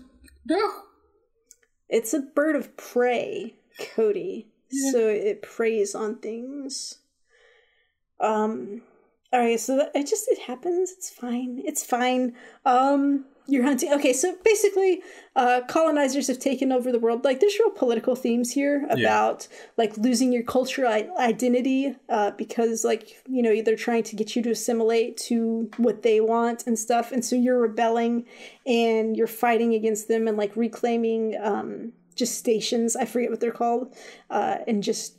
no. 0.45 0.71
It's 1.89 2.13
a 2.13 2.19
bird 2.19 2.55
of 2.55 2.77
prey 2.77 3.55
Cody 3.95 4.47
so 4.91 5.07
it 5.07 5.41
preys 5.41 5.95
on 5.95 6.17
things. 6.17 6.99
Um 8.19 8.81
all 9.33 9.41
right, 9.41 9.59
so 9.59 9.75
that, 9.77 9.91
it 9.93 10.07
just 10.07 10.27
it 10.29 10.39
happens. 10.39 10.91
It's 10.91 11.09
fine. 11.09 11.61
It's 11.65 11.83
fine. 11.83 12.35
Um 12.65 13.25
you're 13.47 13.63
hunting. 13.63 13.93
Okay, 13.93 14.13
so 14.13 14.35
basically, 14.43 15.03
uh, 15.35 15.61
colonizers 15.67 16.27
have 16.27 16.39
taken 16.39 16.71
over 16.71 16.91
the 16.91 16.99
world. 16.99 17.23
Like, 17.23 17.39
there's 17.39 17.57
real 17.59 17.69
political 17.69 18.15
themes 18.15 18.51
here 18.51 18.87
about 18.89 19.47
yeah. 19.49 19.57
like 19.77 19.97
losing 19.97 20.33
your 20.33 20.43
cultural 20.43 20.91
identity 21.19 21.95
uh, 22.09 22.31
because, 22.31 22.83
like, 22.83 23.21
you 23.27 23.43
know, 23.43 23.61
they're 23.61 23.75
trying 23.75 24.03
to 24.03 24.15
get 24.15 24.35
you 24.35 24.41
to 24.43 24.51
assimilate 24.51 25.17
to 25.17 25.69
what 25.77 26.01
they 26.01 26.19
want 26.19 26.65
and 26.65 26.77
stuff. 26.77 27.11
And 27.11 27.23
so 27.23 27.35
you're 27.35 27.59
rebelling 27.59 28.25
and 28.65 29.15
you're 29.15 29.27
fighting 29.27 29.75
against 29.75 30.07
them 30.07 30.27
and 30.27 30.37
like 30.37 30.55
reclaiming 30.55 31.37
um, 31.41 31.93
just 32.15 32.37
stations 32.37 32.95
i 32.95 33.05
forget 33.05 33.29
what 33.29 33.39
they're 33.39 33.51
called 33.51 33.93
uh, 34.29 34.57
and 34.67 34.83
just 34.83 35.15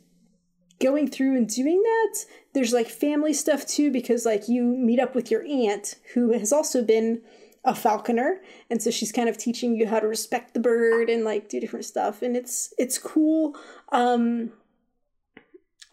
going 0.79 1.09
through 1.09 1.35
and 1.35 1.47
doing 1.47 1.81
that 1.81 2.25
there's 2.53 2.73
like 2.73 2.87
family 2.87 3.33
stuff 3.33 3.65
too 3.65 3.91
because 3.91 4.25
like 4.25 4.47
you 4.47 4.63
meet 4.63 4.99
up 4.99 5.15
with 5.15 5.31
your 5.31 5.45
aunt 5.45 5.95
who 6.13 6.33
has 6.33 6.53
also 6.53 6.83
been 6.83 7.21
a 7.65 7.73
falconer 7.73 8.41
and 8.69 8.81
so 8.81 8.91
she's 8.91 9.11
kind 9.11 9.27
of 9.27 9.37
teaching 9.37 9.75
you 9.75 9.87
how 9.87 9.99
to 9.99 10.07
respect 10.07 10.53
the 10.53 10.59
bird 10.59 11.09
and 11.09 11.23
like 11.23 11.49
do 11.49 11.59
different 11.59 11.85
stuff 11.85 12.21
and 12.21 12.37
it's 12.37 12.73
it's 12.77 12.97
cool 12.97 13.55
um 13.91 14.51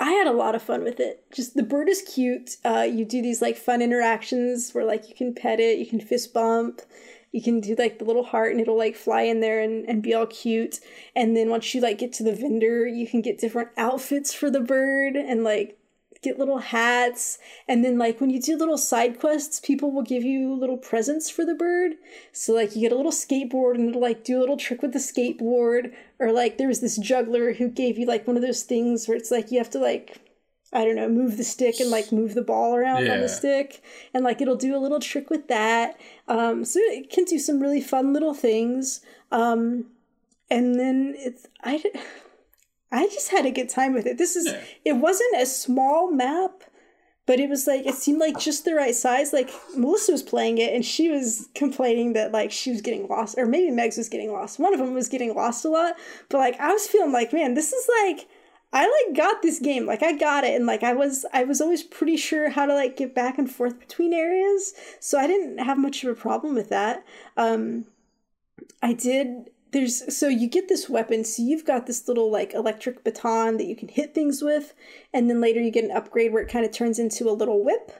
I 0.00 0.10
had 0.10 0.26
a 0.26 0.32
lot 0.32 0.54
of 0.54 0.62
fun 0.62 0.82
with 0.82 0.98
it. 0.98 1.24
Just 1.32 1.54
the 1.54 1.62
bird 1.62 1.88
is 1.88 2.02
cute. 2.02 2.56
Uh, 2.64 2.80
you 2.80 3.04
do 3.04 3.22
these 3.22 3.40
like 3.40 3.56
fun 3.56 3.80
interactions 3.80 4.72
where 4.72 4.84
like 4.84 5.08
you 5.08 5.14
can 5.14 5.34
pet 5.34 5.60
it, 5.60 5.78
you 5.78 5.86
can 5.86 6.00
fist 6.00 6.34
bump, 6.34 6.82
you 7.34 7.42
can 7.42 7.58
do 7.58 7.74
like 7.76 7.98
the 7.98 8.04
little 8.04 8.22
heart 8.22 8.52
and 8.52 8.60
it'll 8.60 8.78
like 8.78 8.94
fly 8.94 9.22
in 9.22 9.40
there 9.40 9.60
and, 9.60 9.84
and 9.88 10.04
be 10.04 10.14
all 10.14 10.24
cute. 10.24 10.78
And 11.16 11.36
then 11.36 11.50
once 11.50 11.74
you 11.74 11.80
like 11.80 11.98
get 11.98 12.12
to 12.14 12.22
the 12.22 12.32
vendor, 12.32 12.86
you 12.86 13.08
can 13.08 13.22
get 13.22 13.40
different 13.40 13.70
outfits 13.76 14.32
for 14.32 14.50
the 14.50 14.60
bird 14.60 15.16
and 15.16 15.42
like 15.42 15.76
get 16.22 16.38
little 16.38 16.58
hats. 16.58 17.38
And 17.66 17.84
then 17.84 17.98
like 17.98 18.20
when 18.20 18.30
you 18.30 18.40
do 18.40 18.56
little 18.56 18.78
side 18.78 19.18
quests 19.18 19.58
people 19.58 19.90
will 19.90 20.04
give 20.04 20.22
you 20.22 20.54
little 20.54 20.76
presents 20.76 21.28
for 21.28 21.44
the 21.44 21.56
bird. 21.56 21.94
So 22.30 22.54
like 22.54 22.76
you 22.76 22.82
get 22.82 22.92
a 22.92 22.96
little 22.96 23.10
skateboard 23.10 23.74
and 23.74 23.88
it'll 23.88 24.00
like 24.00 24.22
do 24.22 24.38
a 24.38 24.40
little 24.40 24.56
trick 24.56 24.80
with 24.80 24.92
the 24.92 25.00
skateboard. 25.00 25.92
Or 26.20 26.30
like 26.30 26.56
there 26.56 26.68
was 26.68 26.80
this 26.80 26.96
juggler 26.98 27.54
who 27.54 27.68
gave 27.68 27.98
you 27.98 28.06
like 28.06 28.28
one 28.28 28.36
of 28.36 28.42
those 28.42 28.62
things 28.62 29.08
where 29.08 29.16
it's 29.16 29.32
like 29.32 29.50
you 29.50 29.58
have 29.58 29.70
to 29.70 29.80
like 29.80 30.20
I 30.74 30.84
don't 30.84 30.96
know, 30.96 31.08
move 31.08 31.36
the 31.36 31.44
stick 31.44 31.78
and 31.78 31.90
like 31.90 32.10
move 32.10 32.34
the 32.34 32.42
ball 32.42 32.74
around 32.74 33.06
yeah. 33.06 33.14
on 33.14 33.20
the 33.20 33.28
stick. 33.28 33.80
And 34.12 34.24
like 34.24 34.40
it'll 34.42 34.56
do 34.56 34.76
a 34.76 34.78
little 34.78 34.98
trick 34.98 35.30
with 35.30 35.46
that. 35.46 35.98
Um, 36.26 36.64
so 36.64 36.80
it 36.80 37.10
can 37.10 37.24
do 37.24 37.38
some 37.38 37.60
really 37.60 37.80
fun 37.80 38.12
little 38.12 38.34
things. 38.34 39.00
Um, 39.30 39.86
and 40.50 40.78
then 40.78 41.14
it's, 41.16 41.46
I, 41.62 41.82
I 42.92 43.06
just 43.06 43.30
had 43.30 43.46
a 43.46 43.52
good 43.52 43.68
time 43.68 43.94
with 43.94 44.06
it. 44.06 44.18
This 44.18 44.36
is 44.36 44.46
yeah. 44.46 44.60
it 44.84 44.92
wasn't 44.94 45.40
a 45.40 45.46
small 45.46 46.10
map, 46.10 46.64
but 47.26 47.40
it 47.40 47.48
was 47.48 47.66
like 47.66 47.86
it 47.86 47.94
seemed 47.94 48.20
like 48.20 48.38
just 48.38 48.64
the 48.64 48.74
right 48.74 48.94
size. 48.94 49.32
Like 49.32 49.50
Melissa 49.76 50.12
was 50.12 50.22
playing 50.22 50.58
it 50.58 50.72
and 50.72 50.84
she 50.84 51.08
was 51.08 51.48
complaining 51.54 52.12
that 52.12 52.32
like 52.32 52.52
she 52.52 52.70
was 52.70 52.82
getting 52.82 53.08
lost, 53.08 53.36
or 53.38 53.46
maybe 53.46 53.74
Megs 53.74 53.96
was 53.96 54.08
getting 54.08 54.32
lost. 54.32 54.60
One 54.60 54.72
of 54.74 54.78
them 54.78 54.94
was 54.94 55.08
getting 55.08 55.34
lost 55.34 55.64
a 55.64 55.70
lot, 55.70 55.94
but 56.28 56.38
like 56.38 56.58
I 56.60 56.72
was 56.72 56.86
feeling 56.86 57.12
like, 57.12 57.32
man, 57.32 57.54
this 57.54 57.72
is 57.72 57.88
like 58.04 58.28
I 58.74 58.90
like 59.06 59.16
got 59.16 59.40
this 59.40 59.60
game. 59.60 59.86
Like 59.86 60.02
I 60.02 60.12
got 60.12 60.42
it 60.42 60.54
and 60.54 60.66
like 60.66 60.82
I 60.82 60.92
was 60.92 61.24
I 61.32 61.44
was 61.44 61.60
always 61.60 61.84
pretty 61.84 62.16
sure 62.16 62.50
how 62.50 62.66
to 62.66 62.74
like 62.74 62.96
get 62.96 63.14
back 63.14 63.38
and 63.38 63.48
forth 63.48 63.78
between 63.78 64.12
areas. 64.12 64.74
So 64.98 65.16
I 65.16 65.28
didn't 65.28 65.58
have 65.58 65.78
much 65.78 66.02
of 66.02 66.10
a 66.10 66.20
problem 66.20 66.56
with 66.56 66.70
that. 66.70 67.04
Um 67.36 67.86
I 68.82 68.92
did 68.92 69.50
there's 69.70 70.16
so 70.16 70.28
you 70.28 70.48
get 70.48 70.68
this 70.68 70.88
weapon 70.88 71.24
so 71.24 71.42
you've 71.42 71.64
got 71.64 71.86
this 71.86 72.06
little 72.08 72.30
like 72.30 72.52
electric 72.52 73.04
baton 73.04 73.58
that 73.58 73.66
you 73.66 73.76
can 73.76 73.88
hit 73.88 74.12
things 74.14 74.42
with 74.42 74.74
and 75.12 75.30
then 75.30 75.40
later 75.40 75.60
you 75.60 75.70
get 75.70 75.84
an 75.84 75.90
upgrade 75.90 76.32
where 76.32 76.42
it 76.42 76.50
kind 76.50 76.64
of 76.64 76.70
turns 76.72 76.98
into 76.98 77.28
a 77.28 77.32
little 77.32 77.64
whip 77.64 77.90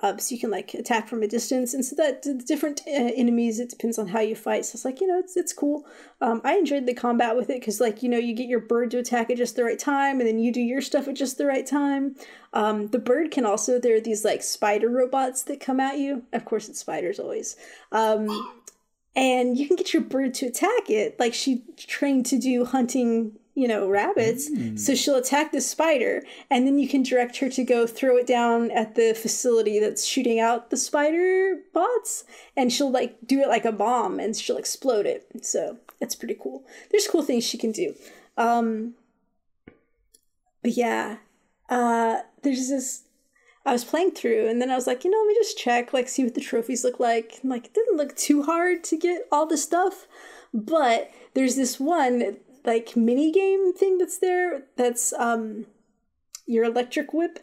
uh, 0.00 0.16
so 0.16 0.34
you 0.34 0.40
can 0.40 0.50
like 0.50 0.72
attack 0.74 1.08
from 1.08 1.22
a 1.22 1.28
distance. 1.28 1.74
And 1.74 1.84
so 1.84 1.94
that 1.96 2.26
different 2.46 2.80
uh, 2.86 3.12
enemies 3.14 3.60
it 3.60 3.70
depends 3.70 3.98
on 3.98 4.08
how 4.08 4.20
you 4.20 4.34
fight. 4.34 4.64
So 4.64 4.76
it's 4.76 4.84
like 4.84 5.00
you 5.00 5.06
know 5.06 5.18
it's, 5.18 5.36
it's 5.36 5.52
cool. 5.52 5.86
Um, 6.20 6.40
i 6.44 6.54
enjoyed 6.54 6.86
the 6.86 6.94
combat 6.94 7.36
with 7.36 7.50
it 7.50 7.60
because 7.60 7.80
like 7.80 8.02
you 8.02 8.08
know 8.08 8.18
you 8.18 8.34
get 8.34 8.48
your 8.48 8.60
bird 8.60 8.90
to 8.92 8.98
attack 8.98 9.30
at 9.30 9.36
just 9.36 9.56
the 9.56 9.64
right 9.64 9.78
time 9.78 10.20
and 10.20 10.28
then 10.28 10.38
you 10.38 10.52
do 10.52 10.60
your 10.60 10.80
stuff 10.80 11.08
at 11.08 11.16
just 11.16 11.38
the 11.38 11.46
right 11.46 11.66
time. 11.66 12.16
Um, 12.52 12.88
the 12.88 12.98
bird 12.98 13.30
can 13.30 13.44
also 13.44 13.78
there 13.78 13.96
are 13.96 14.00
these 14.00 14.24
like 14.24 14.42
spider 14.42 14.88
robots 14.88 15.42
that 15.44 15.60
come 15.60 15.80
at 15.80 15.98
you. 15.98 16.24
Of 16.32 16.44
course 16.44 16.68
it's 16.68 16.80
spiders 16.80 17.18
always. 17.18 17.56
Um, 17.92 18.28
and 19.16 19.58
you 19.58 19.66
can 19.66 19.76
get 19.76 19.92
your 19.92 20.02
bird 20.02 20.34
to 20.34 20.46
attack 20.46 20.88
it. 20.88 21.18
Like 21.18 21.34
she 21.34 21.64
trained 21.76 22.26
to 22.26 22.38
do 22.38 22.64
hunting 22.64 23.32
you 23.54 23.66
know 23.66 23.88
rabbits 23.88 24.50
mm. 24.50 24.78
so 24.78 24.94
she'll 24.94 25.16
attack 25.16 25.52
the 25.52 25.60
spider 25.60 26.22
and 26.50 26.66
then 26.66 26.78
you 26.78 26.88
can 26.88 27.02
direct 27.02 27.38
her 27.38 27.48
to 27.48 27.64
go 27.64 27.86
throw 27.86 28.16
it 28.16 28.26
down 28.26 28.70
at 28.70 28.94
the 28.94 29.12
facility 29.14 29.78
that's 29.78 30.04
shooting 30.04 30.38
out 30.38 30.70
the 30.70 30.76
spider 30.76 31.56
bots 31.74 32.24
and 32.56 32.72
she'll 32.72 32.90
like 32.90 33.16
do 33.26 33.40
it 33.40 33.48
like 33.48 33.64
a 33.64 33.72
bomb 33.72 34.20
and 34.20 34.36
she'll 34.36 34.56
explode 34.56 35.06
it 35.06 35.26
so 35.42 35.78
that's 35.98 36.14
pretty 36.14 36.36
cool 36.40 36.64
there's 36.90 37.08
cool 37.08 37.22
things 37.22 37.44
she 37.44 37.58
can 37.58 37.72
do 37.72 37.94
um 38.36 38.94
but 40.62 40.72
yeah 40.72 41.16
uh 41.68 42.20
there's 42.42 42.68
this 42.68 43.02
I 43.66 43.72
was 43.72 43.84
playing 43.84 44.12
through 44.12 44.48
and 44.48 44.60
then 44.60 44.70
I 44.70 44.74
was 44.74 44.86
like, 44.86 45.04
you 45.04 45.10
know, 45.10 45.18
let 45.18 45.28
me 45.28 45.34
just 45.34 45.58
check, 45.58 45.92
like, 45.92 46.08
see 46.08 46.24
what 46.24 46.34
the 46.34 46.40
trophies 46.40 46.82
look 46.82 46.98
like. 46.98 47.40
And, 47.42 47.50
like, 47.50 47.66
it 47.66 47.74
didn't 47.74 47.98
look 47.98 48.16
too 48.16 48.42
hard 48.42 48.82
to 48.84 48.96
get 48.96 49.28
all 49.30 49.46
the 49.46 49.58
stuff. 49.58 50.06
But 50.54 51.10
there's 51.34 51.56
this 51.56 51.78
one, 51.78 52.38
like, 52.64 52.96
mini 52.96 53.32
game 53.32 53.72
thing 53.72 53.98
that's 53.98 54.18
there 54.18 54.64
that's 54.76 55.12
um 55.14 55.66
your 56.46 56.64
electric 56.64 57.12
whip. 57.12 57.38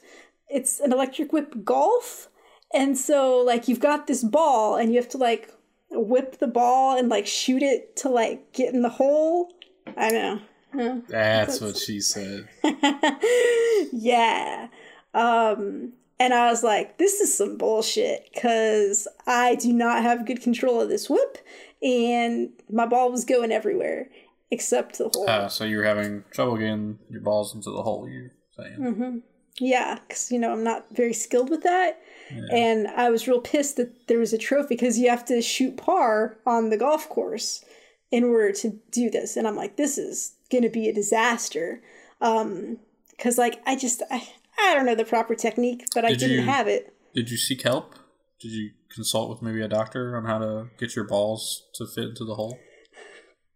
It's 0.50 0.80
an 0.80 0.92
electric 0.92 1.32
whip 1.32 1.64
golf. 1.64 2.30
And 2.74 2.98
so, 2.98 3.38
like, 3.38 3.68
you've 3.68 3.80
got 3.80 4.08
this 4.08 4.24
ball 4.24 4.76
and 4.76 4.92
you 4.92 5.00
have 5.00 5.10
to, 5.10 5.18
like, 5.18 5.54
whip 5.90 6.40
the 6.40 6.48
ball 6.48 6.98
and, 6.98 7.08
like, 7.08 7.26
shoot 7.26 7.64
it 7.64 7.96
to, 7.98 8.10
like, 8.10 8.52
get 8.52 8.74
in 8.74 8.82
the 8.82 8.90
hole. 8.90 9.54
I 9.96 10.10
don't 10.10 10.42
know. 10.74 11.04
That's, 11.08 11.60
that's 11.60 11.62
what 11.62 11.78
she 11.78 12.02
said. 12.02 12.50
yeah. 13.94 14.68
Um, 15.14 15.94
and 16.20 16.34
I 16.34 16.50
was 16.50 16.64
like, 16.64 16.98
this 16.98 17.22
is 17.22 17.36
some 17.36 17.58
bullshit 17.58 18.30
because 18.34 19.08
I 19.26 19.56
do 19.56 19.72
not 19.72 20.04
have 20.04 20.26
good 20.26 20.42
control 20.42 20.82
of 20.82 20.90
this 20.90 21.10
whip 21.10 21.38
and 21.82 22.50
my 22.72 22.86
ball 22.86 23.12
was 23.12 23.24
going 23.24 23.52
everywhere 23.52 24.10
except 24.52 24.98
the 24.98 25.10
hole. 25.14 25.30
Uh, 25.30 25.48
so 25.48 25.64
you're 25.64 25.84
having 25.84 26.24
trouble 26.32 26.58
getting 26.58 27.00
your 27.10 27.22
balls 27.22 27.54
into 27.54 27.72
the 27.72 27.84
hole, 27.84 28.08
you're 28.10 28.32
saying? 28.56 28.78
Mm-hmm. 28.80 29.18
Yeah, 29.60 30.00
because, 30.08 30.32
you 30.32 30.38
know, 30.38 30.52
I'm 30.52 30.64
not 30.64 30.86
very 30.92 31.14
skilled 31.14 31.50
with 31.50 31.64
that. 31.64 32.00
Yeah. 32.32 32.44
And 32.52 32.88
I 32.88 33.10
was 33.10 33.28
real 33.28 33.42
pissed 33.42 33.78
that 33.78 34.08
there 34.08 34.20
was 34.20 34.34
a 34.34 34.38
trophy 34.38 34.76
because 34.76 35.00
you 35.00 35.10
have 35.10 35.26
to 35.26 35.42
shoot 35.42 35.78
par 35.78 36.38
on 36.46 36.70
the 36.70 36.78
golf 36.78 37.10
course 37.10 37.66
in 38.12 38.24
order 38.24 38.52
to 38.52 38.80
do 38.92 39.10
this. 39.10 39.36
And 39.36 39.48
I'm 39.48 39.56
like, 39.56 39.76
this 39.76 39.98
is 39.98 40.36
going 40.52 40.64
to 40.64 40.70
be 40.70 40.88
a 40.88 40.94
disaster. 40.94 41.82
Um, 42.22 42.78
because 43.12 43.38
like 43.38 43.62
I 43.66 43.76
just 43.76 44.04
I, 44.12 44.28
I 44.60 44.76
don't 44.76 44.86
know 44.86 44.96
the 44.96 45.06
proper 45.06 45.36
technique, 45.36 45.86
but 45.94 46.06
I 46.06 46.14
did 46.14 46.38
not 46.38 46.54
have 46.54 46.68
it. 46.68 46.94
Did 47.16 47.32
you 47.32 47.38
seek 47.38 47.64
help? 47.64 47.96
Did 48.40 48.52
you 48.52 48.72
consult 48.94 49.30
with 49.30 49.42
maybe 49.42 49.62
a 49.62 49.68
doctor 49.68 50.16
on 50.16 50.26
how 50.26 50.38
to 50.38 50.68
get 50.78 50.96
your 50.96 51.06
balls 51.06 51.64
to 51.74 51.88
fit 51.88 52.10
into 52.10 52.26
the 52.26 52.36
hole? 52.36 52.60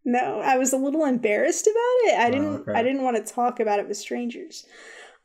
No, 0.03 0.39
I 0.41 0.57
was 0.57 0.73
a 0.73 0.77
little 0.77 1.05
embarrassed 1.05 1.67
about 1.67 2.13
it. 2.13 2.19
I 2.19 2.29
didn't. 2.31 2.47
Oh, 2.47 2.55
okay. 2.67 2.73
I 2.73 2.83
didn't 2.83 3.03
want 3.03 3.17
to 3.17 3.33
talk 3.33 3.59
about 3.59 3.79
it 3.79 3.87
with 3.87 3.97
strangers. 3.97 4.65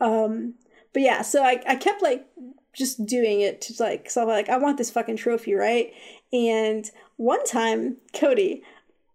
Um, 0.01 0.55
but 0.93 1.03
yeah, 1.03 1.22
so 1.22 1.43
I, 1.43 1.62
I 1.66 1.77
kept 1.77 2.03
like 2.03 2.27
just 2.74 3.07
doing 3.07 3.41
it 3.41 3.62
to 3.62 3.83
like 3.83 4.11
so 4.11 4.22
I'm 4.22 4.29
like 4.29 4.49
I 4.49 4.59
want 4.59 4.77
this 4.77 4.91
fucking 4.91 5.16
trophy, 5.16 5.55
right? 5.55 5.93
And 6.33 6.91
one 7.16 7.45
time, 7.45 7.97
Cody, 8.12 8.62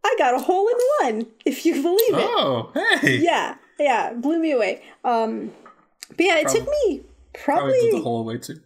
I 0.04 0.16
got 0.18 0.34
a 0.34 0.40
hole 0.40 0.68
in 0.68 0.78
one, 1.06 1.28
if 1.46 1.66
you 1.66 1.82
believe 1.82 2.16
it. 2.16 2.30
Oh, 2.30 2.72
hey. 3.02 3.18
Yeah, 3.18 3.56
yeah, 3.80 4.14
blew 4.14 4.40
me 4.40 4.52
away. 4.52 4.84
Um, 5.04 5.52
but 6.10 6.26
yeah, 6.26 6.38
it 6.38 6.44
probably, 6.44 6.60
took 6.60 6.70
me 6.70 7.02
probably, 7.34 7.72
probably 7.72 7.92
the 7.92 8.02
hole 8.02 8.20
away 8.22 8.38
too. 8.40 8.60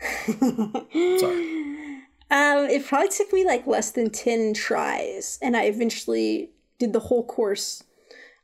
Sorry. 1.20 1.72
Um, 2.32 2.64
it 2.70 2.86
probably 2.86 3.10
took 3.10 3.30
me 3.30 3.44
like 3.44 3.66
less 3.66 3.90
than 3.90 4.08
ten 4.08 4.54
tries, 4.54 5.38
and 5.42 5.54
I 5.54 5.64
eventually 5.64 6.48
did 6.78 6.94
the 6.94 7.00
whole 7.00 7.26
course. 7.26 7.84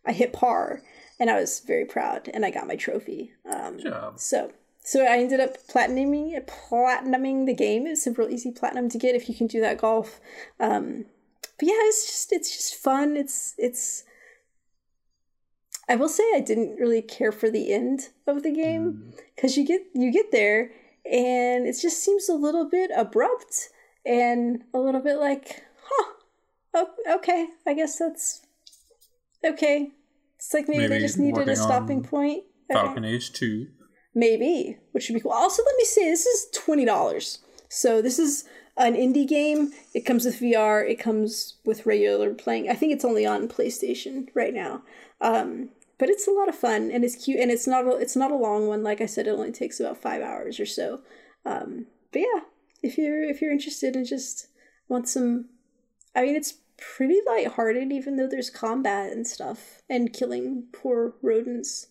I 0.05 0.13
hit 0.13 0.35
par, 0.35 0.83
and 1.19 1.31
I 1.31 1.41
was 1.41 1.61
very 1.61 1.87
proud, 1.87 2.29
and 2.35 2.45
I 2.45 2.51
got 2.51 2.67
my 2.67 2.77
trophy. 2.77 3.33
Um, 3.51 3.79
job. 3.79 4.21
So, 4.21 4.53
so 4.85 5.05
I 5.05 5.17
ended 5.17 5.41
up 5.41 5.57
platinuming 5.69 6.39
platinuming 6.47 7.47
the 7.47 7.55
game. 7.55 7.87
It's 7.87 8.07
a 8.07 8.13
real 8.13 8.29
easy 8.29 8.51
platinum 8.51 8.91
to 8.91 8.99
get 8.99 9.15
if 9.15 9.27
you 9.27 9.35
can 9.35 9.47
do 9.47 9.63
that 9.63 9.79
golf. 9.79 10.21
Um, 10.61 11.07
but 11.59 11.69
yeah, 11.69 11.75
it's 11.79 12.07
just 12.07 12.31
it's 12.31 12.55
just 12.55 12.75
fun. 12.75 13.17
It's 13.17 13.55
it's 13.57 14.05
I 15.89 15.97
will 15.97 16.11
say 16.11 16.25
I 16.35 16.41
didn't 16.41 16.77
really 16.77 17.01
care 17.01 17.33
for 17.33 17.51
the 17.51 17.73
end 17.73 18.11
of 18.27 18.43
the 18.43 18.53
game 18.53 19.15
because 19.35 19.55
mm. 19.55 19.57
you 19.57 19.67
get 19.67 19.81
you 19.95 20.13
get 20.13 20.31
there 20.31 20.73
and 21.11 21.67
it 21.67 21.77
just 21.81 22.05
seems 22.05 22.29
a 22.29 22.35
little 22.35 22.69
bit 22.69 22.91
abrupt 22.95 23.71
and 24.09 24.65
a 24.73 24.79
little 24.79 25.03
bit 25.03 25.19
like, 25.19 25.63
huh, 25.85 26.15
oh, 26.75 27.17
okay, 27.17 27.47
I 27.67 27.75
guess 27.75 27.99
that's 27.99 28.41
okay. 29.45 29.93
It's 30.37 30.55
like 30.55 30.69
maybe, 30.69 30.81
maybe 30.81 30.95
they 30.95 31.01
just 31.01 31.19
needed 31.19 31.49
a 31.49 31.57
stopping 31.57 32.03
point. 32.03 32.45
Okay. 32.71 32.81
Falcon 32.81 33.05
Age 33.05 33.33
Two, 33.33 33.67
maybe, 34.15 34.79
which 34.93 35.09
would 35.09 35.15
be 35.15 35.21
cool. 35.21 35.33
Also, 35.33 35.63
let 35.63 35.77
me 35.77 35.85
say 35.85 36.11
this 36.11 36.27
is 36.27 36.47
twenty 36.55 36.85
dollars, 36.85 37.41
so 37.69 38.01
this 38.01 38.19
is 38.19 38.45
an 38.77 38.95
indie 38.95 39.29
game. 39.29 39.73
It 39.95 40.07
comes 40.07 40.25
with 40.25 40.41
VR. 40.41 40.89
It 40.89 40.99
comes 40.99 41.59
with 41.65 41.85
regular 41.85 42.33
playing. 42.35 42.71
I 42.71 42.75
think 42.75 42.93
it's 42.93 43.05
only 43.05 43.27
on 43.27 43.49
PlayStation 43.49 44.29
right 44.35 44.55
now. 44.55 44.83
Um, 45.21 45.71
but 45.99 46.09
it's 46.09 46.29
a 46.29 46.31
lot 46.31 46.49
of 46.49 46.55
fun 46.55 46.93
and 46.93 47.05
it's 47.05 47.25
cute 47.25 47.41
and 47.41 47.51
it's 47.51 47.67
not 47.67 47.85
a, 47.85 47.97
it's 47.97 48.15
not 48.15 48.31
a 48.31 48.37
long 48.37 48.69
one 48.69 48.85
like 48.85 49.01
i 49.01 49.07
said 49.07 49.27
it 49.27 49.31
only 49.31 49.51
takes 49.51 49.81
about 49.81 50.01
five 50.01 50.23
hours 50.23 50.61
or 50.61 50.67
so 50.67 51.01
um, 51.45 51.87
but 52.13 52.21
yeah 52.21 52.43
if 52.83 52.99
you're 52.99 53.23
if 53.23 53.41
you're 53.41 53.53
interested 53.53 53.97
and 53.97 54.07
just 54.07 54.49
want 54.89 55.09
some 55.09 55.47
i 56.15 56.23
mean 56.23 56.37
it's 56.37 56.55
pretty 56.77 57.19
lighthearted 57.27 57.93
even 57.93 58.17
though 58.17 58.29
there's 58.29 58.51
combat 58.51 59.13
and 59.13 59.27
stuff 59.27 59.83
and 59.89 60.13
killing 60.13 60.65
poor 60.73 61.15
rodents 61.23 61.89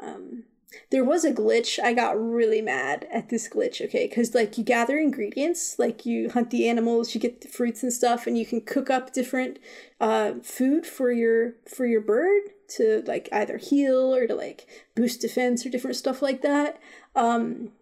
um, 0.00 0.44
there 0.90 1.04
was 1.04 1.24
a 1.24 1.32
glitch. 1.32 1.78
I 1.82 1.92
got 1.92 2.20
really 2.20 2.60
mad 2.60 3.08
at 3.10 3.30
this 3.30 3.48
glitch, 3.48 3.80
okay? 3.86 4.06
Because, 4.06 4.34
like, 4.34 4.58
you 4.58 4.64
gather 4.64 4.98
ingredients, 4.98 5.78
like, 5.78 6.04
you 6.04 6.30
hunt 6.30 6.50
the 6.50 6.68
animals, 6.68 7.14
you 7.14 7.20
get 7.20 7.40
the 7.40 7.48
fruits 7.48 7.82
and 7.82 7.92
stuff, 7.92 8.26
and 8.26 8.36
you 8.36 8.44
can 8.44 8.60
cook 8.60 8.90
up 8.90 9.12
different 9.12 9.58
uh, 10.00 10.34
food 10.42 10.86
for 10.86 11.10
your 11.10 11.54
for 11.66 11.86
your 11.86 12.00
bird 12.00 12.42
to 12.68 13.02
like 13.06 13.28
either 13.32 13.56
heal 13.56 14.14
or 14.14 14.26
to 14.26 14.34
like 14.34 14.66
boost 14.94 15.22
defense 15.22 15.64
or 15.64 15.70
different 15.70 15.96
stuff 15.96 16.20
like 16.20 16.42
that. 16.42 16.78
Um, 17.16 17.72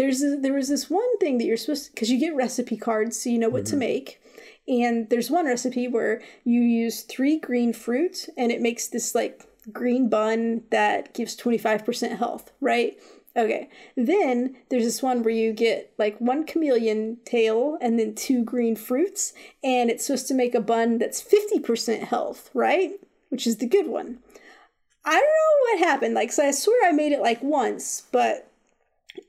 there's 0.00 0.22
a, 0.22 0.34
there 0.36 0.54
was 0.54 0.70
this 0.70 0.88
one 0.88 1.18
thing 1.18 1.36
that 1.36 1.44
you're 1.44 1.58
supposed 1.58 1.94
because 1.94 2.10
you 2.10 2.18
get 2.18 2.34
recipe 2.34 2.78
cards 2.78 3.20
so 3.20 3.28
you 3.28 3.38
know 3.38 3.50
what 3.50 3.64
mm-hmm. 3.64 3.72
to 3.72 3.76
make. 3.76 4.22
And 4.66 5.10
there's 5.10 5.30
one 5.30 5.44
recipe 5.44 5.88
where 5.88 6.22
you 6.42 6.62
use 6.62 7.02
three 7.02 7.38
green 7.38 7.74
fruit 7.74 8.26
and 8.34 8.50
it 8.50 8.62
makes 8.62 8.88
this 8.88 9.14
like 9.14 9.44
green 9.70 10.08
bun 10.08 10.62
that 10.70 11.12
gives 11.12 11.36
25% 11.36 12.16
health 12.16 12.50
right? 12.62 12.98
Okay. 13.36 13.68
Then 13.94 14.56
there's 14.70 14.84
this 14.84 15.02
one 15.02 15.22
where 15.22 15.34
you 15.34 15.52
get 15.52 15.92
like 15.98 16.18
one 16.18 16.46
chameleon 16.46 17.18
tail 17.26 17.76
and 17.82 17.98
then 17.98 18.14
two 18.14 18.42
green 18.42 18.76
fruits 18.76 19.34
and 19.62 19.90
it's 19.90 20.06
supposed 20.06 20.28
to 20.28 20.34
make 20.34 20.54
a 20.54 20.62
bun 20.62 20.96
that's 20.96 21.22
50% 21.22 22.04
health 22.04 22.48
right? 22.54 22.92
Which 23.28 23.46
is 23.46 23.58
the 23.58 23.66
good 23.66 23.86
one. 23.86 24.20
I 25.04 25.12
don't 25.12 25.20
know 25.20 25.78
what 25.78 25.88
happened 25.90 26.14
like 26.14 26.30
so 26.30 26.44
i 26.44 26.50
swear 26.50 26.86
i 26.86 26.92
made 26.92 27.12
it 27.12 27.22
like 27.22 27.42
once 27.42 28.02
but 28.12 28.49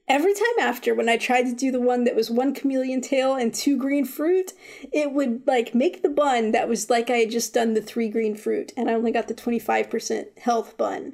every 0.08 0.34
time 0.34 0.60
after 0.60 0.94
when 0.94 1.10
i 1.10 1.18
tried 1.18 1.44
to 1.44 1.56
do 1.56 1.72
the 1.72 1.80
one 1.80 2.04
that 2.04 2.16
was 2.16 2.30
one 2.30 2.54
chameleon 2.54 3.02
tail 3.02 3.36
and 3.36 3.54
two 3.54 3.78
green 3.78 4.06
fruit 4.06 4.54
it 4.92 5.12
would 5.12 5.42
like 5.48 5.74
make 5.74 6.02
the 6.02 6.10
bun 6.10 6.52
that 6.52 6.68
was 6.68 6.90
like 6.90 7.10
i 7.10 7.18
had 7.18 7.32
just 7.32 7.54
done 7.54 7.74
the 7.74 7.82
three 7.82 8.10
green 8.10 8.36
fruit 8.36 8.72
and 8.76 8.90
i 8.90 8.94
only 8.94 9.12
got 9.12 9.28
the 9.28 9.34
25% 9.34 10.38
health 10.40 10.78
bun. 10.78 11.14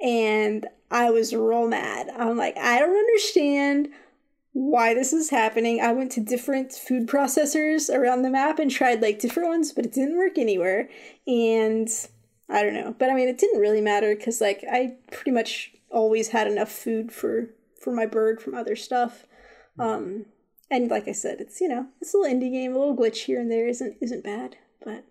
And 0.00 0.66
i 0.90 1.10
was 1.10 1.34
real 1.34 1.66
mad. 1.66 2.08
I'm 2.16 2.36
like 2.36 2.56
i 2.56 2.78
don't 2.78 2.96
understand 2.96 3.88
why 4.52 4.94
this 4.94 5.12
is 5.12 5.28
happening. 5.28 5.82
I 5.82 5.92
went 5.92 6.12
to 6.12 6.20
different 6.20 6.72
food 6.72 7.06
processors 7.06 7.94
around 7.94 8.22
the 8.22 8.30
map 8.30 8.58
and 8.58 8.70
tried 8.70 9.02
like 9.02 9.18
different 9.18 9.50
ones 9.50 9.72
but 9.72 9.84
it 9.84 9.92
didn't 9.92 10.16
work 10.16 10.38
anywhere. 10.38 10.88
And 11.26 11.88
i 12.48 12.62
don't 12.62 12.74
know. 12.74 12.94
But 12.98 13.10
i 13.10 13.14
mean 13.14 13.28
it 13.28 13.38
didn't 13.38 13.60
really 13.60 13.80
matter 13.80 14.14
because 14.14 14.40
like 14.40 14.64
i 14.70 14.94
pretty 15.10 15.30
much 15.30 15.72
always 15.90 16.28
had 16.28 16.46
enough 16.46 16.70
food 16.70 17.12
for 17.12 17.50
for 17.86 17.92
my 17.92 18.04
bird 18.04 18.42
from 18.42 18.56
other 18.56 18.74
stuff. 18.74 19.26
Um, 19.78 20.26
and 20.72 20.90
like 20.90 21.06
I 21.06 21.12
said, 21.12 21.40
it's 21.40 21.60
you 21.60 21.68
know 21.68 21.86
it's 22.00 22.12
a 22.12 22.18
little 22.18 22.36
indie 22.36 22.50
game, 22.50 22.74
a 22.74 22.78
little 22.80 22.96
glitch 22.96 23.26
here 23.26 23.40
and 23.40 23.48
there 23.48 23.68
isn't 23.68 23.96
isn't 24.00 24.24
bad. 24.24 24.56
But 24.84 25.04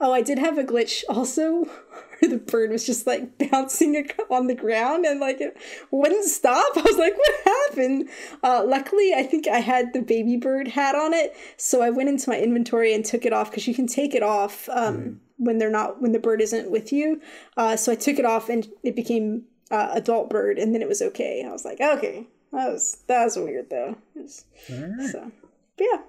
oh, 0.00 0.12
I 0.12 0.20
did 0.20 0.40
have 0.40 0.58
a 0.58 0.64
glitch 0.64 1.04
also 1.08 1.64
where 2.18 2.28
the 2.28 2.38
bird 2.38 2.72
was 2.72 2.84
just 2.84 3.06
like 3.06 3.38
bouncing 3.50 4.04
on 4.32 4.48
the 4.48 4.56
ground 4.56 5.04
and 5.04 5.20
like 5.20 5.40
it 5.40 5.56
wouldn't 5.92 6.24
stop. 6.24 6.72
I 6.76 6.80
was 6.80 6.98
like, 6.98 7.16
what 7.16 7.40
happened? 7.44 8.08
Uh, 8.42 8.64
luckily, 8.66 9.14
I 9.14 9.22
think 9.22 9.46
I 9.46 9.60
had 9.60 9.92
the 9.92 10.02
baby 10.02 10.36
bird 10.36 10.66
hat 10.66 10.96
on 10.96 11.14
it, 11.14 11.36
so 11.56 11.82
I 11.82 11.90
went 11.90 12.08
into 12.08 12.28
my 12.28 12.40
inventory 12.40 12.92
and 12.94 13.04
took 13.04 13.24
it 13.24 13.32
off 13.32 13.52
because 13.52 13.68
you 13.68 13.76
can 13.76 13.86
take 13.86 14.12
it 14.12 14.24
off. 14.24 14.68
Um, 14.70 14.96
mm. 14.96 15.18
When 15.40 15.58
they're 15.58 15.70
not, 15.70 16.02
when 16.02 16.10
the 16.10 16.18
bird 16.18 16.40
isn't 16.40 16.68
with 16.68 16.92
you, 16.92 17.20
uh, 17.56 17.76
so 17.76 17.92
I 17.92 17.94
took 17.94 18.18
it 18.18 18.24
off 18.24 18.48
and 18.48 18.66
it 18.82 18.96
became 18.96 19.44
uh, 19.70 19.90
adult 19.92 20.30
bird, 20.30 20.58
and 20.58 20.74
then 20.74 20.82
it 20.82 20.88
was 20.88 21.02
okay. 21.02 21.44
I 21.46 21.52
was 21.52 21.64
like, 21.64 21.80
okay, 21.80 22.26
that 22.52 22.72
was 22.72 22.98
that 23.06 23.24
was 23.24 23.36
weird 23.36 23.70
though. 23.70 23.96
Was, 24.14 24.44
right. 24.70 25.10
So, 25.10 25.32
but 25.76 25.86
yeah, 25.92 26.00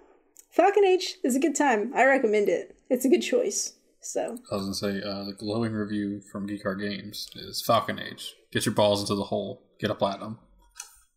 Falcon 0.52 0.86
Age 0.86 1.16
is 1.24 1.36
a 1.36 1.40
good 1.40 1.56
time. 1.56 1.92
I 1.96 2.06
recommend 2.06 2.50
it. 2.50 2.76
It's 2.90 3.06
a 3.06 3.10
good 3.10 3.22
choice. 3.22 3.74
So 4.02 4.38
I 4.52 4.56
was 4.56 4.64
gonna 4.64 5.02
say 5.02 5.08
uh, 5.08 5.26
the 5.26 5.34
glowing 5.38 5.74
review 5.74 6.22
from 6.32 6.48
Geek 6.48 6.66
Art 6.66 6.80
Games 6.80 7.30
is 7.36 7.62
Falcon 7.62 8.00
Age. 8.00 8.36
Get 8.52 8.66
your 8.66 8.74
balls 8.74 9.02
into 9.02 9.16
the 9.16 9.26
hole. 9.26 9.62
Get 9.80 9.92
a 9.92 9.96
platinum. 9.96 10.40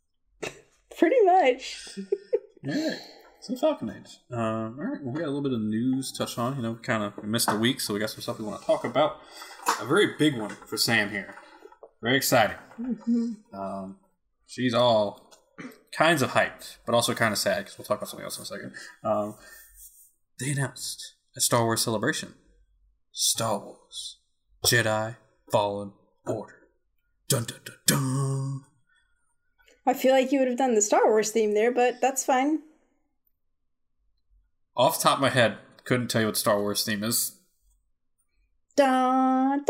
Pretty 0.99 1.21
much. 1.25 1.99
all 2.67 2.89
right. 2.91 2.99
So 3.41 3.57
Falcon 3.57 3.91
Age. 3.91 4.19
Um, 4.31 4.79
all 4.79 4.85
right. 4.85 5.03
Well, 5.03 5.15
we 5.15 5.21
got 5.21 5.27
a 5.27 5.33
little 5.33 5.43
bit 5.43 5.53
of 5.53 5.61
news 5.61 6.13
touch 6.13 6.39
on. 6.39 6.57
You 6.57 6.63
know, 6.63 6.73
we 6.73 6.79
kind 6.79 7.03
of 7.03 7.25
missed 7.25 7.51
a 7.51 7.57
week, 7.57 7.81
so 7.81 7.95
we 7.95 8.01
got 8.01 8.11
some 8.11 8.21
stuff 8.21 8.39
we 8.39 8.45
want 8.45 8.61
to 8.61 8.67
talk 8.67 8.85
about. 8.85 9.19
A 9.81 9.85
very 9.85 10.15
big 10.19 10.39
one 10.39 10.57
for 10.67 10.77
Sam 10.77 11.11
here. 11.11 11.37
Very 12.03 12.17
exciting. 12.17 12.57
Mm-hmm. 12.81 13.33
Um, 13.55 13.97
she's 14.47 14.75
all 14.75 15.31
kinds 15.93 16.21
of 16.23 16.31
hyped, 16.31 16.79
but 16.85 16.95
also 16.95 17.15
kind 17.15 17.33
of 17.33 17.39
sad 17.39 17.59
because 17.59 17.79
we'll 17.79 17.85
talk 17.85 17.99
about 17.99 18.09
something 18.09 18.25
else 18.25 18.39
in 18.39 18.43
a 18.43 18.47
second. 18.47 18.73
Um, 19.05 19.37
they 20.41 20.51
announced 20.51 21.15
a 21.37 21.41
Star 21.41 21.65
Wars 21.65 21.83
celebration 21.83 22.35
Star 23.13 23.59
Wars 23.59 24.19
Jedi 24.67 25.17
Fallen 25.51 25.93
Order. 26.27 26.57
Dun 27.29 27.45
dun 27.45 27.61
dun 27.65 27.77
dun. 27.87 28.65
I 29.87 29.95
feel 29.95 30.13
like 30.13 30.33
you 30.33 30.39
would 30.41 30.49
have 30.49 30.59
done 30.59 30.75
the 30.75 30.83
Star 30.83 31.07
Wars 31.07 31.31
theme 31.31 31.55
there, 31.55 31.73
but 31.73 32.01
that's 32.01 32.25
fine. 32.25 32.61
Off 34.77 34.99
the 34.99 35.05
top 35.05 35.19
of 35.19 35.23
my 35.23 35.29
head, 35.29 35.59
couldn't 35.85 36.09
tell 36.09 36.23
you 36.23 36.27
what 36.29 36.37
Star 36.37 36.59
Wars 36.61 36.85
theme 36.85 37.05
is. 37.05 37.39
Dun, 38.75 39.59
dun, 39.59 39.65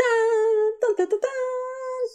dun, 0.81 0.95
dun, 0.97 1.09
dun, 1.09 1.19
dun. 1.19 1.52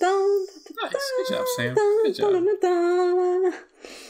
Nice. 0.01 0.92
Good 1.28 1.36
job, 1.36 1.46
Sam. 1.57 1.74
Good 1.74 2.14
job. 2.14 3.55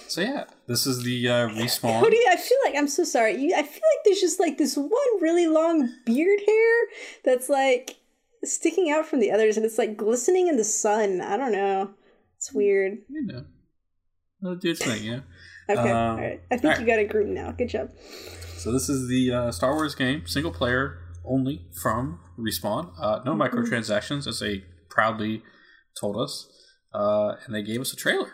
So 0.09 0.23
yeah, 0.23 0.45
this 0.67 0.87
is 0.87 1.03
the 1.03 1.29
uh, 1.29 1.49
respawn. 1.51 2.03
Cody, 2.03 2.19
I 2.29 2.37
feel 2.37 2.59
like 2.65 2.75
I'm 2.77 2.89
so 2.89 3.05
sorry. 3.05 3.37
You, 3.37 3.55
I 3.55 3.63
feel 3.63 3.67
like 3.67 4.05
there's 4.05 4.21
just 4.21 4.41
like 4.41 4.57
this 4.57 4.77
one 4.77 4.91
really 5.21 5.47
long 5.47 5.89
beard 6.07 6.41
hair 6.47 6.75
that's 7.25 7.51
like 7.51 7.97
sticking 8.43 8.91
out 8.91 9.07
from 9.07 9.21
the 9.21 9.31
others, 9.31 9.57
and 9.57 9.67
it's 9.67 9.77
like 9.77 9.97
glistening 9.97 10.49
in 10.49 10.57
the 10.57 10.65
sun. 10.65 11.21
I 11.21 11.37
don't 11.37 11.53
know. 11.53 11.91
It's 12.37 12.53
weird. 12.53 12.99
You 13.09 13.23
know, 13.27 13.45
well, 14.41 14.55
do 14.55 14.71
its 14.71 14.85
thing. 14.85 15.05
Yeah. 15.05 15.21
okay. 15.71 15.91
Um, 15.91 15.97
all 15.97 16.17
right. 16.17 16.41
I 16.51 16.57
think 16.57 16.81
you 16.81 16.87
got 16.87 16.99
a 16.99 17.05
group 17.05 17.29
now. 17.29 17.53
Good 17.53 17.69
job. 17.69 17.91
So 18.57 18.73
this 18.73 18.89
is 18.89 19.09
the 19.09 19.33
uh, 19.33 19.53
Star 19.53 19.75
Wars 19.75 19.95
game, 19.95 20.27
single 20.27 20.53
player 20.53 20.99
only 21.25 21.67
from 21.81 22.21
Respawn. 22.39 22.93
Uh, 22.99 23.21
no 23.25 23.35
mm-hmm. 23.35 23.43
microtransactions, 23.43 24.27
as 24.27 24.41
they 24.41 24.65
proudly 24.89 25.43
told 25.99 26.17
us, 26.17 26.49
uh, 26.95 27.35
and 27.45 27.55
they 27.55 27.63
gave 27.63 27.81
us 27.81 27.93
a 27.93 27.97
trailer, 27.97 28.33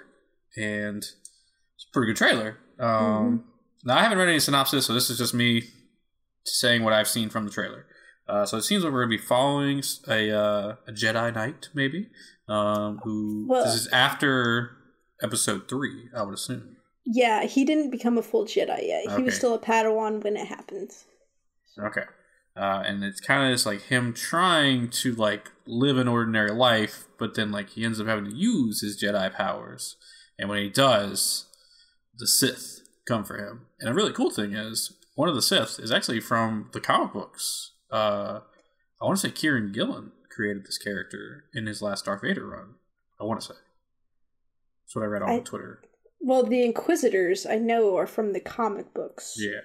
and 0.56 0.98
it's 0.98 1.86
a 1.88 1.92
pretty 1.92 2.12
good 2.12 2.16
trailer. 2.16 2.58
Um, 2.78 2.88
mm-hmm. 2.88 3.36
Now 3.84 3.98
I 3.98 4.02
haven't 4.02 4.18
read 4.18 4.28
any 4.28 4.40
synopsis, 4.40 4.86
so 4.86 4.94
this 4.94 5.10
is 5.10 5.18
just 5.18 5.34
me 5.34 5.64
saying 6.44 6.82
what 6.82 6.92
I've 6.92 7.08
seen 7.08 7.30
from 7.30 7.44
the 7.44 7.50
trailer. 7.50 7.86
Uh, 8.28 8.46
so 8.46 8.56
it 8.56 8.62
seems 8.62 8.82
like 8.82 8.92
we're 8.92 9.06
going 9.06 9.18
to 9.18 9.22
be 9.22 9.28
following 9.28 9.82
a, 10.08 10.30
uh, 10.30 10.76
a 10.88 10.92
Jedi 10.92 11.34
Knight, 11.34 11.68
maybe, 11.74 12.08
um, 12.48 13.00
who 13.04 13.46
well, 13.48 13.64
this 13.64 13.74
is 13.74 13.88
after 13.88 14.70
Episode 15.22 15.68
Three, 15.68 16.08
I 16.16 16.22
would 16.22 16.34
assume. 16.34 16.76
Yeah, 17.04 17.44
he 17.44 17.66
didn't 17.66 17.90
become 17.90 18.16
a 18.16 18.22
full 18.22 18.46
Jedi 18.46 18.86
yet. 18.88 19.02
He 19.02 19.08
okay. 19.10 19.22
was 19.22 19.36
still 19.36 19.54
a 19.54 19.58
Padawan 19.58 20.24
when 20.24 20.36
it 20.36 20.46
happened. 20.46 20.90
Okay. 21.78 22.04
Uh, 22.56 22.84
and 22.86 23.02
it's 23.02 23.20
kind 23.20 23.42
of 23.42 23.52
just 23.54 23.66
like 23.66 23.82
him 23.82 24.12
trying 24.12 24.88
to 24.88 25.14
like 25.14 25.50
live 25.66 25.98
an 25.98 26.06
ordinary 26.06 26.52
life, 26.52 27.06
but 27.18 27.34
then 27.34 27.50
like 27.50 27.70
he 27.70 27.84
ends 27.84 28.00
up 28.00 28.06
having 28.06 28.26
to 28.26 28.36
use 28.36 28.80
his 28.80 29.00
Jedi 29.02 29.32
powers, 29.32 29.96
and 30.38 30.48
when 30.48 30.62
he 30.62 30.68
does, 30.68 31.46
the 32.16 32.26
Sith 32.26 32.80
come 33.08 33.24
for 33.24 33.38
him. 33.38 33.66
And 33.80 33.90
a 33.90 33.94
really 33.94 34.12
cool 34.12 34.30
thing 34.30 34.52
is 34.52 34.92
one 35.16 35.28
of 35.28 35.34
the 35.34 35.42
Sith 35.42 35.78
is 35.80 35.90
actually 35.90 36.20
from 36.20 36.70
the 36.72 36.80
comic 36.80 37.12
books. 37.12 37.72
Uh, 37.90 38.40
I 39.00 39.04
want 39.04 39.18
to 39.18 39.26
say 39.26 39.32
Kieran 39.32 39.72
Gillen 39.72 40.12
created 40.30 40.64
this 40.64 40.78
character 40.78 41.44
in 41.54 41.66
his 41.66 41.82
last 41.82 42.04
Darth 42.04 42.22
Vader 42.22 42.46
run. 42.46 42.74
I 43.20 43.24
want 43.24 43.40
to 43.40 43.46
say 43.48 43.54
that's 44.84 44.94
what 44.94 45.02
I 45.02 45.06
read 45.06 45.22
on 45.22 45.30
I, 45.30 45.38
Twitter. 45.40 45.80
Well, 46.20 46.44
the 46.44 46.64
Inquisitors 46.64 47.46
I 47.46 47.56
know 47.56 47.96
are 47.96 48.06
from 48.06 48.32
the 48.32 48.40
comic 48.40 48.94
books. 48.94 49.36
Yeah, 49.38 49.60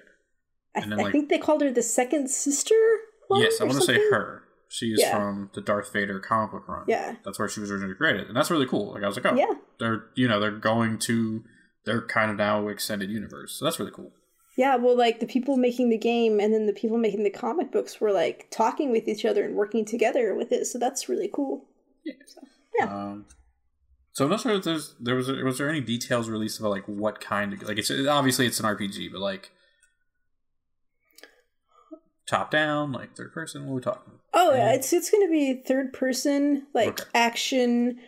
I, 0.74 0.80
then, 0.80 0.98
like, 0.98 1.06
I 1.06 1.10
think 1.12 1.28
they 1.28 1.38
called 1.38 1.62
her 1.62 1.70
the 1.70 1.82
second 1.82 2.30
sister. 2.30 2.74
Yes, 3.32 3.60
I 3.60 3.64
want 3.64 3.78
to 3.78 3.84
say 3.84 3.94
her. 4.10 4.44
She's 4.68 5.00
yeah. 5.00 5.16
from 5.16 5.50
the 5.54 5.60
Darth 5.60 5.92
Vader 5.92 6.20
comic 6.20 6.52
book 6.52 6.68
run. 6.68 6.84
Yeah, 6.86 7.16
that's 7.24 7.38
where 7.38 7.48
she 7.48 7.60
was 7.60 7.70
originally 7.70 7.94
created, 7.94 8.28
and 8.28 8.36
that's 8.36 8.50
really 8.50 8.66
cool. 8.66 8.92
Like 8.92 9.02
I 9.02 9.06
was 9.06 9.16
like, 9.16 9.26
oh, 9.26 9.34
yeah, 9.34 9.54
they're 9.78 10.06
you 10.14 10.28
know 10.28 10.38
they're 10.38 10.52
going 10.52 10.98
to 11.00 11.42
they're 11.84 12.02
kind 12.02 12.30
of 12.30 12.36
now 12.36 12.68
extended 12.68 13.10
universe, 13.10 13.52
so 13.58 13.64
that's 13.64 13.78
really 13.80 13.90
cool. 13.90 14.12
Yeah, 14.56 14.76
well, 14.76 14.96
like 14.96 15.20
the 15.20 15.26
people 15.26 15.56
making 15.56 15.88
the 15.88 15.98
game 15.98 16.38
and 16.38 16.52
then 16.52 16.66
the 16.66 16.72
people 16.72 16.98
making 16.98 17.22
the 17.22 17.30
comic 17.30 17.72
books 17.72 18.00
were 18.00 18.12
like 18.12 18.48
talking 18.50 18.90
with 18.90 19.08
each 19.08 19.24
other 19.24 19.44
and 19.44 19.54
working 19.54 19.84
together 19.84 20.34
with 20.34 20.52
it, 20.52 20.66
so 20.66 20.78
that's 20.78 21.08
really 21.08 21.30
cool. 21.32 21.66
Yeah. 22.04 22.14
So, 22.26 22.40
yeah. 22.78 22.84
Um, 22.84 23.26
so 24.12 24.24
I'm 24.24 24.30
not 24.30 24.40
sure 24.40 24.52
if 24.52 24.64
there's 24.64 24.94
there 25.00 25.14
was 25.14 25.28
was 25.28 25.58
there 25.58 25.70
any 25.70 25.80
details 25.80 26.28
released 26.28 26.60
about 26.60 26.72
like 26.72 26.84
what 26.86 27.20
kind 27.20 27.52
of 27.52 27.62
like 27.62 27.78
it's 27.78 27.90
obviously 27.90 28.46
it's 28.46 28.60
an 28.60 28.66
RPG, 28.66 29.10
but 29.12 29.20
like 29.20 29.50
top 32.30 32.50
down, 32.50 32.92
like 32.92 33.16
third 33.16 33.32
person? 33.32 33.66
What 33.66 33.72
are 33.72 33.74
we 33.76 33.80
talking? 33.82 34.12
Oh, 34.32 34.54
yeah, 34.54 34.72
it's 34.72 34.92
it's 34.92 35.10
going 35.10 35.26
to 35.26 35.30
be 35.30 35.54
third 35.54 35.92
person, 35.92 36.66
like 36.72 37.00
okay. 37.00 37.10
action, 37.14 37.98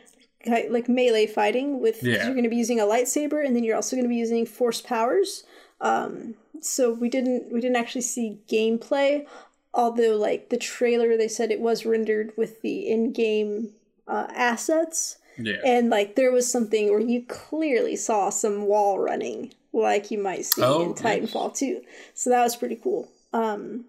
like 0.46 0.88
melee 0.88 1.26
fighting. 1.26 1.80
With 1.80 2.02
yeah. 2.02 2.24
you're 2.24 2.34
going 2.34 2.44
to 2.44 2.50
be 2.50 2.56
using 2.56 2.80
a 2.80 2.84
lightsaber, 2.84 3.44
and 3.44 3.56
then 3.56 3.64
you're 3.64 3.76
also 3.76 3.96
going 3.96 4.04
to 4.04 4.08
be 4.08 4.16
using 4.16 4.46
force 4.46 4.80
powers. 4.80 5.44
Um, 5.80 6.36
so 6.60 6.92
we 6.92 7.08
didn't 7.08 7.52
we 7.52 7.60
didn't 7.60 7.76
actually 7.76 8.02
see 8.02 8.38
gameplay, 8.48 9.26
although 9.74 10.16
like 10.16 10.48
the 10.50 10.56
trailer 10.56 11.16
they 11.16 11.28
said 11.28 11.50
it 11.50 11.60
was 11.60 11.84
rendered 11.84 12.32
with 12.36 12.62
the 12.62 12.88
in 12.88 13.12
game 13.12 13.70
uh, 14.06 14.28
assets. 14.34 15.18
Yeah. 15.38 15.56
And 15.64 15.90
like 15.90 16.14
there 16.14 16.30
was 16.30 16.50
something 16.50 16.90
where 16.90 17.00
you 17.00 17.24
clearly 17.26 17.96
saw 17.96 18.30
some 18.30 18.66
wall 18.66 18.98
running, 18.98 19.54
like 19.72 20.10
you 20.10 20.18
might 20.18 20.44
see 20.44 20.62
Oh, 20.62 20.82
in 20.82 20.90
yes. 20.90 21.00
Titanfall 21.00 21.56
too. 21.56 21.80
So 22.14 22.30
that 22.30 22.42
was 22.42 22.54
pretty 22.54 22.76
cool. 22.76 23.08
Um, 23.32 23.86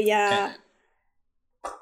but 0.00 0.06
yeah, 0.06 0.52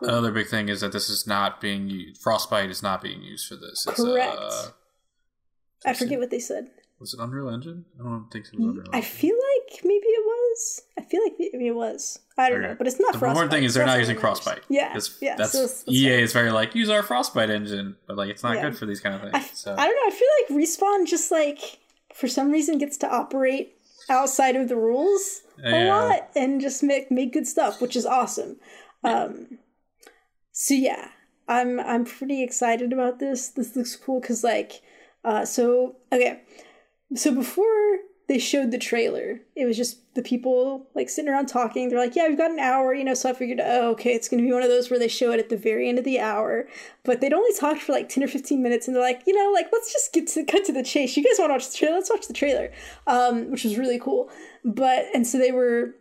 Another 0.00 0.32
big 0.32 0.48
thing 0.48 0.68
is 0.68 0.80
that 0.80 0.92
this 0.92 1.08
is 1.08 1.26
not 1.26 1.60
being 1.60 1.88
used. 1.88 2.20
Frostbite 2.20 2.68
is 2.70 2.82
not 2.82 3.00
being 3.00 3.22
used 3.22 3.46
for 3.48 3.54
this. 3.54 3.86
It's, 3.86 4.02
Correct. 4.02 4.36
Uh, 4.36 4.62
I 5.86 5.94
forget 5.94 6.18
what 6.18 6.30
they 6.30 6.40
said. 6.40 6.70
was 6.98 7.14
it 7.14 7.20
Unreal 7.20 7.48
Engine? 7.48 7.84
I 7.98 8.02
don't 8.02 8.28
think 8.32 8.46
it 8.46 8.58
was 8.58 8.70
Unreal. 8.70 8.86
I 8.92 8.96
Engine. 8.96 9.10
feel 9.10 9.36
like 9.36 9.84
maybe 9.84 10.06
it 10.06 10.24
was. 10.26 10.82
I 10.98 11.02
feel 11.02 11.22
like 11.22 11.34
maybe 11.38 11.68
it 11.68 11.76
was. 11.76 12.18
I 12.36 12.50
don't 12.50 12.58
Okay. 12.58 12.68
know, 12.70 12.74
but 12.76 12.88
it's 12.88 12.98
not. 12.98 13.12
the 13.12 13.18
Frostbite. 13.20 13.30
important 13.30 13.52
thing 13.52 13.62
is 13.64 13.74
they're 13.74 13.84
That's 13.86 13.94
not 13.94 14.00
using. 14.00 14.18
Frostbite. 14.18 14.62
Yeah, 14.68 14.92
'Cause 14.92 15.16
yeah. 15.20 15.36
That's, 15.36 15.52
so 15.52 15.58
it's- 15.58 15.82
that's 15.84 15.96
EA 15.96 16.10
fine. 16.16 16.18
is 16.24 16.32
very 16.32 16.50
like 16.50 16.74
use 16.74 16.90
our 16.90 17.04
Frostbite 17.04 17.50
engine, 17.50 17.96
but 18.08 18.16
like 18.16 18.30
it's 18.30 18.42
not 18.42 18.56
Yeah. 18.56 18.62
good 18.62 18.76
for 18.78 18.86
these 18.86 19.00
kind 19.00 19.14
of 19.14 19.20
things. 19.20 19.34
I, 19.34 19.40
so 19.40 19.76
I 19.78 19.86
don't 19.86 19.94
know. 19.94 20.06
I 20.06 20.10
feel 20.10 20.28
like 20.58 20.68
respawn 20.68 21.06
just 21.06 21.30
like 21.30 21.78
for 22.14 22.26
some 22.26 22.50
reason 22.50 22.78
gets 22.78 22.96
to 22.98 23.08
operate 23.08 23.77
outside 24.08 24.56
of 24.56 24.68
the 24.68 24.76
rules 24.76 25.42
a 25.64 25.76
Yeah. 25.76 25.88
lot 25.88 26.30
and 26.36 26.60
just 26.60 26.82
make 26.82 27.10
make 27.10 27.32
good 27.32 27.46
stuff, 27.46 27.80
which 27.80 27.96
is 27.96 28.06
awesome. 28.06 28.56
Um, 29.04 29.58
so 30.52 30.74
yeah, 30.74 31.08
I'm 31.46 31.78
I'm 31.80 32.04
pretty 32.04 32.42
excited 32.42 32.92
about 32.92 33.18
this. 33.18 33.48
This 33.48 33.76
looks 33.76 33.96
cool 33.96 34.20
because 34.20 34.44
like, 34.44 34.82
uh, 35.24 35.44
so 35.44 35.96
okay, 36.12 36.42
so 37.14 37.34
before 37.34 37.98
they 38.28 38.38
showed 38.38 38.70
the 38.70 38.78
trailer, 38.78 39.40
it 39.56 39.64
was 39.64 39.76
just 39.76 40.14
the 40.14 40.22
people 40.22 40.86
like 40.94 41.08
sitting 41.08 41.30
around 41.30 41.46
talking. 41.46 41.88
They're 41.88 41.98
like, 41.98 42.14
"Yeah, 42.14 42.28
we've 42.28 42.36
got 42.36 42.50
an 42.50 42.58
hour," 42.58 42.92
you 42.92 43.02
know. 43.02 43.14
So 43.14 43.30
I 43.30 43.32
figured, 43.32 43.60
oh, 43.62 43.90
okay, 43.92 44.12
it's 44.14 44.28
gonna 44.28 44.42
be 44.42 44.52
one 44.52 44.62
of 44.62 44.68
those 44.68 44.90
where 44.90 44.98
they 44.98 45.08
show 45.08 45.32
it 45.32 45.40
at 45.40 45.48
the 45.48 45.56
very 45.56 45.88
end 45.88 45.98
of 45.98 46.04
the 46.04 46.20
hour. 46.20 46.68
But 47.04 47.20
they'd 47.20 47.32
only 47.32 47.54
talked 47.58 47.80
for 47.80 47.92
like 47.92 48.08
ten 48.10 48.22
or 48.22 48.28
fifteen 48.28 48.62
minutes, 48.62 48.86
and 48.86 48.94
they're 48.94 49.02
like, 49.02 49.22
you 49.26 49.34
know, 49.34 49.50
like 49.52 49.68
let's 49.72 49.92
just 49.92 50.12
get 50.12 50.28
to 50.28 50.44
cut 50.44 50.64
to 50.66 50.72
the 50.72 50.82
chase. 50.82 51.16
You 51.16 51.24
guys 51.24 51.38
want 51.38 51.50
to 51.50 51.54
watch 51.54 51.70
the 51.70 51.78
trailer? 51.78 51.96
Let's 51.96 52.10
watch 52.10 52.26
the 52.26 52.34
trailer, 52.34 52.70
um, 53.06 53.50
which 53.50 53.64
was 53.64 53.78
really 53.78 53.98
cool. 53.98 54.30
But 54.64 55.06
and 55.14 55.26
so 55.26 55.38
they 55.38 55.52
were 55.52 55.94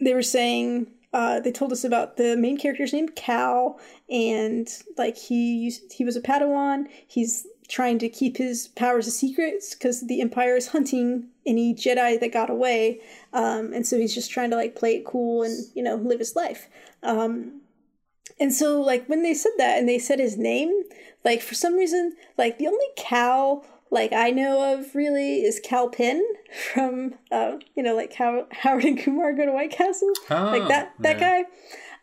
they 0.00 0.14
were 0.14 0.22
saying 0.22 0.86
uh, 1.12 1.40
they 1.40 1.50
told 1.52 1.72
us 1.72 1.82
about 1.82 2.18
the 2.18 2.36
main 2.36 2.58
character's 2.58 2.92
name, 2.92 3.08
Cal, 3.08 3.80
and 4.10 4.68
like 4.98 5.16
he 5.16 5.54
used, 5.54 5.92
he 5.92 6.04
was 6.04 6.14
a 6.14 6.20
Padawan. 6.20 6.86
He's 7.06 7.46
trying 7.68 7.98
to 7.98 8.08
keep 8.08 8.36
his 8.36 8.68
powers 8.68 9.06
a 9.06 9.10
secret 9.10 9.64
because 9.72 10.06
the 10.06 10.20
Empire 10.20 10.56
is 10.56 10.68
hunting 10.68 11.28
any 11.46 11.74
Jedi 11.74 12.18
that 12.20 12.32
got 12.32 12.50
away, 12.50 13.00
um, 13.32 13.72
and 13.72 13.86
so 13.86 13.98
he's 13.98 14.14
just 14.14 14.30
trying 14.30 14.50
to 14.50 14.56
like 14.56 14.74
play 14.76 14.96
it 14.96 15.04
cool 15.04 15.42
and 15.42 15.64
you 15.74 15.82
know 15.82 15.96
live 15.96 16.18
his 16.18 16.36
life. 16.36 16.68
Um, 17.02 17.60
and 18.38 18.52
so 18.52 18.80
like 18.80 19.06
when 19.08 19.22
they 19.22 19.34
said 19.34 19.52
that 19.58 19.78
and 19.78 19.88
they 19.88 19.98
said 19.98 20.18
his 20.18 20.36
name, 20.36 20.72
like 21.24 21.40
for 21.42 21.54
some 21.54 21.74
reason, 21.74 22.14
like 22.36 22.58
the 22.58 22.66
only 22.66 22.86
Cal 22.96 23.64
like 23.90 24.12
I 24.12 24.30
know 24.30 24.74
of 24.74 24.94
really 24.94 25.42
is 25.42 25.60
Kal 25.62 25.88
Penn 25.88 26.24
from 26.72 27.14
uh, 27.30 27.58
you 27.74 27.82
know 27.82 27.94
like 27.94 28.12
how 28.14 28.46
Howard 28.50 28.84
and 28.84 28.98
Kumar 28.98 29.32
go 29.32 29.46
to 29.46 29.52
White 29.52 29.70
Castle 29.70 30.12
like 30.28 30.62
Oh, 30.62 30.68
that 30.68 30.94
that 31.00 31.20
yeah. 31.20 31.42
guy 31.42 31.50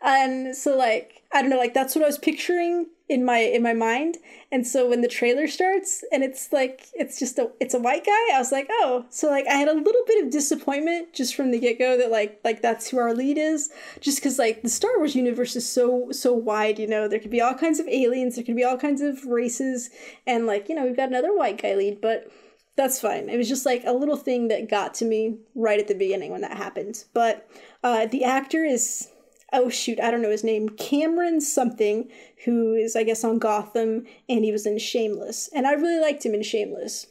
and 0.06 0.54
so 0.54 0.76
like 0.76 1.22
i 1.32 1.40
don't 1.40 1.48
know 1.50 1.56
like 1.56 1.72
that's 1.72 1.94
what 1.94 2.04
i 2.04 2.06
was 2.06 2.18
picturing 2.18 2.86
in 3.08 3.22
my 3.24 3.38
in 3.38 3.62
my 3.62 3.74
mind 3.74 4.16
and 4.50 4.66
so 4.66 4.88
when 4.88 5.02
the 5.02 5.08
trailer 5.08 5.46
starts 5.46 6.02
and 6.10 6.24
it's 6.24 6.52
like 6.52 6.88
it's 6.94 7.18
just 7.18 7.38
a 7.38 7.50
it's 7.60 7.74
a 7.74 7.78
white 7.78 8.04
guy 8.04 8.34
i 8.34 8.38
was 8.38 8.50
like 8.50 8.66
oh 8.70 9.04
so 9.10 9.28
like 9.28 9.46
i 9.46 9.54
had 9.54 9.68
a 9.68 9.74
little 9.74 10.00
bit 10.06 10.24
of 10.24 10.30
disappointment 10.30 11.12
just 11.12 11.34
from 11.34 11.50
the 11.50 11.58
get-go 11.58 11.98
that 11.98 12.10
like 12.10 12.40
like 12.44 12.62
that's 12.62 12.88
who 12.88 12.98
our 12.98 13.12
lead 13.12 13.36
is 13.36 13.70
just 14.00 14.18
because 14.18 14.38
like 14.38 14.62
the 14.62 14.70
star 14.70 14.96
wars 14.96 15.14
universe 15.14 15.54
is 15.54 15.68
so 15.68 16.08
so 16.12 16.32
wide 16.32 16.78
you 16.78 16.86
know 16.86 17.06
there 17.06 17.18
could 17.18 17.30
be 17.30 17.42
all 17.42 17.54
kinds 17.54 17.78
of 17.78 17.86
aliens 17.88 18.36
there 18.36 18.44
could 18.44 18.56
be 18.56 18.64
all 18.64 18.78
kinds 18.78 19.02
of 19.02 19.22
races 19.26 19.90
and 20.26 20.46
like 20.46 20.70
you 20.70 20.74
know 20.74 20.84
we've 20.84 20.96
got 20.96 21.10
another 21.10 21.36
white 21.36 21.60
guy 21.60 21.74
lead 21.74 22.00
but 22.00 22.30
that's 22.76 23.00
fine. 23.00 23.28
It 23.28 23.36
was 23.36 23.48
just 23.48 23.64
like 23.64 23.84
a 23.86 23.92
little 23.92 24.16
thing 24.16 24.48
that 24.48 24.68
got 24.68 24.94
to 24.94 25.04
me 25.04 25.36
right 25.54 25.78
at 25.78 25.86
the 25.86 25.94
beginning 25.94 26.32
when 26.32 26.40
that 26.40 26.56
happened. 26.56 27.04
But 27.12 27.48
uh, 27.84 28.06
the 28.06 28.24
actor 28.24 28.64
is, 28.64 29.10
oh 29.54 29.70
shoot, 29.70 29.98
I 30.00 30.10
don't 30.10 30.20
know 30.20 30.30
his 30.30 30.44
name, 30.44 30.68
Cameron 30.68 31.40
something, 31.40 32.10
who 32.44 32.74
is, 32.74 32.94
I 32.96 33.02
guess, 33.04 33.24
on 33.24 33.38
Gotham, 33.38 34.04
and 34.28 34.44
he 34.44 34.52
was 34.52 34.66
in 34.66 34.78
Shameless. 34.78 35.48
And 35.54 35.66
I 35.66 35.72
really 35.72 36.00
liked 36.00 36.26
him 36.26 36.34
in 36.34 36.42
Shameless. 36.42 37.06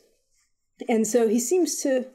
And 0.88 1.08
so 1.08 1.28
he 1.28 1.40
seems 1.40 1.82
to. 1.84 2.06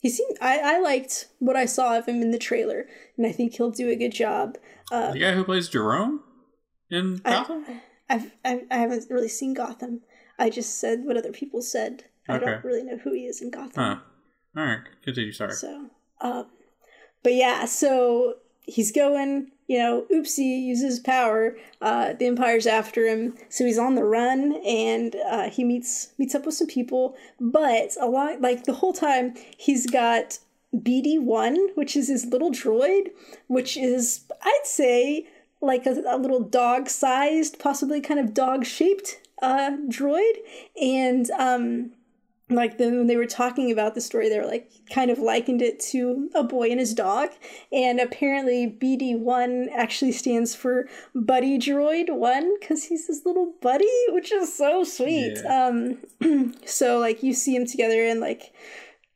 He 0.00 0.10
seemed. 0.10 0.36
I, 0.40 0.76
I 0.76 0.80
liked 0.80 1.28
what 1.38 1.56
I 1.56 1.64
saw 1.64 1.96
of 1.96 2.06
him 2.06 2.20
in 2.20 2.30
the 2.30 2.38
trailer, 2.38 2.86
and 3.16 3.26
I 3.26 3.32
think 3.32 3.54
he'll 3.54 3.70
do 3.70 3.88
a 3.88 3.96
good 3.96 4.12
job. 4.12 4.58
Uh, 4.92 5.12
the 5.12 5.20
guy 5.20 5.32
who 5.32 5.44
plays 5.44 5.68
Jerome 5.68 6.22
in 6.90 7.18
Gotham. 7.18 7.64
I've, 8.10 8.32
I, 8.44 8.62
I 8.70 8.76
haven't 8.76 9.06
really 9.08 9.28
seen 9.28 9.54
Gotham. 9.54 10.02
I 10.38 10.50
just 10.50 10.78
said 10.78 11.04
what 11.04 11.16
other 11.16 11.32
people 11.32 11.62
said. 11.62 12.04
I 12.28 12.36
Okay. 12.36 12.44
don't 12.46 12.64
really 12.64 12.82
know 12.82 12.98
who 12.98 13.12
he 13.14 13.26
is 13.26 13.40
in 13.40 13.50
Gotham. 13.50 13.72
huh. 13.82 13.96
All 14.56 14.64
right. 14.66 14.80
Continue. 15.02 15.32
Sorry. 15.32 15.52
So, 15.52 15.90
um, 16.20 16.46
but 17.22 17.34
yeah, 17.34 17.64
so 17.64 18.34
he's 18.66 18.92
going, 18.92 19.50
you 19.66 19.78
know, 19.78 20.06
oopsie, 20.12 20.62
uses 20.62 21.00
power. 21.00 21.56
Uh, 21.80 22.12
the 22.14 22.26
Empire's 22.26 22.66
after 22.66 23.06
him, 23.06 23.34
so 23.48 23.64
he's 23.64 23.78
on 23.78 23.94
the 23.94 24.04
run, 24.04 24.54
and 24.66 25.16
uh, 25.30 25.48
he 25.50 25.64
meets 25.64 26.08
meets 26.18 26.34
up 26.34 26.46
with 26.46 26.54
some 26.54 26.66
people. 26.66 27.16
But 27.40 27.96
a 28.00 28.06
lot, 28.06 28.40
like 28.40 28.64
the 28.64 28.74
whole 28.74 28.92
time, 28.92 29.34
he's 29.56 29.86
got 29.86 30.38
BD 30.74 31.20
one, 31.20 31.68
which 31.74 31.96
is 31.96 32.08
his 32.08 32.26
little 32.26 32.50
droid, 32.50 33.10
which 33.46 33.76
is 33.76 34.24
I'd 34.42 34.60
say 34.64 35.26
like 35.60 35.86
a, 35.86 36.02
a 36.06 36.18
little 36.18 36.40
dog 36.40 36.88
sized, 36.88 37.58
possibly 37.58 38.00
kind 38.00 38.20
of 38.20 38.34
dog 38.34 38.64
shaped 38.64 39.20
uh, 39.42 39.72
droid, 39.88 40.34
and 40.80 41.30
um, 41.32 41.92
like 42.50 42.76
then 42.76 42.98
when 42.98 43.06
they 43.06 43.16
were 43.16 43.26
talking 43.26 43.72
about 43.72 43.94
the 43.94 44.00
story 44.00 44.28
they 44.28 44.38
were 44.38 44.46
like 44.46 44.70
kind 44.92 45.10
of 45.10 45.18
likened 45.18 45.62
it 45.62 45.80
to 45.80 46.28
a 46.34 46.44
boy 46.44 46.70
and 46.70 46.78
his 46.78 46.92
dog. 46.92 47.30
And 47.72 48.00
apparently 48.00 48.66
bd1 48.66 49.68
actually 49.74 50.12
stands 50.12 50.54
for 50.54 50.88
buddy 51.14 51.58
droid 51.58 52.10
1 52.10 52.60
because 52.60 52.84
he's 52.84 53.06
this 53.06 53.24
little 53.24 53.54
buddy 53.62 53.88
which 54.10 54.30
is 54.30 54.54
so 54.54 54.84
sweet. 54.84 55.38
Um 55.46 55.98
so 56.66 56.98
like 56.98 57.22
you 57.22 57.32
see 57.32 57.56
them 57.56 57.66
together 57.66 58.04
and 58.04 58.20
like 58.20 58.52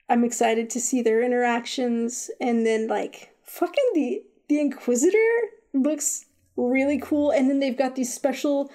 i'm 0.08 0.24
excited 0.24 0.70
to 0.70 0.80
see 0.80 1.02
their 1.02 1.22
interactions. 1.22 2.30
And 2.40 2.64
then 2.64 2.88
like 2.88 3.34
fucking 3.44 3.90
the 3.94 4.22
the 4.48 4.58
inquisitor 4.60 5.28
looks 5.74 6.24
really 6.56 6.98
cool. 6.98 7.30
And 7.30 7.48
then 7.48 7.60
they've 7.60 7.76
got 7.76 7.94
these 7.94 8.12
special 8.12 8.70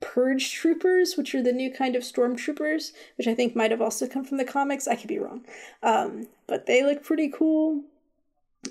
purge 0.00 0.52
troopers 0.52 1.16
which 1.16 1.34
are 1.34 1.42
the 1.42 1.52
new 1.52 1.72
kind 1.72 1.96
of 1.96 2.02
stormtroopers 2.02 2.92
which 3.16 3.26
i 3.26 3.34
think 3.34 3.56
might 3.56 3.70
have 3.70 3.82
also 3.82 4.06
come 4.06 4.24
from 4.24 4.38
the 4.38 4.44
comics. 4.44 4.88
I 4.88 4.96
could 4.96 5.08
be 5.08 5.18
wrong. 5.18 5.44
Um, 5.82 6.28
but 6.46 6.66
they 6.66 6.82
look 6.82 7.02
pretty 7.02 7.28
cool. 7.28 7.82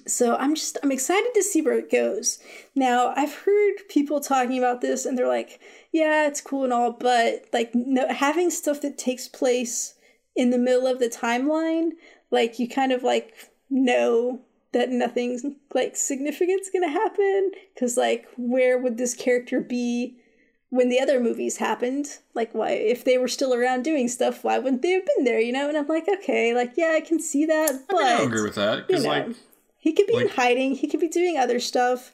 So 0.05 0.36
i'm 0.36 0.55
just 0.55 0.78
i'm 0.84 0.91
excited 0.91 1.32
to 1.34 1.43
see 1.43 1.61
where 1.61 1.78
it 1.78 1.91
goes. 1.91 2.39
Now 2.75 3.13
i've 3.15 3.34
heard 3.34 3.88
people 3.89 4.19
talking 4.19 4.57
about 4.57 4.82
this 4.82 5.05
and 5.05 5.17
they're 5.17 5.28
like 5.28 5.59
yeah 5.91 6.28
it's 6.28 6.41
cool 6.41 6.63
and 6.63 6.73
all 6.73 6.91
but 6.91 7.45
like 7.53 7.71
no, 7.73 8.07
having 8.09 8.49
stuff 8.49 8.82
that 8.82 8.97
takes 8.97 9.28
place 9.28 9.95
in 10.36 10.49
the 10.49 10.57
middle 10.57 10.88
of 10.88 10.99
the 10.99 11.09
timeline 11.09 11.91
like 12.32 12.59
you 12.59 12.67
kind 12.67 12.91
of 12.91 13.03
like 13.03 13.34
know 13.69 14.41
that 14.73 14.89
nothing's 14.89 15.43
like 15.73 15.95
significant's 15.95 16.69
gonna 16.69 16.91
happen 16.91 17.51
because 17.73 17.97
like 17.97 18.28
where 18.38 18.78
would 18.78 18.97
this 18.97 19.15
character 19.15 19.61
be 19.61 20.17
when 20.70 20.89
the 20.89 20.99
other 20.99 21.20
movies 21.20 21.57
happened 21.57 22.18
like 22.34 22.53
why 22.53 22.72
if 22.72 23.03
they 23.03 23.18
were 23.18 23.28
still 23.28 23.53
around 23.53 23.84
doing 23.84 24.07
stuff 24.07 24.43
why 24.43 24.57
wouldn't 24.59 24.82
they 24.82 24.91
have 24.91 25.05
been 25.05 25.24
there 25.26 25.39
you 25.39 25.51
know 25.51 25.68
and 25.70 25.78
i'm 25.78 25.88
like 25.88 26.07
okay 26.07 26.53
like 26.53 26.74
yeah 26.76 26.93
i 26.95 27.01
can 27.01 27.20
see 27.20 27.45
that 27.45 27.72
but 27.89 27.97
I, 27.97 28.03
mean, 28.03 28.07
I 28.07 28.18
don't 28.18 28.28
agree 28.28 28.43
with 28.43 28.55
that 28.55 28.86
you 28.89 28.99
know 28.99 29.07
like 29.09 29.28
he 29.78 29.93
could 29.93 30.07
be 30.07 30.18
in 30.18 30.30
hiding 30.30 30.76
he 30.76 30.88
could 30.88 30.99
be 30.99 31.07
doing 31.07 31.38
other 31.38 31.59
stuff 31.59 32.13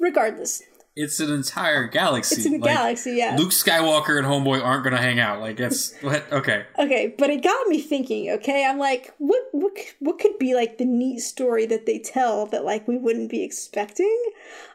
regardless 0.00 0.62
it's 1.00 1.20
an 1.20 1.32
entire 1.32 1.86
galaxy. 1.86 2.34
it's 2.34 2.44
the 2.44 2.58
Like, 2.58 2.74
galaxy 2.74 3.12
yeah 3.12 3.36
Luke 3.38 3.50
Skywalker 3.50 4.18
and 4.18 4.26
Homeboy 4.26 4.60
aren't 4.64 4.82
gonna 4.82 4.96
hang 5.00 5.20
out. 5.20 5.38
Like 5.38 5.56
that's 5.56 5.94
what? 6.00 6.24
Okay. 6.32 6.64
Okay, 6.76 7.14
but 7.16 7.30
it 7.30 7.44
got 7.44 7.68
me 7.68 7.80
thinking. 7.80 8.30
Okay, 8.30 8.66
I'm 8.66 8.78
like, 8.80 9.14
what, 9.18 9.44
what, 9.52 9.72
what 10.00 10.18
could 10.18 10.36
be 10.40 10.56
like 10.56 10.78
the 10.78 10.84
neat 10.84 11.20
story 11.20 11.66
that 11.66 11.86
they 11.86 12.00
tell 12.00 12.46
that 12.46 12.64
like 12.64 12.88
we 12.88 12.96
wouldn't 12.96 13.30
be 13.30 13.44
expecting? 13.44 14.22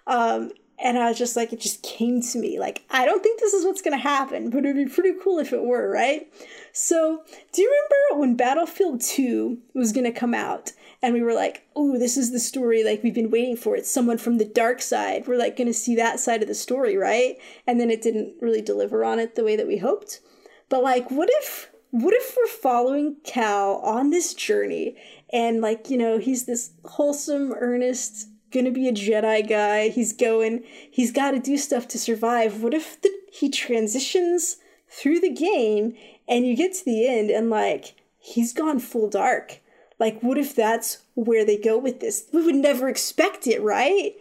Um, 0.07 0.51
and 0.79 0.97
I 0.97 1.09
was 1.09 1.17
just 1.17 1.35
like, 1.35 1.53
it 1.53 1.59
just 1.59 1.83
came 1.83 2.21
to 2.21 2.39
me. 2.39 2.59
Like, 2.59 2.83
I 2.89 3.05
don't 3.05 3.21
think 3.21 3.39
this 3.39 3.53
is 3.53 3.65
what's 3.65 3.81
gonna 3.81 3.97
happen, 3.97 4.49
but 4.49 4.65
it'd 4.65 4.75
be 4.75 4.85
pretty 4.85 5.13
cool 5.23 5.39
if 5.39 5.53
it 5.53 5.63
were, 5.63 5.89
right? 5.89 6.31
So, 6.71 7.23
do 7.51 7.61
you 7.61 7.69
remember 7.69 8.21
when 8.21 8.35
Battlefield 8.35 9.01
2 9.01 9.57
was 9.73 9.91
gonna 9.91 10.11
come 10.11 10.33
out? 10.33 10.71
And 11.01 11.13
we 11.13 11.21
were 11.21 11.33
like, 11.33 11.67
oh, 11.75 11.97
this 11.99 12.15
is 12.15 12.31
the 12.31 12.39
story 12.39 12.83
like 12.83 13.03
we've 13.03 13.13
been 13.13 13.29
waiting 13.29 13.57
for. 13.57 13.75
It's 13.75 13.91
someone 13.91 14.17
from 14.17 14.37
the 14.37 14.45
dark 14.45 14.81
side. 14.81 15.27
We're 15.27 15.37
like 15.37 15.57
gonna 15.57 15.73
see 15.73 15.95
that 15.95 16.19
side 16.19 16.41
of 16.41 16.47
the 16.47 16.55
story, 16.55 16.97
right? 16.97 17.37
And 17.67 17.79
then 17.79 17.91
it 17.91 18.01
didn't 18.01 18.35
really 18.41 18.61
deliver 18.61 19.03
on 19.03 19.19
it 19.19 19.35
the 19.35 19.43
way 19.43 19.55
that 19.55 19.67
we 19.67 19.77
hoped. 19.77 20.21
But 20.69 20.81
like, 20.81 21.11
what 21.11 21.29
if 21.31 21.69
what 21.91 22.15
if 22.15 22.35
we're 22.35 22.47
following 22.47 23.17
Cal 23.23 23.75
on 23.83 24.09
this 24.09 24.33
journey 24.33 24.95
and 25.31 25.61
like, 25.61 25.91
you 25.91 25.97
know, 25.97 26.17
he's 26.17 26.45
this 26.45 26.71
wholesome, 26.85 27.53
earnest, 27.53 28.29
gonna 28.53 28.71
be 28.71 28.87
a 28.87 28.93
Jedi 28.93 29.47
guy. 29.47 29.89
He's 29.89 30.13
going, 30.13 30.63
he's 30.89 31.11
gotta 31.11 31.39
do 31.39 31.57
stuff 31.57 31.87
to 31.89 31.99
survive. 31.99 32.61
What 32.61 32.73
if 32.73 33.01
the, 33.01 33.09
he 33.31 33.49
transitions 33.49 34.57
through 34.87 35.19
the 35.19 35.33
game 35.33 35.95
and 36.27 36.45
you 36.45 36.55
get 36.55 36.73
to 36.73 36.85
the 36.85 37.07
end 37.07 37.29
and 37.29 37.49
like 37.49 37.95
he's 38.19 38.53
gone 38.53 38.79
full 38.79 39.09
dark. 39.09 39.59
Like 39.99 40.21
what 40.21 40.37
if 40.37 40.55
that's 40.55 41.03
where 41.15 41.45
they 41.45 41.57
go 41.57 41.77
with 41.77 41.99
this? 41.99 42.27
We 42.31 42.43
would 42.45 42.55
never 42.55 42.87
expect 42.87 43.47
it, 43.47 43.61
right? 43.61 44.13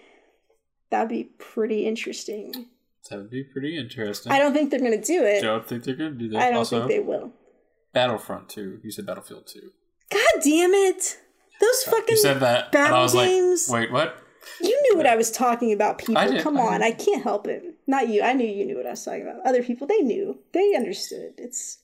That'd 0.90 1.08
be 1.08 1.24
pretty 1.24 1.86
interesting. 1.86 2.66
That 3.10 3.18
would 3.18 3.30
be 3.30 3.44
pretty 3.44 3.76
interesting. 3.76 4.32
I 4.32 4.38
don't 4.38 4.52
think 4.52 4.70
they're 4.70 4.80
gonna 4.80 5.00
do 5.00 5.24
it. 5.24 5.38
I 5.38 5.46
don't 5.46 5.66
think 5.66 5.84
they're 5.84 5.96
to 5.96 6.10
do 6.10 6.28
that. 6.30 6.42
I 6.42 6.46
don't 6.46 6.58
also, 6.58 6.80
think 6.80 6.90
they 6.90 7.00
will. 7.00 7.32
Battlefront 7.92 8.48
2. 8.48 8.80
You 8.82 8.90
said 8.90 9.06
Battlefield 9.06 9.46
2. 9.46 9.60
God 10.10 10.42
damn 10.42 10.72
it! 10.72 11.18
Those 11.60 11.82
fucking 11.84 12.04
You 12.08 12.16
said 12.16 12.40
that, 12.40 12.74
and 12.74 12.84
I 12.84 12.88
battle 12.88 13.02
was 13.02 13.12
games. 13.12 13.68
like, 13.68 13.82
wait, 13.82 13.92
what? 13.92 14.21
You 14.60 14.80
knew 14.82 14.96
what 14.96 15.06
I 15.06 15.16
was 15.16 15.30
talking 15.30 15.72
about, 15.72 15.98
people. 15.98 16.40
Come 16.40 16.56
on. 16.56 16.82
I 16.82 16.90
can't 16.92 17.22
help 17.22 17.46
it. 17.46 17.62
Not 17.86 18.08
you. 18.08 18.22
I 18.22 18.32
knew 18.32 18.46
you 18.46 18.64
knew 18.64 18.76
what 18.76 18.86
I 18.86 18.90
was 18.90 19.04
talking 19.04 19.22
about. 19.22 19.46
Other 19.46 19.62
people, 19.62 19.86
they 19.86 20.00
knew. 20.00 20.38
They 20.52 20.74
understood. 20.74 21.34
It's 21.38 21.78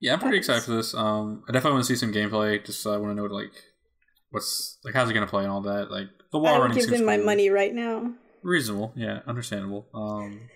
Yeah, 0.00 0.14
I'm 0.14 0.20
pretty 0.20 0.38
excited 0.38 0.62
for 0.62 0.72
this. 0.72 0.94
Um, 0.94 1.44
I 1.48 1.52
definitely 1.52 1.76
want 1.76 1.86
to 1.86 1.94
see 1.94 1.98
some 1.98 2.12
gameplay. 2.12 2.64
Just 2.64 2.86
uh, 2.86 2.92
I 2.92 2.96
want 2.98 3.12
to 3.12 3.14
know 3.14 3.24
like 3.24 3.52
what's 4.30 4.78
like 4.84 4.94
how's 4.94 5.08
it 5.10 5.14
gonna 5.14 5.26
play 5.26 5.44
and 5.44 5.52
all 5.52 5.62
that. 5.62 5.90
Like 5.90 6.08
the 6.30 6.38
wall 6.38 6.54
I 6.54 6.58
running 6.58 6.78
give 6.78 6.90
them 6.90 7.04
my 7.04 7.16
cool. 7.16 7.26
money 7.26 7.50
right 7.50 7.74
now. 7.74 8.12
reasonable. 8.42 8.92
Yeah, 8.96 9.20
understandable. 9.26 9.86
Um, 9.94 10.48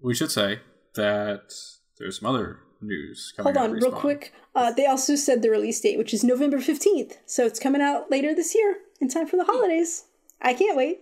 we 0.00 0.14
should 0.14 0.30
say 0.30 0.60
that 0.94 1.52
there's 1.98 2.20
some 2.20 2.28
other 2.28 2.60
news 2.80 3.32
coming. 3.36 3.54
Hold 3.54 3.70
on, 3.70 3.76
real 3.76 3.92
quick. 3.92 4.32
Uh, 4.54 4.72
they 4.72 4.86
also 4.86 5.16
said 5.16 5.42
the 5.42 5.50
release 5.50 5.80
date, 5.80 5.98
which 5.98 6.14
is 6.14 6.22
November 6.22 6.58
15th. 6.58 7.14
So 7.26 7.44
it's 7.44 7.58
coming 7.58 7.82
out 7.82 8.10
later 8.10 8.34
this 8.34 8.54
year 8.54 8.76
in 9.04 9.10
time 9.10 9.26
for 9.26 9.36
the 9.36 9.44
holidays. 9.44 10.04
I 10.40 10.54
can't 10.54 10.76
wait. 10.76 11.00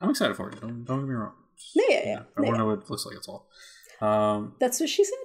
I'm 0.00 0.10
excited 0.10 0.36
for 0.36 0.48
it. 0.50 0.60
Don't, 0.60 0.84
don't 0.84 1.00
get 1.00 1.08
me 1.08 1.14
wrong. 1.14 1.32
Yeah, 1.74 1.84
yeah, 1.88 2.02
yeah. 2.04 2.20
I 2.36 2.40
want 2.40 2.46
to 2.46 2.46
yeah. 2.46 2.56
know 2.58 2.66
what 2.66 2.78
it 2.82 2.90
looks 2.90 3.04
like. 3.04 3.14
That's 3.16 3.28
all. 3.28 3.48
Um, 4.00 4.54
That's 4.60 4.78
what 4.78 4.88
she 4.88 5.04
said. 5.04 5.18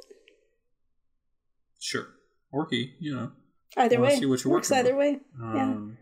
sure. 1.80 2.08
Orky, 2.54 2.92
you 3.00 3.16
know. 3.16 3.32
Either 3.78 4.00
way. 4.00 4.16
see 4.16 4.26
what 4.26 4.44
you're 4.44 4.54
Works 4.54 4.72
either 4.72 4.96
with. 4.96 5.16
way. 5.16 5.20
Yeah. 5.40 5.64
Um, 5.64 5.98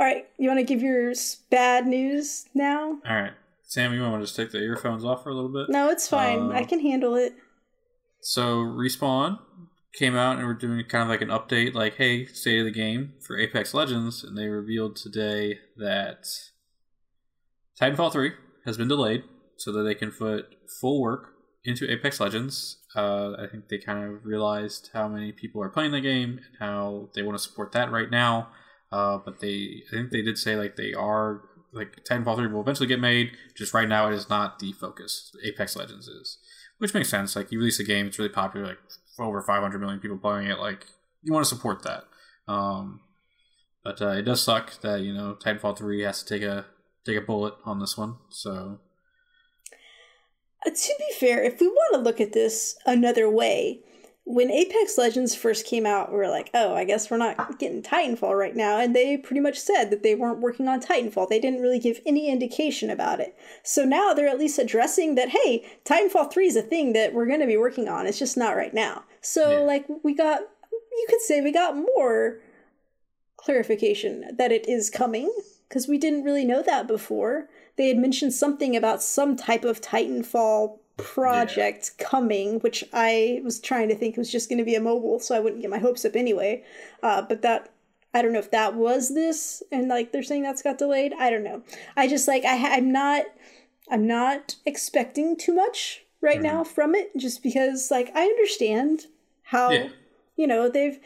All 0.00 0.06
right. 0.06 0.26
You 0.38 0.48
want 0.48 0.58
to 0.58 0.64
give 0.64 0.82
your 0.82 1.12
bad 1.50 1.86
news 1.86 2.46
now? 2.54 2.98
All 3.08 3.16
right, 3.16 3.32
Sam, 3.64 3.92
you 3.94 4.00
want 4.00 4.14
to 4.14 4.20
just 4.20 4.36
take 4.36 4.50
the 4.50 4.58
earphones 4.58 5.04
off 5.04 5.22
for 5.22 5.30
a 5.30 5.34
little 5.34 5.52
bit? 5.52 5.68
No, 5.68 5.90
it's 5.90 6.08
fine. 6.08 6.50
Uh, 6.52 6.54
I 6.54 6.64
can 6.64 6.80
handle 6.80 7.14
it. 7.14 7.34
So 8.20 8.58
respawn 8.58 9.38
came 9.98 10.14
out 10.14 10.38
and 10.38 10.46
we're 10.46 10.54
doing 10.54 10.82
kind 10.84 11.02
of 11.02 11.08
like 11.08 11.20
an 11.20 11.28
update, 11.28 11.74
like 11.74 11.96
hey, 11.96 12.26
state 12.26 12.60
of 12.60 12.64
the 12.64 12.70
game 12.70 13.14
for 13.20 13.36
Apex 13.36 13.74
Legends, 13.74 14.22
and 14.22 14.38
they 14.38 14.46
revealed 14.46 14.96
today 14.96 15.58
that 15.76 16.26
Titanfall 17.80 18.12
three 18.12 18.32
has 18.64 18.76
been 18.76 18.88
delayed 18.88 19.24
so 19.56 19.72
that 19.72 19.82
they 19.82 19.94
can 19.94 20.12
put 20.12 20.54
full 20.80 21.00
work 21.00 21.30
into 21.64 21.90
Apex 21.90 22.20
Legends. 22.20 22.78
Uh, 22.94 23.32
I 23.32 23.46
think 23.50 23.68
they 23.68 23.78
kind 23.78 24.04
of 24.04 24.24
realized 24.24 24.90
how 24.92 25.08
many 25.08 25.32
people 25.32 25.62
are 25.62 25.68
playing 25.68 25.90
the 25.90 26.00
game 26.00 26.38
and 26.38 26.56
how 26.60 27.10
they 27.14 27.22
want 27.22 27.36
to 27.36 27.42
support 27.42 27.72
that 27.72 27.90
right 27.90 28.10
now. 28.10 28.48
Uh, 28.90 29.18
but 29.18 29.40
they, 29.40 29.82
I 29.92 29.96
think 29.96 30.10
they 30.10 30.22
did 30.22 30.38
say 30.38 30.56
like 30.56 30.76
they 30.76 30.94
are 30.94 31.42
like 31.72 32.04
Titanfall 32.04 32.36
three 32.36 32.46
will 32.46 32.60
eventually 32.60 32.86
get 32.86 33.00
made. 33.00 33.32
Just 33.56 33.74
right 33.74 33.88
now, 33.88 34.08
it 34.08 34.14
is 34.14 34.30
not 34.30 34.60
the 34.60 34.72
focus. 34.72 35.34
Apex 35.44 35.76
Legends 35.76 36.06
is 36.06 36.38
which 36.78 36.94
makes 36.94 37.08
sense. 37.08 37.36
Like 37.36 37.52
you 37.52 37.58
release 37.58 37.80
a 37.80 37.84
game, 37.84 38.06
it's 38.06 38.18
really 38.18 38.30
popular, 38.30 38.68
like 38.68 38.78
over 39.18 39.42
500 39.42 39.78
million 39.78 40.00
people 40.00 40.18
playing 40.18 40.48
it. 40.48 40.58
Like 40.58 40.86
you 41.22 41.32
want 41.32 41.44
to 41.44 41.54
support 41.54 41.82
that. 41.82 42.04
Um, 42.46 43.00
but 43.84 44.00
uh, 44.02 44.10
it 44.10 44.22
does 44.22 44.42
suck 44.42 44.80
that 44.80 45.00
you 45.00 45.12
know 45.14 45.36
Titanfall 45.42 45.78
3 45.78 46.02
has 46.02 46.22
to 46.22 46.34
take 46.34 46.42
a 46.42 46.66
take 47.04 47.16
a 47.16 47.20
bullet 47.22 47.54
on 47.64 47.78
this 47.78 47.96
one. 47.96 48.16
So 48.30 48.80
Uh, 50.66 50.70
to 50.70 50.94
be 50.98 51.14
fair, 51.18 51.42
if 51.42 51.60
we 51.60 51.68
want 51.68 51.94
to 51.94 52.00
look 52.00 52.20
at 52.20 52.32
this 52.32 52.76
another 52.86 53.30
way, 53.30 53.80
when 54.24 54.50
Apex 54.50 54.98
Legends 54.98 55.34
first 55.34 55.64
came 55.64 55.86
out, 55.86 56.10
we 56.10 56.18
were 56.18 56.28
like, 56.28 56.50
oh, 56.52 56.74
I 56.74 56.84
guess 56.84 57.10
we're 57.10 57.16
not 57.16 57.58
getting 57.58 57.82
Titanfall 57.82 58.38
right 58.38 58.54
now. 58.54 58.78
And 58.78 58.94
they 58.94 59.16
pretty 59.16 59.40
much 59.40 59.58
said 59.58 59.86
that 59.88 60.02
they 60.02 60.14
weren't 60.14 60.40
working 60.40 60.68
on 60.68 60.82
Titanfall. 60.82 61.30
They 61.30 61.40
didn't 61.40 61.62
really 61.62 61.78
give 61.78 62.00
any 62.04 62.28
indication 62.28 62.90
about 62.90 63.20
it. 63.20 63.34
So 63.62 63.84
now 63.84 64.12
they're 64.12 64.28
at 64.28 64.38
least 64.38 64.58
addressing 64.58 65.14
that, 65.14 65.30
hey, 65.30 65.64
Titanfall 65.86 66.30
3 66.30 66.46
is 66.46 66.56
a 66.56 66.62
thing 66.62 66.92
that 66.92 67.14
we're 67.14 67.26
going 67.26 67.40
to 67.40 67.46
be 67.46 67.56
working 67.56 67.88
on. 67.88 68.06
It's 68.06 68.18
just 68.18 68.36
not 68.36 68.54
right 68.54 68.74
now. 68.74 69.04
So, 69.28 69.50
Yeah. 69.50 69.58
like, 69.66 69.86
we 70.02 70.14
got, 70.14 70.40
you 70.72 71.06
could 71.08 71.20
say 71.20 71.40
we 71.40 71.52
got 71.52 71.76
more 71.76 72.40
clarification 73.36 74.36
that 74.36 74.52
it 74.52 74.68
is 74.68 74.90
coming 74.90 75.30
because 75.68 75.86
we 75.86 75.98
didn't 75.98 76.24
really 76.24 76.44
know 76.44 76.62
that 76.62 76.86
before. 76.86 77.48
They 77.76 77.88
had 77.88 77.98
mentioned 77.98 78.32
something 78.32 78.74
about 78.74 79.02
some 79.02 79.36
type 79.36 79.64
of 79.64 79.80
Titanfall 79.80 80.78
project 80.96 81.92
coming, 81.98 82.58
which 82.60 82.82
I 82.92 83.40
was 83.44 83.60
trying 83.60 83.88
to 83.88 83.94
think 83.94 84.16
was 84.16 84.32
just 84.32 84.48
going 84.48 84.58
to 84.58 84.64
be 84.64 84.74
a 84.74 84.80
mobile, 84.80 85.20
so 85.20 85.36
I 85.36 85.40
wouldn't 85.40 85.62
get 85.62 85.70
my 85.70 85.78
hopes 85.78 86.04
up 86.04 86.16
anyway. 86.16 86.64
Uh, 87.02 87.22
but 87.22 87.42
that 87.42 87.70
I 88.14 88.22
don't 88.22 88.32
know 88.32 88.38
if 88.38 88.50
that 88.50 88.74
was 88.74 89.14
this, 89.14 89.62
and 89.70 89.88
like 89.88 90.10
they're 90.10 90.22
saying 90.22 90.42
that's 90.42 90.62
got 90.62 90.78
delayed. 90.78 91.12
I 91.18 91.30
don't 91.30 91.44
know. 91.44 91.62
I 91.96 92.08
just 92.08 92.26
like 92.26 92.44
I 92.44 92.56
ha- 92.56 92.72
I'm 92.72 92.90
not 92.90 93.26
I'm 93.90 94.06
not 94.06 94.56
expecting 94.66 95.36
too 95.36 95.54
much 95.54 96.04
right 96.20 96.42
now 96.42 96.64
from 96.64 96.94
it, 96.96 97.16
just 97.16 97.42
because 97.42 97.90
like 97.90 98.10
I 98.16 98.22
understand 98.24 99.06
how 99.48 99.70
Yeah. 99.70 99.88
you 100.36 100.46
know 100.46 100.68
they've 100.68 100.98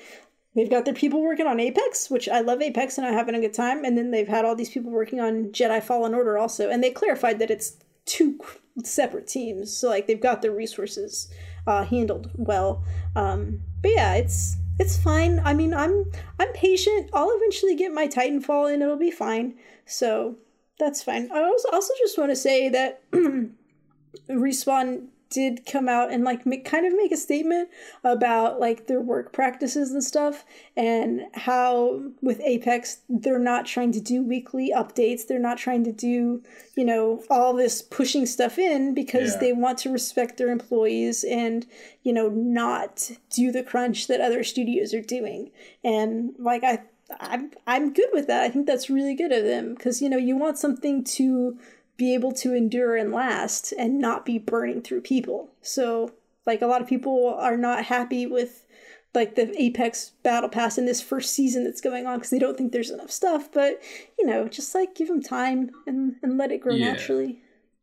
they've 0.55 0.71
got 0.71 0.85
their 0.85 0.95
people 1.03 1.23
working 1.23 1.47
on 1.47 1.59
Apex, 1.61 2.11
which 2.11 2.29
I 2.29 2.41
love 2.41 2.61
Apex 2.61 2.99
and 2.99 3.07
I'm 3.07 3.15
having 3.15 3.35
a 3.35 3.41
good 3.41 3.55
time, 3.55 3.85
and 3.85 3.97
then 3.97 4.11
they've 4.11 4.29
had 4.37 4.45
all 4.45 4.55
these 4.57 4.71
people 4.71 4.91
working 4.91 5.21
on 5.21 5.47
Jedi 5.53 5.83
Fallen 5.83 6.15
Order 6.15 6.37
also, 6.39 6.69
and 6.71 6.83
they 6.83 6.91
clarified 6.91 7.39
that 7.39 7.51
it's 7.51 7.77
two 8.05 8.39
separate 8.85 9.27
teams, 9.27 9.75
so 9.77 9.89
like 9.89 10.07
they've 10.07 10.21
got 10.29 10.43
their 10.43 10.51
resources 10.53 11.33
uh, 11.67 11.85
handled 11.85 12.31
well. 12.35 12.83
Um, 13.15 13.61
but 13.83 13.93
yeah, 13.93 14.15
it's 14.15 14.57
it's 14.81 14.97
fine. 14.97 15.41
I 15.45 15.55
mean, 15.55 15.73
I'm 15.73 16.11
I'm 16.41 16.53
patient. 16.53 17.11
I'll 17.13 17.31
eventually 17.37 17.77
get 17.77 17.93
my 17.93 18.07
Titanfall, 18.09 18.73
and 18.73 18.83
it'll 18.83 18.97
be 18.97 19.11
fine. 19.13 19.55
So 19.87 20.37
that's 20.79 21.03
fine. 21.03 21.31
I 21.33 21.43
also 21.43 21.69
also 21.73 21.93
just 21.99 22.19
want 22.19 22.31
to 22.33 22.37
say 22.37 22.69
that 22.71 23.03
respawn 24.29 25.09
did 25.33 25.65
come 25.67 25.89
out 25.89 26.13
and 26.13 26.23
like 26.23 26.47
make, 26.47 26.65
kind 26.65 26.87
of 26.87 26.93
make 26.95 27.11
a 27.11 27.17
statement 27.17 27.69
about 28.05 28.61
like 28.61 28.87
their 28.87 29.01
work 29.01 29.33
practices 29.33 29.91
and 29.91 30.05
stuff 30.05 30.45
and 30.77 31.23
how 31.35 32.03
with 32.21 32.41
apex 32.43 32.99
they're 33.09 33.39
not 33.39 33.67
trying 33.67 33.91
to 33.93 34.01
do 34.01 34.23
weekly 34.23 34.71
updates. 34.75 35.27
They're 35.27 35.39
not 35.51 35.59
trying 35.59 35.85
to 35.85 35.93
do 35.93 36.43
you 36.77 36.85
know 36.85 37.23
all 37.29 37.53
this 37.55 37.83
pushing 37.83 38.27
stuff 38.27 38.59
in 38.59 38.95
because 38.95 39.35
Yeah. 39.35 39.41
they 39.41 39.53
want 39.53 39.79
to 39.79 39.91
respect 39.91 40.37
their 40.39 40.51
employees 40.51 41.25
and 41.25 41.67
you 42.03 42.13
know 42.13 42.29
not 42.29 43.11
do 43.31 43.51
the 43.51 43.63
crunch 43.63 44.07
that 44.07 44.21
other 44.21 44.45
studios 44.45 44.95
are 44.95 45.01
doing. 45.03 45.51
And 45.83 46.35
like 46.39 46.63
i 46.65 46.81
i'm, 47.21 47.51
I'm 47.67 47.93
good 47.93 48.09
with 48.13 48.27
that. 48.29 48.43
I 48.43 48.49
think 48.49 48.67
that's 48.67 48.89
really 48.89 49.15
good 49.15 49.33
of 49.33 49.45
them 49.45 49.75
because 49.75 50.01
you 50.03 50.09
know 50.09 50.17
you 50.17 50.37
want 50.37 50.57
something 50.59 51.05
to 51.19 51.59
be 52.03 52.15
able 52.15 52.33
to 52.33 52.53
endure 52.55 52.97
and 52.97 53.13
last 53.13 53.73
and 53.79 53.99
not 54.01 54.25
be 54.27 54.37
burning 54.39 54.83
through 54.83 55.01
people. 55.03 55.51
So, 55.63 56.13
like 56.47 56.61
a 56.63 56.67
lot 56.67 56.83
of 56.83 56.89
people 56.89 57.33
are 57.39 57.57
not 57.57 57.85
happy 57.85 58.27
with 58.27 58.67
like 59.15 59.37
the 59.37 59.55
Apex 59.63 60.11
Battle 60.25 60.49
Pass 60.49 60.79
in 60.79 60.87
this 60.87 61.01
first 61.01 61.33
season 61.33 61.63
that's 61.65 61.81
going 61.81 62.07
on 62.07 62.17
because 62.19 62.31
they 62.31 62.39
don't 62.41 62.57
think 62.57 62.73
there's 62.73 62.91
enough 62.91 63.11
stuff. 63.13 63.53
But 63.53 63.81
you 64.19 64.27
know, 64.27 64.49
just 64.49 64.75
like 64.75 64.97
give 64.97 65.07
them 65.09 65.23
time 65.23 65.71
and 65.87 66.17
and 66.23 66.37
let 66.39 66.51
it 66.51 66.61
grow 66.61 66.75
Yeah. 66.75 66.93
naturally. 66.93 67.41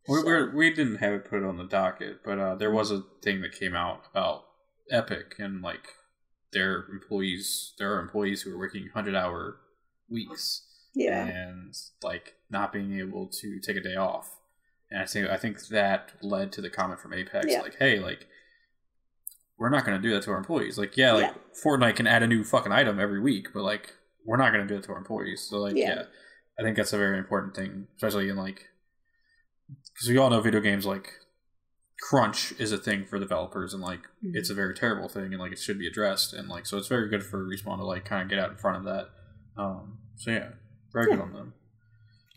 we 0.07 0.15
So- 0.15 0.25
we're, 0.25 0.53
we 0.55 0.73
didn't 0.73 0.97
have 0.97 1.13
it 1.13 1.29
put 1.29 1.43
on 1.43 1.55
the 1.57 1.63
docket, 1.79 2.17
but 2.25 2.37
uh, 2.39 2.55
there 2.55 2.71
was 2.71 2.91
a 2.91 3.03
thing 3.21 3.39
that 3.41 3.53
came 3.53 3.75
out 3.75 4.01
about 4.11 4.43
Epic 4.91 5.35
and 5.39 5.61
like 5.61 5.87
their 6.51 6.85
employees. 6.91 7.73
There 7.79 7.93
are 7.95 8.01
employees 8.01 8.41
who 8.41 8.53
are 8.53 8.57
working 8.57 8.89
hundred 8.93 9.15
hour 9.15 9.61
weeks. 10.09 10.63
yeah, 10.93 11.25
and 11.25 11.73
like 12.03 12.33
not 12.49 12.73
being 12.73 12.97
able 12.99 13.27
to 13.27 13.59
take 13.59 13.77
a 13.77 13.81
day 13.81 13.95
off. 13.95 14.35
And 14.91 15.01
I 15.01 15.05
think 15.05 15.29
I 15.29 15.37
think 15.37 15.67
that 15.67 16.13
led 16.21 16.51
to 16.53 16.61
the 16.61 16.69
comment 16.69 16.99
from 16.99 17.13
Apex, 17.13 17.45
Yeah. 17.49 17.61
like, 17.61 17.75
"Hey, 17.77 17.99
like, 17.99 18.27
we're 19.57 19.69
not 19.69 19.85
going 19.85 20.01
to 20.01 20.01
do 20.01 20.13
that 20.15 20.23
to 20.23 20.31
our 20.31 20.37
employees. 20.37 20.77
Like, 20.77 20.97
yeah, 20.97 21.11
like 21.13 21.23
Yeah. 21.25 21.33
Fortnite 21.63 21.95
can 21.95 22.07
add 22.07 22.23
a 22.23 22.27
new 22.27 22.43
fucking 22.43 22.71
item 22.71 22.99
every 22.99 23.19
week, 23.19 23.49
but 23.53 23.61
like, 23.63 23.93
we're 24.25 24.37
not 24.37 24.51
going 24.53 24.67
to 24.67 24.73
do 24.73 24.77
it 24.79 24.83
to 24.85 24.91
our 24.93 24.97
employees." 24.97 25.41
So 25.41 25.59
like, 25.59 25.75
Yeah. 25.75 25.95
yeah. 25.95 26.03
I 26.59 26.63
think 26.63 26.75
that's 26.77 26.91
a 26.93 26.97
very 26.97 27.17
important 27.17 27.55
thing, 27.55 27.87
especially 27.95 28.29
in 28.29 28.35
like, 28.35 28.67
because 29.93 30.09
we 30.09 30.17
all 30.17 30.29
know 30.29 30.41
video 30.41 30.59
games 30.61 30.85
like 30.85 31.13
crunch 32.01 32.53
is 32.59 32.71
a 32.71 32.77
thing 32.77 33.05
for 33.05 33.19
developers, 33.19 33.73
and 33.73 33.83
like, 33.83 34.01
Mhm. 34.23 34.31
it's 34.33 34.49
a 34.49 34.53
very 34.53 34.73
terrible 34.73 35.07
thing, 35.09 35.25
and 35.33 35.39
like, 35.39 35.51
it 35.51 35.59
should 35.59 35.77
be 35.77 35.87
addressed, 35.87 36.33
and 36.33 36.47
like, 36.49 36.65
so 36.65 36.77
it's 36.77 36.87
very 36.87 37.09
good 37.09 37.23
for 37.23 37.45
respawn 37.45 37.77
to 37.77 37.83
like 37.83 38.05
kind 38.05 38.23
of 38.23 38.29
get 38.29 38.39
out 38.39 38.49
in 38.51 38.57
front 38.57 38.77
of 38.77 38.83
that. 38.85 39.09
Um, 39.61 39.99
so 40.15 40.31
yeah, 40.31 40.53
very 40.93 41.05
good 41.07 41.19
on 41.19 41.33
them. 41.33 41.53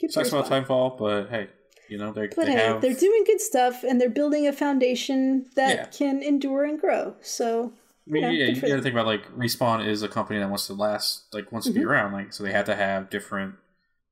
Good 0.02 0.12
Sucks 0.12 0.28
about. 0.30 0.46
Titanfall, 0.46 0.98
but 0.98 1.28
hey, 1.30 1.48
you 1.88 1.96
know 1.96 2.12
they, 2.12 2.26
But 2.28 2.44
they 2.46 2.52
hey, 2.52 2.66
have 2.66 2.80
they're 2.82 2.92
doing 2.94 3.24
good 3.24 3.40
stuff 3.40 3.82
and 3.84 4.00
they're 4.00 4.10
building 4.10 4.46
a 4.46 4.52
foundation 4.52 5.46
that 5.56 5.76
Yeah. 5.76 5.84
can 5.86 6.22
endure 6.22 6.64
and 6.64 6.78
grow. 6.80 7.14
So 7.22 7.72
I 8.06 8.10
mean, 8.10 8.22
you 8.24 8.28
know, 8.28 8.34
yeah, 8.34 8.46
you 8.46 8.60
got 8.60 8.66
to 8.76 8.82
think 8.82 8.94
about 8.94 9.06
like 9.06 9.26
respawn 9.36 9.86
is 9.86 10.02
a 10.02 10.08
company 10.08 10.38
that 10.40 10.48
wants 10.48 10.66
to 10.66 10.74
last, 10.74 11.32
like 11.32 11.50
wants 11.52 11.66
to 11.68 11.72
be 11.72 11.80
Mhm. 11.80 11.86
around, 11.86 12.12
like 12.12 12.32
so 12.32 12.42
they 12.42 12.52
had 12.52 12.66
to 12.66 12.74
have 12.74 13.08
different 13.10 13.54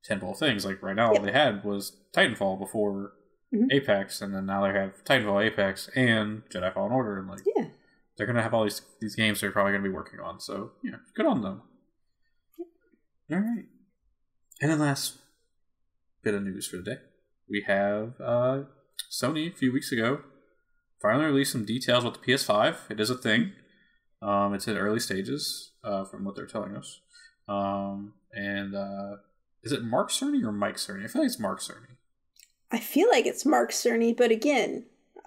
tentpole 0.08 0.38
things. 0.38 0.64
Like 0.64 0.80
right 0.82 0.94
now, 0.96 1.12
all 1.12 1.20
they 1.20 1.32
had 1.32 1.64
was 1.64 1.96
Titanfall 2.14 2.58
before 2.58 3.12
Mhm. 3.52 3.66
Apex, 3.72 4.22
and 4.22 4.32
then 4.34 4.46
now 4.46 4.62
they 4.62 4.72
have 4.78 5.02
Titanfall, 5.04 5.44
Apex, 5.44 5.88
and 5.96 6.48
Jedi 6.50 6.72
Fallen 6.72 6.92
Order, 6.92 7.18
and 7.18 7.28
like 7.28 7.40
Yeah. 7.56 7.66
they're 8.16 8.26
gonna 8.28 8.42
have 8.42 8.54
all 8.54 8.62
these 8.62 8.82
these 9.00 9.16
games 9.16 9.40
they're 9.40 9.50
probably 9.50 9.72
gonna 9.72 9.82
be 9.82 9.88
working 9.88 10.20
on. 10.20 10.38
So 10.38 10.70
yeah, 10.84 10.96
good 11.16 11.26
on 11.26 11.42
them. 11.42 11.62
All 13.32 13.38
right, 13.38 13.66
and 14.60 14.70
then 14.70 14.78
last 14.78 15.18
bit 16.22 16.34
of 16.34 16.42
news 16.42 16.66
for 16.68 16.76
the 16.76 16.82
day, 16.82 16.96
we 17.48 17.64
have 17.66 18.14
uh, 18.20 18.62
Sony 19.10 19.52
a 19.52 19.56
few 19.56 19.72
weeks 19.72 19.92
ago 19.92 20.20
finally 21.00 21.24
released 21.24 21.52
some 21.52 21.64
details 21.64 22.04
about 22.04 22.20
the 22.22 22.32
PS5. 22.32 22.90
It 22.90 23.00
is 23.00 23.08
a 23.10 23.16
thing. 23.16 23.52
Um, 24.22 24.52
it's 24.52 24.68
in 24.68 24.76
early 24.76 25.00
stages, 25.00 25.72
uh, 25.82 26.04
from 26.04 26.24
what 26.24 26.36
they're 26.36 26.46
telling 26.46 26.76
us. 26.76 27.00
Um, 27.48 28.12
and 28.34 28.74
uh, 28.76 29.16
is 29.62 29.72
it 29.72 29.82
Mark 29.82 30.10
Cerny 30.10 30.44
or 30.44 30.52
Mike 30.52 30.76
Cerny? 30.76 31.04
I 31.04 31.08
feel 31.08 31.22
like 31.22 31.26
it's 31.30 31.40
Mark 31.40 31.60
Cerny. 31.60 31.96
I 32.70 32.78
feel 32.78 33.08
like 33.08 33.24
it's 33.26 33.46
Mark 33.46 33.70
Cerny, 33.72 34.14
but 34.16 34.30
again, 34.30 34.84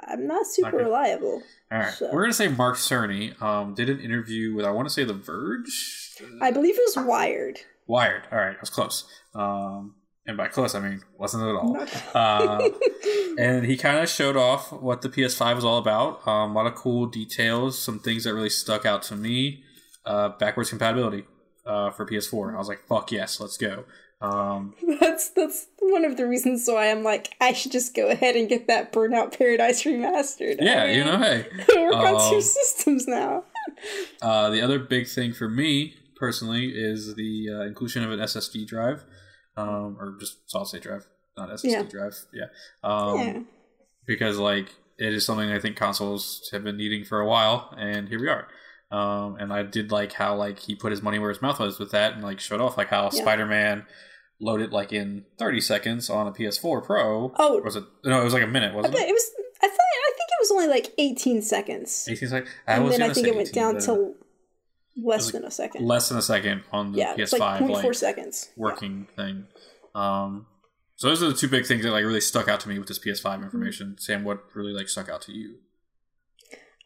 I'm 0.08 0.28
not 0.28 0.46
super 0.46 0.70
Okay. 0.76 0.84
reliable. 0.84 1.41
All 1.72 1.80
right, 1.80 1.91
So- 1.94 2.10
we're 2.14 2.22
gonna 2.22 2.34
say 2.34 2.48
Mark 2.50 2.76
Cerny 2.76 3.39
um, 3.41 3.74
did 3.74 3.89
an 3.89 4.00
interview 4.00 4.54
with 4.54 4.66
I 4.66 4.70
want 4.72 4.88
to 4.88 4.94
say 4.94 5.04
The 5.04 5.14
Verge. 5.14 6.16
I 6.39 6.52
believe 6.52 6.76
it 6.78 6.84
was 6.96 7.04
Wired. 7.06 7.62
Wired. 7.88 8.28
All 8.32 8.38
right, 8.38 8.56
I 8.56 8.60
was 8.62 8.70
close. 8.70 9.06
Um, 9.34 9.96
and 10.26 10.38
by 10.38 10.47
close, 10.47 10.76
I 10.76 10.80
mean 10.80 11.01
wasn't 11.17 11.43
at 11.43 11.55
all. 11.55 11.78
Uh, 12.13 12.69
and 13.38 13.65
he 13.65 13.78
kind 13.78 13.99
of 13.99 14.09
showed 14.09 14.36
off 14.38 14.71
what 14.71 15.01
the 15.01 15.09
PS5 15.09 15.55
was 15.55 15.65
all 15.65 15.78
about. 15.78 16.26
Um, 16.28 16.51
a 16.51 16.53
lot 16.53 16.67
of 16.67 16.76
cool 16.76 17.07
details, 17.07 17.78
some 17.78 17.99
things 17.99 18.24
that 18.24 18.34
really 18.34 18.49
stuck 18.49 18.86
out 18.86 19.01
to 19.03 19.15
me. 19.15 19.63
Uh, 20.05 20.30
backwards 20.38 20.69
compatibility 20.69 21.26
uh, 21.65 21.89
for 21.91 22.05
PS4. 22.05 22.53
I 22.55 22.57
was 22.57 22.67
like, 22.67 22.86
"Fuck 22.88 23.11
yes, 23.11 23.39
let's 23.39 23.57
go." 23.57 23.86
Um, 24.21 24.74
that's 24.99 25.30
that's 25.30 25.67
one 25.80 26.05
of 26.05 26.15
the 26.17 26.26
reasons 26.28 26.65
why 26.67 26.89
I'm 26.89 27.03
like 27.03 27.36
I 27.41 27.51
should 27.53 27.74
just 27.74 27.93
go 27.93 28.09
ahead 28.09 28.36
and 28.36 28.47
get 28.47 28.67
that 28.67 28.93
Burnout 28.93 29.38
Paradise 29.38 29.84
remastered. 29.84 30.61
I 30.61 30.65
yeah, 30.65 30.86
you 30.86 31.03
know, 31.03 31.17
hey. 31.17 31.45
work 31.76 31.95
on 31.95 32.15
Um, 32.15 32.30
two 32.30 32.41
systems 32.41 33.07
now. 33.07 33.43
Uh, 34.21 34.49
the 34.49 34.61
other 34.61 34.80
big 34.80 35.07
thing 35.07 35.34
for 35.34 35.49
me 35.49 35.95
personally 36.15 36.71
is 36.74 37.15
the 37.15 37.47
uh, 37.49 37.61
inclusion 37.63 38.03
of 38.03 38.11
an 38.11 38.19
SSD 38.19 38.65
drive, 38.65 39.03
um, 39.58 39.97
or 39.99 40.16
just 40.20 40.49
solid 40.49 40.68
state 40.68 40.84
drive, 40.84 41.06
not 41.38 41.49
SSD 41.49 41.64
Yeah. 41.72 41.84
drive. 41.84 42.16
Yeah. 42.34 42.45
Um, 42.84 43.18
yeah. 43.20 43.39
because 44.06 44.38
like 44.38 44.70
it 44.97 45.14
is 45.14 45.26
something 45.26 45.51
I 45.51 45.60
think 45.60 45.76
consoles 45.76 46.47
have 46.51 46.64
been 46.64 46.78
needing 46.78 47.04
for 47.04 47.20
a 47.20 47.28
while, 47.28 47.74
and 47.78 48.10
here 48.10 48.20
we 48.20 48.28
are. 48.28 48.47
Um, 48.91 49.38
and 49.39 49.51
I 49.51 49.64
did 49.64 49.91
like 49.91 50.14
how 50.14 50.36
like 50.36 50.60
he 50.60 50.76
put 50.76 50.91
his 50.91 51.01
money 51.01 51.18
where 51.20 51.30
his 51.30 51.41
mouth 51.41 51.60
was 51.60 51.80
with 51.80 51.91
that, 51.91 52.14
and 52.14 52.24
like 52.24 52.39
showed 52.39 52.62
off 52.62 52.78
like 52.78 52.89
how 52.89 53.04
Yeah. 53.06 53.22
Spider 53.22 53.45
Man 53.45 53.86
loaded 54.39 54.72
like 54.72 54.91
in 54.93 55.26
30 55.39 55.62
seconds 55.62 56.10
on 56.10 56.28
a 56.28 56.32
PS4 56.32 56.84
Pro. 56.84 57.34
Oh. 57.38 57.62
Was 57.62 57.76
it? 57.76 57.84
No, 58.04 58.22
it 58.22 58.24
was 58.24 58.34
like 58.34 58.43
a 58.43 58.47
minute, 58.47 58.76
wasn't 58.76 58.93
it? 58.95 59.01
it 59.10 59.14
was. 59.14 59.32
I 59.64 59.68
thought. 59.68 59.80
I 59.80 60.12
think 60.16 60.30
it 60.30 60.41
was 60.41 60.51
only 60.51 60.68
like 60.68 60.93
18 60.97 61.41
seconds, 61.41 62.08
18 62.10 62.30
seconds. 62.30 62.51
I 62.68 62.74
and 62.74 62.84
was 62.84 62.97
then 62.97 63.10
I 63.10 63.14
think 63.14 63.28
it 63.28 63.36
went 63.36 63.54
down 63.54 63.80
to 63.82 64.14
less 64.96 65.32
than 65.32 65.44
a 65.44 65.52
second. 65.52 65.86
less 65.86 66.10
than 66.10 66.18
a 66.18 66.22
second 66.22 66.64
on 66.72 66.91
the 66.91 67.00
yeah, 67.00 67.16
PS5 67.16 67.39
like 67.39 67.62
0.4 67.64 67.84
like, 67.84 67.94
seconds. 67.96 68.50
Yeah. 68.56 68.62
working 68.64 69.08
thing. 69.16 69.48
Um, 69.96 70.46
so 70.96 71.08
those 71.10 71.22
are 71.24 71.28
the 71.30 71.34
two 71.36 71.48
big 71.48 71.66
things 71.66 71.84
that 71.84 71.91
like 71.91 72.06
really 72.06 72.22
stuck 72.22 72.48
out 72.48 72.60
to 72.62 72.70
me 72.70 72.80
with 72.80 72.88
this 72.88 73.00
PS5 73.00 73.22
Mm-hmm. 73.24 73.44
information. 73.44 73.96
Sam, 74.00 74.24
what 74.24 74.44
really 74.56 74.74
like 74.74 74.88
stuck 74.89 75.10
out 75.10 75.22
to 75.24 75.32
you? 75.32 75.56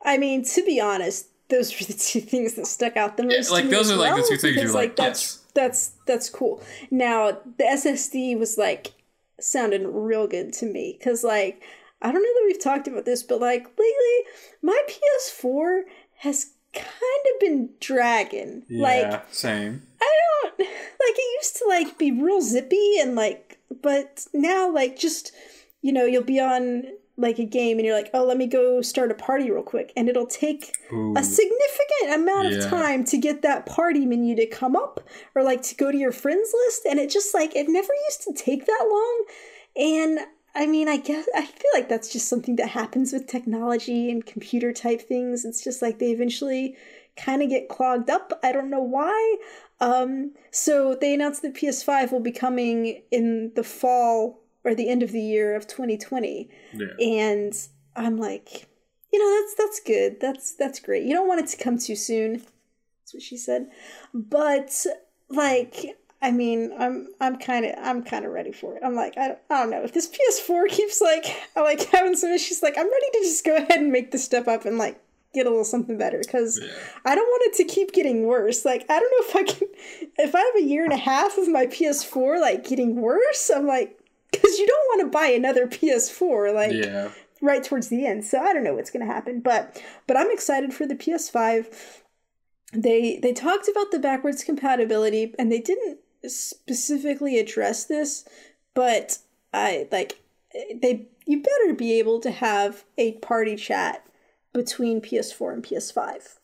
I 0.03 0.17
mean, 0.17 0.43
to 0.45 0.63
be 0.63 0.79
honest, 0.79 1.27
those 1.49 1.71
were 1.79 1.85
the 1.85 1.93
two 1.99 2.21
things 2.21 2.53
that 2.55 2.67
stuck 2.67 2.97
out 2.97 3.17
the 3.17 3.23
Yeah, 3.23 3.37
most. 3.37 3.51
like, 3.51 3.65
to 3.65 3.69
those 3.69 3.91
are, 3.91 3.95
like, 3.95 4.15
the 4.15 4.21
two 4.21 4.37
things 4.37 4.55
because, 4.55 4.63
you're 4.63 4.73
like, 4.73 4.95
that's 4.95 5.21
yes. 5.37 5.45
that's 5.53 5.91
that's 6.05 6.29
cool. 6.29 6.61
Now 6.91 7.31
the 7.57 7.63
SSD 7.63 8.37
was 8.37 8.57
like 8.57 8.93
sounded 9.39 9.83
real 9.85 10.27
good 10.27 10.51
to 10.53 10.65
me 10.65 10.95
because 10.97 11.23
like 11.23 11.61
I 12.01 12.11
don't 12.11 12.21
know 12.21 12.33
that 12.33 12.43
we've 12.47 12.63
talked 12.63 12.87
about 12.87 13.05
this, 13.05 13.23
but 13.23 13.39
like 13.41 13.63
lately 13.63 14.31
my 14.61 14.79
PS4 14.87 15.81
has 16.19 16.51
kind 16.73 16.85
of 17.33 17.39
been 17.39 17.69
dragging. 17.79 18.63
Like 18.69 19.25
same. 19.33 19.81
I 20.01 20.11
don't 20.43 20.59
like 20.59 20.67
it 21.15 21.37
used 21.41 21.55
to 21.57 21.65
like 21.67 21.97
be 21.97 22.11
real 22.11 22.41
zippy 22.41 22.99
and 22.99 23.15
like 23.15 23.57
but 23.81 24.25
now 24.33 24.71
like 24.71 24.97
just 24.97 25.31
you 25.81 25.91
know 25.93 26.05
you'll 26.05 26.23
be 26.23 26.39
on 26.39 26.83
like 27.19 27.39
a 27.39 27.45
game 27.45 27.77
and 27.77 27.85
you're 27.85 27.95
like 27.95 28.11
oh 28.13 28.23
let 28.23 28.37
me 28.37 28.45
go 28.45 28.81
start 28.81 29.09
a 29.11 29.15
party 29.15 29.49
real 29.49 29.63
quick 29.63 29.91
and 29.97 30.07
it'll 30.07 30.27
take 30.27 30.75
Ooh. 30.93 31.15
a 31.17 31.23
significant 31.23 32.13
amount 32.21 32.49
Yeah. 32.51 32.57
of 32.59 32.65
time 32.69 33.03
to 33.05 33.17
get 33.17 33.41
that 33.41 33.65
party 33.65 34.05
menu 34.05 34.35
to 34.35 34.45
come 34.45 34.75
up 34.75 34.99
or 35.33 35.43
like 35.43 35.63
to 35.63 35.75
go 35.75 35.91
to 35.91 35.97
your 35.97 36.11
friends 36.11 36.53
list 36.65 36.85
and 36.87 36.99
it 36.99 37.09
just 37.09 37.33
like 37.33 37.55
it 37.55 37.67
never 37.69 37.91
used 38.07 38.21
to 38.23 38.33
take 38.33 38.65
that 38.67 38.87
long 38.89 39.25
and 39.75 40.19
I 40.55 40.65
mean 40.65 40.87
I 40.87 40.97
guess 40.97 41.27
I 41.35 41.45
feel 41.45 41.71
like 41.73 41.89
that's 41.89 42.11
just 42.11 42.27
something 42.27 42.55
that 42.57 42.69
happens 42.69 43.13
with 43.13 43.27
technology 43.27 44.09
and 44.11 44.25
computer 44.25 44.73
type 44.73 45.01
things 45.01 45.45
it's 45.45 45.63
just 45.63 45.81
like 45.81 45.99
they 45.99 46.11
eventually 46.11 46.75
kind 47.15 47.41
of 47.41 47.49
get 47.49 47.69
clogged 47.69 48.09
up 48.09 48.39
I 48.43 48.51
don't 48.51 48.69
know 48.69 48.81
why 48.81 49.37
um 49.79 50.31
so 50.51 50.95
they 50.99 51.13
announced 51.13 51.41
that 51.43 51.53
PS5 51.55 52.11
will 52.11 52.19
be 52.19 52.31
coming 52.31 53.01
in 53.11 53.51
the 53.55 53.63
fall 53.63 54.39
or 54.63 54.73
the 54.75 54.89
end 54.89 55.03
of 55.03 55.11
the 55.11 55.21
year 55.21 55.55
of 55.55 55.67
2020 55.67 56.49
Yeah. 56.73 56.87
and 56.99 57.53
I'm 57.95 58.17
like, 58.17 58.67
you 59.11 59.17
know, 59.19 59.41
that's 59.41 59.55
that's 59.55 59.79
good. 59.79 60.19
That's 60.19 60.53
that's 60.53 60.79
great. 60.79 61.03
You 61.03 61.13
don't 61.13 61.27
want 61.27 61.39
it 61.39 61.47
to 61.47 61.63
come 61.63 61.79
too 61.79 61.95
soon. 61.95 62.43
That's 63.01 63.13
what 63.13 63.23
she 63.23 63.37
said. 63.37 63.71
But 64.13 64.85
like, 65.29 65.97
I 66.21 66.31
mean, 66.31 66.71
I'm 66.77 67.09
I'm 67.21 67.37
kind 67.37 67.65
of 67.65 67.75
I'm 67.77 68.03
kind 68.03 68.25
of 68.25 68.31
ready 68.31 68.51
for 68.51 68.75
it. 68.75 68.81
I'm 68.83 68.95
like, 68.95 69.17
I, 69.17 69.37
I 69.49 69.59
don't 69.61 69.69
know 69.69 69.83
if 69.83 69.93
this 69.93 70.09
PS4 70.09 70.67
keeps 70.69 70.99
like 71.01 71.25
I 71.55 71.61
like 71.61 71.83
having 71.91 72.15
some 72.15 72.31
issues. 72.31 72.63
Like, 72.63 72.77
I'm 72.77 72.89
ready 72.91 73.05
to 73.13 73.19
just 73.19 73.45
go 73.45 73.55
ahead 73.55 73.79
and 73.79 73.91
make 73.91 74.11
the 74.11 74.17
step 74.17 74.47
up 74.47 74.65
and 74.65 74.77
like 74.77 74.99
get 75.33 75.45
a 75.45 75.49
little 75.49 75.63
something 75.65 75.97
better 75.97 76.19
because 76.19 76.59
Yeah. 76.61 76.69
I 77.05 77.13
don't 77.13 77.27
want 77.27 77.43
it 77.53 77.57
to 77.57 77.63
keep 77.65 77.91
getting 77.91 78.25
worse. 78.25 78.65
Like, 78.65 78.85
I 78.89 78.99
don't 78.99 79.11
know 79.11 79.29
if 79.29 79.35
I 79.35 79.43
can 79.43 79.67
if 80.17 80.33
I 80.33 80.39
have 80.39 80.55
a 80.55 80.63
year 80.67 80.83
and 80.83 80.93
a 80.93 80.97
half 80.97 81.37
of 81.37 81.47
my 81.47 81.67
PS4 81.67 82.39
like 82.41 82.67
getting 82.67 82.95
worse. 83.01 83.49
I'm 83.55 83.67
like. 83.67 83.93
Because 84.29 84.59
you 84.59 84.67
don't 84.67 84.87
want 84.89 85.01
to 85.13 85.17
buy 85.17 85.27
another 85.27 85.67
PS4, 85.67 86.53
like 86.53 86.73
Yeah. 86.73 87.11
right 87.41 87.63
towards 87.63 87.87
the 87.87 88.05
end. 88.05 88.25
So 88.25 88.39
I 88.39 88.51
don't 88.51 88.65
know 88.65 88.73
what's 88.75 88.91
going 88.91 89.07
to 89.07 89.11
happen, 89.11 89.39
but 89.39 89.81
but 90.05 90.17
I'm 90.17 90.29
excited 90.31 90.73
for 90.73 90.85
the 90.85 90.95
PS5. 90.95 91.73
They 92.73 93.19
they 93.23 93.31
talked 93.31 93.69
about 93.69 93.91
the 93.91 93.99
backwards 93.99 94.43
compatibility 94.43 95.33
and 95.39 95.49
they 95.49 95.59
didn't 95.61 95.99
specifically 96.29 97.39
address 97.39 97.85
this, 97.85 98.25
but 98.73 99.19
I 99.53 99.87
like 99.91 100.19
they 100.53 101.07
you 101.25 101.41
better 101.41 101.73
be 101.73 101.99
able 101.99 102.19
to 102.21 102.31
have 102.31 102.85
a 102.97 103.13
party 103.13 103.55
chat 103.55 104.05
between 104.53 105.01
PS4 105.01 105.53
and 105.53 105.63
PS5. 105.63 106.39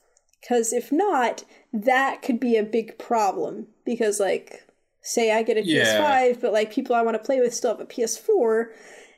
Cuz 0.48 0.74
if 0.74 0.92
not, 0.92 1.44
that 1.72 2.22
could 2.22 2.40
be 2.40 2.58
a 2.58 2.64
big 2.64 2.98
problem 2.98 3.68
because 3.86 4.20
like 4.20 4.66
say 5.02 5.32
I 5.32 5.44
get 5.44 5.58
a 5.58 5.66
Yeah. 5.66 5.84
PS5 5.84 6.42
but 6.42 6.54
like 6.54 6.72
people 6.72 6.96
I 6.96 7.02
want 7.02 7.16
to 7.16 7.24
play 7.24 7.40
with 7.40 7.54
still 7.54 7.72
have 7.72 7.80
a 7.80 7.86
PS4 7.86 8.72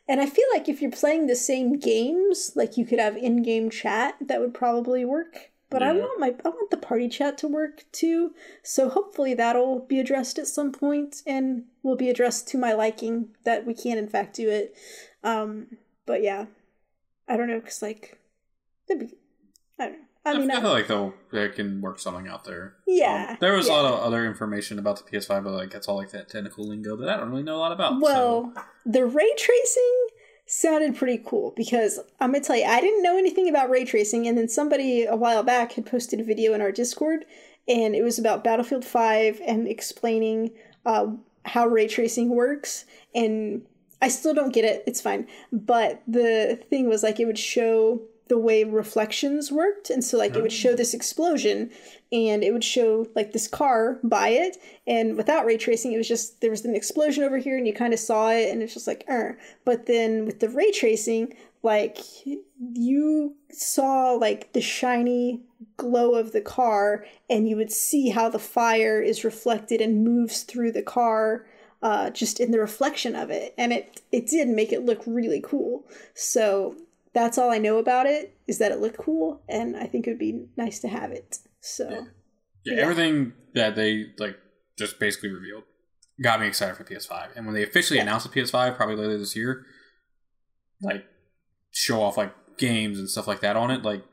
and 0.07 0.21
I 0.21 0.27
feel 0.27 0.45
like 0.53 0.69
if 0.69 0.81
you're 0.81 0.91
playing 0.91 1.27
the 1.27 1.35
same 1.35 1.79
games, 1.79 2.51
like 2.55 2.77
you 2.77 2.85
could 2.85 2.99
have 2.99 3.17
in-game 3.17 3.69
chat, 3.71 4.15
that 4.21 4.39
would 4.39 4.53
probably 4.53 5.03
work. 5.03 5.51
But 5.75 5.83
I 5.83 5.91
want 5.91 6.19
my 6.21 6.33
I 6.45 6.49
want 6.49 6.71
the 6.71 6.77
party 6.77 7.09
chat 7.09 7.37
to 7.39 7.49
work 7.49 7.83
too. 7.91 8.31
So 8.63 8.87
hopefully 8.87 9.33
that'll 9.33 9.79
be 9.79 9.99
addressed 9.99 10.39
at 10.39 10.47
some 10.47 10.71
point 10.71 11.21
and 11.27 11.65
will 11.83 11.97
be 11.97 12.09
addressed 12.09 12.47
to 12.49 12.57
my 12.57 12.71
liking 12.71 13.35
that 13.43 13.65
we 13.65 13.73
can 13.73 13.97
in 13.97 14.07
fact 14.07 14.37
do 14.37 14.49
it. 14.49 14.73
Um 15.21 15.77
but 16.05 16.23
yeah. 16.23 16.45
I 17.27 17.35
don't 17.35 17.49
know 17.49 17.59
cuz 17.59 17.81
like 17.81 18.17
that'd 18.87 19.09
be 19.09 19.17
I 19.77 19.85
don't 19.87 19.91
know. 19.93 20.05
I 20.27 20.31
I, 20.31 20.37
mean, 20.39 20.49
I 20.49 20.61
feel 20.61 20.69
like 20.71 20.87
they'll 20.87 21.13
they 21.31 21.49
can 21.49 21.81
work 21.81 21.99
something 21.99 22.27
out 22.27 22.45
there. 22.45 22.75
Yeah, 22.87 23.31
Um, 23.31 23.37
there 23.41 23.53
was 23.53 23.67
yeah. 23.67 23.73
a 23.73 23.75
lot 23.75 23.93
of 23.93 23.99
other 23.99 24.25
information 24.25 24.79
about 24.79 24.97
the 24.97 25.03
PS5, 25.03 25.43
but 25.43 25.51
like 25.51 25.73
it's 25.75 25.87
all 25.87 25.97
like 25.97 26.11
that 26.11 26.29
technical 26.29 26.65
lingo 26.67 26.95
that 26.95 27.09
I 27.09 27.17
don't 27.17 27.29
really 27.29 27.43
know 27.43 27.57
a 27.57 27.63
lot 27.65 27.73
about. 27.73 28.01
Well, 28.01 28.53
so. 28.55 28.61
the 28.85 29.05
ray 29.05 29.31
tracing 29.37 30.07
sounded 30.45 30.95
pretty 30.95 31.21
cool 31.25 31.53
because 31.55 31.99
I'm 32.19 32.31
gonna 32.31 32.43
tell 32.43 32.55
you, 32.55 32.65
I 32.65 32.81
didn't 32.81 33.03
know 33.03 33.17
anything 33.17 33.49
about 33.49 33.69
ray 33.69 33.85
tracing, 33.85 34.27
and 34.27 34.37
then 34.37 34.47
somebody 34.47 35.05
a 35.05 35.15
while 35.15 35.43
back 35.43 35.73
had 35.73 35.85
posted 35.85 36.19
a 36.19 36.23
video 36.23 36.53
in 36.53 36.61
our 36.61 36.71
Discord, 36.71 37.25
and 37.67 37.95
it 37.95 38.03
was 38.03 38.19
about 38.19 38.43
Battlefield 38.43 38.85
5 38.85 39.41
and 39.45 39.67
explaining 39.67 40.51
uh, 40.85 41.07
how 41.45 41.67
ray 41.67 41.87
tracing 41.87 42.29
works. 42.29 42.85
And 43.13 43.63
I 44.01 44.07
still 44.07 44.33
don't 44.33 44.53
get 44.53 44.65
it, 44.65 44.83
it's 44.85 45.01
fine. 45.01 45.27
But 45.51 46.03
the 46.07 46.59
thing 46.69 46.87
was 46.87 47.01
like 47.01 47.19
it 47.19 47.25
would 47.25 47.39
show 47.39 48.01
the 48.27 48.37
way 48.37 48.63
reflections 48.63 49.51
worked 49.51 49.89
and 49.89 50.03
so 50.03 50.17
like 50.17 50.35
it 50.35 50.41
would 50.41 50.51
show 50.51 50.75
this 50.75 50.93
explosion 50.93 51.69
and 52.11 52.43
it 52.43 52.51
would 52.51 52.63
show 52.63 53.07
like 53.15 53.33
this 53.33 53.47
car 53.47 53.99
by 54.03 54.29
it 54.29 54.57
and 54.87 55.15
without 55.15 55.45
ray 55.45 55.57
tracing 55.57 55.93
it 55.93 55.97
was 55.97 56.07
just 56.07 56.41
there 56.41 56.49
was 56.49 56.65
an 56.65 56.75
explosion 56.75 57.23
over 57.23 57.37
here 57.37 57.57
and 57.57 57.67
you 57.67 57.73
kind 57.73 57.93
of 57.93 57.99
saw 57.99 58.31
it 58.31 58.49
and 58.49 58.63
it's 58.63 58.73
just 58.73 58.87
like 58.87 59.03
er. 59.09 59.37
but 59.63 59.85
then 59.85 60.25
with 60.25 60.39
the 60.39 60.49
ray 60.49 60.71
tracing 60.71 61.33
like 61.61 61.99
you 62.73 63.35
saw 63.51 64.11
like 64.13 64.53
the 64.53 64.61
shiny 64.61 65.41
glow 65.77 66.15
of 66.15 66.31
the 66.31 66.41
car 66.41 67.05
and 67.29 67.47
you 67.47 67.55
would 67.55 67.71
see 67.71 68.09
how 68.09 68.29
the 68.29 68.39
fire 68.39 69.01
is 69.01 69.23
reflected 69.23 69.81
and 69.81 70.03
moves 70.03 70.43
through 70.43 70.71
the 70.71 70.81
car 70.81 71.45
uh, 71.85 72.09
just 72.09 72.39
in 72.39 72.49
the 72.49 72.59
reflection 72.59 73.15
of 73.15 73.29
it, 73.29 73.53
and 73.59 73.71
it 73.71 74.01
it 74.11 74.25
did 74.25 74.47
make 74.47 74.73
it 74.73 74.83
look 74.83 75.03
really 75.05 75.39
cool. 75.39 75.85
So 76.15 76.75
that's 77.15 77.39
all 77.39 77.49
I 77.49 77.57
know 77.57 77.79
about 77.79 78.05
it 78.05 78.37
is 78.47 78.59
that 78.59 78.71
it 78.71 78.79
looked 78.79 78.97
cool, 78.99 79.41
and 79.49 79.75
I 79.75 79.85
think 79.87 80.05
it 80.05 80.11
would 80.11 80.19
be 80.19 80.45
nice 80.57 80.79
to 80.81 80.87
have 80.87 81.11
it. 81.11 81.39
So 81.61 81.89
Yeah. 81.89 82.01
Yeah, 82.65 82.73
Yeah. 82.75 82.81
everything 82.83 83.33
that 83.55 83.75
they 83.75 84.13
like 84.19 84.37
just 84.77 84.99
basically 84.99 85.29
revealed 85.29 85.63
got 86.21 86.39
me 86.39 86.47
excited 86.47 86.75
for 86.77 86.83
PS5. 86.83 87.31
And 87.35 87.45
when 87.45 87.55
they 87.55 87.63
officially 87.63 87.97
Yeah. 87.97 88.03
announce 88.03 88.23
the 88.23 88.29
PS5, 88.29 88.75
probably 88.75 88.95
later 88.97 89.17
this 89.17 89.35
year, 89.35 89.65
like 90.81 91.05
show 91.71 92.01
off 92.01 92.17
like 92.17 92.33
games 92.57 92.99
and 92.99 93.09
stuff 93.09 93.27
like 93.27 93.39
that 93.41 93.55
on 93.55 93.71
it, 93.71 93.81
like 93.83 94.03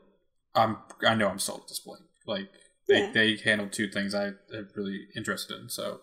I'm 0.55 0.77
I 1.05 1.15
know 1.15 1.27
I'm 1.27 1.39
sold 1.39 1.61
at 1.61 1.67
this 1.67 1.79
point. 1.79 2.01
Like 2.25 2.49
they, 2.87 3.11
they 3.11 3.35
handled 3.37 3.71
two 3.71 3.89
things 3.89 4.13
I 4.15 4.27
am 4.27 4.69
really 4.75 5.07
interested 5.15 5.59
in. 5.59 5.69
So 5.69 6.01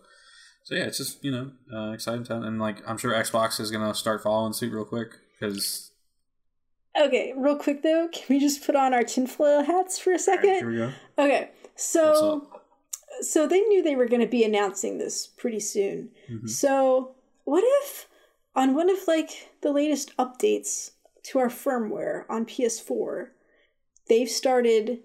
so 0.63 0.75
yeah, 0.75 0.83
it's 0.83 0.97
just 0.97 1.23
you 1.23 1.31
know 1.31 1.51
uh, 1.73 1.91
exciting 1.93 2.23
time, 2.23 2.43
and 2.43 2.59
like 2.59 2.77
I'm 2.87 2.97
sure 2.97 3.13
Xbox 3.13 3.59
is 3.59 3.71
gonna 3.71 3.93
start 3.95 4.21
following 4.23 4.53
suit 4.53 4.71
real 4.73 4.85
quick 4.85 5.09
because 5.39 5.90
okay, 6.99 7.33
real 7.35 7.55
quick 7.55 7.83
though, 7.83 8.07
can 8.11 8.23
we 8.29 8.39
just 8.39 8.65
put 8.65 8.75
on 8.75 8.93
our 8.93 9.03
tinfoil 9.03 9.63
hats 9.63 9.97
for 9.99 10.13
a 10.13 10.19
second? 10.19 10.55
here 10.55 10.69
we 10.69 10.77
go. 10.77 10.91
Okay, 11.17 11.49
so 11.75 12.47
so 13.21 13.45
they 13.47 13.61
knew 13.61 13.83
they 13.83 13.95
were 13.95 14.07
going 14.07 14.21
to 14.21 14.27
be 14.27 14.43
announcing 14.43 14.97
this 14.97 15.27
pretty 15.27 15.59
soon. 15.59 16.09
Mhm. 16.29 16.49
So 16.49 17.15
what 17.43 17.63
if 17.83 18.07
on 18.55 18.73
one 18.75 18.89
of 18.89 18.97
like 19.07 19.49
the 19.61 19.71
latest 19.71 20.15
updates 20.17 20.91
to 21.23 21.39
our 21.39 21.49
firmware 21.49 22.23
on 22.29 22.45
PS4, 22.45 23.29
they've 24.07 24.29
started 24.29 24.99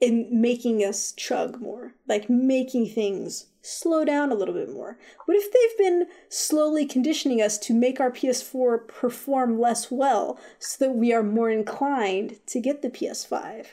in 0.00 0.28
making 0.30 0.80
us 0.80 1.12
chug 1.12 1.60
more, 1.60 1.94
like 2.06 2.30
making 2.30 2.88
things 2.88 3.46
slow 3.62 4.04
down 4.04 4.30
a 4.30 4.34
little 4.34 4.54
bit 4.54 4.72
more. 4.72 4.96
What 5.26 5.36
if 5.36 5.52
they've 5.52 5.78
been 5.78 6.06
slowly 6.28 6.86
conditioning 6.86 7.42
us 7.42 7.58
to 7.58 7.74
make 7.74 8.00
our 8.00 8.10
PS4 8.10 8.86
perform 8.86 9.60
less 9.60 9.90
well 9.90 10.38
so 10.58 10.84
that 10.84 10.92
we 10.92 11.12
are 11.12 11.22
more 11.22 11.50
inclined 11.50 12.38
to 12.46 12.60
get 12.60 12.82
the 12.82 12.90
PS5? 12.90 13.66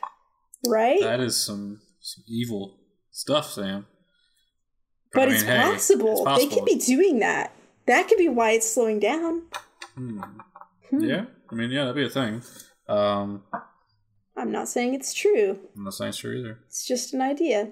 Right? 0.67 1.01
That 1.01 1.19
is 1.19 1.37
some 1.37 1.81
some 2.01 2.23
evil 2.27 2.77
stuff, 3.11 3.51
Sam. 3.51 3.85
But 5.13 5.29
I 5.29 5.33
it's, 5.33 5.43
mean, 5.43 5.51
hey, 5.51 5.71
possible. 5.71 6.27
it's 6.27 6.43
They 6.43 6.55
could 6.55 6.65
be 6.65 6.75
doing 6.75 7.19
that. 7.19 7.51
That 7.87 8.07
could 8.07 8.17
be 8.17 8.29
why 8.29 8.51
it's 8.51 8.71
slowing 8.71 8.99
down. 8.99 9.43
Hmm. 9.95 10.21
Hmm. 10.89 11.03
Yeah, 11.03 11.25
I 11.51 11.55
mean, 11.55 11.71
yeah, 11.71 11.85
that'd 11.85 11.95
be 11.95 12.05
a 12.05 12.09
thing. 12.09 12.41
Um, 12.87 13.43
I'm 14.37 14.51
not 14.51 14.67
saying 14.67 14.93
it's 14.93 15.13
true. 15.13 15.59
I'm 15.75 15.83
not 15.85 15.93
saying 15.93 16.09
it's 16.09 16.17
true 16.17 16.37
either. 16.37 16.59
It's 16.67 16.85
just 16.85 17.13
an 17.13 17.21
idea. 17.21 17.71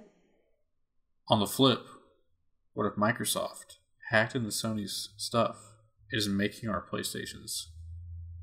On 1.28 1.40
the 1.40 1.46
flip, 1.48 1.86
what 2.74 2.86
if 2.86 2.94
Microsoft 2.94 3.78
hacked 4.10 4.36
into 4.36 4.50
Sony's 4.50 5.10
stuff 5.18 5.58
is 6.12 6.28
making 6.30 6.70
our 6.70 6.82
PlayStations 6.82 7.68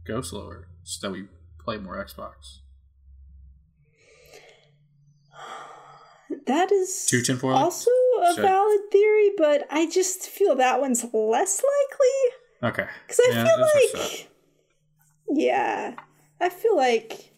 go 0.07 0.21
slower 0.21 0.69
so 0.83 1.07
that 1.07 1.13
we 1.13 1.25
play 1.59 1.79
more 1.79 2.03
Xbox? 2.05 2.59
That 6.47 6.71
is 6.71 7.07
Two 7.07 7.23
tinfoil? 7.23 7.55
also 7.57 7.91
a 8.23 8.35
Should- 8.35 8.43
valid 8.43 8.81
theory, 8.93 9.31
but 9.37 9.67
I 9.71 9.89
just 9.91 10.23
feel 10.29 10.55
that 10.57 10.81
one's 10.81 11.05
less 11.13 11.63
likely. 12.63 12.71
Okay. 12.83 12.89
Because 13.07 13.21
I 13.27 13.31
Yeah, 13.33 13.45
feel 13.45 13.61
like. 13.61 14.29
Yeah. 15.29 15.95
I 16.41 16.49
feel 16.49 16.77
like. 16.77 17.30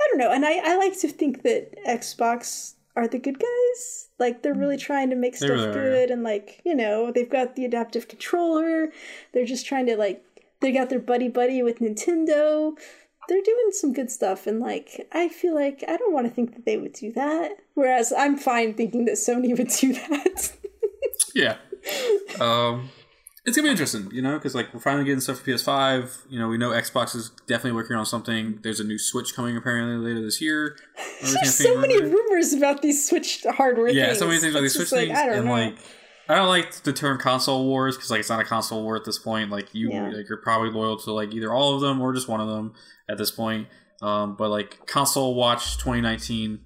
I 0.00 0.08
don't 0.08 0.18
know. 0.18 0.32
And 0.32 0.44
I, 0.44 0.72
I 0.72 0.76
like 0.76 0.98
to 1.00 1.08
think 1.08 1.42
that 1.42 1.74
Xbox 1.86 2.74
are 2.96 3.08
the 3.08 3.18
good 3.18 3.38
guys. 3.38 4.08
Like, 4.18 4.42
they're 4.42 4.54
really 4.54 4.76
trying 4.76 5.10
to 5.10 5.16
make 5.16 5.36
stuff 5.36 5.50
really 5.50 5.68
are, 5.68 5.72
good. 5.72 6.10
And, 6.10 6.22
like, 6.22 6.60
you 6.64 6.74
know, 6.74 7.12
they've 7.12 7.28
got 7.28 7.56
the 7.56 7.64
adaptive 7.64 8.08
controller. 8.08 8.92
They're 9.32 9.44
just 9.44 9.66
trying 9.66 9.86
to, 9.86 9.96
like, 9.96 10.24
they 10.60 10.72
got 10.72 10.90
their 10.90 10.98
buddy 10.98 11.28
buddy 11.28 11.62
with 11.62 11.78
Nintendo. 11.78 12.72
They're 13.28 13.42
doing 13.42 13.70
some 13.72 13.92
good 13.92 14.10
stuff. 14.10 14.46
And, 14.46 14.60
like, 14.60 15.06
I 15.12 15.28
feel 15.28 15.54
like 15.54 15.84
I 15.86 15.96
don't 15.96 16.12
want 16.14 16.26
to 16.26 16.32
think 16.32 16.54
that 16.54 16.64
they 16.64 16.76
would 16.76 16.94
do 16.94 17.12
that. 17.12 17.52
Whereas 17.74 18.12
I'm 18.16 18.36
fine 18.36 18.74
thinking 18.74 19.04
that 19.04 19.14
Sony 19.14 19.56
would 19.56 19.68
do 19.68 19.92
that. 19.92 20.52
Yeah. 21.34 21.56
Um, 22.40 22.90
it's 23.48 23.56
gonna 23.56 23.66
be 23.66 23.70
interesting, 23.70 24.10
you 24.12 24.22
know, 24.22 24.34
because 24.34 24.54
like 24.54 24.72
we're 24.72 24.80
finally 24.80 25.04
getting 25.04 25.20
stuff 25.20 25.40
for 25.40 25.50
PS5. 25.50 26.18
You 26.30 26.38
know, 26.38 26.48
we 26.48 26.58
know 26.58 26.70
Xbox 26.70 27.16
is 27.16 27.30
definitely 27.46 27.72
working 27.72 27.96
on 27.96 28.06
something. 28.06 28.60
There's 28.62 28.80
a 28.80 28.84
new 28.84 28.98
Switch 28.98 29.34
coming 29.34 29.56
apparently 29.56 29.96
later 29.96 30.22
this 30.24 30.40
year. 30.40 30.76
There's 31.22 31.56
so 31.56 31.78
many 31.80 32.00
rumors 32.00 32.52
about 32.52 32.82
these 32.82 33.08
Switch 33.08 33.44
hardware 33.48 33.88
yeah, 33.88 34.06
things. 34.06 34.18
so 34.18 34.26
many 34.26 34.38
things 34.38 34.54
about 34.54 34.60
these 34.62 34.74
Switch 34.74 34.90
just 34.90 34.94
things, 34.94 35.18
I 35.18 35.26
don't 35.26 35.34
and 35.38 35.44
know. 35.46 35.52
like 35.52 35.76
I 36.28 36.34
don't 36.34 36.48
like 36.48 36.72
the 36.82 36.92
term 36.92 37.18
console 37.18 37.64
wars 37.66 37.96
because 37.96 38.10
like 38.10 38.20
it's 38.20 38.28
not 38.28 38.40
a 38.40 38.44
console 38.44 38.82
war 38.82 38.96
at 38.96 39.04
this 39.04 39.18
point. 39.18 39.50
Like 39.50 39.74
you, 39.74 39.90
Yeah. 39.90 40.10
like 40.10 40.28
you're 40.28 40.42
probably 40.42 40.70
loyal 40.70 40.98
to 41.00 41.12
like 41.12 41.32
either 41.32 41.52
all 41.52 41.74
of 41.74 41.80
them 41.80 42.00
or 42.00 42.12
just 42.12 42.28
one 42.28 42.40
of 42.40 42.48
them 42.48 42.74
at 43.08 43.16
this 43.18 43.30
point. 43.30 43.66
Um, 44.02 44.36
but 44.36 44.50
like 44.50 44.86
console 44.86 45.34
watch 45.34 45.78
2019, 45.78 46.60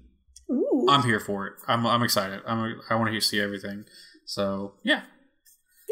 Ooh. 0.51 0.87
I'm 0.89 1.03
here 1.03 1.19
for 1.19 1.47
it. 1.47 1.53
I'm 1.67 1.85
I'm 1.87 2.03
excited. 2.03 2.41
I'm 2.45 2.81
I 2.89 2.95
want 2.95 3.13
to 3.13 3.21
see 3.21 3.39
everything. 3.39 3.85
So 4.25 4.73
yeah, 4.83 5.03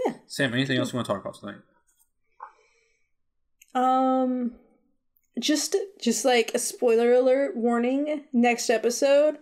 Yeah. 0.06 0.14
Sam, 0.28 0.54
anything 0.54 0.78
else 0.78 0.92
you 0.94 0.98
want 0.98 1.08
to 1.08 1.14
talk 1.14 1.22
about 1.22 1.36
tonight? 1.36 1.62
Um, 3.74 4.54
just 5.40 5.76
just 6.02 6.26
like 6.26 6.52
a 6.54 6.60
spoiler 6.60 7.14
alert 7.14 7.56
warning. 7.56 8.26
Next 8.34 8.70
episode, 8.70 9.38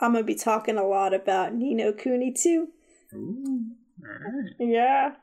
I'm 0.00 0.12
gonna 0.12 0.24
be 0.24 0.34
talking 0.34 0.76
a 0.78 0.86
lot 0.86 1.12
about 1.14 1.54
Ni 1.54 1.74
no 1.74 1.92
Kuni 1.92 2.32
too. 2.32 2.68
Ooh, 3.14 3.66
all 4.04 4.08
right, 4.08 4.52
Yeah, 4.58 5.14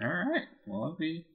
all 0.00 0.08
right. 0.08 0.42
Well, 0.66 0.84
I'll 0.84 0.92
be 0.96 1.26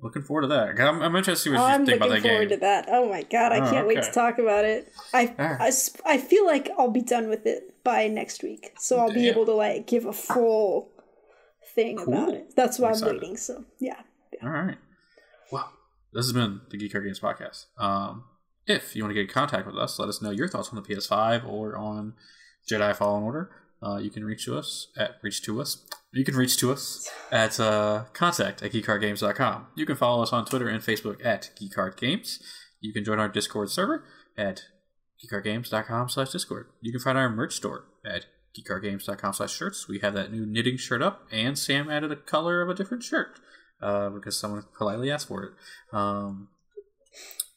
looking 0.00 0.22
forward 0.22 0.42
to 0.42 0.48
that. 0.48 0.80
I'm, 0.80 1.02
I'm 1.02 1.14
interested 1.16 1.50
to 1.50 1.50
see 1.50 1.50
what 1.50 1.68
you 1.68 1.74
I'm 1.74 1.84
think 1.86 2.00
looking 2.00 2.12
about 2.12 2.22
that 2.22 2.28
forward 2.28 2.48
to 2.48 2.56
that. 2.56 2.86
Oh 2.88 3.08
my 3.08 3.22
god, 3.24 3.52
I 3.52 3.60
Oh, 3.66 3.70
can't 3.70 3.86
wait 3.86 4.02
to 4.02 4.10
talk 4.12 4.38
about 4.38 4.64
it. 4.64 4.90
I, 5.12 5.34
right. 5.38 5.60
I 5.60 5.70
I 6.06 6.18
feel 6.18 6.46
like 6.46 6.70
I'll 6.78 6.90
be 6.90 7.02
done 7.02 7.28
with 7.28 7.44
it 7.46 7.84
by 7.84 8.08
next 8.08 8.42
week, 8.42 8.72
so 8.78 8.98
I'll 8.98 9.12
be 9.12 9.28
able 9.28 9.44
to 9.46 9.52
like 9.54 9.86
give 9.86 10.06
a 10.06 10.12
full 10.14 10.90
thing 11.74 11.96
Cool. 11.98 12.14
about 12.14 12.34
it. 12.34 12.54
That's 12.56 12.78
why 12.78 12.90
I'm 12.90 13.02
I'm 13.02 13.14
waiting. 13.14 13.36
So 13.36 13.64
yeah. 13.78 14.00
All 14.42 14.50
right. 14.50 14.78
Well, 15.52 15.72
this 16.12 16.26
has 16.26 16.32
been 16.32 16.60
the 16.70 16.76
Geek 16.78 16.92
Card 16.92 17.04
Games 17.04 17.20
podcast. 17.20 17.66
Um, 17.78 18.24
if 18.66 18.94
you 18.94 19.02
want 19.02 19.10
to 19.10 19.14
get 19.14 19.28
in 19.28 19.32
contact 19.34 19.66
with 19.66 19.76
us, 19.76 19.98
let 19.98 20.08
us 20.08 20.22
know 20.22 20.30
your 20.30 20.48
thoughts 20.48 20.68
on 20.68 20.76
the 20.76 20.82
PS5 20.82 21.48
or 21.48 21.76
on 21.76 22.14
Jedi 22.70 22.94
Fallen 22.94 23.22
Order. 23.24 23.50
Uh, 23.82 23.96
you 23.96 24.10
can 24.10 24.24
reach 24.24 24.44
to 24.44 24.58
us 24.58 24.88
at 24.96 25.16
reach 25.22 25.42
to 25.42 25.60
us. 25.60 25.84
You 26.12 26.24
can 26.24 26.36
reach 26.36 26.58
to 26.58 26.70
us 26.72 27.08
at 27.32 27.58
uh, 27.58 28.04
contact 28.12 28.62
at 28.62 28.72
geekcardgames.com. 28.72 29.68
You 29.74 29.86
can 29.86 29.96
follow 29.96 30.22
us 30.22 30.32
on 30.32 30.44
Twitter 30.44 30.68
and 30.68 30.82
Facebook 30.82 31.24
at 31.24 31.50
geekcardgames. 31.60 32.40
You 32.80 32.92
can 32.92 33.04
join 33.04 33.18
our 33.18 33.28
Discord 33.28 33.70
server 33.70 34.04
at 34.36 34.62
geekcardgames.com 35.24 36.08
slash 36.10 36.30
discord. 36.30 36.68
You 36.80 36.92
can 36.92 37.00
find 37.00 37.16
our 37.18 37.28
merch 37.30 37.54
store 37.56 37.84
at 38.04 38.26
geekcardgames.com 38.58 39.32
slash 39.32 39.54
shirts. 39.54 39.88
We 39.88 40.00
have 40.00 40.14
that 40.14 40.32
new 40.32 40.46
knitting 40.46 40.76
shirt 40.76 41.02
up, 41.02 41.26
and 41.30 41.58
Sam 41.58 41.90
added 41.90 42.12
a 42.12 42.16
color 42.16 42.62
of 42.62 42.68
a 42.68 42.74
different 42.74 43.02
shirt 43.02 43.38
uh, 43.82 44.10
because 44.10 44.38
someone 44.38 44.64
politely 44.76 45.10
asked 45.10 45.28
for 45.28 45.44
it. 45.44 45.52
Um, 45.92 46.48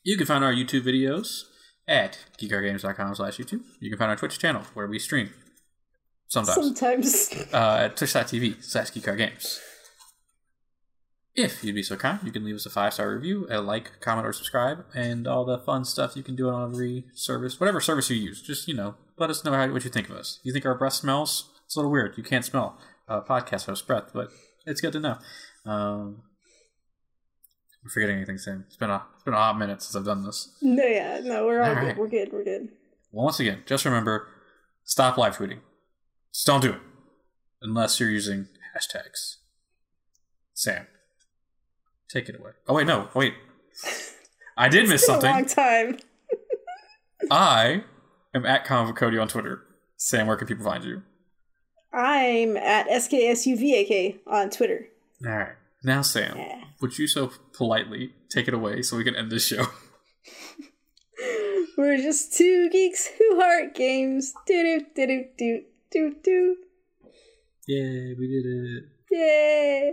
you 0.04 0.18
can 0.18 0.26
find 0.26 0.44
our 0.44 0.54
YouTube 0.54 0.84
videos 0.84 1.44
at 1.88 2.20
geekcardgames.com 2.40 3.16
slash 3.16 3.38
YouTube. 3.38 3.62
You 3.80 3.90
can 3.90 4.00
find 4.00 4.10
our 4.10 4.18
Twitch 4.18 4.40
channel 4.40 4.64
where 4.74 4.88
we 4.88 5.00
stream 5.00 5.32
sometimes 6.28 6.56
Sometimes. 6.56 7.30
uh, 7.54 7.78
at 7.86 7.98
twitch.tv 7.98 8.64
slash 8.64 8.92
geekcardgames. 8.92 9.60
If 11.36 11.64
you'd 11.64 11.74
be 11.74 11.82
so 11.82 11.96
kind, 11.96 12.20
you 12.24 12.32
can 12.32 12.46
leave 12.46 12.56
us 12.56 12.66
a 12.68 12.70
five 12.70 12.94
star 12.94 13.12
review, 13.12 13.48
a 13.50 13.60
like, 13.60 14.00
comment, 14.02 14.28
or 14.28 14.34
subscribe, 14.34 14.86
and 14.94 15.28
all 15.28 15.46
the 15.46 15.58
fun 15.58 15.84
stuff 15.84 16.16
you 16.16 16.22
can 16.22 16.36
do 16.36 16.50
on 16.50 16.72
every 16.72 17.06
service, 17.16 17.60
whatever 17.60 17.82
service 17.82 18.10
you 18.12 18.18
use. 18.18 18.42
Just 18.42 18.68
you 18.68 18.76
know, 18.76 18.96
let 19.18 19.30
us 19.30 19.44
know 19.44 19.54
how, 19.54 19.72
what 19.72 19.84
you 19.84 19.90
think 19.90 20.10
of 20.10 20.16
us. 20.16 20.40
You 20.44 20.52
think 20.54 20.66
our 20.66 20.76
breath 20.78 20.94
smells? 20.94 21.50
It's 21.66 21.76
a 21.76 21.80
little 21.80 21.92
weird. 21.92 22.18
You 22.18 22.24
can't 22.24 22.46
smell 22.46 22.78
a 23.08 23.22
podcast 23.22 23.66
host 23.66 23.86
breath, 23.88 24.12
but 24.14 24.30
it's 24.66 24.82
good 24.82 24.94
to 24.94 25.00
know. 25.00 25.18
Um, 25.66 26.24
I'm 27.84 27.90
forgetting 27.94 28.18
anything, 28.18 28.38
Sam. 28.38 28.64
It's 28.68 28.78
been 28.78 28.90
a 28.90 29.04
it's 29.16 29.24
been 29.24 29.34
a 29.34 29.38
hot 29.38 29.58
minute 29.58 29.82
since 29.82 29.96
I've 29.96 30.06
done 30.06 30.24
this. 30.24 30.56
no, 30.62 30.84
yeah, 30.86 31.20
no, 31.24 31.46
we're 31.46 31.62
all, 31.62 31.70
All 31.70 31.76
good. 31.76 31.84
right. 31.84 31.98
We're 31.98 32.08
good. 32.08 32.32
We're 32.32 32.44
good. 32.44 32.70
Well, 33.12 33.26
once 33.26 33.40
again, 33.40 33.64
just 33.66 33.86
remember, 33.86 34.28
stop 34.86 35.18
live 35.18 35.38
tweeting. 35.38 35.60
Just 36.34 36.48
don't 36.48 36.62
do 36.62 36.72
it 36.72 36.80
unless 37.62 38.00
you're 38.00 38.10
using 38.10 38.48
hashtags. 38.76 39.36
Sam, 40.54 40.88
take 42.10 42.30
it 42.30 42.40
away. 42.40 42.52
Oh 42.68 42.74
wait, 42.76 42.88
no, 42.88 43.10
wait. 43.14 43.34
I 44.58 44.70
did 44.70 44.88
miss 44.88 45.08
a 45.08 45.14
long 45.14 45.22
something. 45.22 45.46
time. 45.48 45.98
I 47.32 47.84
am 48.34 48.46
at 48.46 48.66
Comic 48.66 48.96
Cody 48.96 49.18
on 49.18 49.28
Twitter. 49.28 49.64
Sam, 49.98 50.28
where 50.28 50.38
can 50.38 50.48
people 50.48 50.66
find 50.66 50.84
you? 50.84 51.04
I'm 51.94 52.58
at 52.58 52.88
SKSUVAK 52.88 54.20
on 54.28 54.50
Twitter. 54.50 54.88
All 55.26 55.32
right. 55.32 55.54
Now, 55.84 56.02
Sam, 56.02 56.38
yeah. 56.38 56.64
would 56.82 56.98
you 56.98 57.08
so 57.08 57.32
politely 57.56 58.14
take 58.30 58.48
it 58.48 58.54
away 58.54 58.82
so 58.82 58.98
we 58.98 59.04
can 59.04 59.16
end 59.16 59.32
this 59.32 59.46
show? 59.48 59.66
We're 61.78 61.98
just 61.98 62.34
two 62.34 62.70
geeks 62.70 63.08
who 63.08 63.40
heart 63.40 63.76
games. 63.76 64.34
Do 64.48 64.82
do 64.96 65.08
do 65.08 65.26
do 65.38 65.62
do 65.92 66.16
do. 66.24 66.56
Yeah, 67.68 68.14
we 68.18 68.28
did 68.28 68.46
it. 68.46 68.84
Yeah. 69.12 69.92